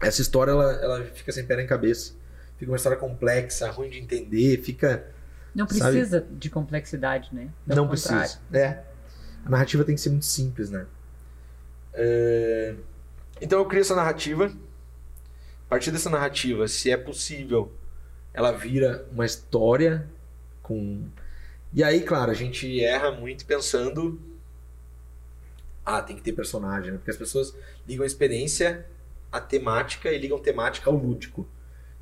essa 0.00 0.22
história 0.22 0.50
ela, 0.50 0.72
ela 0.72 1.04
fica 1.04 1.30
sem 1.30 1.44
pé 1.44 1.56
nem 1.56 1.66
cabeça. 1.66 2.14
Fica 2.56 2.72
uma 2.72 2.76
história 2.78 2.96
complexa, 2.96 3.70
ruim 3.70 3.90
de 3.90 3.98
entender, 3.98 4.62
fica. 4.62 5.12
Não 5.54 5.66
precisa 5.66 6.20
sabe? 6.20 6.36
de 6.36 6.48
complexidade, 6.48 7.28
né? 7.34 7.50
Pelo 7.66 7.82
não 7.82 7.86
contrário. 7.86 8.20
precisa. 8.20 8.40
É. 8.50 8.82
A 9.44 9.50
narrativa 9.50 9.84
tem 9.84 9.94
que 9.94 10.00
ser 10.00 10.08
muito 10.08 10.24
simples, 10.24 10.70
né? 10.70 10.86
É... 11.92 12.74
Então 13.42 13.58
eu 13.58 13.66
crio 13.66 13.82
essa 13.82 13.94
narrativa. 13.94 14.46
A 14.46 15.68
partir 15.68 15.90
dessa 15.90 16.08
narrativa, 16.08 16.66
se 16.66 16.90
é 16.90 16.96
possível, 16.96 17.70
ela 18.32 18.52
vira 18.52 19.06
uma 19.12 19.26
história 19.26 20.08
com. 20.62 21.04
E 21.74 21.84
aí, 21.84 22.00
claro, 22.00 22.30
a 22.30 22.34
gente 22.34 22.82
erra 22.82 23.12
muito 23.12 23.44
pensando. 23.44 24.31
Ah, 25.84 26.00
tem 26.00 26.16
que 26.16 26.22
ter 26.22 26.32
personagem, 26.32 26.92
né? 26.92 26.98
Porque 26.98 27.10
as 27.10 27.16
pessoas 27.16 27.54
ligam 27.86 28.04
a 28.04 28.06
experiência 28.06 28.86
à 29.30 29.40
temática 29.40 30.10
e 30.10 30.18
ligam 30.18 30.38
temática 30.38 30.88
ao 30.90 30.96
lúdico. 30.96 31.48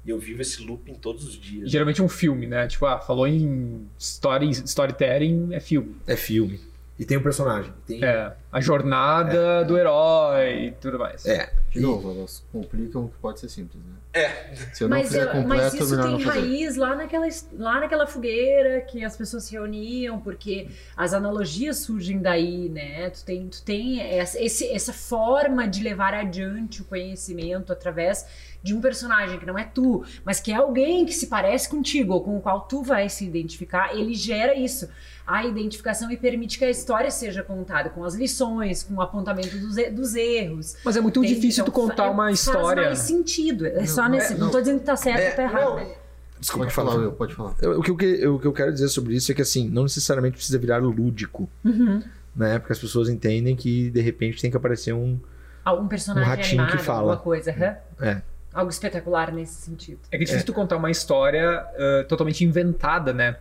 E 0.04 0.10
eu 0.10 0.18
vivo 0.18 0.40
esse 0.40 0.62
looping 0.62 0.94
todos 0.94 1.26
os 1.26 1.34
dias. 1.34 1.70
Geralmente 1.70 2.00
é 2.00 2.04
um 2.04 2.08
filme, 2.08 2.46
né? 2.46 2.66
Tipo, 2.66 2.86
ah, 2.86 2.98
falou 2.98 3.26
em 3.26 3.86
story, 3.98 4.50
storytelling, 4.50 5.54
é 5.54 5.60
filme. 5.60 5.96
É 6.06 6.16
filme. 6.16 6.60
E 7.00 7.06
tem 7.06 7.16
um 7.16 7.22
personagem. 7.22 7.72
Tem... 7.86 8.04
É, 8.04 8.30
a 8.52 8.60
jornada 8.60 9.62
é. 9.62 9.64
do 9.64 9.78
herói 9.78 10.66
e 10.66 10.72
tudo 10.72 10.98
mais. 10.98 11.24
É. 11.24 11.50
De 11.70 11.80
novo, 11.80 12.10
elas 12.10 12.44
complicam 12.52 13.06
o 13.06 13.08
que 13.08 13.16
pode 13.16 13.40
ser 13.40 13.48
simples, 13.48 13.82
né? 13.82 13.94
É. 14.12 14.54
Se 14.74 14.84
eu 14.84 14.88
não 14.88 14.98
mas, 14.98 15.06
fizer 15.06 15.24
completo, 15.32 15.48
mas 15.48 15.72
isso 15.72 16.02
tem 16.02 16.22
raiz 16.22 16.76
lá 16.76 16.94
naquela, 16.94 17.26
lá 17.56 17.80
naquela 17.80 18.06
fogueira 18.06 18.82
que 18.82 19.02
as 19.02 19.16
pessoas 19.16 19.44
se 19.44 19.52
reuniam, 19.52 20.20
porque 20.20 20.68
as 20.94 21.14
analogias 21.14 21.78
surgem 21.78 22.18
daí, 22.18 22.68
né? 22.68 23.08
Tu 23.08 23.24
tem, 23.24 23.48
tu 23.48 23.62
tem 23.62 24.02
essa, 24.02 24.38
esse, 24.38 24.70
essa 24.70 24.92
forma 24.92 25.66
de 25.66 25.82
levar 25.82 26.12
adiante 26.12 26.82
o 26.82 26.84
conhecimento 26.84 27.72
através 27.72 28.26
de 28.62 28.74
um 28.74 28.80
personagem 28.80 29.38
que 29.38 29.46
não 29.46 29.56
é 29.56 29.64
tu, 29.64 30.04
mas 30.22 30.38
que 30.38 30.52
é 30.52 30.56
alguém 30.56 31.06
que 31.06 31.14
se 31.14 31.28
parece 31.28 31.66
contigo, 31.66 32.12
ou 32.12 32.20
com 32.22 32.36
o 32.36 32.42
qual 32.42 32.60
tu 32.62 32.82
vai 32.82 33.08
se 33.08 33.24
identificar, 33.24 33.96
ele 33.96 34.12
gera 34.12 34.54
isso 34.54 34.86
a 35.30 35.46
identificação 35.46 36.10
e 36.10 36.16
permite 36.16 36.58
que 36.58 36.64
a 36.64 36.70
história 36.70 37.10
seja 37.10 37.42
contada 37.42 37.88
com 37.88 38.04
as 38.04 38.14
lições, 38.14 38.82
com 38.82 38.94
o 38.94 39.00
apontamento 39.00 39.56
dos, 39.56 39.76
dos 39.92 40.14
erros. 40.16 40.76
Mas 40.84 40.96
é 40.96 41.00
muito 41.00 41.22
difícil 41.22 41.62
então, 41.62 41.66
tu 41.66 41.72
contar 41.72 42.10
uma 42.10 42.32
história. 42.32 42.82
Faz 42.82 42.98
mais 42.98 42.98
sentido. 42.98 43.64
É 43.64 43.86
só 43.86 44.08
nesse. 44.08 44.32
É, 44.32 44.36
não, 44.36 44.46
não 44.46 44.50
tô 44.50 44.58
dizendo 44.60 44.80
que 44.80 44.86
tá 44.86 44.96
certo 44.96 45.20
é, 45.20 45.30
ou 45.30 45.36
tá 45.36 45.42
errado. 45.42 45.76
Né? 45.76 45.94
Desculpa, 46.40 46.64
pode 46.64 46.74
falar, 46.74 46.94
eu, 46.94 47.12
pode 47.12 47.34
falar. 47.34 47.54
Eu, 47.62 47.78
o, 47.78 47.82
que 47.82 47.90
eu, 47.90 48.34
o 48.34 48.40
que 48.40 48.46
eu 48.46 48.52
quero 48.52 48.72
dizer 48.72 48.88
sobre 48.88 49.14
isso 49.14 49.30
é 49.30 49.34
que, 49.34 49.42
assim, 49.42 49.68
não 49.68 49.84
necessariamente 49.84 50.36
precisa 50.36 50.58
virar 50.58 50.78
lúdico. 50.78 51.48
Uhum. 51.64 52.02
Né? 52.34 52.58
Porque 52.58 52.72
as 52.72 52.78
pessoas 52.78 53.08
entendem 53.08 53.54
que, 53.54 53.90
de 53.90 54.00
repente, 54.00 54.40
tem 54.40 54.50
que 54.50 54.56
aparecer 54.56 54.92
um. 54.92 55.20
Algum 55.64 55.86
personagem 55.86 56.26
um 56.26 56.30
ratinho 56.30 56.62
animado, 56.62 56.78
que 56.78 56.84
fala. 56.84 56.98
alguma 56.98 57.16
coisa. 57.18 57.52
Uhum. 57.52 58.04
É. 58.06 58.22
Algo 58.52 58.70
espetacular 58.70 59.32
nesse 59.32 59.62
sentido. 59.62 60.00
É 60.10 60.16
que 60.16 60.24
é 60.24 60.26
difícil 60.26 60.40
é. 60.40 60.46
tu 60.46 60.52
contar 60.52 60.76
uma 60.76 60.90
história 60.90 61.62
uh, 61.62 62.08
totalmente 62.08 62.44
inventada, 62.44 63.12
né? 63.12 63.36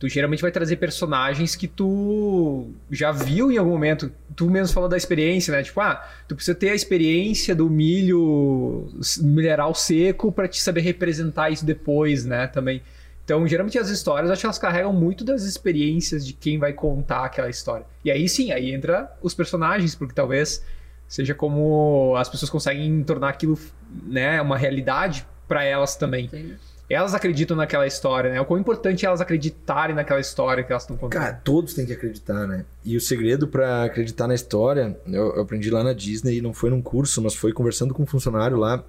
Tu 0.00 0.08
geralmente 0.08 0.40
vai 0.40 0.50
trazer 0.50 0.76
personagens 0.76 1.54
que 1.54 1.68
tu 1.68 2.70
já 2.90 3.12
viu 3.12 3.52
em 3.52 3.58
algum 3.58 3.72
momento. 3.72 4.10
Tu 4.34 4.48
mesmo 4.48 4.72
falou 4.72 4.88
da 4.88 4.96
experiência, 4.96 5.54
né? 5.54 5.62
Tipo, 5.62 5.78
ah, 5.82 6.02
tu 6.26 6.34
precisa 6.34 6.54
ter 6.54 6.70
a 6.70 6.74
experiência 6.74 7.54
do 7.54 7.68
milho 7.68 8.88
mineral 9.18 9.74
seco 9.74 10.32
para 10.32 10.48
te 10.48 10.58
saber 10.58 10.80
representar 10.80 11.50
isso 11.50 11.66
depois, 11.66 12.24
né? 12.24 12.46
Também. 12.46 12.82
Então, 13.22 13.46
geralmente 13.46 13.78
as 13.78 13.90
histórias, 13.90 14.30
acho 14.30 14.40
que 14.40 14.46
elas 14.46 14.58
carregam 14.58 14.92
muito 14.94 15.22
das 15.22 15.42
experiências 15.42 16.26
de 16.26 16.32
quem 16.32 16.58
vai 16.58 16.72
contar 16.72 17.26
aquela 17.26 17.50
história. 17.50 17.84
E 18.02 18.10
aí 18.10 18.26
sim, 18.26 18.52
aí 18.52 18.72
entra 18.72 19.14
os 19.20 19.34
personagens, 19.34 19.94
porque 19.94 20.14
talvez 20.14 20.64
seja 21.06 21.34
como 21.34 22.16
as 22.16 22.28
pessoas 22.28 22.48
conseguem 22.48 23.02
tornar 23.04 23.28
aquilo, 23.28 23.58
né, 24.06 24.40
uma 24.40 24.56
realidade 24.56 25.26
para 25.46 25.62
elas 25.62 25.94
também. 25.94 26.26
Sim 26.28 26.56
elas 26.94 27.14
acreditam 27.14 27.56
naquela 27.56 27.86
história, 27.86 28.32
né? 28.32 28.40
O 28.40 28.44
quão 28.44 28.58
importante 28.58 29.04
é 29.04 29.08
elas 29.08 29.20
acreditarem 29.20 29.94
naquela 29.94 30.20
história 30.20 30.64
que 30.64 30.72
elas 30.72 30.82
estão 30.82 30.96
contando. 30.96 31.22
Cara, 31.22 31.34
todos 31.44 31.72
têm 31.72 31.86
que 31.86 31.92
acreditar, 31.92 32.46
né? 32.46 32.64
E 32.84 32.96
o 32.96 33.00
segredo 33.00 33.46
para 33.46 33.84
acreditar 33.84 34.26
na 34.26 34.34
história, 34.34 34.98
eu, 35.06 35.36
eu, 35.36 35.42
aprendi 35.42 35.70
lá 35.70 35.84
na 35.84 35.92
Disney 35.92 36.38
e 36.38 36.40
não 36.40 36.52
foi 36.52 36.68
num 36.68 36.82
curso, 36.82 37.22
mas 37.22 37.34
foi 37.34 37.52
conversando 37.52 37.94
com 37.94 38.02
um 38.02 38.06
funcionário 38.06 38.56
lá. 38.56 38.82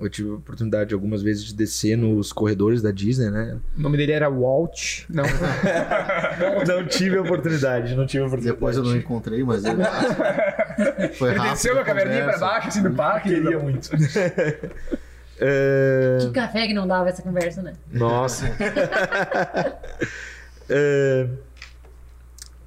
Eu 0.00 0.08
tive 0.08 0.30
a 0.30 0.34
oportunidade 0.34 0.94
algumas 0.94 1.20
vezes 1.22 1.44
de 1.44 1.54
descer 1.54 1.98
nos 1.98 2.32
corredores 2.32 2.80
da 2.80 2.92
Disney, 2.92 3.30
né? 3.30 3.58
O 3.76 3.80
nome 3.80 3.96
dele 3.96 4.12
era 4.12 4.30
Walt. 4.30 5.02
Não. 5.08 5.24
não 6.68 6.86
tive 6.86 7.16
a 7.16 7.22
oportunidade, 7.22 7.96
não 7.96 8.06
tive 8.06 8.22
a 8.22 8.26
oportunidade. 8.28 8.56
Depois 8.56 8.76
eu 8.76 8.84
não 8.84 8.96
encontrei, 8.96 9.42
mas 9.42 9.64
ele. 9.64 9.82
foi 11.18 11.30
ele 11.30 11.40
desceu 11.40 11.76
a 11.76 11.82
caverninha 11.82 12.24
pra 12.26 12.38
baixo, 12.38 12.68
assim, 12.68 12.82
no 12.82 12.94
parque. 12.94 13.30
Queria 13.30 13.58
muito. 13.58 13.90
É... 15.40 16.18
Que 16.20 16.30
café 16.30 16.66
que 16.66 16.74
não 16.74 16.86
dava 16.86 17.08
essa 17.08 17.22
conversa, 17.22 17.62
né? 17.62 17.74
Nossa. 17.90 18.46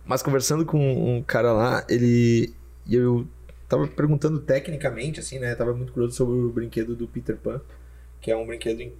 Mas 0.06 0.22
conversando 0.22 0.66
com 0.66 1.18
um 1.18 1.22
cara 1.24 1.52
lá, 1.54 1.86
ele. 1.90 2.54
E 2.86 2.96
eu 2.96 3.28
tava 3.68 3.88
perguntando 3.88 4.40
tecnicamente, 4.40 5.20
assim, 5.20 5.40
né? 5.40 5.56
Tava 5.56 5.74
muito 5.74 5.94
curioso 5.94 6.16
sobre 6.16 6.36
o 6.36 6.50
brinquedo 6.50 6.96
do 6.96 7.08
Peter 7.08 7.38
Pan, 7.38 7.62
que 8.20 8.30
é 8.32 8.36
um 8.36 8.46
brinquedo 8.46 8.82
em 8.82 8.94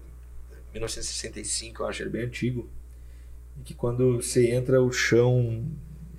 1965, 0.72 1.84
eu 1.84 1.88
acho, 1.88 2.02
ele 2.04 2.10
é 2.10 2.14
bem 2.14 2.24
antigo. 2.24 2.70
E 3.60 3.64
que 3.64 3.74
quando 3.74 4.22
você 4.22 4.52
entra, 4.52 4.82
o 4.82 4.92
chão 4.92 5.66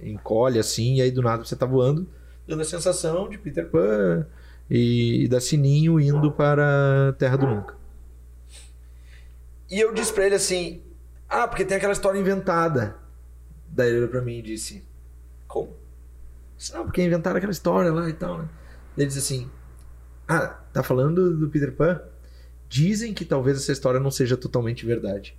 encolhe 0.02 0.58
assim, 0.58 0.96
e 0.96 1.02
aí 1.02 1.10
do 1.10 1.22
nada 1.22 1.44
você 1.44 1.56
tá 1.56 1.64
voando, 1.64 2.06
dando 2.46 2.60
a 2.60 2.64
sensação 2.64 3.28
de 3.28 3.38
Peter 3.38 3.66
Pan 3.68 4.26
e, 4.74 5.28
da 5.28 5.38
Sininho 5.38 6.00
indo 6.00 6.32
para 6.32 7.14
Terra 7.18 7.36
do 7.36 7.46
Nunca. 7.46 7.76
E 9.70 9.78
eu 9.78 9.92
disse 9.92 10.14
para 10.14 10.24
ele 10.24 10.34
assim: 10.34 10.82
Ah, 11.28 11.46
porque 11.46 11.62
tem 11.62 11.76
aquela 11.76 11.92
história 11.92 12.18
inventada. 12.18 12.96
Daí 13.68 13.88
ele 13.88 13.98
olhou 13.98 14.08
pra 14.08 14.22
mim 14.22 14.38
e 14.38 14.42
disse: 14.42 14.82
Como? 15.46 15.76
Disse, 16.56 16.72
Não, 16.72 16.84
porque 16.84 17.04
inventaram 17.04 17.36
aquela 17.36 17.52
história 17.52 17.92
lá 17.92 18.08
e 18.08 18.14
tal, 18.14 18.38
né? 18.38 18.48
Ele 18.96 19.06
disse 19.08 19.18
assim: 19.18 19.50
Ah, 20.26 20.46
tá 20.72 20.82
falando 20.82 21.36
do 21.36 21.50
Peter 21.50 21.72
Pan? 21.72 22.00
Dizem 22.66 23.12
que 23.12 23.26
talvez 23.26 23.58
essa 23.58 23.72
história 23.72 24.00
não 24.00 24.10
seja 24.10 24.38
totalmente 24.38 24.86
verdade. 24.86 25.36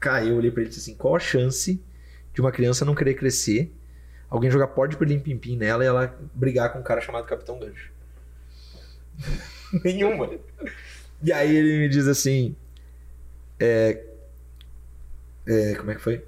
Cara, 0.00 0.24
eu 0.24 0.36
olhei 0.36 0.50
pra 0.50 0.62
ele 0.62 0.70
e 0.70 0.72
disse 0.74 0.88
assim: 0.90 0.98
Qual 0.98 1.14
a 1.14 1.20
chance 1.20 1.84
de 2.32 2.40
uma 2.40 2.50
criança 2.50 2.86
não 2.86 2.94
querer 2.94 3.16
crescer 3.16 3.70
alguém 4.32 4.50
jogar 4.50 4.68
pó 4.68 4.88
perlim 4.88 5.20
pim 5.20 5.36
pim 5.36 5.56
nela 5.58 5.84
e 5.84 5.86
ela 5.86 6.18
brigar 6.34 6.72
com 6.72 6.78
um 6.78 6.82
cara 6.82 7.02
chamado 7.02 7.26
Capitão 7.26 7.58
Gancho. 7.58 7.92
Nenhuma. 9.84 10.30
E 11.22 11.30
aí 11.30 11.54
ele 11.54 11.78
me 11.80 11.88
diz 11.88 12.08
assim. 12.08 12.56
É, 13.60 14.02
é, 15.46 15.74
como 15.74 15.90
é 15.90 15.94
que 15.94 16.00
foi? 16.00 16.24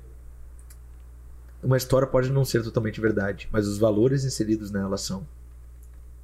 Uma 1.62 1.78
história 1.78 2.06
pode 2.06 2.30
não 2.30 2.44
ser 2.44 2.62
totalmente 2.62 3.00
verdade, 3.00 3.48
mas 3.50 3.66
os 3.66 3.78
valores 3.78 4.22
inseridos 4.24 4.70
nela 4.70 4.98
são. 4.98 5.26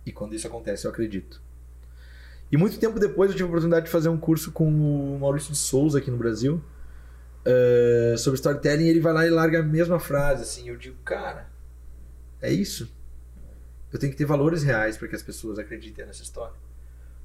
E 0.04 0.12
quando 0.12 0.34
isso 0.34 0.46
acontece, 0.46 0.86
eu 0.86 0.90
acredito. 0.90 1.40
E 2.52 2.58
muito 2.58 2.78
tempo 2.78 3.00
depois 3.00 3.30
eu 3.30 3.36
tive 3.36 3.44
a 3.44 3.48
oportunidade 3.48 3.86
de 3.86 3.92
fazer 3.92 4.10
um 4.10 4.18
curso 4.18 4.52
com 4.52 4.68
o 4.68 5.18
Maurício 5.18 5.52
de 5.52 5.58
Souza 5.58 5.98
aqui 5.98 6.10
no 6.10 6.18
Brasil. 6.18 6.62
Uh, 7.40 8.18
sobre 8.18 8.36
storytelling, 8.36 8.84
e 8.84 8.88
ele 8.90 9.00
vai 9.00 9.14
lá 9.14 9.26
e 9.26 9.30
larga 9.30 9.60
a 9.60 9.62
mesma 9.62 9.98
frase, 9.98 10.42
assim, 10.42 10.68
eu 10.68 10.76
digo, 10.76 10.96
cara, 11.02 11.48
é 12.40 12.52
isso. 12.52 12.92
Eu 13.92 13.98
tenho 13.98 14.12
que 14.12 14.18
ter 14.18 14.24
valores 14.24 14.62
reais 14.62 14.96
para 14.96 15.08
que 15.08 15.16
as 15.16 15.22
pessoas 15.22 15.58
acreditem 15.58 16.06
nessa 16.06 16.22
história. 16.22 16.54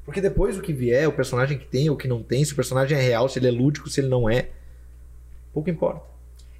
Porque 0.03 0.21
depois 0.21 0.57
o 0.57 0.61
que 0.61 0.73
vier, 0.73 1.07
o 1.07 1.13
personagem 1.13 1.57
que 1.57 1.65
tem 1.65 1.89
ou 1.89 1.97
que 1.97 2.07
não 2.07 2.21
tem, 2.21 2.43
se 2.45 2.53
o 2.53 2.55
personagem 2.55 2.97
é 2.97 3.01
real, 3.01 3.27
se 3.27 3.39
ele 3.39 3.47
é 3.47 3.51
lúdico, 3.51 3.89
se 3.89 4.01
ele 4.01 4.07
não 4.07 4.29
é, 4.29 4.49
pouco 5.53 5.69
importa. 5.69 6.05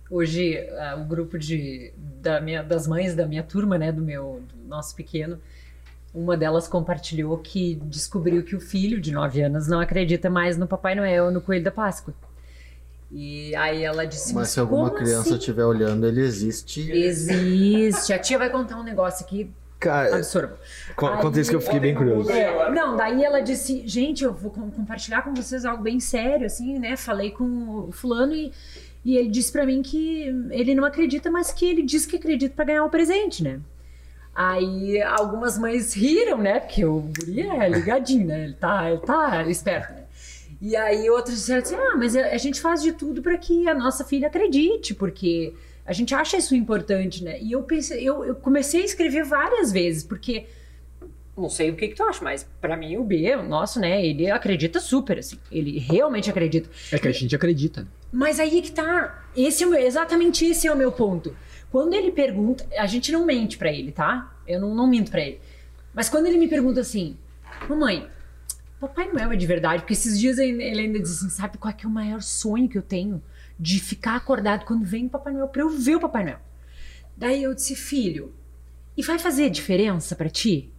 Hoje, 0.10 0.58
uh, 0.58 1.02
o 1.02 1.06
grupo 1.06 1.38
de, 1.38 1.92
da 1.98 2.40
minha, 2.40 2.64
das 2.64 2.88
mães 2.88 3.16
da 3.16 3.26
minha 3.26 3.44
turma, 3.44 3.78
né, 3.78 3.92
do 3.92 4.02
meu 4.02 4.42
do 4.54 4.68
nosso 4.68 4.96
pequeno, 4.96 5.40
uma 6.14 6.38
delas 6.38 6.68
compartilhou 6.68 7.38
que 7.40 7.76
descobriu 7.84 8.44
que 8.44 8.56
o 8.56 8.60
filho 8.60 9.02
de 9.02 9.12
9 9.12 9.42
anos 9.42 9.68
não 9.68 9.80
acredita 9.80 10.30
mais 10.30 10.58
no 10.58 10.68
Papai 10.68 10.96
Noel 10.96 11.30
no 11.30 11.42
Coelho 11.42 11.64
da 11.64 11.72
Páscoa. 11.72 12.14
E 13.12 13.56
aí 13.56 13.84
ela 13.84 14.06
disse: 14.06 14.34
Mas 14.34 14.50
se 14.50 14.60
alguma 14.60 14.90
criança 14.90 15.22
assim? 15.30 15.36
estiver 15.38 15.64
olhando, 15.66 16.06
ele 16.08 16.22
existe. 16.22 16.92
Existe. 16.92 18.12
A 18.14 18.20
tia 18.20 18.38
vai 18.38 18.50
contar 18.50 18.78
um 18.78 18.84
negócio 18.84 19.26
aqui 19.26 19.50
Cara, 19.80 20.16
absurdo. 20.16 20.54
conta 20.96 21.40
isso 21.40 21.50
que 21.50 21.56
eu 21.56 21.62
fiquei 21.62 21.80
bem 21.80 21.94
curioso. 21.94 22.32
É, 22.32 22.72
não, 22.72 22.96
daí 22.96 23.24
ela 23.24 23.42
disse, 23.42 23.84
gente, 23.88 24.24
eu 24.24 24.34
vou 24.34 24.50
com- 24.50 24.72
compartilhar 24.72 25.22
com 25.22 25.34
vocês 25.34 25.64
algo 25.66 25.84
bem 25.84 26.00
sério, 26.00 26.46
assim, 26.48 26.80
né? 26.80 26.96
Falei 26.98 27.30
com 27.32 27.88
o 27.88 27.92
fulano 27.92 28.34
e, 28.34 28.52
e 29.04 29.16
ele 29.18 29.30
disse 29.30 29.52
pra 29.52 29.66
mim 29.66 29.84
que 29.84 30.24
ele 30.50 30.74
não 30.74 30.86
acredita, 30.86 31.30
mas 31.30 31.52
que 31.52 31.66
ele 31.66 31.84
disse 31.84 32.08
que 32.08 32.16
acredita 32.16 32.56
pra 32.56 32.66
ganhar 32.66 32.84
o 32.84 32.90
presente, 32.90 33.44
né? 33.44 33.60
Aí 34.34 35.02
algumas 35.02 35.58
mães 35.58 35.94
riram, 35.94 36.40
né? 36.40 36.60
Porque 36.60 36.84
o 36.84 37.02
guri 37.02 37.42
é 37.42 37.70
ligadinho, 37.70 38.26
né? 38.26 38.44
Ele 38.46 38.54
tá, 38.54 38.90
ele 38.90 39.00
tá 39.00 39.44
esperto, 39.44 39.94
né? 39.94 40.05
E 40.66 40.76
aí 40.76 41.08
outras 41.12 41.36
disseram 41.36 41.62
assim, 41.62 41.76
ah, 41.76 41.96
mas 41.96 42.16
a, 42.16 42.38
gente 42.40 42.60
faz 42.60 42.82
de 42.82 42.92
tudo 42.92 43.22
pra 43.22 43.38
que 43.38 43.70
a 43.70 43.76
nossa 43.76 44.04
filha 44.04 44.30
acredite, 44.30 44.96
porque 44.96 45.54
a 45.86 45.94
gente 45.94 46.16
acha 46.16 46.38
isso 46.38 46.56
importante, 46.56 47.24
né? 47.24 47.40
E 47.40 47.52
eu 47.52 47.62
pensei, 47.62 48.04
eu, 48.04 48.26
eu 48.26 48.34
comecei 48.34 48.82
a 48.82 48.86
escrever 48.86 49.24
várias 49.24 49.72
vezes, 49.72 50.04
porque 50.04 50.48
não 51.38 51.50
sei 51.50 51.70
o 51.70 51.76
que, 51.76 51.90
que 51.90 51.94
tu 51.94 52.02
acha, 52.02 52.24
mas 52.24 52.50
pra 52.60 52.76
mim 52.76 52.98
o 52.98 53.04
B, 53.04 53.36
o 53.36 53.44
nosso, 53.44 53.80
né, 53.80 54.04
ele 54.04 54.28
acredita 54.32 54.80
super, 54.80 55.20
assim. 55.20 55.38
Ele 55.52 55.78
realmente 55.78 56.32
acredita. 56.32 56.68
É 56.92 56.98
que 56.98 57.08
a 57.08 57.12
gente 57.12 57.36
acredita. 57.36 57.88
Mas 58.12 58.40
aí 58.40 58.60
que 58.64 58.72
tá. 58.72 59.24
Esse 59.38 59.66
é 59.66 59.68
meu, 59.68 59.80
exatamente 59.80 60.46
esse 60.46 60.66
é 60.66 60.74
o 60.74 60.76
meu 60.76 60.92
ponto. 60.92 61.38
Quando 61.72 61.94
ele 61.94 62.12
pergunta, 62.12 62.66
a 62.76 62.88
gente 62.88 63.12
não 63.12 63.24
mente 63.24 63.56
pra 63.56 63.72
ele, 63.72 63.92
tá? 63.92 64.36
Eu 64.48 64.60
não, 64.60 64.74
não 64.74 64.88
minto 64.88 65.12
pra 65.12 65.22
ele. 65.22 65.40
Mas 65.94 66.10
quando 66.10 66.26
ele 66.26 66.40
me 66.40 66.48
pergunta 66.48 66.80
assim, 66.80 67.16
mamãe, 67.70 68.10
Papai 68.80 69.12
Noel 69.12 69.32
é 69.32 69.36
de 69.36 69.48
verdade? 69.48 69.82
Porque 69.82 69.94
esses 69.94 70.20
dias 70.20 70.38
ele 70.38 70.62
ainda 70.62 71.00
diz 71.00 71.18
assim, 71.18 71.30
sabe 71.30 71.58
qual 71.58 71.74
é, 71.74 71.84
é 71.84 71.88
o 71.88 71.90
maior 71.90 72.22
sonho 72.22 72.68
que 72.68 72.78
eu 72.78 72.82
tenho? 72.82 73.22
De 73.58 73.80
ficar 73.80 74.16
acordado 74.16 74.66
quando 74.66 74.86
vem 74.86 75.06
o 75.06 75.10
Papai 75.10 75.34
Noel, 75.34 75.48
pra 75.48 75.62
eu 75.62 75.70
ver 75.70 75.96
o 75.96 76.00
Papai 76.00 76.24
Noel. 76.24 76.40
Daí 77.16 77.44
eu 77.44 77.54
disse, 77.54 77.76
filho, 77.76 78.34
e 78.98 79.02
vai 79.02 79.18
fazer 79.18 79.50
diferença 79.50 80.16
pra 80.16 80.30
ti? 80.30 80.72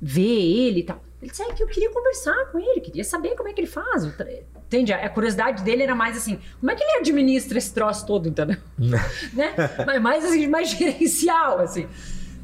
Ver 0.00 0.20
ele 0.22 0.80
e 0.80 0.82
tal? 0.84 1.04
Ele 1.20 1.30
disse, 1.30 1.42
é 1.42 1.52
que 1.52 1.62
eu 1.62 1.66
queria 1.66 1.92
conversar 1.92 2.46
com 2.52 2.58
ele, 2.58 2.80
queria 2.80 3.04
saber 3.04 3.34
como 3.34 3.48
é 3.48 3.52
que 3.52 3.60
ele 3.60 3.68
faz. 3.68 4.04
Entende? 4.04 4.92
A 4.92 5.08
curiosidade 5.08 5.62
dele 5.64 5.82
era 5.82 5.94
mais 5.94 6.16
assim, 6.16 6.38
como 6.60 6.70
é 6.70 6.74
que 6.74 6.82
ele 6.82 6.98
administra 6.98 7.58
esse 7.58 7.72
troço 7.74 8.06
todo, 8.06 8.28
entendeu? 8.28 8.56
né? 8.78 9.54
Mas 9.84 10.00
mais 10.00 10.24
assim, 10.24 10.46
mais 10.46 10.70
gerencial, 10.70 11.58
assim. 11.58 11.88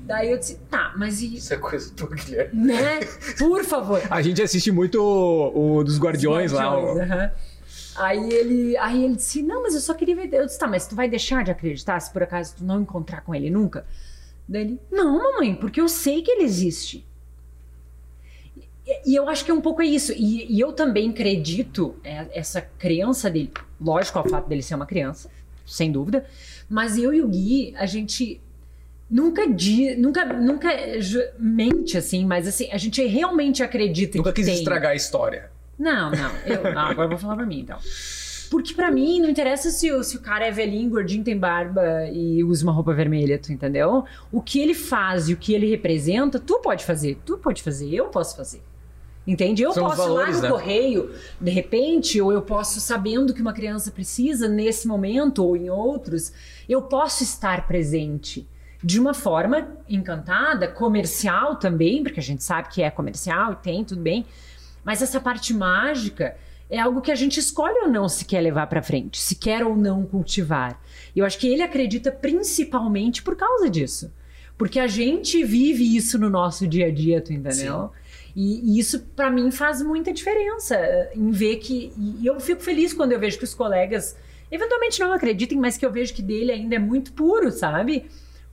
Daí 0.06 0.30
eu 0.30 0.38
disse, 0.38 0.56
tá, 0.70 0.92
mas 0.96 1.22
e. 1.22 1.36
Isso 1.36 1.54
é 1.54 1.56
coisa 1.56 1.90
tua, 1.94 2.08
Guilherme. 2.10 2.64
Né? 2.66 3.00
Por 3.38 3.64
favor. 3.64 4.02
A 4.10 4.20
gente 4.20 4.42
assiste 4.42 4.70
muito 4.70 5.00
o, 5.02 5.78
o 5.78 5.84
dos 5.84 5.98
Guardiões 5.98 6.52
lá. 6.52 6.76
o- 6.78 6.82
Guardiões, 6.96 7.10
aham. 7.10 7.30
Aí 7.96 8.28
ele, 8.32 8.76
aí 8.76 9.04
ele 9.04 9.14
disse, 9.16 9.40
não, 9.42 9.62
mas 9.62 9.74
eu 9.74 9.80
só 9.80 9.94
queria 9.94 10.14
ver. 10.16 10.28
Eu 10.32 10.44
disse, 10.46 10.58
tá, 10.58 10.66
mas 10.66 10.86
tu 10.86 10.94
vai 10.94 11.08
deixar 11.08 11.44
de 11.44 11.50
acreditar 11.50 11.98
se 12.00 12.12
por 12.12 12.22
acaso 12.22 12.56
tu 12.58 12.64
não 12.64 12.82
encontrar 12.82 13.20
com 13.22 13.34
ele 13.34 13.48
nunca? 13.50 13.86
Daí 14.48 14.62
ele, 14.62 14.80
não, 14.90 15.16
mamãe, 15.18 15.54
porque 15.54 15.80
eu 15.80 15.88
sei 15.88 16.20
que 16.20 16.30
ele 16.30 16.42
existe. 16.42 17.06
E, 18.86 19.12
e 19.12 19.14
eu 19.14 19.28
acho 19.28 19.44
que 19.44 19.50
é 19.50 19.54
um 19.54 19.60
pouco 19.60 19.80
isso. 19.80 20.12
E, 20.12 20.52
e 20.54 20.60
eu 20.60 20.72
também 20.72 21.10
acredito 21.10 21.94
é, 22.04 22.26
essa 22.38 22.60
crença 22.60 23.30
dele. 23.30 23.52
Lógico, 23.80 24.18
ao 24.18 24.28
fato 24.28 24.48
dele 24.48 24.60
ser 24.62 24.74
uma 24.74 24.86
criança, 24.86 25.30
sem 25.66 25.90
dúvida. 25.90 26.26
Mas 26.68 26.98
eu 26.98 27.14
e 27.14 27.22
o 27.22 27.28
Gui, 27.28 27.74
a 27.76 27.86
gente 27.86 28.40
nunca 29.14 29.46
di, 29.46 29.94
nunca, 29.94 30.24
nunca 30.24 30.68
mente 31.38 31.96
assim, 31.96 32.26
mas 32.26 32.48
assim, 32.48 32.68
a 32.72 32.76
gente 32.76 33.00
realmente 33.06 33.62
acredita 33.62 34.18
Nunca 34.18 34.32
que 34.32 34.42
quis 34.42 34.46
tem. 34.46 34.56
estragar 34.56 34.90
a 34.90 34.94
história. 34.96 35.52
Não, 35.78 36.10
não. 36.10 36.30
Eu, 36.44 36.74
não, 36.74 36.80
agora 36.90 37.04
eu 37.06 37.10
vou 37.10 37.18
falar 37.18 37.36
pra 37.36 37.46
mim, 37.46 37.60
então. 37.60 37.78
Porque 38.50 38.74
pra 38.74 38.90
mim 38.90 39.20
não 39.20 39.30
interessa 39.30 39.70
se 39.70 39.90
o, 39.92 40.02
se 40.02 40.16
o 40.16 40.20
cara 40.20 40.46
é 40.46 40.50
velhinho, 40.50 40.90
gordinho, 40.90 41.22
tem 41.22 41.38
barba 41.38 42.08
e 42.12 42.42
usa 42.42 42.64
uma 42.64 42.72
roupa 42.72 42.92
vermelha, 42.92 43.38
tu 43.38 43.52
entendeu? 43.52 44.04
O 44.32 44.40
que 44.42 44.60
ele 44.60 44.74
faz 44.74 45.28
e 45.28 45.32
o 45.32 45.36
que 45.36 45.54
ele 45.54 45.70
representa, 45.70 46.40
tu 46.40 46.58
pode 46.58 46.84
fazer. 46.84 47.18
Tu 47.24 47.38
pode 47.38 47.62
fazer, 47.62 47.94
eu 47.94 48.06
posso 48.06 48.36
fazer. 48.36 48.62
Entende? 49.26 49.62
Eu 49.62 49.72
São 49.72 49.86
os 49.86 49.94
posso 49.94 50.08
valores, 50.08 50.38
ir 50.38 50.40
lá 50.40 50.42
né? 50.42 50.48
no 50.48 50.54
correio, 50.54 51.14
de 51.40 51.50
repente, 51.50 52.20
ou 52.20 52.32
eu 52.32 52.42
posso, 52.42 52.80
sabendo 52.80 53.32
que 53.32 53.40
uma 53.40 53.52
criança 53.52 53.90
precisa 53.90 54.48
nesse 54.48 54.86
momento 54.88 55.44
ou 55.44 55.56
em 55.56 55.70
outros, 55.70 56.32
eu 56.68 56.82
posso 56.82 57.22
estar 57.22 57.66
presente. 57.66 58.46
De 58.84 59.00
uma 59.00 59.14
forma 59.14 59.66
encantada, 59.88 60.68
comercial 60.68 61.56
também, 61.56 62.02
porque 62.02 62.20
a 62.20 62.22
gente 62.22 62.44
sabe 62.44 62.68
que 62.68 62.82
é 62.82 62.90
comercial 62.90 63.54
e 63.54 63.56
tem, 63.56 63.82
tudo 63.82 64.02
bem. 64.02 64.26
Mas 64.84 65.00
essa 65.00 65.18
parte 65.18 65.54
mágica 65.54 66.36
é 66.68 66.78
algo 66.78 67.00
que 67.00 67.10
a 67.10 67.14
gente 67.14 67.40
escolhe 67.40 67.78
ou 67.78 67.88
não 67.88 68.10
se 68.10 68.26
quer 68.26 68.42
levar 68.42 68.66
pra 68.66 68.82
frente, 68.82 69.18
se 69.18 69.36
quer 69.36 69.64
ou 69.64 69.74
não 69.74 70.04
cultivar. 70.04 70.78
E 71.16 71.20
eu 71.20 71.24
acho 71.24 71.38
que 71.38 71.48
ele 71.48 71.62
acredita 71.62 72.12
principalmente 72.12 73.22
por 73.22 73.34
causa 73.36 73.70
disso. 73.70 74.12
Porque 74.58 74.78
a 74.78 74.86
gente 74.86 75.42
vive 75.42 75.96
isso 75.96 76.18
no 76.18 76.28
nosso 76.28 76.68
dia 76.68 76.88
a 76.88 76.90
dia, 76.90 77.22
tu 77.22 77.32
entendeu? 77.32 77.90
E, 78.36 78.76
e 78.76 78.78
isso 78.78 79.00
pra 79.16 79.30
mim 79.30 79.50
faz 79.50 79.80
muita 79.80 80.12
diferença 80.12 80.76
eh, 80.76 81.12
em 81.16 81.30
ver 81.30 81.56
que. 81.56 81.90
E 81.96 82.26
eu 82.26 82.38
fico 82.38 82.60
feliz 82.60 82.92
quando 82.92 83.12
eu 83.12 83.18
vejo 83.18 83.38
que 83.38 83.44
os 83.44 83.54
colegas 83.54 84.14
eventualmente 84.50 85.00
não 85.00 85.10
acreditem, 85.10 85.58
mas 85.58 85.78
que 85.78 85.86
eu 85.86 85.90
vejo 85.90 86.12
que 86.12 86.22
dele 86.22 86.52
ainda 86.52 86.74
é 86.74 86.78
muito 86.78 87.14
puro, 87.14 87.50
sabe? 87.50 88.04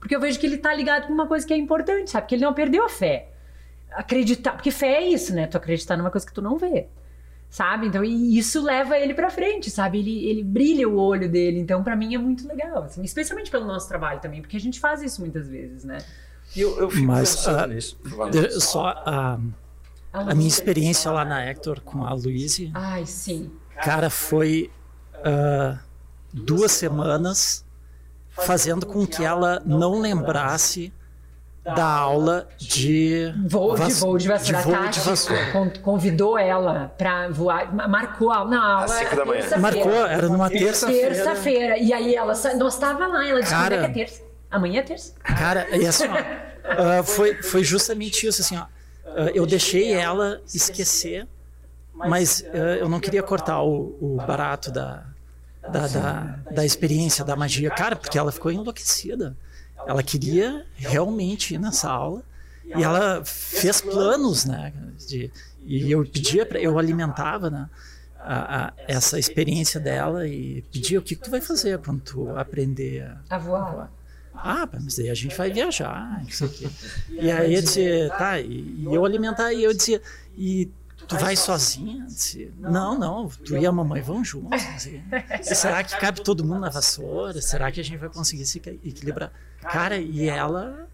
Porque 0.02 0.16
eu 0.16 0.20
vejo 0.20 0.36
que 0.40 0.44
ele 0.44 0.58
tá 0.58 0.74
ligado 0.74 1.06
com 1.06 1.12
uma 1.12 1.28
coisa 1.28 1.46
que 1.46 1.54
é 1.54 1.56
importante, 1.56 2.10
sabe? 2.10 2.26
Que 2.26 2.34
ele 2.34 2.44
não 2.44 2.52
perdeu 2.52 2.84
a 2.84 2.88
fé 2.88 3.28
acreditar, 3.94 4.52
porque 4.52 4.70
fé 4.70 4.94
é 4.94 5.08
isso, 5.08 5.34
né? 5.34 5.46
Tu 5.46 5.56
acreditar 5.56 5.96
numa 5.96 6.10
coisa 6.10 6.26
que 6.26 6.32
tu 6.32 6.42
não 6.42 6.58
vê. 6.58 6.86
Sabe? 7.50 7.86
Então, 7.86 8.02
e 8.02 8.38
isso 8.38 8.62
leva 8.62 8.96
ele 8.96 9.12
pra 9.12 9.28
frente, 9.28 9.70
sabe? 9.70 9.98
Ele, 9.98 10.26
ele 10.26 10.42
brilha 10.42 10.88
o 10.88 10.96
olho 10.96 11.28
dele. 11.28 11.58
Então, 11.58 11.84
pra 11.84 11.94
mim 11.94 12.14
é 12.14 12.18
muito 12.18 12.48
legal, 12.48 12.84
assim, 12.84 13.02
especialmente 13.02 13.50
pelo 13.50 13.66
nosso 13.66 13.86
trabalho 13.88 14.20
também, 14.20 14.40
porque 14.40 14.56
a 14.56 14.60
gente 14.60 14.80
faz 14.80 15.02
isso 15.02 15.20
muitas 15.20 15.48
vezes, 15.48 15.84
né? 15.84 15.98
Eu, 16.56 16.78
eu 16.78 16.90
fico 16.90 17.06
Mas, 17.06 17.36
pensando 17.36 17.58
ah, 17.58 17.66
nisso. 17.66 17.98
Só 18.58 18.86
a, 18.86 19.38
a 20.12 20.34
minha 20.34 20.48
experiência 20.48 21.10
lá 21.10 21.26
na 21.26 21.44
Hector 21.44 21.80
com 21.82 22.04
a 22.04 22.14
Luíse, 22.14 22.70
Ai, 22.74 23.04
sim. 23.04 23.50
cara, 23.82 24.08
foi 24.08 24.70
ah, 25.22 25.78
duas 26.32 26.72
semanas 26.72 27.66
fazendo 28.32 28.86
com 28.86 29.06
que 29.06 29.24
ela 29.24 29.62
não 29.64 30.00
lembrasse 30.00 30.92
da 31.64 31.86
aula 31.86 32.48
de 32.58 33.32
Voo 33.46 33.74
de 33.74 33.78
vas- 33.82 34.00
voo 34.00 34.18
de 34.18 34.26
vassoura. 34.26 34.58
de 34.58 34.64
voo 34.68 34.88
de 34.90 35.00
vassoura. 35.00 35.52
con- 35.52 35.70
convidou 35.80 36.36
ela 36.36 36.92
pra 36.98 37.28
voar, 37.28 37.72
ma- 37.72 37.86
marcou 37.86 38.32
a, 38.32 38.44
na 38.44 38.60
aula. 38.64 38.84
Às 38.86 38.90
cinco 38.90 39.14
da 39.16 39.24
manhã. 39.24 39.40
terça-feira. 39.42 39.60
Marcou, 39.60 40.06
era 40.06 40.28
numa 40.28 40.50
terça-feira. 40.50 41.14
Terça-feira. 41.14 41.78
E 41.78 41.92
aí 41.92 42.16
ela, 42.16 42.34
sa- 42.34 42.54
nós 42.54 42.76
tava 42.76 43.06
lá, 43.06 43.24
ela 43.28 43.40
disse, 43.40 43.52
Cara. 43.52 43.76
é 43.76 43.78
que 43.78 43.84
é 43.84 44.04
terça? 44.06 44.22
Amanhã 44.50 44.80
é 44.80 44.82
terça? 44.82 45.14
Cara, 45.22 45.68
e 45.76 45.86
assim, 45.86 46.08
ó, 46.08 46.16
ah, 46.98 47.02
foi, 47.04 47.40
foi 47.42 47.62
justamente 47.62 48.26
isso, 48.26 48.42
assim, 48.42 48.56
ó. 48.56 48.64
ah, 49.06 49.30
eu 49.32 49.46
deixei 49.46 49.92
ela 49.92 50.40
esquecer, 50.52 51.28
mas 51.94 52.44
ah, 52.52 52.56
eu 52.76 52.88
não 52.88 52.98
queria 52.98 53.22
cortar 53.22 53.62
o, 53.62 53.96
o 54.00 54.16
barato 54.26 54.72
da, 54.72 55.04
da, 55.70 55.86
da, 55.86 56.20
da 56.50 56.64
experiência, 56.64 57.24
da 57.24 57.36
magia. 57.36 57.70
Cara, 57.70 57.94
porque 57.96 58.18
ela 58.18 58.32
ficou 58.32 58.50
enlouquecida. 58.52 59.36
Ela 59.86 60.02
queria 60.02 60.64
realmente 60.76 61.54
ir 61.54 61.58
nessa 61.58 61.90
aula 61.90 62.22
e 62.64 62.82
ela 62.82 63.24
fez 63.24 63.80
planos, 63.80 64.44
né? 64.44 64.72
De, 65.08 65.30
e 65.64 65.90
eu 65.90 66.04
pedia 66.06 66.46
para 66.46 66.60
eu 66.60 66.78
alimentava, 66.78 67.50
né? 67.50 67.68
a- 68.24 68.66
a- 68.66 68.72
essa 68.86 69.18
experiência 69.18 69.80
dela 69.80 70.28
e 70.28 70.62
pedia 70.72 71.00
o 71.00 71.02
que, 71.02 71.16
que 71.16 71.22
tu 71.22 71.30
vai 71.30 71.40
fazer 71.40 71.76
quando 71.80 72.00
tu 72.02 72.30
aprender 72.36 73.02
a 73.28 73.34
A 73.34 73.38
voar. 73.38 73.90
ah, 74.32 74.68
mas 74.80 74.94
daí 74.96 75.10
a 75.10 75.14
gente 75.14 75.36
vai 75.36 75.50
viajar, 75.50 76.20
não 76.22 76.30
sei 76.30 76.46
o 76.46 76.50
quê. 76.50 76.68
E 77.10 77.28
aí 77.32 77.52
eu 77.52 77.60
disse, 77.60 78.08
tá, 78.16 78.38
e, 78.38 78.76
e 78.78 78.84
eu 78.86 79.04
alimentar, 79.04 79.52
e 79.52 79.64
eu 79.64 79.74
dizia, 79.74 80.00
e 80.38 80.70
tu 81.16 81.18
vai 81.24 81.36
sozinha? 81.36 82.06
Não, 82.58 82.98
não, 82.98 83.28
tu 83.28 83.56
e 83.56 83.66
a 83.66 83.72
mamãe 83.72 84.00
vão 84.02 84.24
juntos. 84.24 84.86
E 84.86 85.02
será 85.54 85.82
que 85.84 85.96
cabe 85.98 86.22
todo 86.22 86.44
mundo 86.44 86.60
na 86.60 86.70
vassoura? 86.70 87.40
Será 87.40 87.70
que 87.70 87.80
a 87.80 87.84
gente 87.84 87.98
vai 87.98 88.08
conseguir 88.08 88.44
se 88.46 88.58
equi- 88.58 88.80
equilibrar? 88.84 89.32
Cara, 89.60 89.96
e 89.98 90.28
ela 90.28 90.88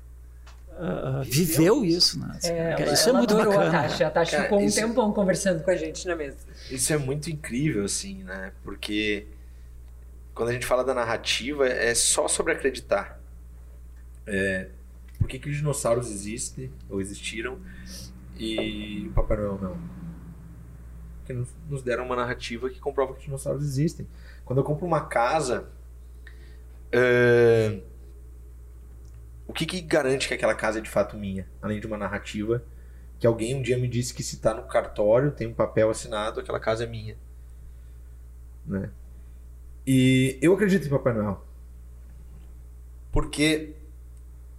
ah, 0.79 1.23
viveu 1.25 1.85
isso, 1.85 2.19
né? 2.21 2.35
Assim, 2.37 2.49
É, 2.53 2.71
cara, 2.71 2.83
ela- 2.83 2.93
isso 2.93 3.09
é 3.09 3.13
muito 3.13 3.35
bacana. 3.37 3.69
A 3.69 3.83
Tati, 3.89 4.05
a 4.05 4.11
Tati 4.11 4.31
Cara, 4.33 4.43
ficou 4.45 4.59
um 4.61 4.65
isso- 4.65 4.77
tempão 4.81 5.13
conversando 5.13 5.63
com 5.65 5.71
a 5.71 5.77
gente 5.77 6.07
na 6.07 6.15
mesa. 6.15 6.37
Isso 6.71 6.93
é 6.93 6.99
muito 6.99 7.31
incrível, 7.31 7.85
assim, 7.85 8.23
né? 8.25 8.53
Porque 8.63 9.27
quando 10.35 10.51
a 10.51 10.53
gente 10.53 10.67
fala 10.67 10.85
da 10.85 10.95
narrativa, 10.95 11.67
é 11.67 11.95
só 11.95 12.29
sobre 12.29 12.53
acreditar. 12.53 13.19
Por 15.19 15.27
que, 15.27 15.39
que 15.39 15.51
os 15.51 15.57
dinossauros 15.57 16.11
existem 16.11 16.71
ou 16.89 17.01
existiram 17.01 17.59
e 18.39 19.09
o 19.09 19.13
Papai 19.15 19.37
Noel 19.37 19.59
não? 19.61 19.98
Porque 21.29 21.45
nos, 21.69 21.83
deram 21.83 22.07
uma 22.07 22.17
narrativa 22.17 22.71
que 22.71 22.81
comprova 22.81 23.15
que 23.15 23.23
dinossauros 23.23 23.63
existem. 23.63 24.09
Quando 24.45 24.61
eu 24.61 24.65
compro 24.65 24.87
uma 24.87 25.03
casa, 25.03 25.69
eh, 26.91 27.81
o 29.47 29.53
que, 29.53 29.67
que 29.67 29.81
garante 29.81 30.27
que 30.27 30.35
aquela 30.35 30.55
casa 30.55 30.79
é 30.79 30.83
de 30.83 30.89
fato 30.89 31.17
minha? 31.17 31.47
Além 31.61 31.81
de 31.81 31.87
uma 31.87 31.99
narrativa 31.99 32.65
que 33.19 33.27
alguém 33.27 33.55
um 33.55 33.63
dia 33.63 33.77
me 33.77 33.89
disse 33.89 34.15
que 34.15 34.23
se 34.23 34.37
está 34.37 34.55
no 34.55 34.63
cartório, 34.63 35.33
tem 35.33 35.49
um 35.49 35.55
papel 35.55 35.91
assinado, 35.91 36.41
aquela 36.41 36.61
casa 36.61 36.85
é 36.85 36.87
minha. 36.87 37.17
Né? 38.65 38.91
E 39.87 40.39
eu 40.41 40.55
acredito 40.55 40.87
em 40.87 40.91
Papai 40.91 41.13
Noel. 41.13 41.45
Porque 43.11 43.75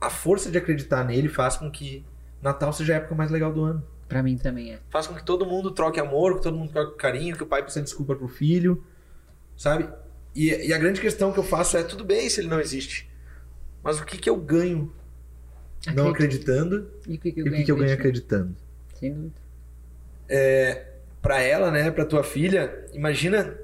a 0.02 0.10
força 0.10 0.52
de 0.52 0.58
acreditar 0.58 1.06
nele 1.06 1.30
faz 1.30 1.56
com 1.56 1.72
que 1.72 2.06
Natal 2.42 2.74
seja 2.74 2.94
a 2.94 2.98
época 2.98 3.16
mais 3.16 3.32
legal 3.32 3.54
do 3.54 3.64
ano. 3.64 3.84
Pra 4.10 4.24
mim 4.24 4.38
também 4.38 4.74
é. 4.74 4.80
Faz 4.90 5.06
com 5.06 5.14
que 5.14 5.24
todo 5.24 5.46
mundo 5.46 5.70
troque 5.70 6.00
amor, 6.00 6.38
que 6.38 6.42
todo 6.44 6.58
mundo 6.58 6.72
troque 6.72 6.98
carinho, 6.98 7.38
que 7.38 7.44
o 7.44 7.46
pai 7.46 7.64
peça 7.64 7.80
desculpa 7.80 8.16
pro 8.16 8.28
filho, 8.28 8.84
sabe? 9.56 9.88
E, 10.36 10.50
e 10.68 10.74
a 10.74 10.78
grande 10.80 11.00
questão 11.00 11.32
que 11.32 11.38
eu 11.38 11.44
faço 11.44 11.78
é: 11.78 11.84
tudo 11.84 12.04
bem 12.04 12.28
se 12.28 12.42
ele 12.42 12.48
não 12.48 12.60
existe, 12.60 13.08
mas 13.84 14.00
o 14.00 14.06
que, 14.06 14.18
que 14.18 14.28
eu 14.30 14.36
ganho 14.36 14.92
não 15.94 16.10
Acredito. 16.10 16.42
acreditando 16.42 16.92
E 17.08 17.16
o 17.16 17.20
que, 17.20 17.32
que 17.32 17.40
eu 17.40 17.46
o 17.46 17.52
que, 17.52 17.64
que 17.64 17.72
eu 17.72 17.78
ganho 17.78 17.94
acreditando? 17.94 18.56
Sem 18.96 19.14
dúvida. 19.14 19.34
Pra 21.22 21.42
ela, 21.42 21.70
né, 21.70 21.92
pra 21.92 22.06
tua 22.06 22.24
filha, 22.24 22.86
imagina, 22.94 23.58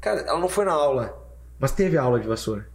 cara, 0.00 0.20
ela 0.22 0.40
não 0.40 0.48
foi 0.48 0.64
na 0.64 0.72
aula, 0.72 1.16
mas 1.58 1.72
teve 1.72 1.96
aula 1.96 2.18
de 2.18 2.26
vassoura. 2.26 2.66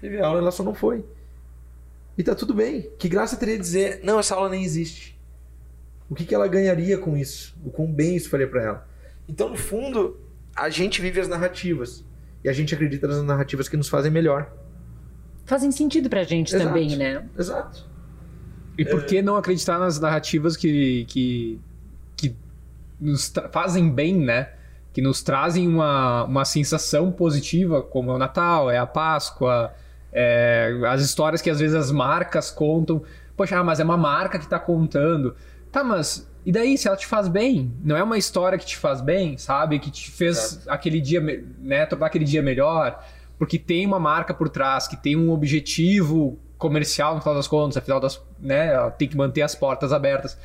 Teve 0.00 0.20
aula, 0.20 0.40
ela 0.40 0.50
só 0.50 0.62
não 0.62 0.74
foi. 0.74 1.04
E 2.16 2.22
tá 2.22 2.34
tudo 2.34 2.54
bem. 2.54 2.90
Que 2.98 3.08
graça 3.08 3.36
teria 3.36 3.58
dizer, 3.58 4.00
não, 4.02 4.18
essa 4.18 4.34
aula 4.34 4.48
nem 4.48 4.64
existe. 4.64 5.18
O 6.08 6.14
que, 6.14 6.24
que 6.24 6.34
ela 6.34 6.48
ganharia 6.48 6.96
com 6.96 7.16
isso? 7.16 7.56
O 7.64 7.70
quão 7.70 7.86
bem 7.86 8.16
isso 8.16 8.30
faria 8.30 8.46
pra 8.46 8.62
ela? 8.62 8.88
Então, 9.28 9.48
no 9.48 9.56
fundo, 9.56 10.18
a 10.54 10.70
gente 10.70 11.00
vive 11.00 11.20
as 11.20 11.28
narrativas. 11.28 12.04
E 12.42 12.48
a 12.48 12.52
gente 12.52 12.74
acredita 12.74 13.08
nas 13.08 13.22
narrativas 13.22 13.68
que 13.68 13.76
nos 13.76 13.88
fazem 13.88 14.10
melhor. 14.10 14.50
Fazem 15.44 15.70
sentido 15.70 16.08
pra 16.08 16.22
gente 16.22 16.54
Exato. 16.54 16.68
também, 16.68 16.96
né? 16.96 17.24
Exato. 17.36 17.84
E 18.78 18.84
por 18.84 19.04
que 19.04 19.22
não 19.22 19.36
acreditar 19.36 19.78
nas 19.78 19.98
narrativas 19.98 20.56
que, 20.56 21.04
que, 21.06 21.60
que 22.16 22.36
nos 23.00 23.32
fazem 23.50 23.90
bem, 23.90 24.14
né? 24.14 24.50
Que 24.92 25.00
nos 25.00 25.22
trazem 25.22 25.66
uma, 25.66 26.24
uma 26.24 26.44
sensação 26.44 27.10
positiva, 27.10 27.82
como 27.82 28.10
é 28.10 28.14
o 28.14 28.18
Natal, 28.18 28.70
é 28.70 28.78
a 28.78 28.86
Páscoa, 28.86 29.72
é 30.18 30.72
as 30.88 31.02
histórias 31.02 31.42
que 31.42 31.50
às 31.50 31.60
vezes 31.60 31.76
as 31.76 31.92
marcas 31.92 32.50
contam. 32.50 33.02
Poxa, 33.36 33.58
ah, 33.58 33.62
mas 33.62 33.78
é 33.78 33.84
uma 33.84 33.98
marca 33.98 34.38
que 34.38 34.48
tá 34.48 34.58
contando. 34.58 35.36
Tá, 35.70 35.84
mas 35.84 36.26
e 36.46 36.50
daí 36.50 36.78
se 36.78 36.88
ela 36.88 36.96
te 36.96 37.06
faz 37.06 37.28
bem? 37.28 37.74
Não 37.84 37.96
é 37.96 38.02
uma 38.02 38.16
história 38.16 38.56
que 38.56 38.64
te 38.64 38.78
faz 38.78 39.02
bem, 39.02 39.36
sabe? 39.36 39.78
Que 39.78 39.90
te 39.90 40.10
fez 40.10 40.66
aquele 40.68 41.00
dia, 41.00 41.20
né? 41.58 41.84
Tornar 41.84 42.06
aquele 42.06 42.24
dia 42.24 42.40
melhor. 42.40 43.04
Porque 43.38 43.58
tem 43.58 43.84
uma 43.84 43.98
marca 43.98 44.32
por 44.32 44.48
trás, 44.48 44.88
que 44.88 44.96
tem 44.96 45.16
um 45.16 45.30
objetivo 45.30 46.38
comercial 46.56 47.16
no 47.16 47.20
final 47.20 47.34
das 47.34 47.46
contas, 47.46 47.76
afinal 47.76 48.00
das, 48.00 48.22
né? 48.40 48.68
Ela 48.68 48.90
tem 48.90 49.06
que 49.06 49.16
manter 49.16 49.42
as 49.42 49.54
portas 49.54 49.92
abertas. 49.92 50.38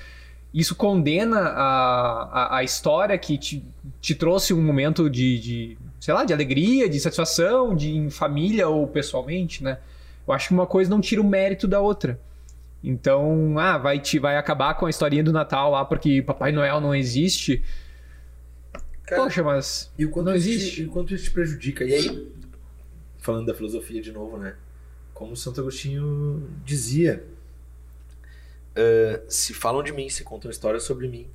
Isso 0.53 0.75
condena 0.75 1.39
a, 1.39 2.23
a, 2.23 2.57
a 2.57 2.63
história 2.63 3.17
que 3.17 3.37
te, 3.37 3.63
te 4.01 4.13
trouxe 4.13 4.53
um 4.53 4.61
momento 4.61 5.09
de, 5.09 5.39
de, 5.39 5.77
sei 5.99 6.13
lá, 6.13 6.25
de 6.25 6.33
alegria, 6.33 6.89
de 6.89 6.99
satisfação, 6.99 7.73
de 7.75 7.95
em 7.95 8.09
família 8.09 8.67
ou 8.67 8.85
pessoalmente, 8.85 9.63
né? 9.63 9.77
Eu 10.27 10.33
acho 10.33 10.49
que 10.49 10.53
uma 10.53 10.67
coisa 10.67 10.89
não 10.89 10.99
tira 10.99 11.21
o 11.21 11.27
mérito 11.27 11.67
da 11.67 11.79
outra. 11.79 12.19
Então, 12.83 13.57
ah, 13.59 13.77
vai, 13.77 13.99
te, 13.99 14.19
vai 14.19 14.35
acabar 14.37 14.73
com 14.73 14.85
a 14.85 14.89
historinha 14.89 15.23
do 15.23 15.31
Natal 15.31 15.71
lá 15.71 15.85
porque 15.85 16.21
Papai 16.21 16.51
Noel 16.51 16.81
não 16.81 16.93
existe. 16.93 17.63
Cara, 19.05 19.23
Poxa, 19.23 19.43
mas 19.43 19.91
E 19.97 20.05
o 20.05 20.09
quanto, 20.09 20.25
não 20.27 20.35
isso 20.35 20.47
te- 20.47 20.53
existe. 20.53 20.81
e 20.81 20.85
o 20.85 20.89
quanto 20.89 21.13
isso 21.13 21.25
te 21.25 21.31
prejudica. 21.31 21.83
E 21.85 21.93
aí, 21.93 22.31
falando 23.19 23.45
da 23.47 23.53
filosofia 23.53 24.01
de 24.01 24.11
novo, 24.11 24.37
né? 24.37 24.55
Como 25.13 25.35
Santo 25.35 25.61
Agostinho 25.61 26.47
dizia: 26.65 27.23
"Ah, 28.75 29.21
se 29.27 29.53
falam 29.53 29.83
de 29.83 29.91
mim, 29.91 30.09
se 30.09 30.23
contam 30.23 30.49
histórias 30.49 30.83
sobre 30.83 31.07
mim, 31.07 31.29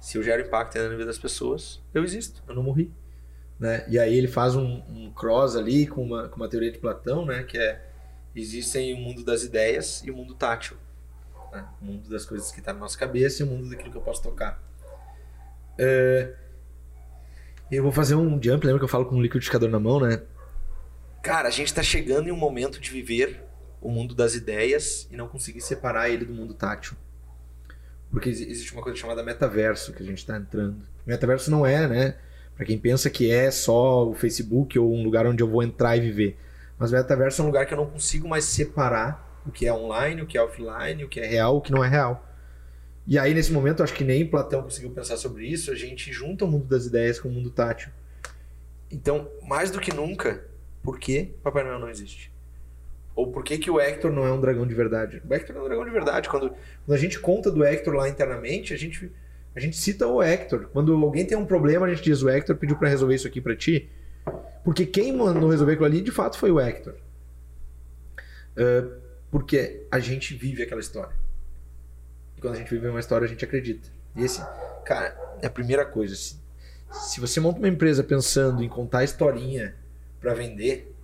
se 0.00 0.18
eu 0.18 0.22
gero 0.22 0.42
impacto 0.42 0.78
na 0.78 0.88
vida 0.88 1.06
das 1.06 1.18
pessoas, 1.18 1.82
eu 1.92 2.04
existo, 2.04 2.42
eu 2.46 2.54
não 2.54 2.62
morri. 2.62 2.92
Né? 3.58 3.84
E 3.88 3.98
aí 3.98 4.16
ele 4.16 4.28
faz 4.28 4.54
um, 4.54 4.82
um 4.88 5.10
cross 5.12 5.56
ali 5.56 5.86
com 5.86 6.02
uma, 6.02 6.28
com 6.28 6.36
uma 6.36 6.48
teoria 6.48 6.70
de 6.70 6.78
Platão, 6.78 7.24
né? 7.24 7.42
Que 7.42 7.58
é: 7.58 7.82
existem 8.34 8.92
o 8.94 8.98
mundo 8.98 9.24
das 9.24 9.42
ideias 9.42 10.02
e 10.04 10.10
o 10.10 10.16
mundo 10.16 10.34
tátil. 10.34 10.76
Né? 11.50 11.66
O 11.80 11.84
mundo 11.84 12.08
das 12.10 12.26
coisas 12.26 12.52
que 12.52 12.58
está 12.60 12.72
na 12.72 12.80
nossa 12.80 12.98
cabeça 12.98 13.42
e 13.42 13.46
o 13.46 13.48
mundo 13.48 13.70
daquilo 13.70 13.90
que 13.90 13.96
eu 13.96 14.02
posso 14.02 14.22
tocar. 14.22 14.62
Ah, 15.78 16.34
eu 17.70 17.82
vou 17.82 17.92
fazer 17.92 18.14
um 18.14 18.40
jump, 18.40 18.64
lembra 18.64 18.78
que 18.78 18.84
eu 18.84 18.88
falo 18.88 19.06
com 19.06 19.16
um 19.16 19.22
liquidificador 19.22 19.68
na 19.68 19.80
mão, 19.80 20.00
né? 20.00 20.22
Cara, 21.22 21.48
a 21.48 21.50
gente 21.50 21.74
tá 21.74 21.82
chegando 21.82 22.28
em 22.28 22.32
um 22.32 22.36
momento 22.36 22.78
de 22.78 22.90
viver 22.90 23.42
o 23.86 23.90
mundo 23.90 24.14
das 24.14 24.34
ideias 24.34 25.06
e 25.10 25.16
não 25.16 25.28
conseguir 25.28 25.60
separar 25.60 26.10
ele 26.10 26.24
do 26.24 26.32
mundo 26.34 26.54
tátil. 26.54 26.96
Porque 28.10 28.28
exi- 28.28 28.48
existe 28.50 28.72
uma 28.72 28.82
coisa 28.82 28.98
chamada 28.98 29.22
metaverso 29.22 29.92
que 29.92 30.02
a 30.02 30.06
gente 30.06 30.24
tá 30.24 30.36
entrando. 30.36 30.82
Metaverso 31.06 31.50
não 31.50 31.64
é, 31.66 31.86
né? 31.86 32.16
Pra 32.56 32.64
quem 32.64 32.78
pensa 32.78 33.10
que 33.10 33.30
é 33.30 33.50
só 33.50 34.08
o 34.08 34.14
Facebook 34.14 34.78
ou 34.78 34.92
um 34.94 35.02
lugar 35.04 35.26
onde 35.26 35.42
eu 35.42 35.48
vou 35.48 35.62
entrar 35.62 35.96
e 35.96 36.00
viver. 36.00 36.38
Mas 36.78 36.90
metaverso 36.92 37.40
é 37.40 37.44
um 37.44 37.48
lugar 37.48 37.66
que 37.66 37.74
eu 37.74 37.78
não 37.78 37.86
consigo 37.90 38.28
mais 38.28 38.44
separar 38.44 39.40
o 39.46 39.50
que 39.50 39.66
é 39.66 39.72
online, 39.72 40.22
o 40.22 40.26
que 40.26 40.36
é 40.36 40.42
offline, 40.42 41.04
o 41.04 41.08
que 41.08 41.20
é 41.20 41.26
real, 41.26 41.56
o 41.56 41.60
que 41.60 41.70
não 41.72 41.84
é 41.84 41.88
real. 41.88 42.26
E 43.06 43.18
aí, 43.18 43.32
nesse 43.34 43.52
momento, 43.52 43.82
acho 43.84 43.94
que 43.94 44.02
nem 44.02 44.26
Platão 44.26 44.62
conseguiu 44.62 44.90
pensar 44.90 45.16
sobre 45.16 45.46
isso, 45.46 45.70
a 45.70 45.74
gente 45.76 46.12
junta 46.12 46.44
o 46.44 46.48
mundo 46.48 46.64
das 46.64 46.86
ideias 46.86 47.20
com 47.20 47.28
o 47.28 47.32
mundo 47.32 47.50
tátil. 47.50 47.90
Então, 48.90 49.28
mais 49.42 49.70
do 49.70 49.78
que 49.80 49.92
nunca, 49.94 50.44
por 50.82 50.98
que 50.98 51.34
Papai 51.42 51.62
Noel 51.62 51.78
não 51.78 51.88
existe? 51.88 52.32
Ou 53.16 53.32
por 53.32 53.42
que, 53.42 53.56
que 53.56 53.70
o 53.70 53.80
Hector 53.80 54.12
não 54.12 54.26
é 54.26 54.30
um 54.30 54.40
dragão 54.40 54.66
de 54.66 54.74
verdade? 54.74 55.22
O 55.26 55.34
Hector 55.34 55.56
é 55.56 55.60
um 55.60 55.64
dragão 55.64 55.84
de 55.86 55.90
verdade. 55.90 56.28
Quando, 56.28 56.50
quando 56.50 56.96
a 56.96 56.98
gente 56.98 57.18
conta 57.18 57.50
do 57.50 57.64
Hector 57.64 57.94
lá 57.94 58.08
internamente, 58.08 58.74
a 58.74 58.76
gente, 58.76 59.10
a 59.54 59.58
gente 59.58 59.76
cita 59.76 60.06
o 60.06 60.22
Hector. 60.22 60.68
Quando 60.70 60.92
alguém 60.92 61.24
tem 61.24 61.36
um 61.36 61.46
problema, 61.46 61.86
a 61.86 61.88
gente 61.88 62.04
diz: 62.04 62.22
o 62.22 62.28
Hector 62.28 62.54
pediu 62.54 62.76
pra 62.76 62.90
resolver 62.90 63.14
isso 63.14 63.26
aqui 63.26 63.40
pra 63.40 63.56
ti. 63.56 63.90
Porque 64.62 64.84
quem 64.84 65.16
mandou 65.16 65.48
resolver 65.48 65.72
aquilo 65.72 65.86
ali, 65.86 66.02
de 66.02 66.10
fato, 66.10 66.38
foi 66.38 66.50
o 66.50 66.60
Hector. 66.60 66.94
Ah, 68.56 68.86
porque 69.30 69.86
a 69.90 69.98
gente 69.98 70.34
vive 70.34 70.62
aquela 70.62 70.80
história. 70.80 71.14
E 72.36 72.40
quando 72.40 72.54
a 72.54 72.56
gente 72.58 72.70
vive 72.70 72.86
uma 72.88 73.00
história, 73.00 73.24
a 73.24 73.28
gente 73.28 73.44
acredita. 73.44 73.88
E 74.14 74.24
esse, 74.24 74.40
cara, 74.84 75.16
é 75.42 75.46
a 75.46 75.50
primeira 75.50 75.84
coisa. 75.84 76.14
Se, 76.14 76.36
se 76.90 77.20
você 77.20 77.40
monta 77.40 77.58
uma 77.58 77.68
empresa 77.68 78.02
pensando 78.04 78.62
em 78.62 78.68
contar 78.68 79.04
historinha 79.04 79.74
pra 80.20 80.34
vender, 80.34 80.94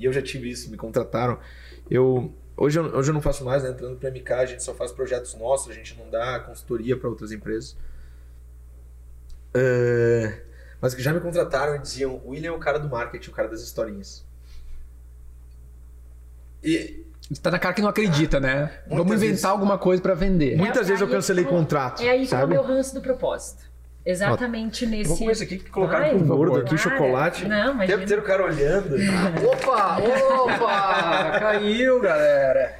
e 0.00 0.04
eu 0.06 0.12
já 0.12 0.20
tive 0.22 0.50
isso, 0.50 0.70
me 0.70 0.76
contrataram. 0.76 1.38
Eu 1.90 2.32
hoje 2.56 2.78
eu, 2.78 2.84
hoje 2.96 3.10
eu 3.10 3.14
não 3.14 3.20
faço 3.22 3.44
mais, 3.44 3.62
né? 3.62 3.70
Entrando 3.70 3.96
pra 3.96 4.10
MK, 4.10 4.32
a 4.32 4.46
gente 4.46 4.62
só 4.64 4.74
faz 4.74 4.90
projetos 4.90 5.34
nossos, 5.34 5.70
a 5.70 5.74
gente 5.74 5.94
não 5.96 6.10
dá 6.10 6.40
consultoria 6.40 6.96
pra 6.96 7.08
outras 7.08 7.30
empresas. 7.30 7.76
É, 9.54 10.42
mas 10.80 10.94
que 10.94 11.02
já 11.02 11.12
me 11.12 11.20
contrataram 11.20 11.76
e 11.76 11.78
diziam: 11.78 12.16
o 12.24 12.30
William 12.30 12.50
é 12.50 12.52
o 12.52 12.58
cara 12.58 12.78
do 12.78 12.88
marketing, 12.88 13.30
o 13.30 13.32
cara 13.32 13.48
das 13.48 13.60
historinhas. 13.60 14.24
E 16.62 17.04
Tá 17.40 17.48
na 17.50 17.60
cara 17.60 17.72
que 17.72 17.80
não 17.80 17.88
acredita, 17.88 18.40
né? 18.40 18.80
Vamos 18.88 19.06
inventar 19.06 19.20
vezes- 19.20 19.44
alguma 19.44 19.78
coisa 19.78 20.02
pra 20.02 20.14
vender. 20.14 20.56
muitas 20.56 20.88
vezes 20.88 21.00
eu 21.00 21.08
cancelei 21.08 21.44
eu- 21.44 21.48
contrato. 21.48 22.02
É 22.02 22.10
aí 22.10 22.26
que 22.26 22.34
é 22.34 22.44
o 22.44 22.48
meu 22.48 22.62
ranço 22.62 22.92
do 22.92 23.00
propósito. 23.00 23.69
Exatamente 24.04 24.84
Eu 24.84 24.90
nesse. 24.90 25.08
Vou 25.08 25.18
comer 25.18 25.32
isso 25.32 25.42
aqui, 25.42 25.58
que 25.58 25.70
colocaram 25.70 26.18
por 26.18 26.26
gordo 26.26 26.56
aqui, 26.56 26.78
chocolate. 26.78 27.46
Não, 27.46 27.74
imagina. 27.74 27.98
Deve 27.98 28.06
ter 28.06 28.18
o 28.18 28.22
cara 28.22 28.44
olhando. 28.44 28.96
Opa! 29.52 29.98
Opa! 29.98 31.38
Caiu, 31.38 32.00
galera! 32.00 32.74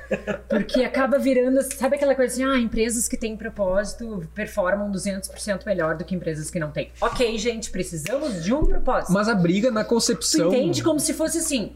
Porque 0.49 0.83
acaba 0.83 1.19
virando, 1.19 1.63
sabe 1.63 1.97
aquela 1.97 2.15
coisa 2.15 2.33
assim, 2.33 2.45
ah, 2.45 2.59
empresas 2.59 3.07
que 3.07 3.17
têm 3.17 3.37
propósito 3.37 4.27
performam 4.35 4.91
200% 4.91 5.65
melhor 5.67 5.97
do 5.97 6.05
que 6.05 6.15
empresas 6.15 6.51
que 6.51 6.59
não 6.59 6.71
têm. 6.71 6.91
Ok, 7.01 7.37
gente, 7.39 7.71
precisamos 7.71 8.43
de 8.43 8.53
um 8.55 8.65
propósito. 8.65 9.13
Mas 9.13 9.29
a 9.29 9.35
briga 9.35 9.71
na 9.71 9.85
tu 9.85 9.91
concepção. 9.91 10.49
entende 10.49 10.83
como 10.83 10.99
se 10.99 11.13
fosse 11.13 11.39
assim, 11.39 11.73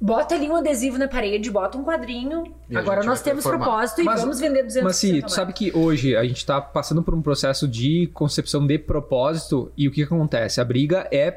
bota 0.00 0.34
ali 0.34 0.48
um 0.48 0.56
adesivo 0.56 0.98
na 0.98 1.08
parede, 1.08 1.50
bota 1.50 1.78
um 1.78 1.84
quadrinho, 1.84 2.54
E 2.68 2.76
agora 2.76 3.02
nós 3.02 3.22
temos 3.22 3.44
propósito 3.44 4.02
e 4.02 4.04
Mas- 4.04 4.20
vamos 4.20 4.38
vender 4.38 4.62
200% 4.64 4.84
Mas 4.84 4.96
sim, 4.96 5.20
tu 5.20 5.30
sabe 5.30 5.52
que 5.52 5.76
hoje 5.76 6.14
a 6.16 6.24
gente 6.24 6.44
tá 6.44 6.60
passando 6.60 7.02
por 7.02 7.14
um 7.14 7.22
processo 7.22 7.66
de 7.66 8.08
concepção 8.12 8.66
de 8.66 8.78
propósito 8.78 9.72
e 9.76 9.88
o 9.88 9.90
que 9.90 10.02
acontece? 10.02 10.60
A 10.60 10.64
briga 10.64 11.08
é 11.10 11.30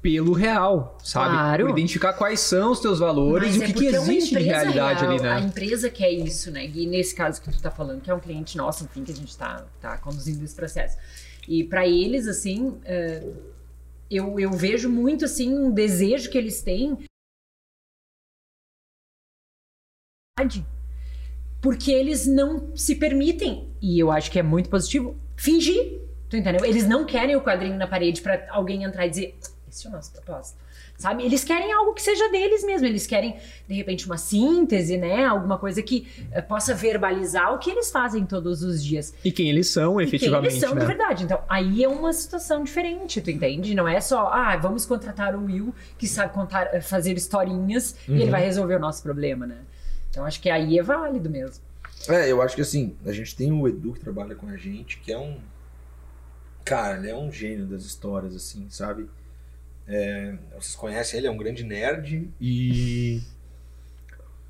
pelo 0.00 0.32
real, 0.32 0.96
sabe? 1.02 1.34
Claro. 1.34 1.64
Por 1.64 1.70
identificar 1.72 2.12
quais 2.12 2.38
são 2.38 2.70
os 2.70 2.78
teus 2.78 3.00
valores 3.00 3.48
Mas 3.48 3.56
e 3.56 3.58
o 3.58 3.62
é 3.62 3.66
que, 3.66 3.72
que 3.72 3.78
porque 3.80 3.96
é 3.96 3.98
existe 3.98 4.28
de 4.28 4.40
empresa 4.40 4.50
realidade 4.60 5.00
real, 5.00 5.12
ali, 5.12 5.22
né? 5.22 5.32
A 5.32 5.40
empresa 5.40 5.90
quer 5.90 6.10
isso, 6.12 6.50
né? 6.52 6.64
E 6.72 6.86
nesse 6.86 7.12
caso 7.12 7.42
que 7.42 7.50
tu 7.50 7.60
tá 7.60 7.72
falando, 7.72 8.00
que 8.00 8.08
é 8.08 8.14
um 8.14 8.20
cliente 8.20 8.56
nosso, 8.56 8.84
enfim, 8.84 9.02
que 9.02 9.10
a 9.10 9.16
gente 9.16 9.36
tá, 9.36 9.64
tá 9.80 9.98
conduzindo 9.98 10.44
esse 10.44 10.54
processo. 10.54 10.96
E 11.48 11.64
para 11.64 11.88
eles, 11.88 12.28
assim, 12.28 12.76
é, 12.84 13.24
eu, 14.08 14.38
eu 14.38 14.52
vejo 14.52 14.88
muito, 14.88 15.24
assim, 15.24 15.52
um 15.52 15.72
desejo 15.72 16.30
que 16.30 16.38
eles 16.38 16.62
têm. 16.62 16.96
Porque 21.62 21.90
eles 21.90 22.26
não 22.26 22.76
se 22.76 22.94
permitem, 22.96 23.68
e 23.80 23.98
eu 23.98 24.10
acho 24.12 24.30
que 24.30 24.38
é 24.38 24.42
muito 24.42 24.68
positivo, 24.68 25.16
fingir. 25.34 25.98
Tu 26.28 26.36
entendeu? 26.36 26.62
Eles 26.64 26.86
não 26.86 27.06
querem 27.06 27.34
o 27.36 27.40
quadrinho 27.40 27.76
na 27.78 27.86
parede 27.86 28.20
pra 28.20 28.46
alguém 28.50 28.82
entrar 28.84 29.06
e 29.06 29.10
dizer: 29.10 29.34
esse 29.66 29.86
é 29.86 29.90
o 29.90 29.92
nosso 29.94 30.12
propósito. 30.12 30.58
Sabe? 30.98 31.24
Eles 31.24 31.42
querem 31.44 31.72
algo 31.72 31.92
que 31.94 32.02
seja 32.02 32.28
deles 32.30 32.64
mesmo. 32.64 32.86
Eles 32.86 33.06
querem, 33.06 33.36
de 33.68 33.74
repente, 33.74 34.04
uma 34.06 34.16
síntese, 34.18 34.96
né? 34.96 35.24
Alguma 35.24 35.58
coisa 35.58 35.82
que 35.82 36.06
eh, 36.32 36.40
possa 36.42 36.74
verbalizar 36.74 37.54
o 37.54 37.58
que 37.58 37.70
eles 37.70 37.90
fazem 37.90 38.24
todos 38.26 38.62
os 38.62 38.82
dias. 38.84 39.14
E 39.24 39.30
quem 39.32 39.48
eles 39.48 39.70
são, 39.70 40.00
E 40.00 40.04
efetivamente, 40.04 40.50
quem 40.52 40.58
eles 40.58 40.66
são 40.68 40.74
né? 40.74 40.80
de 40.80 40.86
verdade. 40.86 41.24
Então, 41.24 41.40
aí 41.48 41.82
é 41.84 41.88
uma 41.88 42.12
situação 42.14 42.62
diferente, 42.64 43.20
tu 43.20 43.30
entende? 43.30 43.74
Não 43.74 43.86
é 43.88 44.00
só, 44.00 44.28
ah, 44.32 44.56
vamos 44.56 44.84
contratar 44.86 45.34
o 45.34 45.44
Will 45.44 45.74
que 45.98 46.06
sabe 46.06 46.32
contar, 46.32 46.74
eh, 46.74 46.80
fazer 46.80 47.14
historinhas 47.14 47.94
e 48.08 48.12
Uhum. 48.12 48.16
ele 48.18 48.30
vai 48.30 48.42
resolver 48.42 48.76
o 48.76 48.80
nosso 48.80 49.02
problema, 49.02 49.46
né? 49.46 49.56
Então, 50.16 50.24
acho 50.24 50.40
que 50.40 50.48
aí 50.48 50.78
é 50.78 50.82
válido 50.82 51.28
mesmo. 51.28 51.62
É, 52.08 52.32
eu 52.32 52.40
acho 52.40 52.56
que 52.56 52.62
assim, 52.62 52.96
a 53.04 53.12
gente 53.12 53.36
tem 53.36 53.52
o 53.52 53.68
Edu 53.68 53.92
que 53.92 54.00
trabalha 54.00 54.34
com 54.34 54.48
a 54.48 54.56
gente, 54.56 54.98
que 54.98 55.12
é 55.12 55.18
um. 55.18 55.38
Cara, 56.64 56.96
ele 56.96 57.10
é 57.10 57.14
um 57.14 57.30
gênio 57.30 57.66
das 57.66 57.82
histórias, 57.82 58.34
assim, 58.34 58.66
sabe? 58.70 59.10
É, 59.86 60.34
vocês 60.58 60.74
conhecem 60.74 61.18
ele, 61.18 61.26
é 61.26 61.30
um 61.30 61.36
grande 61.36 61.62
nerd 61.62 62.30
e. 62.40 63.20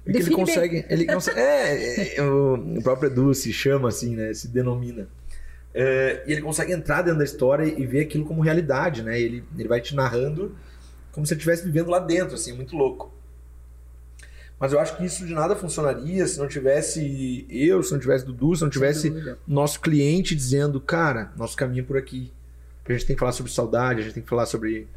e 0.06 0.12
que 0.12 0.18
ele 0.18 0.24
bem. 0.26 0.36
consegue. 0.36 0.86
Ele 0.88 1.05
consegue 1.12 1.40
é, 1.40 2.16
é, 2.16 2.22
o, 2.22 2.80
próprio 2.80 3.10
Edu 3.10 3.34
se 3.34 3.52
chama 3.52 3.88
assim, 3.88 4.14
né? 4.14 4.32
Se 4.34 4.47
denomina. 4.47 5.09
É, 5.74 6.22
e 6.28 6.32
ele 6.32 6.43
consegue 6.43 6.72
entrar 6.72 7.02
dentro 7.02 7.18
da 7.18 7.24
história 7.24 7.64
e 7.64 7.84
ver 7.84 8.02
aquilo 8.02 8.24
como 8.24 8.40
realidade, 8.40 9.02
né? 9.02 9.20
Ele, 9.20 9.43
ele 9.59 9.68
vai 9.68 9.80
te 9.80 9.97
narrando 9.97 10.56
como 11.10 11.26
se 11.26 11.34
estivesse 11.34 11.64
vivendo 11.64 11.90
lá 11.90 11.98
dentro, 11.98 12.36
assim, 12.36 12.52
muito 12.52 12.76
louco. 12.76 13.15
Mas 14.58 14.72
eu 14.72 14.80
acho 14.80 14.96
que 14.96 15.04
isso 15.04 15.26
de 15.26 15.34
nada 15.34 15.54
funcionaria 15.54 16.26
se 16.26 16.38
não 16.38 16.48
tivesse 16.48 17.46
eu, 17.50 17.82
se 17.82 17.92
não 17.92 18.00
tivesse 18.00 18.24
Dudu, 18.24 18.56
se 18.56 18.62
não 18.62 18.70
tivesse 18.70 19.12
nosso 19.46 19.80
cliente 19.80 20.34
dizendo, 20.34 20.80
cara, 20.80 21.32
nosso 21.36 21.56
caminho 21.56 21.82
é 21.82 21.86
por 21.86 21.96
aqui. 21.96 22.32
A 22.84 22.92
gente 22.92 23.04
tem 23.04 23.16
que 23.16 23.20
falar 23.20 23.32
sobre 23.32 23.52
saudade, 23.52 24.00
a 24.00 24.02
gente 24.02 24.14
tem 24.14 24.22
que 24.22 24.28
falar 24.28 24.46
sobre 24.46 24.88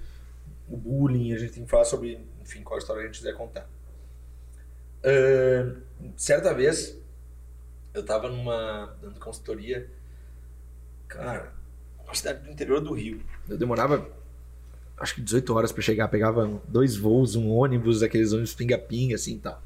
o 0.70 0.78
bullying, 0.78 1.34
a 1.34 1.38
gente 1.38 1.54
tem 1.54 1.64
que 1.64 1.70
falar 1.70 1.84
sobre, 1.84 2.20
enfim, 2.42 2.62
qual 2.62 2.78
história 2.78 3.02
a 3.02 3.06
gente 3.06 3.18
quiser 3.18 3.34
contar. 3.34 3.68
Ahn, 5.04 5.76
certa 6.16 6.54
vez, 6.54 6.96
eu 7.94 8.06
tava 8.06 8.30
numa, 8.30 8.96
dando 9.02 9.20
consultoria, 9.20 9.90
cara, 11.08 11.52
uma 12.04 12.14
cidade 12.14 12.44
do 12.44 12.52
interior 12.52 12.80
do 12.80 12.94
Rio. 12.94 13.22
Eu 13.48 13.58
demorava, 13.58 14.08
acho 15.00 15.16
que 15.16 15.22
18 15.22 15.54
horas 15.54 15.72
pra 15.72 15.82
chegar, 15.82 16.08
pegava 16.08 16.62
dois 16.68 16.96
voos, 16.96 17.36
um 17.36 17.50
ônibus, 17.50 18.04
aqueles 18.04 18.32
ônibus 18.34 18.54
pinga-pinga, 18.54 19.16
assim 19.16 19.36
e 19.36 19.40
tal. 19.40 19.62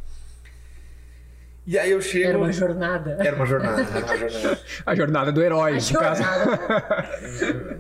E 1.65 1.79
aí 1.79 1.91
eu 1.91 2.01
chego... 2.01 2.27
Era 2.29 2.37
uma 2.37 2.51
jornada. 2.51 3.17
Era 3.19 3.35
uma 3.35 3.45
jornada, 3.45 3.81
era 3.81 4.05
uma 4.05 4.17
jornada. 4.29 4.59
A 4.85 4.95
jornada 4.95 5.31
do 5.31 5.41
herói, 5.41 5.71
A 5.71 5.75
no 5.75 5.99
caso. 5.99 6.23
jornada. 6.23 7.79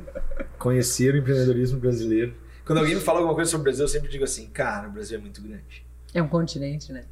conhecer 0.57 1.13
o 1.13 1.17
empreendedorismo 1.17 1.79
brasileiro. 1.79 2.33
Quando 2.65 2.77
alguém 2.79 2.95
me 2.95 3.01
fala 3.01 3.19
alguma 3.19 3.35
coisa 3.35 3.51
sobre 3.51 3.61
o 3.61 3.65
Brasil, 3.65 3.83
eu 3.83 3.89
sempre 3.89 4.09
digo 4.09 4.23
assim, 4.23 4.47
cara, 4.47 4.87
o 4.87 4.91
Brasil 4.91 5.17
é 5.17 5.21
muito 5.21 5.41
grande. 5.41 5.85
É 6.13 6.21
um 6.21 6.29
continente, 6.29 6.93
né? 6.93 7.03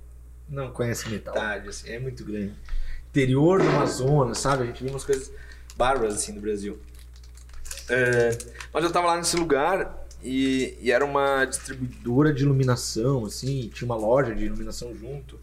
Não 0.48 0.72
conhece 0.72 1.10
metade, 1.10 1.68
assim, 1.68 1.90
é 1.90 2.00
muito 2.00 2.24
grande. 2.24 2.54
Interior 3.10 3.62
do 3.62 3.68
Amazonas, 3.68 4.38
sabe? 4.38 4.64
A 4.64 4.66
gente 4.68 4.82
viu 4.82 4.94
umas 4.94 5.04
coisas 5.04 5.30
bárbaras 5.76 6.16
assim 6.16 6.32
no 6.32 6.40
Brasil. 6.40 6.80
É, 7.90 8.38
mas 8.74 8.84
eu 8.86 8.92
tava 8.92 9.08
lá 9.08 9.18
nesse 9.18 9.36
lugar 9.36 10.01
e, 10.24 10.78
e 10.82 10.92
era 10.92 11.04
uma 11.04 11.46
distribuidora 11.46 12.34
de 12.34 12.44
iluminação, 12.44 13.26
assim, 13.26 13.70
tinha 13.74 13.86
uma 13.86 13.96
loja 13.96 14.36
de 14.36 14.46
iluminação 14.46 14.96
junto. 14.96 15.40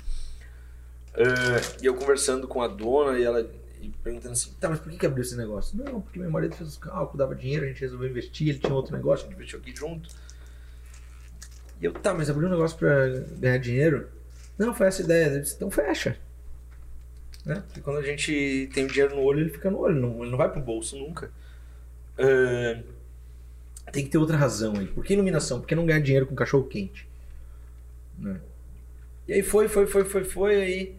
É, 1.14 1.82
e 1.82 1.86
eu 1.86 1.94
conversando 1.94 2.46
com 2.46 2.62
a 2.62 2.68
dona 2.68 3.18
e 3.18 3.24
ela 3.24 3.48
e 3.80 3.90
perguntando 4.02 4.32
assim, 4.32 4.52
tá, 4.60 4.68
mas 4.68 4.80
por 4.80 4.90
que, 4.90 4.98
que 4.98 5.06
abriu 5.06 5.22
esse 5.22 5.36
negócio? 5.36 5.76
Não, 5.76 6.00
porque 6.00 6.18
meu 6.18 6.30
marido 6.30 6.54
fez 6.54 6.68
os 6.68 6.76
cálculos, 6.76 7.16
dava 7.16 7.34
dinheiro, 7.34 7.64
a 7.64 7.68
gente 7.68 7.80
resolveu 7.80 8.08
investir, 8.08 8.48
ele 8.48 8.58
tinha 8.58 8.74
outro 8.74 8.96
negócio, 8.96 9.24
a 9.26 9.28
gente 9.28 9.36
investiu 9.36 9.58
aqui 9.58 9.74
junto. 9.74 10.10
E 11.80 11.84
eu, 11.84 11.92
tá, 11.92 12.12
mas 12.12 12.28
abriu 12.28 12.48
um 12.48 12.50
negócio 12.50 12.76
pra 12.76 13.08
ganhar 13.38 13.58
dinheiro? 13.58 14.08
Não, 14.58 14.74
foi 14.74 14.88
essa 14.88 15.02
ideia. 15.02 15.40
Disse, 15.40 15.54
então 15.54 15.70
fecha. 15.70 16.18
Né? 17.44 17.62
Porque 17.66 17.80
quando 17.80 17.98
a 17.98 18.02
gente 18.02 18.68
tem 18.74 18.84
o 18.84 18.88
dinheiro 18.88 19.14
no 19.14 19.22
olho, 19.22 19.40
ele 19.40 19.50
fica 19.50 19.70
no 19.70 19.78
olho, 19.78 19.94
não, 19.94 20.22
ele 20.22 20.30
não 20.30 20.38
vai 20.38 20.50
pro 20.50 20.60
bolso 20.60 20.98
nunca. 20.98 21.30
Ahn, 22.18 22.82
tem 23.92 24.04
que 24.04 24.10
ter 24.10 24.18
outra 24.18 24.36
razão 24.36 24.76
aí. 24.76 24.86
Por 24.86 25.04
que 25.04 25.12
iluminação? 25.14 25.60
Por 25.60 25.66
que 25.66 25.74
não 25.74 25.86
ganhar 25.86 26.00
dinheiro 26.00 26.26
com 26.26 26.34
cachorro 26.34 26.64
quente? 26.64 27.08
Né? 28.18 28.40
E 29.26 29.32
aí 29.34 29.42
foi, 29.42 29.68
foi, 29.68 29.86
foi, 29.86 30.04
foi, 30.04 30.24
foi, 30.24 30.56
aí 30.56 30.96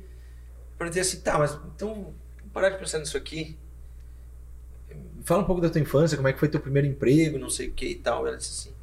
perguntei 0.77 1.01
assim, 1.01 1.19
tá, 1.19 1.37
mas 1.37 1.59
então 1.75 1.93
vamos 1.93 2.13
parar 2.53 2.69
de 2.69 2.77
pensar 2.77 2.99
nisso 2.99 3.17
aqui. 3.17 3.57
Fala 5.23 5.43
um 5.43 5.45
pouco 5.45 5.61
da 5.61 5.69
tua 5.69 5.81
infância, 5.81 6.15
como 6.15 6.27
é 6.27 6.33
que 6.33 6.39
foi 6.39 6.47
teu 6.47 6.59
primeiro 6.59 6.87
emprego, 6.87 7.37
não 7.37 7.49
sei 7.49 7.67
o 7.67 7.71
que 7.71 7.87
e 7.87 7.95
tal. 7.95 8.25
Ela 8.25 8.37
disse 8.37 8.69
assim, 8.69 8.75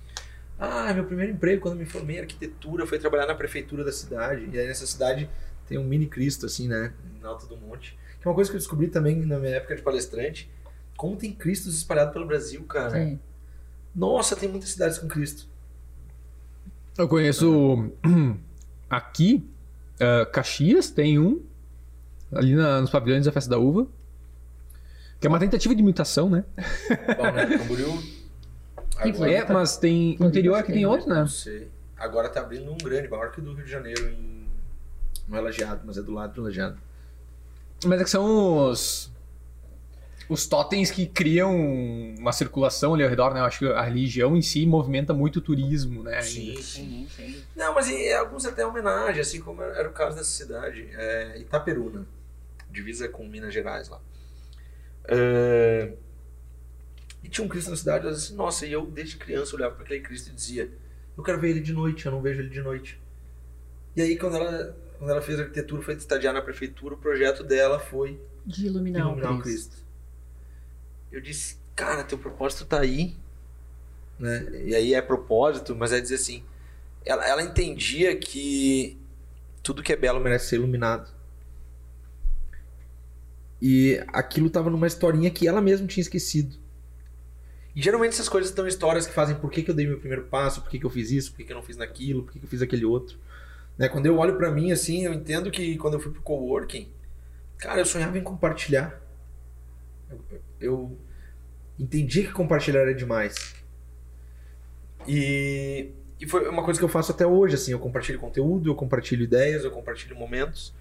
ah, 0.59 0.93
meu 0.93 1.05
primeiro 1.05 1.33
emprego 1.33 1.63
quando 1.63 1.79
me 1.79 1.87
formei 1.87 2.17
em 2.17 2.21
arquitetura 2.21 2.87
foi 2.87 2.99
trabalhar 2.99 3.27
na 3.27 3.35
prefeitura 3.35 3.83
da 3.83 3.93
cidade. 3.93 4.49
E 4.53 4.59
aí 4.59 4.67
nessa 4.67 4.87
cidade 4.87 5.29
tem 5.67 5.79
um 5.79 5.85
mini 5.85 6.07
Cristo, 6.07 6.47
assim, 6.47 6.69
né? 6.69 6.93
Na 7.21 7.29
alta 7.29 7.47
do 7.47 7.57
monte. 7.57 7.99
Que 8.21 8.27
é 8.27 8.29
uma 8.29 8.35
coisa 8.35 8.51
que 8.51 8.57
eu 8.57 8.61
descobri 8.61 8.89
também 8.89 9.17
na 9.25 9.39
minha 9.39 9.57
época 9.57 9.75
de 9.75 9.83
palestrante. 9.83 10.51
Como 10.97 11.17
tem 11.17 11.33
Cristos 11.33 11.77
espalhados 11.77 12.13
pelo 12.13 12.27
Brasil, 12.27 12.63
cara. 12.65 12.91
Sim. 12.91 13.19
Nossa, 13.97 14.37
tem 14.37 14.49
muitas 14.49 14.69
cidades 14.71 14.99
com 14.99 15.09
Cristo. 15.09 15.47
Eu 16.99 17.09
conheço 17.09 17.91
aqui, 18.91 19.49
ah, 19.99 20.27
Caxias 20.27 20.91
tem 20.91 21.19
um, 21.19 21.41
ali 22.33 22.55
na- 22.55 22.81
nos 22.83 22.91
pavilhões 22.91 23.25
da 23.25 23.33
Festa 23.33 23.51
da 23.51 23.59
Uva, 23.59 23.87
que 25.19 25.27
é 25.27 25.31
uma 25.31 25.39
tentativa 25.39 25.75
de 25.75 25.81
imitação, 25.81 26.29
né? 26.29 26.45
Bom, 27.17 27.33
né? 27.33 27.59
Camboriú. 27.59 28.03
É, 29.31 29.51
mas 29.53 29.77
tem 29.77 30.17
no 30.21 30.27
interior 30.27 30.63
que 30.63 30.73
tem 30.73 30.85
outro, 30.87 31.09
né? 31.09 31.21
Não 31.21 31.29
sei. 31.29 31.71
Agora 31.97 32.29
tá 32.29 32.41
abrindo 32.41 32.71
um 32.71 32.77
grande, 32.77 33.09
maior 33.09 33.31
que 33.31 33.41
o 33.41 33.43
do 33.43 33.55
Rio 33.55 33.65
de 33.65 33.71
Janeiro, 33.71 34.09
em... 34.11 34.47
não 35.29 35.39
é 35.39 35.41
lajeado, 35.41 35.81
mas 35.87 35.97
é 35.97 36.03
do 36.03 36.13
lado 36.13 36.35
do 36.35 36.43
lajeado. 36.43 36.77
Mas 37.85 38.01
é 38.01 38.05
que 38.05 38.11
são 38.11 38.71
os 38.71 39.11
os 40.29 40.47
totens 40.47 40.91
que 40.91 41.07
criam 41.07 41.55
uma 42.19 42.33
circulação 42.33 42.95
ali 42.95 43.05
ao 43.05 43.11
redor, 43.11 43.33
né? 43.33 43.41
Eu 43.41 43.45
acho 43.45 43.61
que 43.61 43.67
a 43.67 43.83
religião 43.83 44.37
em 44.37 44.43
si 44.43 44.67
movimenta 44.67 45.15
muito 45.15 45.37
o 45.37 45.41
turismo, 45.43 46.03
né? 46.03 46.21
Sim, 46.23 46.61
sim. 46.63 47.09
Não, 47.55 47.75
mas 47.75 47.89
e, 47.89 48.13
alguns 48.13 48.45
até 48.47 48.67
homenagem, 48.67 49.21
assim 49.21 49.41
como 49.41 49.63
era 49.63 49.89
o 49.89 49.93
caso 49.93 50.17
dessa 50.17 50.31
cidade. 50.31 50.89
É, 50.93 51.39
Itaperuna, 51.41 52.07
divisa 52.71 53.09
com 53.09 53.27
Minas 53.27 53.53
Gerais 53.55 53.89
lá. 53.89 54.01
É, 55.09 55.93
E 57.23 57.29
tinha 57.29 57.45
um 57.45 57.49
Cristo 57.49 57.71
na 57.71 57.77
cidade, 57.77 58.05
eu 58.07 58.13
disse, 58.13 58.35
nossa, 58.35 58.67
e 58.67 58.73
eu 58.73 58.87
desde 58.87 59.17
criança 59.17 59.57
olhava 59.57 59.75
para 59.75 59.85
aquele 59.85 60.01
Cristo 60.01 60.31
e 60.31 60.35
dizia, 60.35 60.73
eu 61.17 61.23
quero 61.25 61.41
ver 61.41 61.51
ele 61.51 61.61
de 61.61 61.73
noite, 61.73 62.07
eu 62.07 62.13
não 62.13 62.23
vejo 62.23 62.41
ele 62.41 62.51
de 62.51 62.61
noite. 62.63 63.01
E 63.97 64.03
aí 64.03 64.17
quando 64.19 64.37
ela, 64.37 64.77
quando 64.99 65.11
ela 65.11 65.23
fez 65.23 65.41
arquitetura, 65.41 65.83
foi 65.83 65.95
estagiar 65.95 66.33
na 66.35 66.43
prefeitura, 66.43 66.95
o 66.95 66.99
projeto 66.99 67.43
dela 67.45 67.79
foi 67.79 68.21
De 68.45 68.67
iluminar, 68.67 69.03
iluminar 69.03 69.33
o 69.33 69.35
o 69.35 69.39
Cristo. 69.39 69.77
Eu 71.11 71.21
disse, 71.21 71.57
cara, 71.75 72.05
teu 72.05 72.19
propósito 72.19 72.65
tá 72.65 72.81
aí. 72.81 73.17
Né? 74.19 74.47
E 74.65 74.75
aí 74.75 74.95
é 74.95 75.03
propósito, 75.03 75.75
mas 75.75 75.93
é 75.93 76.01
dizer 76.01 76.17
assim, 76.17 76.43
ela, 77.05 77.27
ela 77.27 77.43
entendia 77.43 78.17
que 78.17 78.99
tudo 79.63 79.83
que 79.83 79.93
é 79.93 79.97
belo 79.97 80.21
merece 80.21 80.49
ser 80.49 80.57
iluminado. 80.57 81.11
E 83.61 84.03
aquilo 84.09 84.51
tava 84.51 84.71
numa 84.71 84.87
historinha 84.87 85.31
que 85.31 85.49
ela 85.49 85.61
mesma 85.61 85.87
tinha 85.87 86.03
esquecido. 86.03 86.57
E 87.75 87.83
geralmente 87.83 88.13
essas 88.13 88.29
coisas 88.29 88.53
são 88.53 88.67
histórias 88.67 89.07
que 89.07 89.13
fazem 89.13 89.37
por 89.37 89.51
que, 89.51 89.63
que 89.63 89.71
eu 89.71 89.75
dei 89.75 89.87
meu 89.87 89.99
primeiro 89.99 90.25
passo, 90.25 90.63
por 90.63 90.71
que, 90.71 90.79
que 90.79 90.87
eu 90.87 90.91
fiz 90.91 91.11
isso, 91.11 91.31
por 91.31 91.39
que, 91.39 91.45
que 91.45 91.53
eu 91.53 91.57
não 91.57 91.63
fiz 91.63 91.77
naquilo, 91.77 92.23
por 92.23 92.33
que, 92.33 92.39
que 92.39 92.47
eu 92.47 92.49
fiz 92.49 92.63
aquele 92.63 92.85
outro. 92.85 93.19
Né? 93.77 93.89
Quando 93.89 94.07
eu 94.07 94.17
olho 94.17 94.37
pra 94.37 94.51
mim 94.51 94.73
assim, 94.73 95.05
eu 95.05 95.13
entendo 95.13 95.51
que 95.51 95.77
quando 95.77 95.95
eu 95.95 96.01
fui 96.01 96.11
pro 96.11 96.23
coworking, 96.23 96.89
cara, 97.59 97.81
eu 97.81 97.85
sonhava 97.85 98.17
em 98.19 98.23
compartilhar. 98.23 99.01
Eu 100.11 100.19
entendi 101.79 102.23
que 102.25 102.33
compartilhar 102.33 102.81
era 102.81 102.95
demais. 102.95 103.55
E, 105.07 105.91
e 106.21 106.27
foi 106.27 106.49
uma 106.49 106.63
coisa 106.65 106.79
que 106.81 106.85
eu 106.85 106.89
faço 106.89 107.13
até 107.13 107.27
hoje, 107.27 107.55
assim, 107.55 107.73
eu 107.73 107.79
compartilho 107.79 108.19
conteúdo, 108.19 108.71
eu 108.71 108.75
compartilho 108.75 109.23
ideias, 109.25 109.65
eu 109.65 109.71
compartilho 109.71 110.17
momentos. 110.17 110.73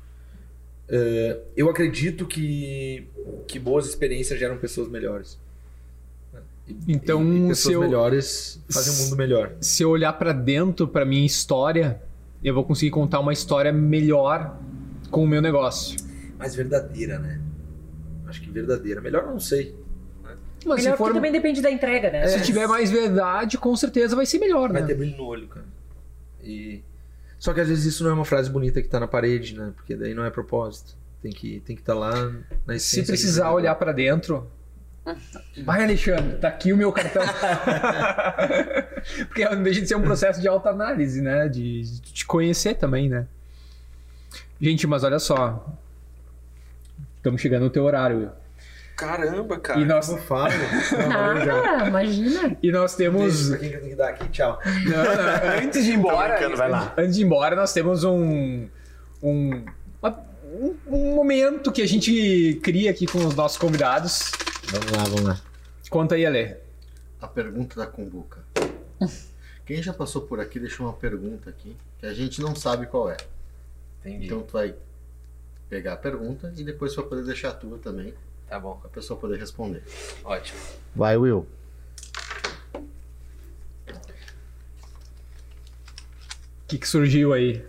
É, 0.88 1.40
eu 1.56 1.70
acredito 1.70 2.26
que, 2.26 3.08
que 3.48 3.58
boas 3.60 3.88
experiências 3.88 4.40
geram 4.40 4.58
pessoas 4.58 4.88
melhores. 4.88 5.40
Então, 6.88 7.24
e, 7.24 7.46
e 7.46 7.48
pessoas 7.50 7.74
eu- 7.76 7.82
melhores 7.82 8.60
fazem 8.70 8.94
um 8.94 8.98
mundo 9.06 9.16
melhor. 9.16 9.54
Se 9.62 9.84
eu 9.84 9.90
olhar 9.90 10.14
pra 10.14 10.32
dentro, 10.32 10.88
pra 10.88 11.06
minha 11.06 11.26
história, 11.26 12.02
eu 12.44 12.54
vou 12.54 12.64
conseguir 12.64 12.92
contar 12.92 13.20
uma 13.20 13.34
história 13.34 13.72
melhor 13.72 14.60
com 15.12 15.24
o 15.24 15.28
meu 15.28 15.42
negócio. 15.42 15.98
Mas 16.38 16.56
verdadeira, 16.56 17.20
né? 17.20 17.40
Acho 18.36 18.42
que 18.44 18.52
verdadeira. 18.52 19.00
Melhor 19.00 19.26
não 19.26 19.40
sei. 19.40 19.74
Mas 20.66 20.66
Melhor 20.66 20.80
se 20.80 20.90
for, 20.90 20.98
porque 20.98 21.14
também 21.14 21.32
depende 21.32 21.62
da 21.62 21.72
entrega, 21.72 22.12
né? 22.12 22.28
se 22.28 22.44
tiver 22.44 22.68
mais 22.68 22.92
verdade, 22.92 23.58
com 23.58 23.74
certeza 23.76 24.16
vai 24.16 24.26
ser 24.26 24.40
melhor, 24.40 24.72
Vai 24.74 24.82
né? 24.82 24.88
ter 24.88 24.96
brilho 24.96 25.16
no 25.16 25.24
olho, 25.26 25.48
cara. 25.48 25.66
E... 26.44 26.82
Só 27.40 27.54
que 27.54 27.62
às 27.62 27.68
vezes 27.68 27.86
isso 27.86 28.04
não 28.04 28.12
é 28.12 28.14
uma 28.14 28.26
frase 28.26 28.50
bonita 28.50 28.82
que 28.82 28.88
tá 28.88 29.00
na 29.00 29.08
parede, 29.08 29.58
né? 29.58 29.72
Porque 29.76 29.96
daí 29.96 30.14
não 30.14 30.26
é 30.26 30.30
propósito. 30.30 30.96
Tem 31.22 31.32
que 31.32 31.60
tem 31.62 31.76
que 31.76 31.82
estar 31.82 31.94
lá 31.94 32.12
na 32.66 32.76
essência. 32.76 33.04
Se 33.04 33.12
precisar 33.12 33.50
do- 33.50 33.56
olhar 33.56 33.76
pra 33.76 33.92
dentro, 33.92 34.48
Vai, 35.64 35.84
Alexandre, 35.84 36.38
tá 36.38 36.48
aqui 36.48 36.74
o 36.74 36.78
meu 36.78 36.92
cartão. 36.92 37.22
Porque 39.28 39.48
não 39.48 39.62
deixa 39.62 39.82
de 39.82 39.88
ser 39.88 39.96
um 39.96 40.02
processo 40.02 40.42
de 40.42 40.48
autoanálise, 40.48 41.22
né? 41.22 41.48
De, 41.48 41.82
de 41.84 42.02
te 42.12 42.26
conhecer 42.26 42.74
também, 42.76 43.08
né? 43.08 43.28
Gente, 44.60 44.88
mas 44.88 45.04
olha 45.04 45.20
só. 45.20 45.78
Estamos 47.26 47.42
chegando 47.42 47.64
no 47.64 47.70
teu 47.72 47.84
horário, 47.84 48.18
Will. 48.20 48.30
Caramba, 48.96 49.58
cara. 49.60 49.80
E 49.80 49.84
nós, 49.86 50.08
Não 50.10 50.20
falo. 50.20 50.54
Ah, 51.12 51.88
imagina. 51.88 52.56
e 52.62 52.72
nós 52.72 52.96
temos. 52.96 53.50
Pra 53.50 53.58
quem 53.58 53.70
que 53.70 53.76
eu 53.76 53.80
tenho 53.80 53.90
que 53.94 53.96
dar 53.98 54.10
aqui? 54.10 54.30
Tchau. 54.30 54.60
Não, 54.64 55.04
não, 55.04 55.58
antes 55.66 55.84
de 55.84 55.90
ir 55.90 55.96
embora, 55.96 56.36
brincando, 56.36 56.56
vai 56.56 56.70
lá. 56.70 56.94
antes 56.96 57.16
de 57.16 57.22
ir 57.24 57.26
embora, 57.26 57.56
nós 57.56 57.74
temos 57.74 58.04
um, 58.04 58.68
um, 59.24 59.66
uma- 60.00 60.24
um, 60.54 60.76
um 60.86 61.16
momento 61.16 61.72
que 61.72 61.82
a 61.82 61.88
gente 61.88 62.60
cria 62.62 62.92
aqui 62.92 63.08
com 63.08 63.26
os 63.26 63.34
nossos 63.34 63.58
convidados. 63.58 64.32
Vamos 64.70 64.92
lá, 64.92 65.04
vamos 65.06 65.22
lá. 65.24 65.42
Conta 65.90 66.14
aí, 66.14 66.28
Ale. 66.28 66.58
A 67.20 67.28
pergunta 67.28 67.76
da 67.76 67.88
Cumbuca. 67.88 68.38
Quem 69.66 69.82
já 69.82 69.94
passou 69.94 70.22
por 70.22 70.40
aqui 70.40 70.60
deixou 70.60 70.86
uma 70.86 70.94
pergunta 70.94 71.50
aqui 71.50 71.76
que 71.98 72.06
a 72.06 72.14
gente 72.14 72.40
não 72.40 72.56
sabe 72.56 72.86
qual 72.86 73.10
é. 73.10 73.18
Entendi. 74.02 74.28
Então 74.28 74.42
tu 74.44 74.54
vai 74.54 74.76
pegar 75.70 75.94
a 75.94 75.98
pergunta 75.98 76.54
e 76.58 76.64
depois 76.64 76.94
tu 76.94 77.02
vai 77.02 77.10
poder 77.10 77.24
deixar 77.26 77.50
a 77.50 77.54
tua 77.54 77.78
também, 77.80 78.14
Tá 78.48 78.60
bom. 78.60 78.78
pra 78.78 78.90
pessoa 78.90 79.20
poder 79.20 79.40
responder. 79.40 79.84
Ótimo. 80.24 80.60
Vai, 80.96 81.18
Will. 81.18 81.48
O 86.64 86.68
que, 86.68 86.78
que 86.80 86.88
surgiu 86.88 87.34
aí? 87.34 87.66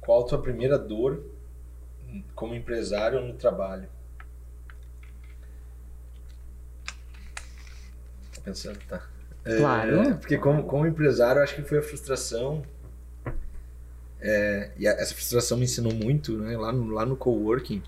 Qual 0.00 0.24
a 0.24 0.26
tua 0.26 0.40
primeira 0.40 0.78
dor 0.78 1.22
como 2.34 2.54
empresário 2.54 3.20
no 3.20 3.34
trabalho? 3.34 3.88
Tô 8.34 8.40
pensando, 8.42 8.78
tá. 8.88 9.02
Claro. 9.44 10.00
É, 10.02 10.14
porque 10.14 10.36
como, 10.38 10.62
como 10.64 10.86
empresário, 10.86 11.40
eu 11.40 11.42
acho 11.44 11.54
que 11.54 11.62
foi 11.62 11.78
a 11.78 11.82
frustração. 11.82 12.62
É, 14.20 14.70
e 14.78 14.86
a- 14.88 14.92
essa 14.92 15.14
frustração 15.14 15.56
me 15.58 15.64
ensinou 15.64 15.92
muito, 15.94 16.36
né? 16.38 16.56
Lá 16.56 16.72
no, 16.72 16.90
lá 16.90 17.04
no 17.06 17.16
coworking. 17.16 17.82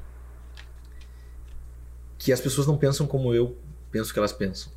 Que 2.18 2.32
as 2.32 2.40
pessoas 2.40 2.66
não 2.66 2.76
pensam 2.76 3.06
como 3.06 3.34
eu 3.34 3.56
penso 3.90 4.12
que 4.12 4.18
elas 4.18 4.32
pensam. 4.32 4.70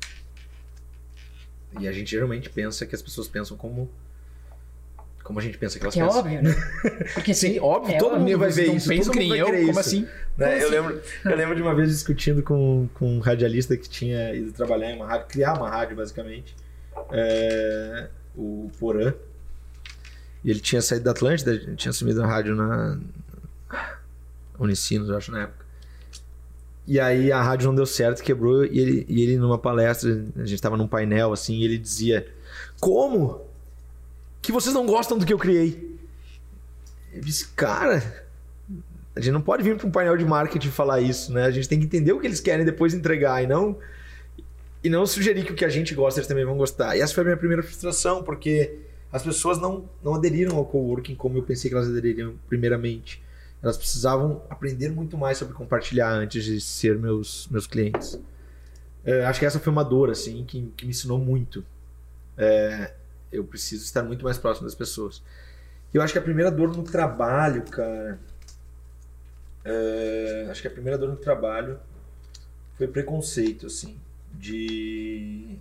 E 1.78 1.86
a 1.88 1.92
gente 1.92 2.10
geralmente 2.10 2.48
pensa 2.48 2.86
que 2.86 2.94
as 2.94 3.02
pessoas 3.02 3.28
pensam 3.28 3.56
como 3.56 3.90
como 5.22 5.38
a 5.38 5.42
gente 5.42 5.56
pensa 5.56 5.78
que 5.78 5.84
elas 5.84 5.94
Que 5.94 6.00
é 6.00 6.04
pensam. 6.04 6.20
óbvio, 6.20 6.42
né? 6.42 6.50
Porque 7.14 7.32
Sim, 7.32 7.58
óbvio, 7.58 7.94
é 7.94 7.98
todo 7.98 8.12
óbvio. 8.16 8.26
mundo 8.26 8.38
vai 8.38 8.50
ver 8.50 8.74
isso. 8.74 8.88
penso 8.88 9.10
todo 9.10 9.18
que 9.18 9.24
mundo 9.24 9.32
nem 9.34 9.42
vai 9.42 9.50
eu, 9.52 9.56
como 9.60 9.70
isso. 9.70 9.80
assim? 9.80 10.08
Né? 10.36 10.62
Eu, 10.62 10.70
lembro, 10.70 11.02
eu 11.24 11.36
lembro 11.36 11.56
de 11.56 11.62
uma 11.62 11.74
vez 11.74 11.88
discutindo 11.88 12.42
com, 12.42 12.88
com 12.92 13.16
um 13.16 13.20
radialista 13.20 13.74
que 13.74 13.88
tinha 13.88 14.34
ido 14.34 14.52
trabalhar 14.52 14.90
em 14.90 14.96
uma 14.96 15.06
rádio, 15.06 15.26
criar 15.28 15.54
uma 15.54 15.70
rádio, 15.70 15.96
basicamente. 15.96 16.54
É, 17.10 18.08
o 18.36 18.70
Porã. 18.78 19.14
E 20.44 20.50
ele 20.50 20.60
tinha 20.60 20.82
saído 20.82 21.04
da 21.04 21.12
Atlântida, 21.12 21.58
tinha 21.74 21.90
assumido 21.90 22.22
a 22.22 22.26
rádio 22.26 22.54
na 22.54 22.98
Unicinos, 24.58 25.08
eu 25.08 25.16
acho, 25.16 25.32
na 25.32 25.44
época. 25.44 25.64
E 26.86 27.00
aí 27.00 27.32
a 27.32 27.42
rádio 27.42 27.66
não 27.68 27.74
deu 27.74 27.86
certo, 27.86 28.22
quebrou, 28.22 28.64
e 28.64 28.78
ele, 28.78 29.06
e 29.08 29.22
ele 29.22 29.38
numa 29.38 29.58
palestra, 29.58 30.22
a 30.36 30.44
gente 30.44 30.60
tava 30.60 30.76
num 30.76 30.86
painel 30.86 31.32
assim, 31.32 31.54
e 31.54 31.64
ele 31.64 31.78
dizia: 31.78 32.28
Como? 32.78 33.40
Que 34.42 34.52
vocês 34.52 34.74
não 34.74 34.84
gostam 34.84 35.16
do 35.16 35.24
que 35.24 35.32
eu 35.32 35.38
criei? 35.38 35.98
Eu 37.14 37.22
disse, 37.22 37.48
cara, 37.48 38.02
a 39.16 39.20
gente 39.20 39.32
não 39.32 39.40
pode 39.40 39.62
vir 39.62 39.76
para 39.76 39.86
um 39.86 39.90
painel 39.90 40.16
de 40.16 40.24
marketing 40.24 40.70
falar 40.70 41.00
isso, 41.00 41.32
né? 41.32 41.44
A 41.44 41.50
gente 41.50 41.68
tem 41.68 41.78
que 41.78 41.86
entender 41.86 42.12
o 42.12 42.20
que 42.20 42.26
eles 42.26 42.40
querem 42.40 42.62
e 42.62 42.66
depois 42.66 42.92
entregar 42.92 43.42
e 43.42 43.46
não 43.46 43.78
e 44.82 44.90
não 44.90 45.06
sugerir 45.06 45.44
que 45.44 45.52
o 45.52 45.54
que 45.54 45.64
a 45.64 45.68
gente 45.70 45.94
gosta 45.94 46.20
eles 46.20 46.28
também 46.28 46.44
vão 46.44 46.58
gostar. 46.58 46.94
E 46.94 47.00
essa 47.00 47.14
foi 47.14 47.22
a 47.22 47.24
minha 47.24 47.36
primeira 47.36 47.62
frustração, 47.62 48.22
porque 48.22 48.80
as 49.14 49.22
pessoas 49.22 49.60
não, 49.60 49.88
não 50.02 50.16
aderiram 50.16 50.56
ao 50.56 50.66
coworking 50.66 51.14
como 51.14 51.38
eu 51.38 51.44
pensei 51.44 51.70
que 51.70 51.76
elas 51.76 51.88
adeririam 51.88 52.34
primeiramente. 52.48 53.22
Elas 53.62 53.76
precisavam 53.76 54.42
aprender 54.50 54.88
muito 54.88 55.16
mais 55.16 55.38
sobre 55.38 55.54
compartilhar 55.54 56.10
antes 56.10 56.44
de 56.44 56.60
ser 56.60 56.98
meus, 56.98 57.46
meus 57.46 57.64
clientes. 57.64 58.18
É, 59.04 59.24
acho 59.24 59.38
que 59.38 59.46
essa 59.46 59.60
foi 59.60 59.72
uma 59.72 59.84
dor, 59.84 60.10
assim, 60.10 60.44
que, 60.44 60.68
que 60.76 60.84
me 60.84 60.90
ensinou 60.90 61.16
muito. 61.16 61.64
É, 62.36 62.92
eu 63.30 63.44
preciso 63.44 63.84
estar 63.84 64.02
muito 64.02 64.24
mais 64.24 64.36
próximo 64.36 64.66
das 64.66 64.74
pessoas. 64.74 65.22
Eu 65.92 66.02
acho 66.02 66.12
que 66.12 66.18
a 66.18 66.22
primeira 66.22 66.50
dor 66.50 66.76
no 66.76 66.82
trabalho, 66.82 67.62
cara. 67.70 68.18
é, 69.64 70.48
acho 70.50 70.60
que 70.60 70.66
a 70.66 70.72
primeira 70.72 70.98
dor 70.98 71.10
no 71.10 71.16
trabalho 71.16 71.78
foi 72.76 72.88
preconceito, 72.88 73.66
assim. 73.66 73.96
De. 74.32 75.56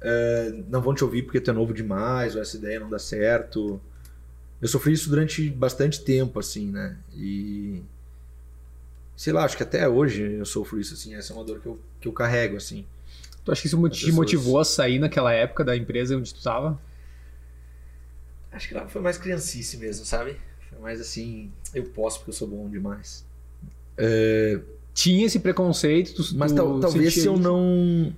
É, 0.00 0.52
não 0.68 0.80
vão 0.80 0.94
te 0.94 1.04
ouvir 1.04 1.22
porque 1.22 1.40
tu 1.40 1.50
é 1.50 1.54
novo 1.54 1.72
demais, 1.72 2.34
ou 2.36 2.42
essa 2.42 2.56
ideia 2.56 2.80
não 2.80 2.88
dá 2.90 2.98
certo. 2.98 3.80
Eu 4.60 4.68
sofri 4.68 4.92
isso 4.92 5.08
durante 5.08 5.48
bastante 5.50 6.02
tempo, 6.02 6.38
assim, 6.38 6.70
né? 6.70 6.96
E. 7.14 7.82
Sei 9.16 9.32
lá, 9.32 9.44
acho 9.44 9.56
que 9.56 9.62
até 9.62 9.88
hoje 9.88 10.22
eu 10.22 10.44
sofro 10.44 10.80
isso, 10.80 10.94
assim. 10.94 11.14
Essa 11.14 11.32
é 11.32 11.36
uma 11.36 11.44
dor 11.44 11.60
que 11.60 11.66
eu, 11.66 11.78
que 12.00 12.08
eu 12.08 12.12
carrego, 12.12 12.56
assim. 12.56 12.84
Tu 13.44 13.52
acha 13.52 13.60
que 13.62 13.66
isso 13.66 13.88
te 13.88 14.12
motivou 14.12 14.58
a 14.58 14.64
sair 14.64 14.98
naquela 14.98 15.32
época 15.32 15.64
da 15.64 15.76
empresa 15.76 16.16
onde 16.16 16.32
tu 16.34 16.42
tava? 16.42 16.78
Acho 18.52 18.68
que 18.68 18.74
lá 18.74 18.86
foi 18.88 19.00
mais 19.00 19.18
criancice 19.18 19.76
mesmo, 19.76 20.04
sabe? 20.04 20.36
Foi 20.68 20.78
mais 20.78 21.00
assim, 21.00 21.50
eu 21.74 21.84
posso 21.84 22.18
porque 22.18 22.30
eu 22.30 22.34
sou 22.34 22.48
bom 22.48 22.68
demais. 22.68 23.24
É, 23.96 24.60
Tinha 24.94 25.26
esse 25.26 25.38
preconceito, 25.40 26.14
tu, 26.14 26.36
mas 26.36 26.52
tu 26.52 26.56
tal- 26.56 26.80
talvez 26.80 27.14
se 27.14 27.24
eu 27.26 27.36
não. 27.36 28.12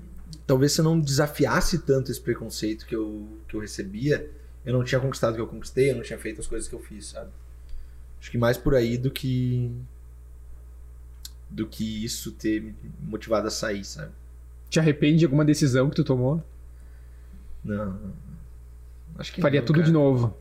Talvez 0.47 0.73
se 0.73 0.81
eu 0.81 0.85
não 0.85 0.99
desafiasse 0.99 1.79
tanto 1.81 2.11
esse 2.11 2.21
preconceito 2.21 2.87
que 2.87 2.95
eu, 2.95 3.29
que 3.49 3.55
eu 3.57 3.61
recebia, 3.61 4.31
eu 4.65 4.73
não 4.73 4.85
tinha 4.85 5.01
conquistado 5.01 5.33
o 5.33 5.35
que 5.37 5.41
eu 5.41 5.47
conquistei, 5.47 5.91
eu 5.91 5.97
não 5.97 6.03
tinha 6.03 6.19
feito 6.19 6.41
as 6.41 6.47
coisas 6.47 6.69
que 6.69 6.75
eu 6.75 6.81
fiz, 6.81 7.07
sabe? 7.07 7.31
Acho 8.21 8.31
que 8.31 8.39
mais 8.39 8.59
por 8.59 8.75
aí 8.75 8.99
do 8.99 9.11
que. 9.11 9.71
do 11.49 11.67
que 11.67 12.05
isso 12.05 12.33
ter 12.33 12.61
me 12.61 12.75
motivado 13.01 13.49
a 13.49 13.51
sair, 13.51 13.85
sabe? 13.85 14.13
Te 14.69 14.79
arrepende 14.79 15.21
de 15.21 15.25
alguma 15.25 15.45
decisão 15.45 15.89
que 15.89 15.97
tu 15.97 16.05
tomou? 16.05 16.43
Não. 17.65 17.99
Acho 19.19 19.33
que 19.33 19.41
Faria 19.41 19.61
não, 19.61 19.67
tudo 19.67 19.77
cara. 19.77 19.87
de 19.87 19.93
novo. 19.93 20.37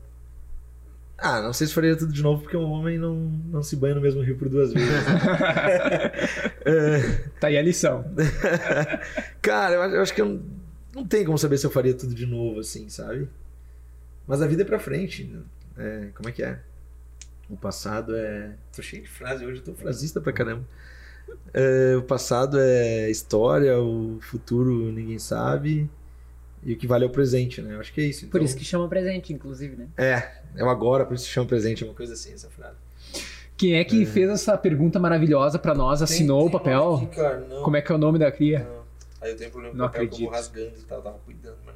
Ah, 1.22 1.42
não 1.42 1.52
sei 1.52 1.66
se 1.66 1.74
faria 1.74 1.94
tudo 1.96 2.12
de 2.12 2.22
novo, 2.22 2.42
porque 2.42 2.56
um 2.56 2.70
homem 2.70 2.98
não, 2.98 3.14
não 3.14 3.62
se 3.62 3.76
banha 3.76 3.94
no 3.94 4.00
mesmo 4.00 4.22
rio 4.22 4.36
por 4.38 4.48
duas 4.48 4.72
vezes. 4.72 4.88
É, 6.64 7.00
Tá 7.40 7.48
aí 7.48 7.56
a 7.58 7.62
lição. 7.62 8.04
cara, 9.42 9.74
eu 9.74 9.82
acho, 9.82 9.94
eu 9.96 10.02
acho 10.02 10.14
que 10.14 10.20
eu 10.20 10.26
não, 10.26 10.42
não 10.94 11.06
tem 11.06 11.24
como 11.24 11.38
saber 11.38 11.58
se 11.58 11.66
eu 11.66 11.70
faria 11.70 11.94
tudo 11.94 12.14
de 12.14 12.26
novo, 12.26 12.60
assim, 12.60 12.88
sabe? 12.88 13.28
Mas 14.26 14.40
a 14.42 14.46
vida 14.46 14.62
é 14.62 14.64
pra 14.64 14.78
frente. 14.78 15.24
né? 15.24 15.40
É, 15.76 16.08
como 16.14 16.28
é 16.28 16.32
que 16.32 16.42
é? 16.42 16.58
O 17.48 17.56
passado 17.56 18.14
é. 18.14 18.52
Tô 18.74 18.80
cheio 18.82 19.02
de 19.02 19.08
frase 19.08 19.44
hoje, 19.44 19.60
eu 19.60 19.64
tô 19.64 19.74
frasista 19.74 20.20
pra 20.20 20.32
caramba. 20.32 20.64
É, 21.52 21.96
o 21.96 22.02
passado 22.02 22.58
é 22.58 23.10
história, 23.10 23.78
o 23.78 24.18
futuro 24.20 24.92
ninguém 24.92 25.18
sabe. 25.18 25.88
E 26.62 26.74
o 26.74 26.76
que 26.76 26.86
vale 26.86 27.04
é 27.04 27.06
o 27.06 27.10
presente, 27.10 27.62
né? 27.62 27.74
Eu 27.74 27.80
acho 27.80 27.92
que 27.92 28.00
é 28.00 28.04
isso. 28.04 28.26
Por 28.26 28.36
Então, 28.38 28.44
isso 28.46 28.56
que 28.56 28.64
chama 28.64 28.86
presente, 28.88 29.32
inclusive, 29.32 29.76
né? 29.76 29.86
É, 29.96 30.30
é 30.56 30.64
o 30.64 30.68
agora, 30.68 31.06
por 31.06 31.14
isso 31.14 31.24
se 31.24 31.30
chama 31.30 31.46
presente, 31.46 31.82
é 31.82 31.86
uma 31.86 31.94
coisa 31.94 32.12
assim, 32.12 32.32
essa 32.32 32.50
frase. 32.50 32.76
Quem 33.56 33.74
é 33.74 33.84
que 33.84 34.06
fez 34.06 34.28
essa 34.30 34.56
pergunta 34.56 34.98
maravilhosa 34.98 35.58
pra 35.58 35.74
nós, 35.74 36.00
assinou 36.02 36.46
o 36.46 36.50
papel? 36.50 37.08
Como 37.62 37.76
é 37.76 37.82
que 37.82 37.92
é 37.92 37.94
o 37.94 37.98
nome 37.98 38.18
da 38.18 38.30
cria? 38.32 38.60
Não. 38.60 38.80
Aí 39.20 39.32
eu 39.32 39.36
tenho 39.36 39.50
problema 39.50 39.74
com 39.76 39.82
o 39.82 39.86
papel 39.86 40.00
que 40.00 40.06
acredito. 40.06 40.30
rasgando 40.30 40.72
e 40.78 40.82
tal, 40.82 41.02
tava 41.02 41.18
cuidando, 41.18 41.56
mas 41.66 41.69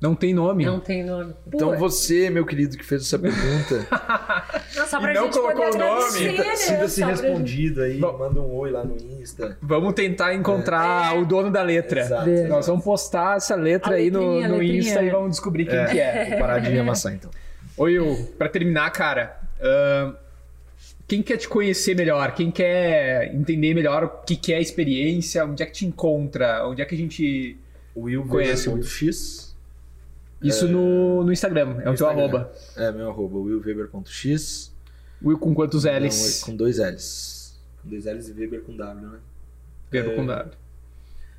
não 0.00 0.14
tem. 0.14 0.34
Nome. 0.34 0.64
Não 0.64 0.78
tem 0.80 1.02
nome. 1.04 1.34
Então 1.46 1.76
você, 1.78 2.28
meu 2.30 2.44
querido, 2.44 2.76
que 2.76 2.84
fez 2.84 3.02
essa 3.02 3.18
pergunta, 3.18 3.86
não, 4.76 4.86
só 4.86 5.00
pra 5.00 5.12
E 5.12 5.14
não 5.14 5.30
colocou 5.30 5.64
poder 5.70 5.76
o 5.76 5.78
nome. 5.78 6.20
né? 6.36 6.56
sinta-se 6.56 7.00
pra 7.00 7.10
respondido 7.10 7.82
aí, 7.82 7.98
Bom. 7.98 8.18
manda 8.18 8.40
um 8.40 8.54
oi 8.54 8.70
lá 8.70 8.84
no 8.84 8.96
Insta. 8.96 9.56
Vamos 9.62 9.94
tentar 9.94 10.34
encontrar 10.34 11.16
o 11.18 11.24
dono 11.24 11.50
da 11.50 11.62
letra. 11.62 12.00
Exato. 12.00 12.28
É. 12.28 12.46
Nós 12.46 12.66
vamos 12.66 12.84
postar 12.84 13.36
essa 13.38 13.54
letra 13.54 13.92
A 13.92 13.96
aí 13.96 14.10
no, 14.10 14.40
no. 14.46 14.62
Insta 14.62 15.02
e 15.02 15.10
vamos 15.10 15.30
descobrir 15.30 15.64
quem 15.66 15.78
É. 15.78 15.86
que 15.86 15.98
é. 16.00 16.30
Vou 16.30 16.38
parar 16.40 16.58
de 16.58 16.78
amassar 16.78 17.14
então. 17.14 17.30
Oi, 17.78 17.98
Will, 17.98 18.34
pra 18.38 18.48
terminar, 18.48 18.90
cara, 18.90 19.38
ahn, 19.60 20.12
quem 21.08 21.22
quer 21.22 21.36
te 21.36 21.46
conhecer 21.48 21.94
melhor? 21.94 22.32
Quem 22.34 22.50
quer 22.50 23.34
entender 23.34 23.74
melhor 23.74 24.04
o 24.04 24.08
que, 24.26 24.34
que 24.36 24.52
é 24.52 24.56
a 24.56 24.60
experiência? 24.60 25.44
Onde 25.44 25.62
é 25.62 25.66
que 25.66 25.72
te 25.72 25.86
encontra? 25.86 26.66
Onde 26.66 26.82
é 26.82 26.84
que 26.84 26.94
a 26.94 26.98
gente. 26.98 27.56
Will 27.96 28.26
Conhece 28.26 28.68
o- 28.68 28.82
X. 28.82 29.45
Isso 30.42 30.68
no, 30.68 31.24
no 31.24 31.32
Instagram, 31.32 31.80
é 31.82 31.90
o 31.90 31.94
teu 31.94 32.08
arroba. 32.08 32.52
É, 32.76 32.92
meu 32.92 33.08
arroba, 33.10 33.38
willweber.x. 33.38 34.72
Will 35.22 35.38
com 35.38 35.54
quantos 35.54 35.84
Não, 35.84 35.98
L's? 35.98 36.42
é 36.42 36.46
com 36.46 36.54
dois 36.56 36.78
L's. 36.78 37.58
Com 37.82 37.88
dois 37.88 38.04
L's 38.04 38.28
e 38.28 38.32
Weber 38.32 38.60
com 38.62 38.76
W, 38.76 39.06
né? 39.08 39.18
Verbo 39.90 40.10
é, 40.10 40.14
com 40.14 40.26
W. 40.26 40.52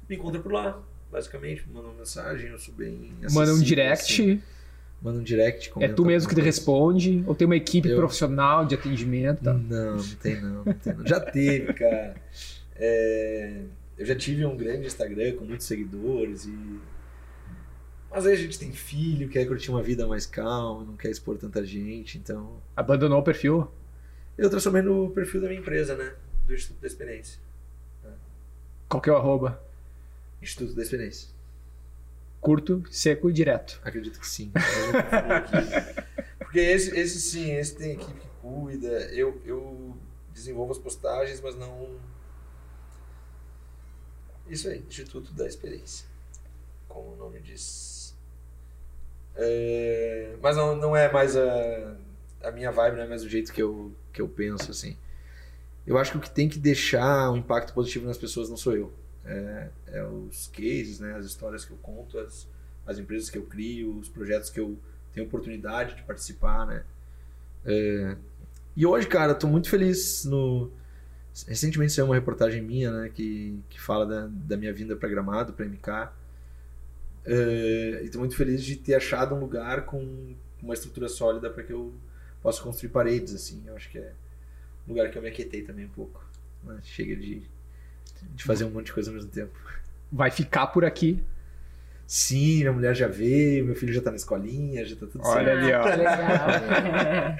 Me 0.09 0.15
encontra 0.15 0.39
por 0.41 0.51
lá, 0.51 0.81
basicamente. 1.11 1.63
Manda 1.71 1.87
uma 1.89 1.97
mensagem, 1.99 2.49
eu 2.49 2.57
sou 2.59 2.73
bem 2.73 3.11
Manda 3.21 3.27
um 3.37 3.41
acessível, 3.43 3.63
direct. 3.63 4.13
assim. 4.21 4.41
manda 5.01 5.19
um 5.19 5.23
direct. 5.23 5.71
É 5.79 5.87
tu 5.89 6.03
mesmo 6.03 6.27
que 6.27 6.33
te 6.35 6.41
responde? 6.41 7.23
Ou 7.27 7.35
tem 7.35 7.45
uma 7.45 7.55
equipe 7.55 7.87
Eu. 7.89 7.97
profissional 7.97 8.65
de 8.65 8.73
atendimento? 8.75 9.43
Tá? 9.43 9.53
Não, 9.53 9.97
não 9.97 10.03
tem 10.21 10.41
não, 10.41 10.65
não 10.65 10.73
tem 10.73 10.93
não. 10.93 11.05
Já 11.05 11.19
teve, 11.19 11.71
cara. 11.73 12.15
É, 12.75 13.61
eu 13.97 14.05
já 14.05 14.15
tive 14.15 14.43
um 14.45 14.57
grande 14.57 14.87
Instagram 14.87 15.33
com 15.35 15.45
muitos 15.45 15.67
seguidores 15.67 16.45
e. 16.45 16.79
Mas 18.09 18.25
aí 18.25 18.33
a 18.33 18.37
gente 18.37 18.57
tem 18.57 18.71
filho, 18.71 19.29
quer 19.29 19.45
curtir 19.45 19.69
uma 19.69 19.83
vida 19.83 20.07
mais 20.07 20.25
calma, 20.25 20.83
não 20.83 20.95
quer 20.95 21.09
expor 21.09 21.37
tanta 21.37 21.65
gente, 21.65 22.17
então. 22.17 22.61
Abandonou 22.75 23.19
o 23.19 23.23
perfil? 23.23 23.69
Eu 24.37 24.49
transformei 24.49 24.81
no 24.81 25.09
perfil 25.09 25.41
da 25.41 25.47
minha 25.47 25.59
empresa, 25.59 25.95
né? 25.95 26.15
Do 26.45 26.53
Instituto 26.53 26.81
da 26.81 26.87
Experiência. 26.87 27.39
Qual 28.87 29.01
que 29.01 29.09
é 29.09 29.13
o 29.13 29.17
arroba? 29.17 29.61
Instituto 30.41 30.75
da 30.75 30.81
Experiência. 30.81 31.29
Curto, 32.39 32.83
seco 32.89 33.29
e 33.29 33.33
direto. 33.33 33.81
Acredito 33.83 34.19
que 34.19 34.27
sim. 34.27 34.51
Porque 36.39 36.59
esse, 36.59 36.97
esse 36.97 37.19
sim, 37.19 37.51
esse 37.51 37.75
tem 37.75 37.93
equipe 37.93 38.19
que 38.19 38.27
cuida. 38.41 38.87
Eu, 39.11 39.41
eu 39.43 39.97
desenvolvo 40.33 40.71
as 40.71 40.77
postagens, 40.77 41.41
mas 41.41 41.55
não. 41.55 41.99
Isso 44.47 44.69
aí, 44.69 44.85
Instituto 44.87 45.33
da 45.33 45.45
Experiência. 45.45 46.07
Como 46.87 47.13
o 47.13 47.15
nome 47.17 47.41
diz. 47.41 47.96
É, 49.37 50.35
mas 50.41 50.57
não, 50.57 50.75
não 50.75 50.95
é 50.95 51.11
mais 51.11 51.35
a, 51.37 51.95
a 52.43 52.51
minha 52.51 52.71
vibe, 52.71 52.95
não 52.95 53.03
é 53.03 53.07
mais 53.07 53.23
o 53.23 53.29
jeito 53.29 53.53
que 53.53 53.61
eu, 53.61 53.93
que 54.11 54.21
eu 54.21 54.27
penso, 54.27 54.71
assim. 54.71 54.97
Eu 55.85 55.97
acho 55.97 56.11
que 56.11 56.17
o 56.17 56.21
que 56.21 56.29
tem 56.29 56.49
que 56.49 56.59
deixar 56.59 57.31
um 57.31 57.37
impacto 57.37 57.73
positivo 57.73 58.07
nas 58.07 58.17
pessoas 58.17 58.49
não 58.49 58.57
sou 58.57 58.75
eu. 58.75 58.93
É, 59.23 59.69
é 59.87 60.03
os 60.03 60.47
cases, 60.47 60.99
né, 60.99 61.15
as 61.15 61.25
histórias 61.25 61.63
que 61.63 61.71
eu 61.71 61.77
conto, 61.77 62.17
as, 62.19 62.47
as 62.85 62.97
empresas 62.97 63.29
que 63.29 63.37
eu 63.37 63.43
crio, 63.43 63.97
os 63.97 64.09
projetos 64.09 64.49
que 64.49 64.59
eu 64.59 64.77
tenho 65.13 65.27
oportunidade 65.27 65.95
de 65.95 66.03
participar, 66.03 66.65
né. 66.65 66.83
É, 67.65 68.17
e 68.75 68.85
hoje, 68.85 69.07
cara, 69.07 69.31
eu 69.31 69.39
tô 69.39 69.47
muito 69.47 69.69
feliz 69.69 70.25
no... 70.25 70.71
Recentemente 71.47 71.93
saiu 71.93 72.05
uma 72.05 72.15
reportagem 72.15 72.61
minha, 72.61 72.91
né, 72.91 73.09
que, 73.13 73.59
que 73.69 73.79
fala 73.79 74.05
da, 74.05 74.27
da 74.29 74.57
minha 74.57 74.73
vinda 74.73 74.95
para 74.95 75.07
Gramado, 75.07 75.53
para 75.53 75.65
MK. 75.65 76.09
É, 77.27 78.01
e 78.03 78.09
tô 78.09 78.19
muito 78.19 78.35
feliz 78.35 78.63
de 78.63 78.77
ter 78.77 78.95
achado 78.95 79.35
um 79.35 79.39
lugar 79.39 79.85
com 79.85 80.33
uma 80.63 80.73
estrutura 80.73 81.09
sólida 81.09 81.49
para 81.49 81.63
que 81.63 81.73
eu 81.73 81.93
possa 82.41 82.61
construir 82.61 82.89
paredes, 82.89 83.35
assim. 83.35 83.61
Eu 83.67 83.75
acho 83.75 83.89
que 83.89 83.97
é 83.97 84.11
um 84.87 84.91
lugar 84.91 85.11
que 85.11 85.17
eu 85.17 85.21
me 85.21 85.27
aquietei 85.27 85.61
também 85.61 85.85
um 85.85 85.89
pouco. 85.89 86.25
né? 86.63 86.77
Chega 86.83 87.15
de, 87.15 87.43
de 88.35 88.43
fazer 88.43 88.63
um 88.63 88.69
monte 88.69 88.85
de 88.87 88.93
coisa 88.93 89.09
ao 89.09 89.15
mesmo 89.15 89.29
tempo. 89.29 89.51
Vai 90.11 90.31
ficar 90.31 90.67
por 90.67 90.85
aqui. 90.85 91.21
Sim, 92.07 92.59
minha 92.59 92.71
mulher 92.71 92.95
já 92.95 93.09
veio, 93.09 93.65
meu 93.65 93.75
filho 93.75 93.91
já 93.91 94.01
tá 94.01 94.09
na 94.09 94.15
escolinha, 94.15 94.85
já 94.85 94.95
tá 94.95 95.05
tudo 95.07 95.19
Olha 95.25 95.45
certo. 95.45 95.63
ali, 95.65 95.73
ó. 95.73 95.83
Que 95.83 95.97
legal. 95.97 97.37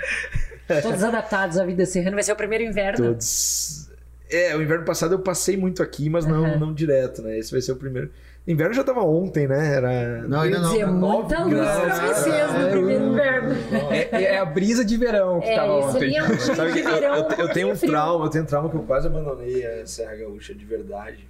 Todos 0.84 1.04
adaptados 1.04 1.58
à 1.58 1.66
vida 1.66 1.86
serrana. 1.86 2.16
Vai 2.16 2.24
ser 2.24 2.34
o 2.34 2.36
primeiro 2.36 2.66
inverno. 2.66 2.98
Todos. 3.06 3.90
É, 4.30 4.54
o 4.54 4.62
inverno 4.62 4.84
passado 4.84 5.14
eu 5.16 5.20
passei 5.20 5.56
muito 5.56 5.82
aqui, 5.82 6.10
mas 6.10 6.26
não, 6.26 6.60
não 6.60 6.74
direto, 6.74 7.22
né? 7.22 7.40
Esse 7.40 7.52
vai 7.52 7.62
ser 7.62 7.72
o 7.72 7.78
primeiro. 7.78 8.12
Inverno 8.48 8.74
já 8.74 8.84
tava 8.84 9.02
ontem, 9.02 9.46
né? 9.48 9.76
Era. 9.76 10.22
Não, 10.28 10.40
ainda 10.42 10.60
não. 10.60 10.72
Dizer 10.72 10.86
muita 10.88 11.44
luz 11.44 11.54
graus, 11.54 11.82
pra 12.00 12.14
vocês 12.14 12.48
no 12.48 12.54
cara. 12.58 12.70
primeiro 12.72 13.06
inverno. 13.06 13.56
É, 13.92 14.24
é 14.24 14.38
a 14.40 14.46
brisa 14.46 14.86
de 14.86 14.96
verão 14.96 15.42
que 15.42 15.48
É, 15.48 15.56
tava 15.58 15.74
ontem. 15.74 16.16
é 16.18 16.24
um 16.24 16.38
Sabe 16.40 16.72
que 16.74 16.80
eu, 16.80 16.94
verão. 16.94 17.16
eu- 17.16 17.38
eu 17.46 17.50
tenho 17.54 17.72
um 17.72 17.76
frio. 17.76 17.92
trauma, 17.92 18.26
eu 18.26 18.30
tenho 18.30 18.44
um 18.46 18.48
trauma 18.48 18.70
que 18.70 18.76
eu 18.78 18.84
quase 18.84 19.08
abandonei 19.08 19.66
a 19.66 19.86
Serra 19.86 20.16
Gaúcha 20.16 20.56
de 20.56 20.64
verdade. 20.64 21.28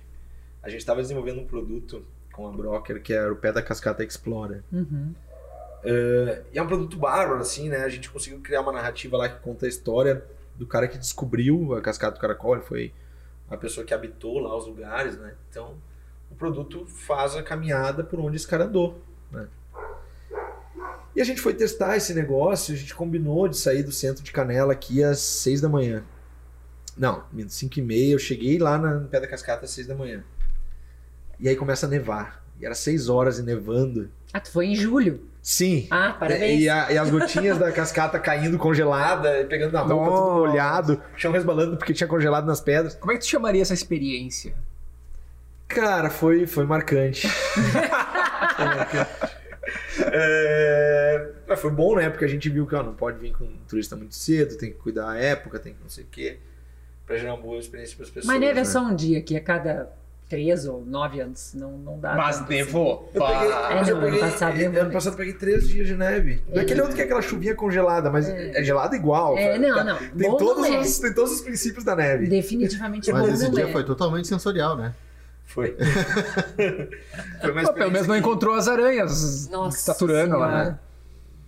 A 0.61 0.69
gente 0.69 0.79
estava 0.81 1.01
desenvolvendo 1.01 1.39
um 1.41 1.45
produto 1.45 2.05
com 2.31 2.47
a 2.47 2.51
Broker 2.51 3.01
que 3.01 3.11
era 3.13 3.33
o 3.33 3.35
Pé 3.35 3.51
da 3.51 3.63
Cascata 3.63 4.03
Explorer. 4.03 4.61
Uhum. 4.71 5.11
Eh, 5.83 6.41
e 6.53 6.59
é 6.59 6.61
um 6.61 6.67
produto 6.67 6.97
bárbaro, 6.97 7.39
assim, 7.39 7.67
né? 7.69 7.77
A 7.77 7.89
gente 7.89 8.09
conseguiu 8.11 8.39
criar 8.41 8.61
uma 8.61 8.71
narrativa 8.71 9.17
lá 9.17 9.27
que 9.29 9.39
conta 9.41 9.65
a 9.65 9.69
história 9.69 10.23
do 10.55 10.67
cara 10.67 10.87
que 10.87 10.97
descobriu 10.97 11.73
a 11.75 11.81
Cascata 11.81 12.15
do 12.15 12.19
Caracol. 12.21 12.53
Ele 12.55 12.63
foi 12.63 12.93
a 13.49 13.57
pessoa 13.57 13.85
que 13.85 13.93
habitou 13.93 14.39
lá 14.39 14.55
os 14.55 14.67
lugares, 14.67 15.17
né? 15.17 15.33
Então, 15.49 15.75
produto 16.37 16.85
faz 16.87 17.35
a 17.35 17.43
caminhada 17.43 18.03
por 18.03 18.19
onde 18.19 18.35
esse 18.37 18.47
cara 18.47 18.65
andou, 18.65 19.01
né? 19.31 19.47
E 21.15 21.21
a 21.21 21.23
gente 21.23 21.41
foi 21.41 21.53
testar 21.53 21.97
esse 21.97 22.13
negócio, 22.13 22.73
a 22.75 22.77
gente 22.77 22.93
combinou 22.93 23.47
de 23.47 23.57
sair 23.57 23.81
do 23.81 23.91
centro 23.91 24.23
de 24.23 24.31
Canela 24.31 24.71
aqui 24.73 25.03
às 25.03 25.19
seis 25.19 25.59
da 25.59 25.67
manhã. 25.67 26.03
Não, 26.95 27.23
5 27.47 27.79
e 27.79 27.81
meia, 27.81 28.13
eu 28.13 28.19
cheguei 28.19 28.57
lá 28.59 28.77
na 28.77 28.95
no 28.95 29.07
Pé 29.07 29.19
da 29.19 29.27
Cascata 29.27 29.65
às 29.65 29.71
seis 29.71 29.87
da 29.87 29.95
manhã. 29.95 30.23
E 31.39 31.47
aí 31.49 31.55
começa 31.55 31.85
a 31.85 31.89
nevar. 31.89 32.43
E 32.59 32.65
era 32.65 32.73
seis 32.73 33.07
horas 33.09 33.37
e 33.37 33.43
nevando. 33.43 34.09
Ah, 34.33 34.39
tu 34.39 34.51
foi 34.51 34.65
em 34.67 34.75
julho. 34.75 35.21
Sim. 35.41 35.87
Ah, 35.91 36.13
parabéns. 36.19 36.61
E, 36.61 36.67
a- 36.69 36.91
e 36.91 36.97
as 36.97 37.09
gotinhas 37.09 37.57
da 37.59 37.71
cascata 37.71 38.19
caindo 38.19 38.57
congelada, 38.57 39.45
pegando 39.47 39.71
na 39.73 39.81
roupa, 39.81 40.05
tudo 40.05 40.11
Nossa. 40.15 40.39
molhado, 40.47 41.01
o 41.15 41.17
chão 41.19 41.31
resbalando 41.31 41.77
porque 41.77 41.93
tinha 41.93 42.07
congelado 42.07 42.45
nas 42.45 42.59
pedras. 42.59 42.95
Como 42.95 43.11
é 43.11 43.15
que 43.15 43.21
tu 43.21 43.27
chamaria 43.27 43.61
essa 43.61 43.73
experiência? 43.75 44.55
Cara, 45.67 46.09
foi, 46.09 46.45
foi 46.47 46.65
marcante. 46.65 47.27
foi 47.27 48.65
marcante. 48.65 49.09
É, 50.13 51.29
mas 51.47 51.59
foi 51.59 51.71
bom, 51.71 51.95
né? 51.95 52.09
Porque 52.09 52.25
a 52.25 52.27
gente 52.27 52.49
viu 52.49 52.65
que 52.65 52.75
ó, 52.75 52.83
não 52.83 52.93
pode 52.93 53.19
vir 53.19 53.33
com 53.33 53.43
um 53.43 53.57
turista 53.67 53.95
muito 53.95 54.15
cedo, 54.15 54.57
tem 54.57 54.71
que 54.71 54.77
cuidar 54.77 55.09
a 55.11 55.17
época, 55.17 55.59
tem 55.59 55.73
que 55.73 55.81
não 55.81 55.89
sei 55.89 56.03
o 56.03 56.07
quê, 56.09 56.37
pra 57.05 57.17
gerar 57.17 57.33
uma 57.33 57.41
boa 57.43 57.59
experiência 57.59 57.95
para 57.95 58.05
as 58.05 58.09
pessoas. 58.09 58.25
Mas 58.25 58.39
neve 58.39 58.51
é 58.59 58.63
né? 58.63 58.65
só 58.65 58.81
um 58.81 58.95
dia, 58.95 59.21
que 59.21 59.35
a 59.35 59.41
cada 59.41 59.89
três 60.29 60.65
ou 60.67 60.85
nove 60.85 61.19
anos. 61.21 61.53
Não, 61.53 61.71
não 61.77 61.99
dá. 61.99 62.15
Mas 62.15 62.37
tanto 62.37 62.45
assim. 62.47 62.55
nevou. 62.55 63.09
Eu 63.13 63.21
peguei, 63.25 63.47
É, 63.51 63.91
eu 63.91 63.97
ano 63.97 64.19
passado 64.19 64.55
e- 64.55 64.59
levou, 64.59 64.81
ano 64.81 64.91
passado 64.91 65.13
eu 65.13 65.17
peguei 65.17 65.33
três 65.33 65.67
dias 65.67 65.87
de 65.87 65.95
neve. 65.95 66.41
Daquele 66.53 66.81
outro 66.81 66.95
que 66.95 67.01
é 67.01 67.05
aquela 67.05 67.21
chuvinha 67.21 67.55
congelada, 67.55 68.09
mas 68.09 68.27
é, 68.29 68.61
gelada 68.63 68.95
igual. 68.95 69.37
É, 69.37 69.53
sabe? 69.53 69.67
não, 69.67 69.75
Tá- 69.75 69.83
não. 69.83 69.97
Tem 69.97 70.29
Bom 70.29 70.37
todos, 70.37 70.67
não 70.67 70.75
é. 70.75 70.79
os, 70.79 70.99
tem 70.99 71.13
todos 71.13 71.31
os 71.33 71.41
princípios 71.41 71.83
da 71.83 71.95
neve. 71.95 72.27
Definitivamente 72.27 73.11
bom 73.11 73.19
Mas 73.19 73.33
esse 73.35 73.43
não 73.45 73.51
dia 73.51 73.67
é. 73.67 73.71
foi 73.71 73.83
totalmente 73.85 74.27
sensorial, 74.27 74.75
né? 74.77 74.93
Foi. 75.47 75.75
Foi 77.41 77.51
Pô, 77.63 77.73
pelo 77.73 77.91
menos 77.91 78.07
não 78.07 78.15
experiência 78.15 78.17
encontrou 78.17 78.53
as 78.53 78.67
aranhas 78.67 79.47
Nossa 79.49 79.77
estaturando 79.77 80.37
lá, 80.37 80.65
né? 80.65 80.79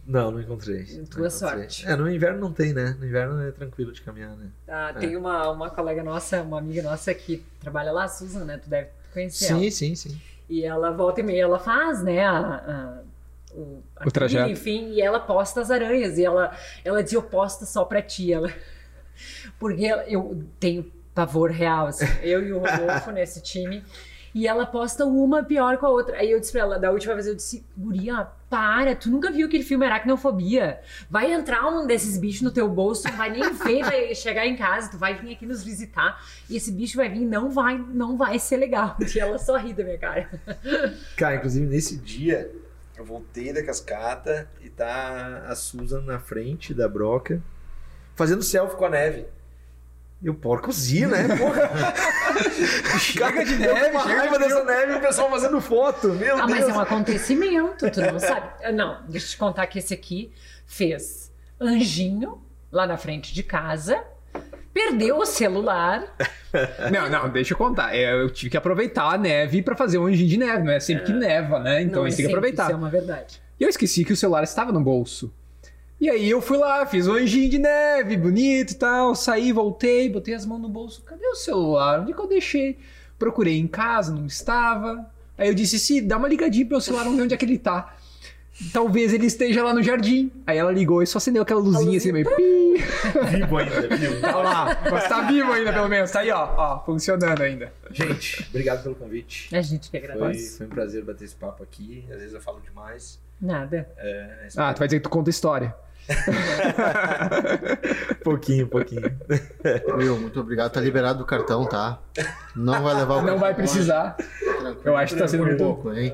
Não, 0.07 0.31
não 0.31 0.41
encontrei. 0.41 0.83
Tua 0.85 0.95
Não 0.95 1.01
encontrei. 1.03 1.29
sorte. 1.29 1.85
É, 1.87 1.95
no 1.95 2.09
inverno 2.09 2.39
não 2.39 2.51
tem, 2.51 2.73
né? 2.73 2.95
No 2.99 3.05
inverno 3.05 3.39
é 3.43 3.51
tranquilo 3.51 3.91
de 3.91 4.01
caminhar, 4.01 4.35
né? 4.35 4.47
Ah, 4.67 4.89
É. 4.95 4.99
tem 4.99 5.15
uma, 5.15 5.51
uma 5.51 5.69
colega 5.69 6.01
nossa, 6.03 6.41
uma 6.41 6.57
amiga 6.57 6.81
nossa 6.81 7.13
que 7.13 7.45
trabalha 7.59 7.91
lá, 7.91 8.05
a 8.05 8.07
Susan, 8.07 8.43
né? 8.45 8.57
Tu 8.57 8.67
deve 8.69 8.87
conhecer 9.13 9.51
ela. 9.51 9.59
Sim, 9.59 9.69
sim, 9.69 9.95
sim. 9.95 10.21
E 10.49 10.63
ela 10.63 10.89
volta 10.91 11.19
e 11.19 11.23
meia, 11.23 11.43
ela 11.43 11.59
faz, 11.59 12.01
né, 12.01 12.25
a, 12.25 12.39
a- 12.39 12.97
o, 13.53 13.83
a 13.97 14.07
O 14.07 14.11
trajeto. 14.11 14.45
trilha, 14.45 14.51
enfim, 14.59 14.93
e 14.93 15.01
ela 15.01 15.19
posta 15.19 15.61
as 15.61 15.69
aranhas. 15.69 16.17
E 16.17 16.25
ela, 16.25 16.57
ela 16.83 17.03
diz, 17.03 17.13
eu 17.13 17.21
posto 17.21 17.65
só 17.67 17.83
pra 17.85 18.01
ti. 18.01 18.33
Ela... 18.33 18.51
Porque 19.59 19.85
ela- 19.85 20.03
eu 20.09 20.43
tenho 20.59 20.91
pavor 21.19 21.51
real, 21.51 21.87
assim, 21.87 22.05
eu 22.21 22.45
e 22.45 22.53
o 22.53 22.59
Rodolfo 22.59 23.11
nesse 23.11 23.41
time. 23.41 23.83
E 24.33 24.47
ela 24.47 24.65
posta 24.65 25.05
uma 25.05 25.43
pior 25.43 25.77
com 25.77 25.87
a 25.87 25.89
outra. 25.89 26.15
Aí 26.17 26.31
eu 26.31 26.39
disse 26.39 26.51
pra 26.51 26.61
ela, 26.61 26.79
da 26.79 26.91
última 26.91 27.15
vez 27.15 27.25
eu 27.25 27.35
disse, 27.35 27.65
Guria, 27.75 28.27
para, 28.47 28.95
tu 28.95 29.09
nunca 29.09 29.31
viu 29.31 29.47
aquele 29.47 29.63
filme 29.63 29.85
Aracnofobia? 29.85 30.79
Vai 31.09 31.33
entrar 31.33 31.67
um 31.67 31.85
desses 31.85 32.17
bichos 32.17 32.43
no 32.43 32.51
teu 32.51 32.69
bolso, 32.69 33.07
não 33.07 33.17
vai 33.17 33.31
nem 33.31 33.51
ver, 33.51 33.83
vai 33.83 34.15
chegar 34.15 34.45
em 34.45 34.55
casa, 34.55 34.91
tu 34.91 34.97
vai 34.97 35.15
vir 35.15 35.33
aqui 35.33 35.45
nos 35.47 35.63
visitar, 35.63 36.23
e 36.47 36.55
esse 36.55 36.71
bicho 36.71 36.95
vai 36.95 37.09
vir, 37.09 37.25
não 37.25 37.49
vai, 37.49 37.77
não 37.77 38.15
vai 38.15 38.37
ser 38.37 38.57
legal. 38.57 38.95
E 39.15 39.19
ela 39.19 39.39
só 39.39 39.57
ri 39.57 39.73
da 39.73 39.83
minha 39.83 39.97
cara. 39.97 40.29
Cara, 41.17 41.35
inclusive 41.35 41.65
nesse 41.65 41.97
dia 41.97 42.51
eu 42.95 43.03
voltei 43.03 43.51
da 43.51 43.63
cascata 43.63 44.47
e 44.61 44.69
tá 44.69 45.45
a 45.47 45.55
Susan 45.55 46.01
na 46.01 46.19
frente 46.19 46.73
da 46.73 46.87
broca 46.87 47.41
fazendo 48.15 48.43
selfie 48.43 48.77
com 48.77 48.85
a 48.85 48.89
neve. 48.89 49.25
E 50.21 50.29
o 50.29 50.33
porcozinho, 50.33 51.09
né? 51.09 51.27
Porra. 51.37 51.69
chega 52.99 53.45
de 53.45 53.55
neve, 53.55 53.91
uma 53.91 54.01
raiva 54.03 54.37
dessa 54.37 54.63
neve 54.65 54.93
e 54.93 54.95
o 54.97 54.99
pessoal 55.01 55.29
fazendo 55.29 55.61
foto. 55.61 56.09
Meu 56.09 56.35
Ah, 56.35 56.45
Deus. 56.45 56.59
mas 56.59 56.69
é 56.69 56.73
um 56.73 56.79
acontecimento, 56.79 57.89
tu 57.89 58.01
não 58.01 58.19
sabe. 58.19 58.49
Ah, 58.63 58.71
Não, 58.71 58.99
deixa 59.07 59.27
eu 59.27 59.29
te 59.31 59.37
contar 59.37 59.65
que 59.67 59.79
esse 59.79 59.93
aqui 59.93 60.31
fez 60.65 61.31
anjinho 61.59 62.41
lá 62.71 62.85
na 62.85 62.97
frente 62.97 63.33
de 63.33 63.43
casa, 63.43 64.03
perdeu 64.73 65.17
o 65.17 65.25
celular. 65.25 66.03
Não, 66.91 67.07
não, 67.09 67.29
deixa 67.29 67.53
eu 67.53 67.57
contar. 67.59 67.95
É, 67.95 68.11
Eu 68.11 68.27
tive 68.29 68.49
que 68.49 68.57
aproveitar 68.57 69.13
a 69.13 69.17
neve 69.19 69.61
pra 69.61 69.75
fazer 69.75 69.99
um 69.99 70.07
anjinho 70.07 70.27
de 70.27 70.35
neve, 70.37 70.63
não 70.63 70.71
é 70.71 70.79
sempre 70.79 71.03
que 71.05 71.13
neva, 71.13 71.59
né? 71.59 71.83
Então 71.83 71.99
não, 71.99 72.05
a 72.05 72.09
gente 72.09 72.17
tem 72.17 72.25
que 72.25 72.31
aproveitar. 72.31 72.63
Isso 72.63 72.71
é 72.71 72.75
uma 72.75 72.89
verdade. 72.89 73.39
E 73.59 73.63
eu 73.63 73.69
esqueci 73.69 74.03
que 74.03 74.11
o 74.13 74.17
celular 74.17 74.43
estava 74.43 74.71
no 74.71 74.81
bolso. 74.81 75.31
E 75.99 76.09
aí 76.09 76.29
eu 76.29 76.41
fui 76.41 76.57
lá, 76.57 76.85
fiz 76.85 77.07
um 77.07 77.13
anjinho 77.13 77.49
de 77.49 77.57
neve, 77.57 78.15
bonito 78.15 78.71
e 78.71 78.75
tal, 78.75 79.13
saí, 79.15 79.51
voltei, 79.51 80.09
botei 80.09 80.33
as 80.33 80.45
mãos 80.45 80.59
no 80.61 80.69
bolso. 80.69 81.01
Cadê 81.03 81.25
o 81.27 81.35
celular? 81.35 81.99
Onde 82.01 82.13
que 82.13 82.19
eu 82.19 82.27
deixei? 82.27 82.77
Procurei 83.17 83.57
em 83.59 83.67
casa, 83.67 84.13
não 84.13 84.25
estava. 84.25 85.05
Aí 85.37 85.49
eu 85.49 85.53
disse, 85.53 85.77
se 85.77 85.99
dá 86.01 86.17
uma 86.17 86.27
ligadinha 86.29 86.65
pro 86.65 86.75
meu 86.75 86.81
celular, 86.81 87.03
vamos 87.03 87.17
ver 87.17 87.23
onde 87.25 87.33
é 87.33 87.37
que 87.37 87.43
ele 87.45 87.57
tá. 87.57 87.95
Talvez 88.73 89.13
ele 89.13 89.25
esteja 89.25 89.63
lá 89.63 89.73
no 89.73 89.81
jardim. 89.83 90.31
Aí 90.47 90.57
ela 90.57 90.71
ligou 90.71 91.01
e 91.03 91.07
só 91.07 91.17
acendeu 91.17 91.41
aquela 91.43 91.59
luzinha 91.61 91.97
assim, 91.97 92.11
meio 92.11 92.25
vivo 92.25 93.57
ainda, 93.57 93.95
viu? 93.95 94.21
Tá 94.21 94.35
lá, 94.37 94.81
mas 94.89 95.07
tá 95.07 95.21
vivo 95.21 95.51
ainda 95.51 95.71
pelo 95.73 95.87
menos, 95.87 96.11
tá 96.11 96.19
aí 96.21 96.31
ó, 96.31 96.55
ó, 96.57 96.85
funcionando 96.85 97.41
ainda. 97.41 97.71
Gente, 97.91 98.45
obrigado 98.49 98.83
pelo 98.83 98.95
convite. 98.95 99.53
A 99.55 99.61
gente 99.61 99.89
que 99.89 99.99
Foi, 99.99 100.09
agradece. 100.11 100.57
foi 100.57 100.65
um 100.65 100.69
prazer 100.69 101.03
bater 101.03 101.25
esse 101.25 101.35
papo 101.35 101.63
aqui. 101.63 102.05
Às 102.11 102.19
vezes 102.19 102.33
eu 102.33 102.41
falo 102.41 102.59
demais. 102.61 103.19
Nada. 103.41 103.89
É, 103.97 104.47
Ah, 104.57 104.73
tu 104.73 104.79
vai 104.79 104.87
dizer 104.87 104.99
que 104.99 105.03
tu 105.03 105.09
conta 105.09 105.29
história. 105.29 105.73
pouquinho, 108.23 108.67
pouquinho. 108.67 109.01
Will, 109.97 110.19
muito 110.19 110.39
obrigado. 110.39 110.71
Tá 110.71 110.81
liberado 110.81 111.23
o 111.23 111.25
cartão, 111.25 111.65
tá? 111.65 111.99
Não 112.55 112.81
vai 112.83 112.95
levar 112.95 113.15
o 113.15 113.17
Não 113.17 113.23
cartão 113.25 113.39
vai 113.39 113.53
precisar. 113.53 114.15
Tranquilo. 114.15 114.81
Eu 114.85 114.97
acho 114.97 115.13
que 115.13 115.19
tá 115.21 115.27
sendo 115.27 115.43
Um 115.43 115.47
muito- 115.47 115.63
pouco, 115.63 115.93
hein? 115.93 116.13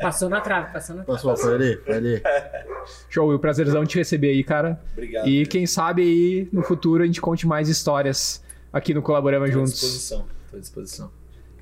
Passou 0.00 0.28
na 0.28 0.40
trave, 0.40 0.72
passou 0.72 0.96
na 0.96 1.04
trave. 1.04 1.22
Passou, 1.22 1.36
foi 1.36 1.54
ali, 1.54 1.76
foi 1.84 1.94
ali. 1.94 2.22
Show, 3.08 3.32
e 3.32 3.34
o 3.34 3.38
prazerzão 3.38 3.84
te 3.84 3.98
receber 3.98 4.28
aí, 4.30 4.44
cara. 4.44 4.80
Obrigado. 4.92 5.28
E 5.28 5.46
quem 5.46 5.66
sabe 5.66 6.02
aí 6.02 6.48
no 6.52 6.62
futuro 6.62 7.02
a 7.02 7.06
gente 7.06 7.20
conte 7.20 7.46
mais 7.46 7.68
histórias 7.68 8.42
aqui 8.72 8.92
no 8.92 9.02
Colaborama 9.02 9.46
Tô 9.46 9.50
à 9.50 9.54
Juntos. 9.54 9.72
disposição. 9.74 10.26
Tô 10.50 10.56
à 10.56 10.60
disposição. 10.60 11.10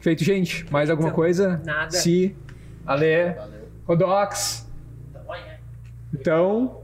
Feito, 0.00 0.24
gente. 0.24 0.66
Mais 0.72 0.90
alguma 0.90 1.12
coisa? 1.12 1.60
Nada. 1.64 1.92
Si, 1.92 2.34
Ale, 2.84 3.34
Valeu. 3.34 3.62
Rodox. 3.86 4.66
Então, 6.14 6.81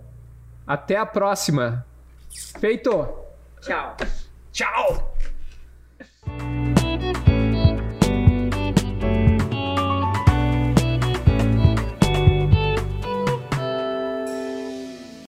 até 0.69 0.97
a 0.97 1.07
próxima. 1.07 1.86
Feito! 2.61 3.09
Tchau. 3.62 3.97
Tchau! 4.53 5.15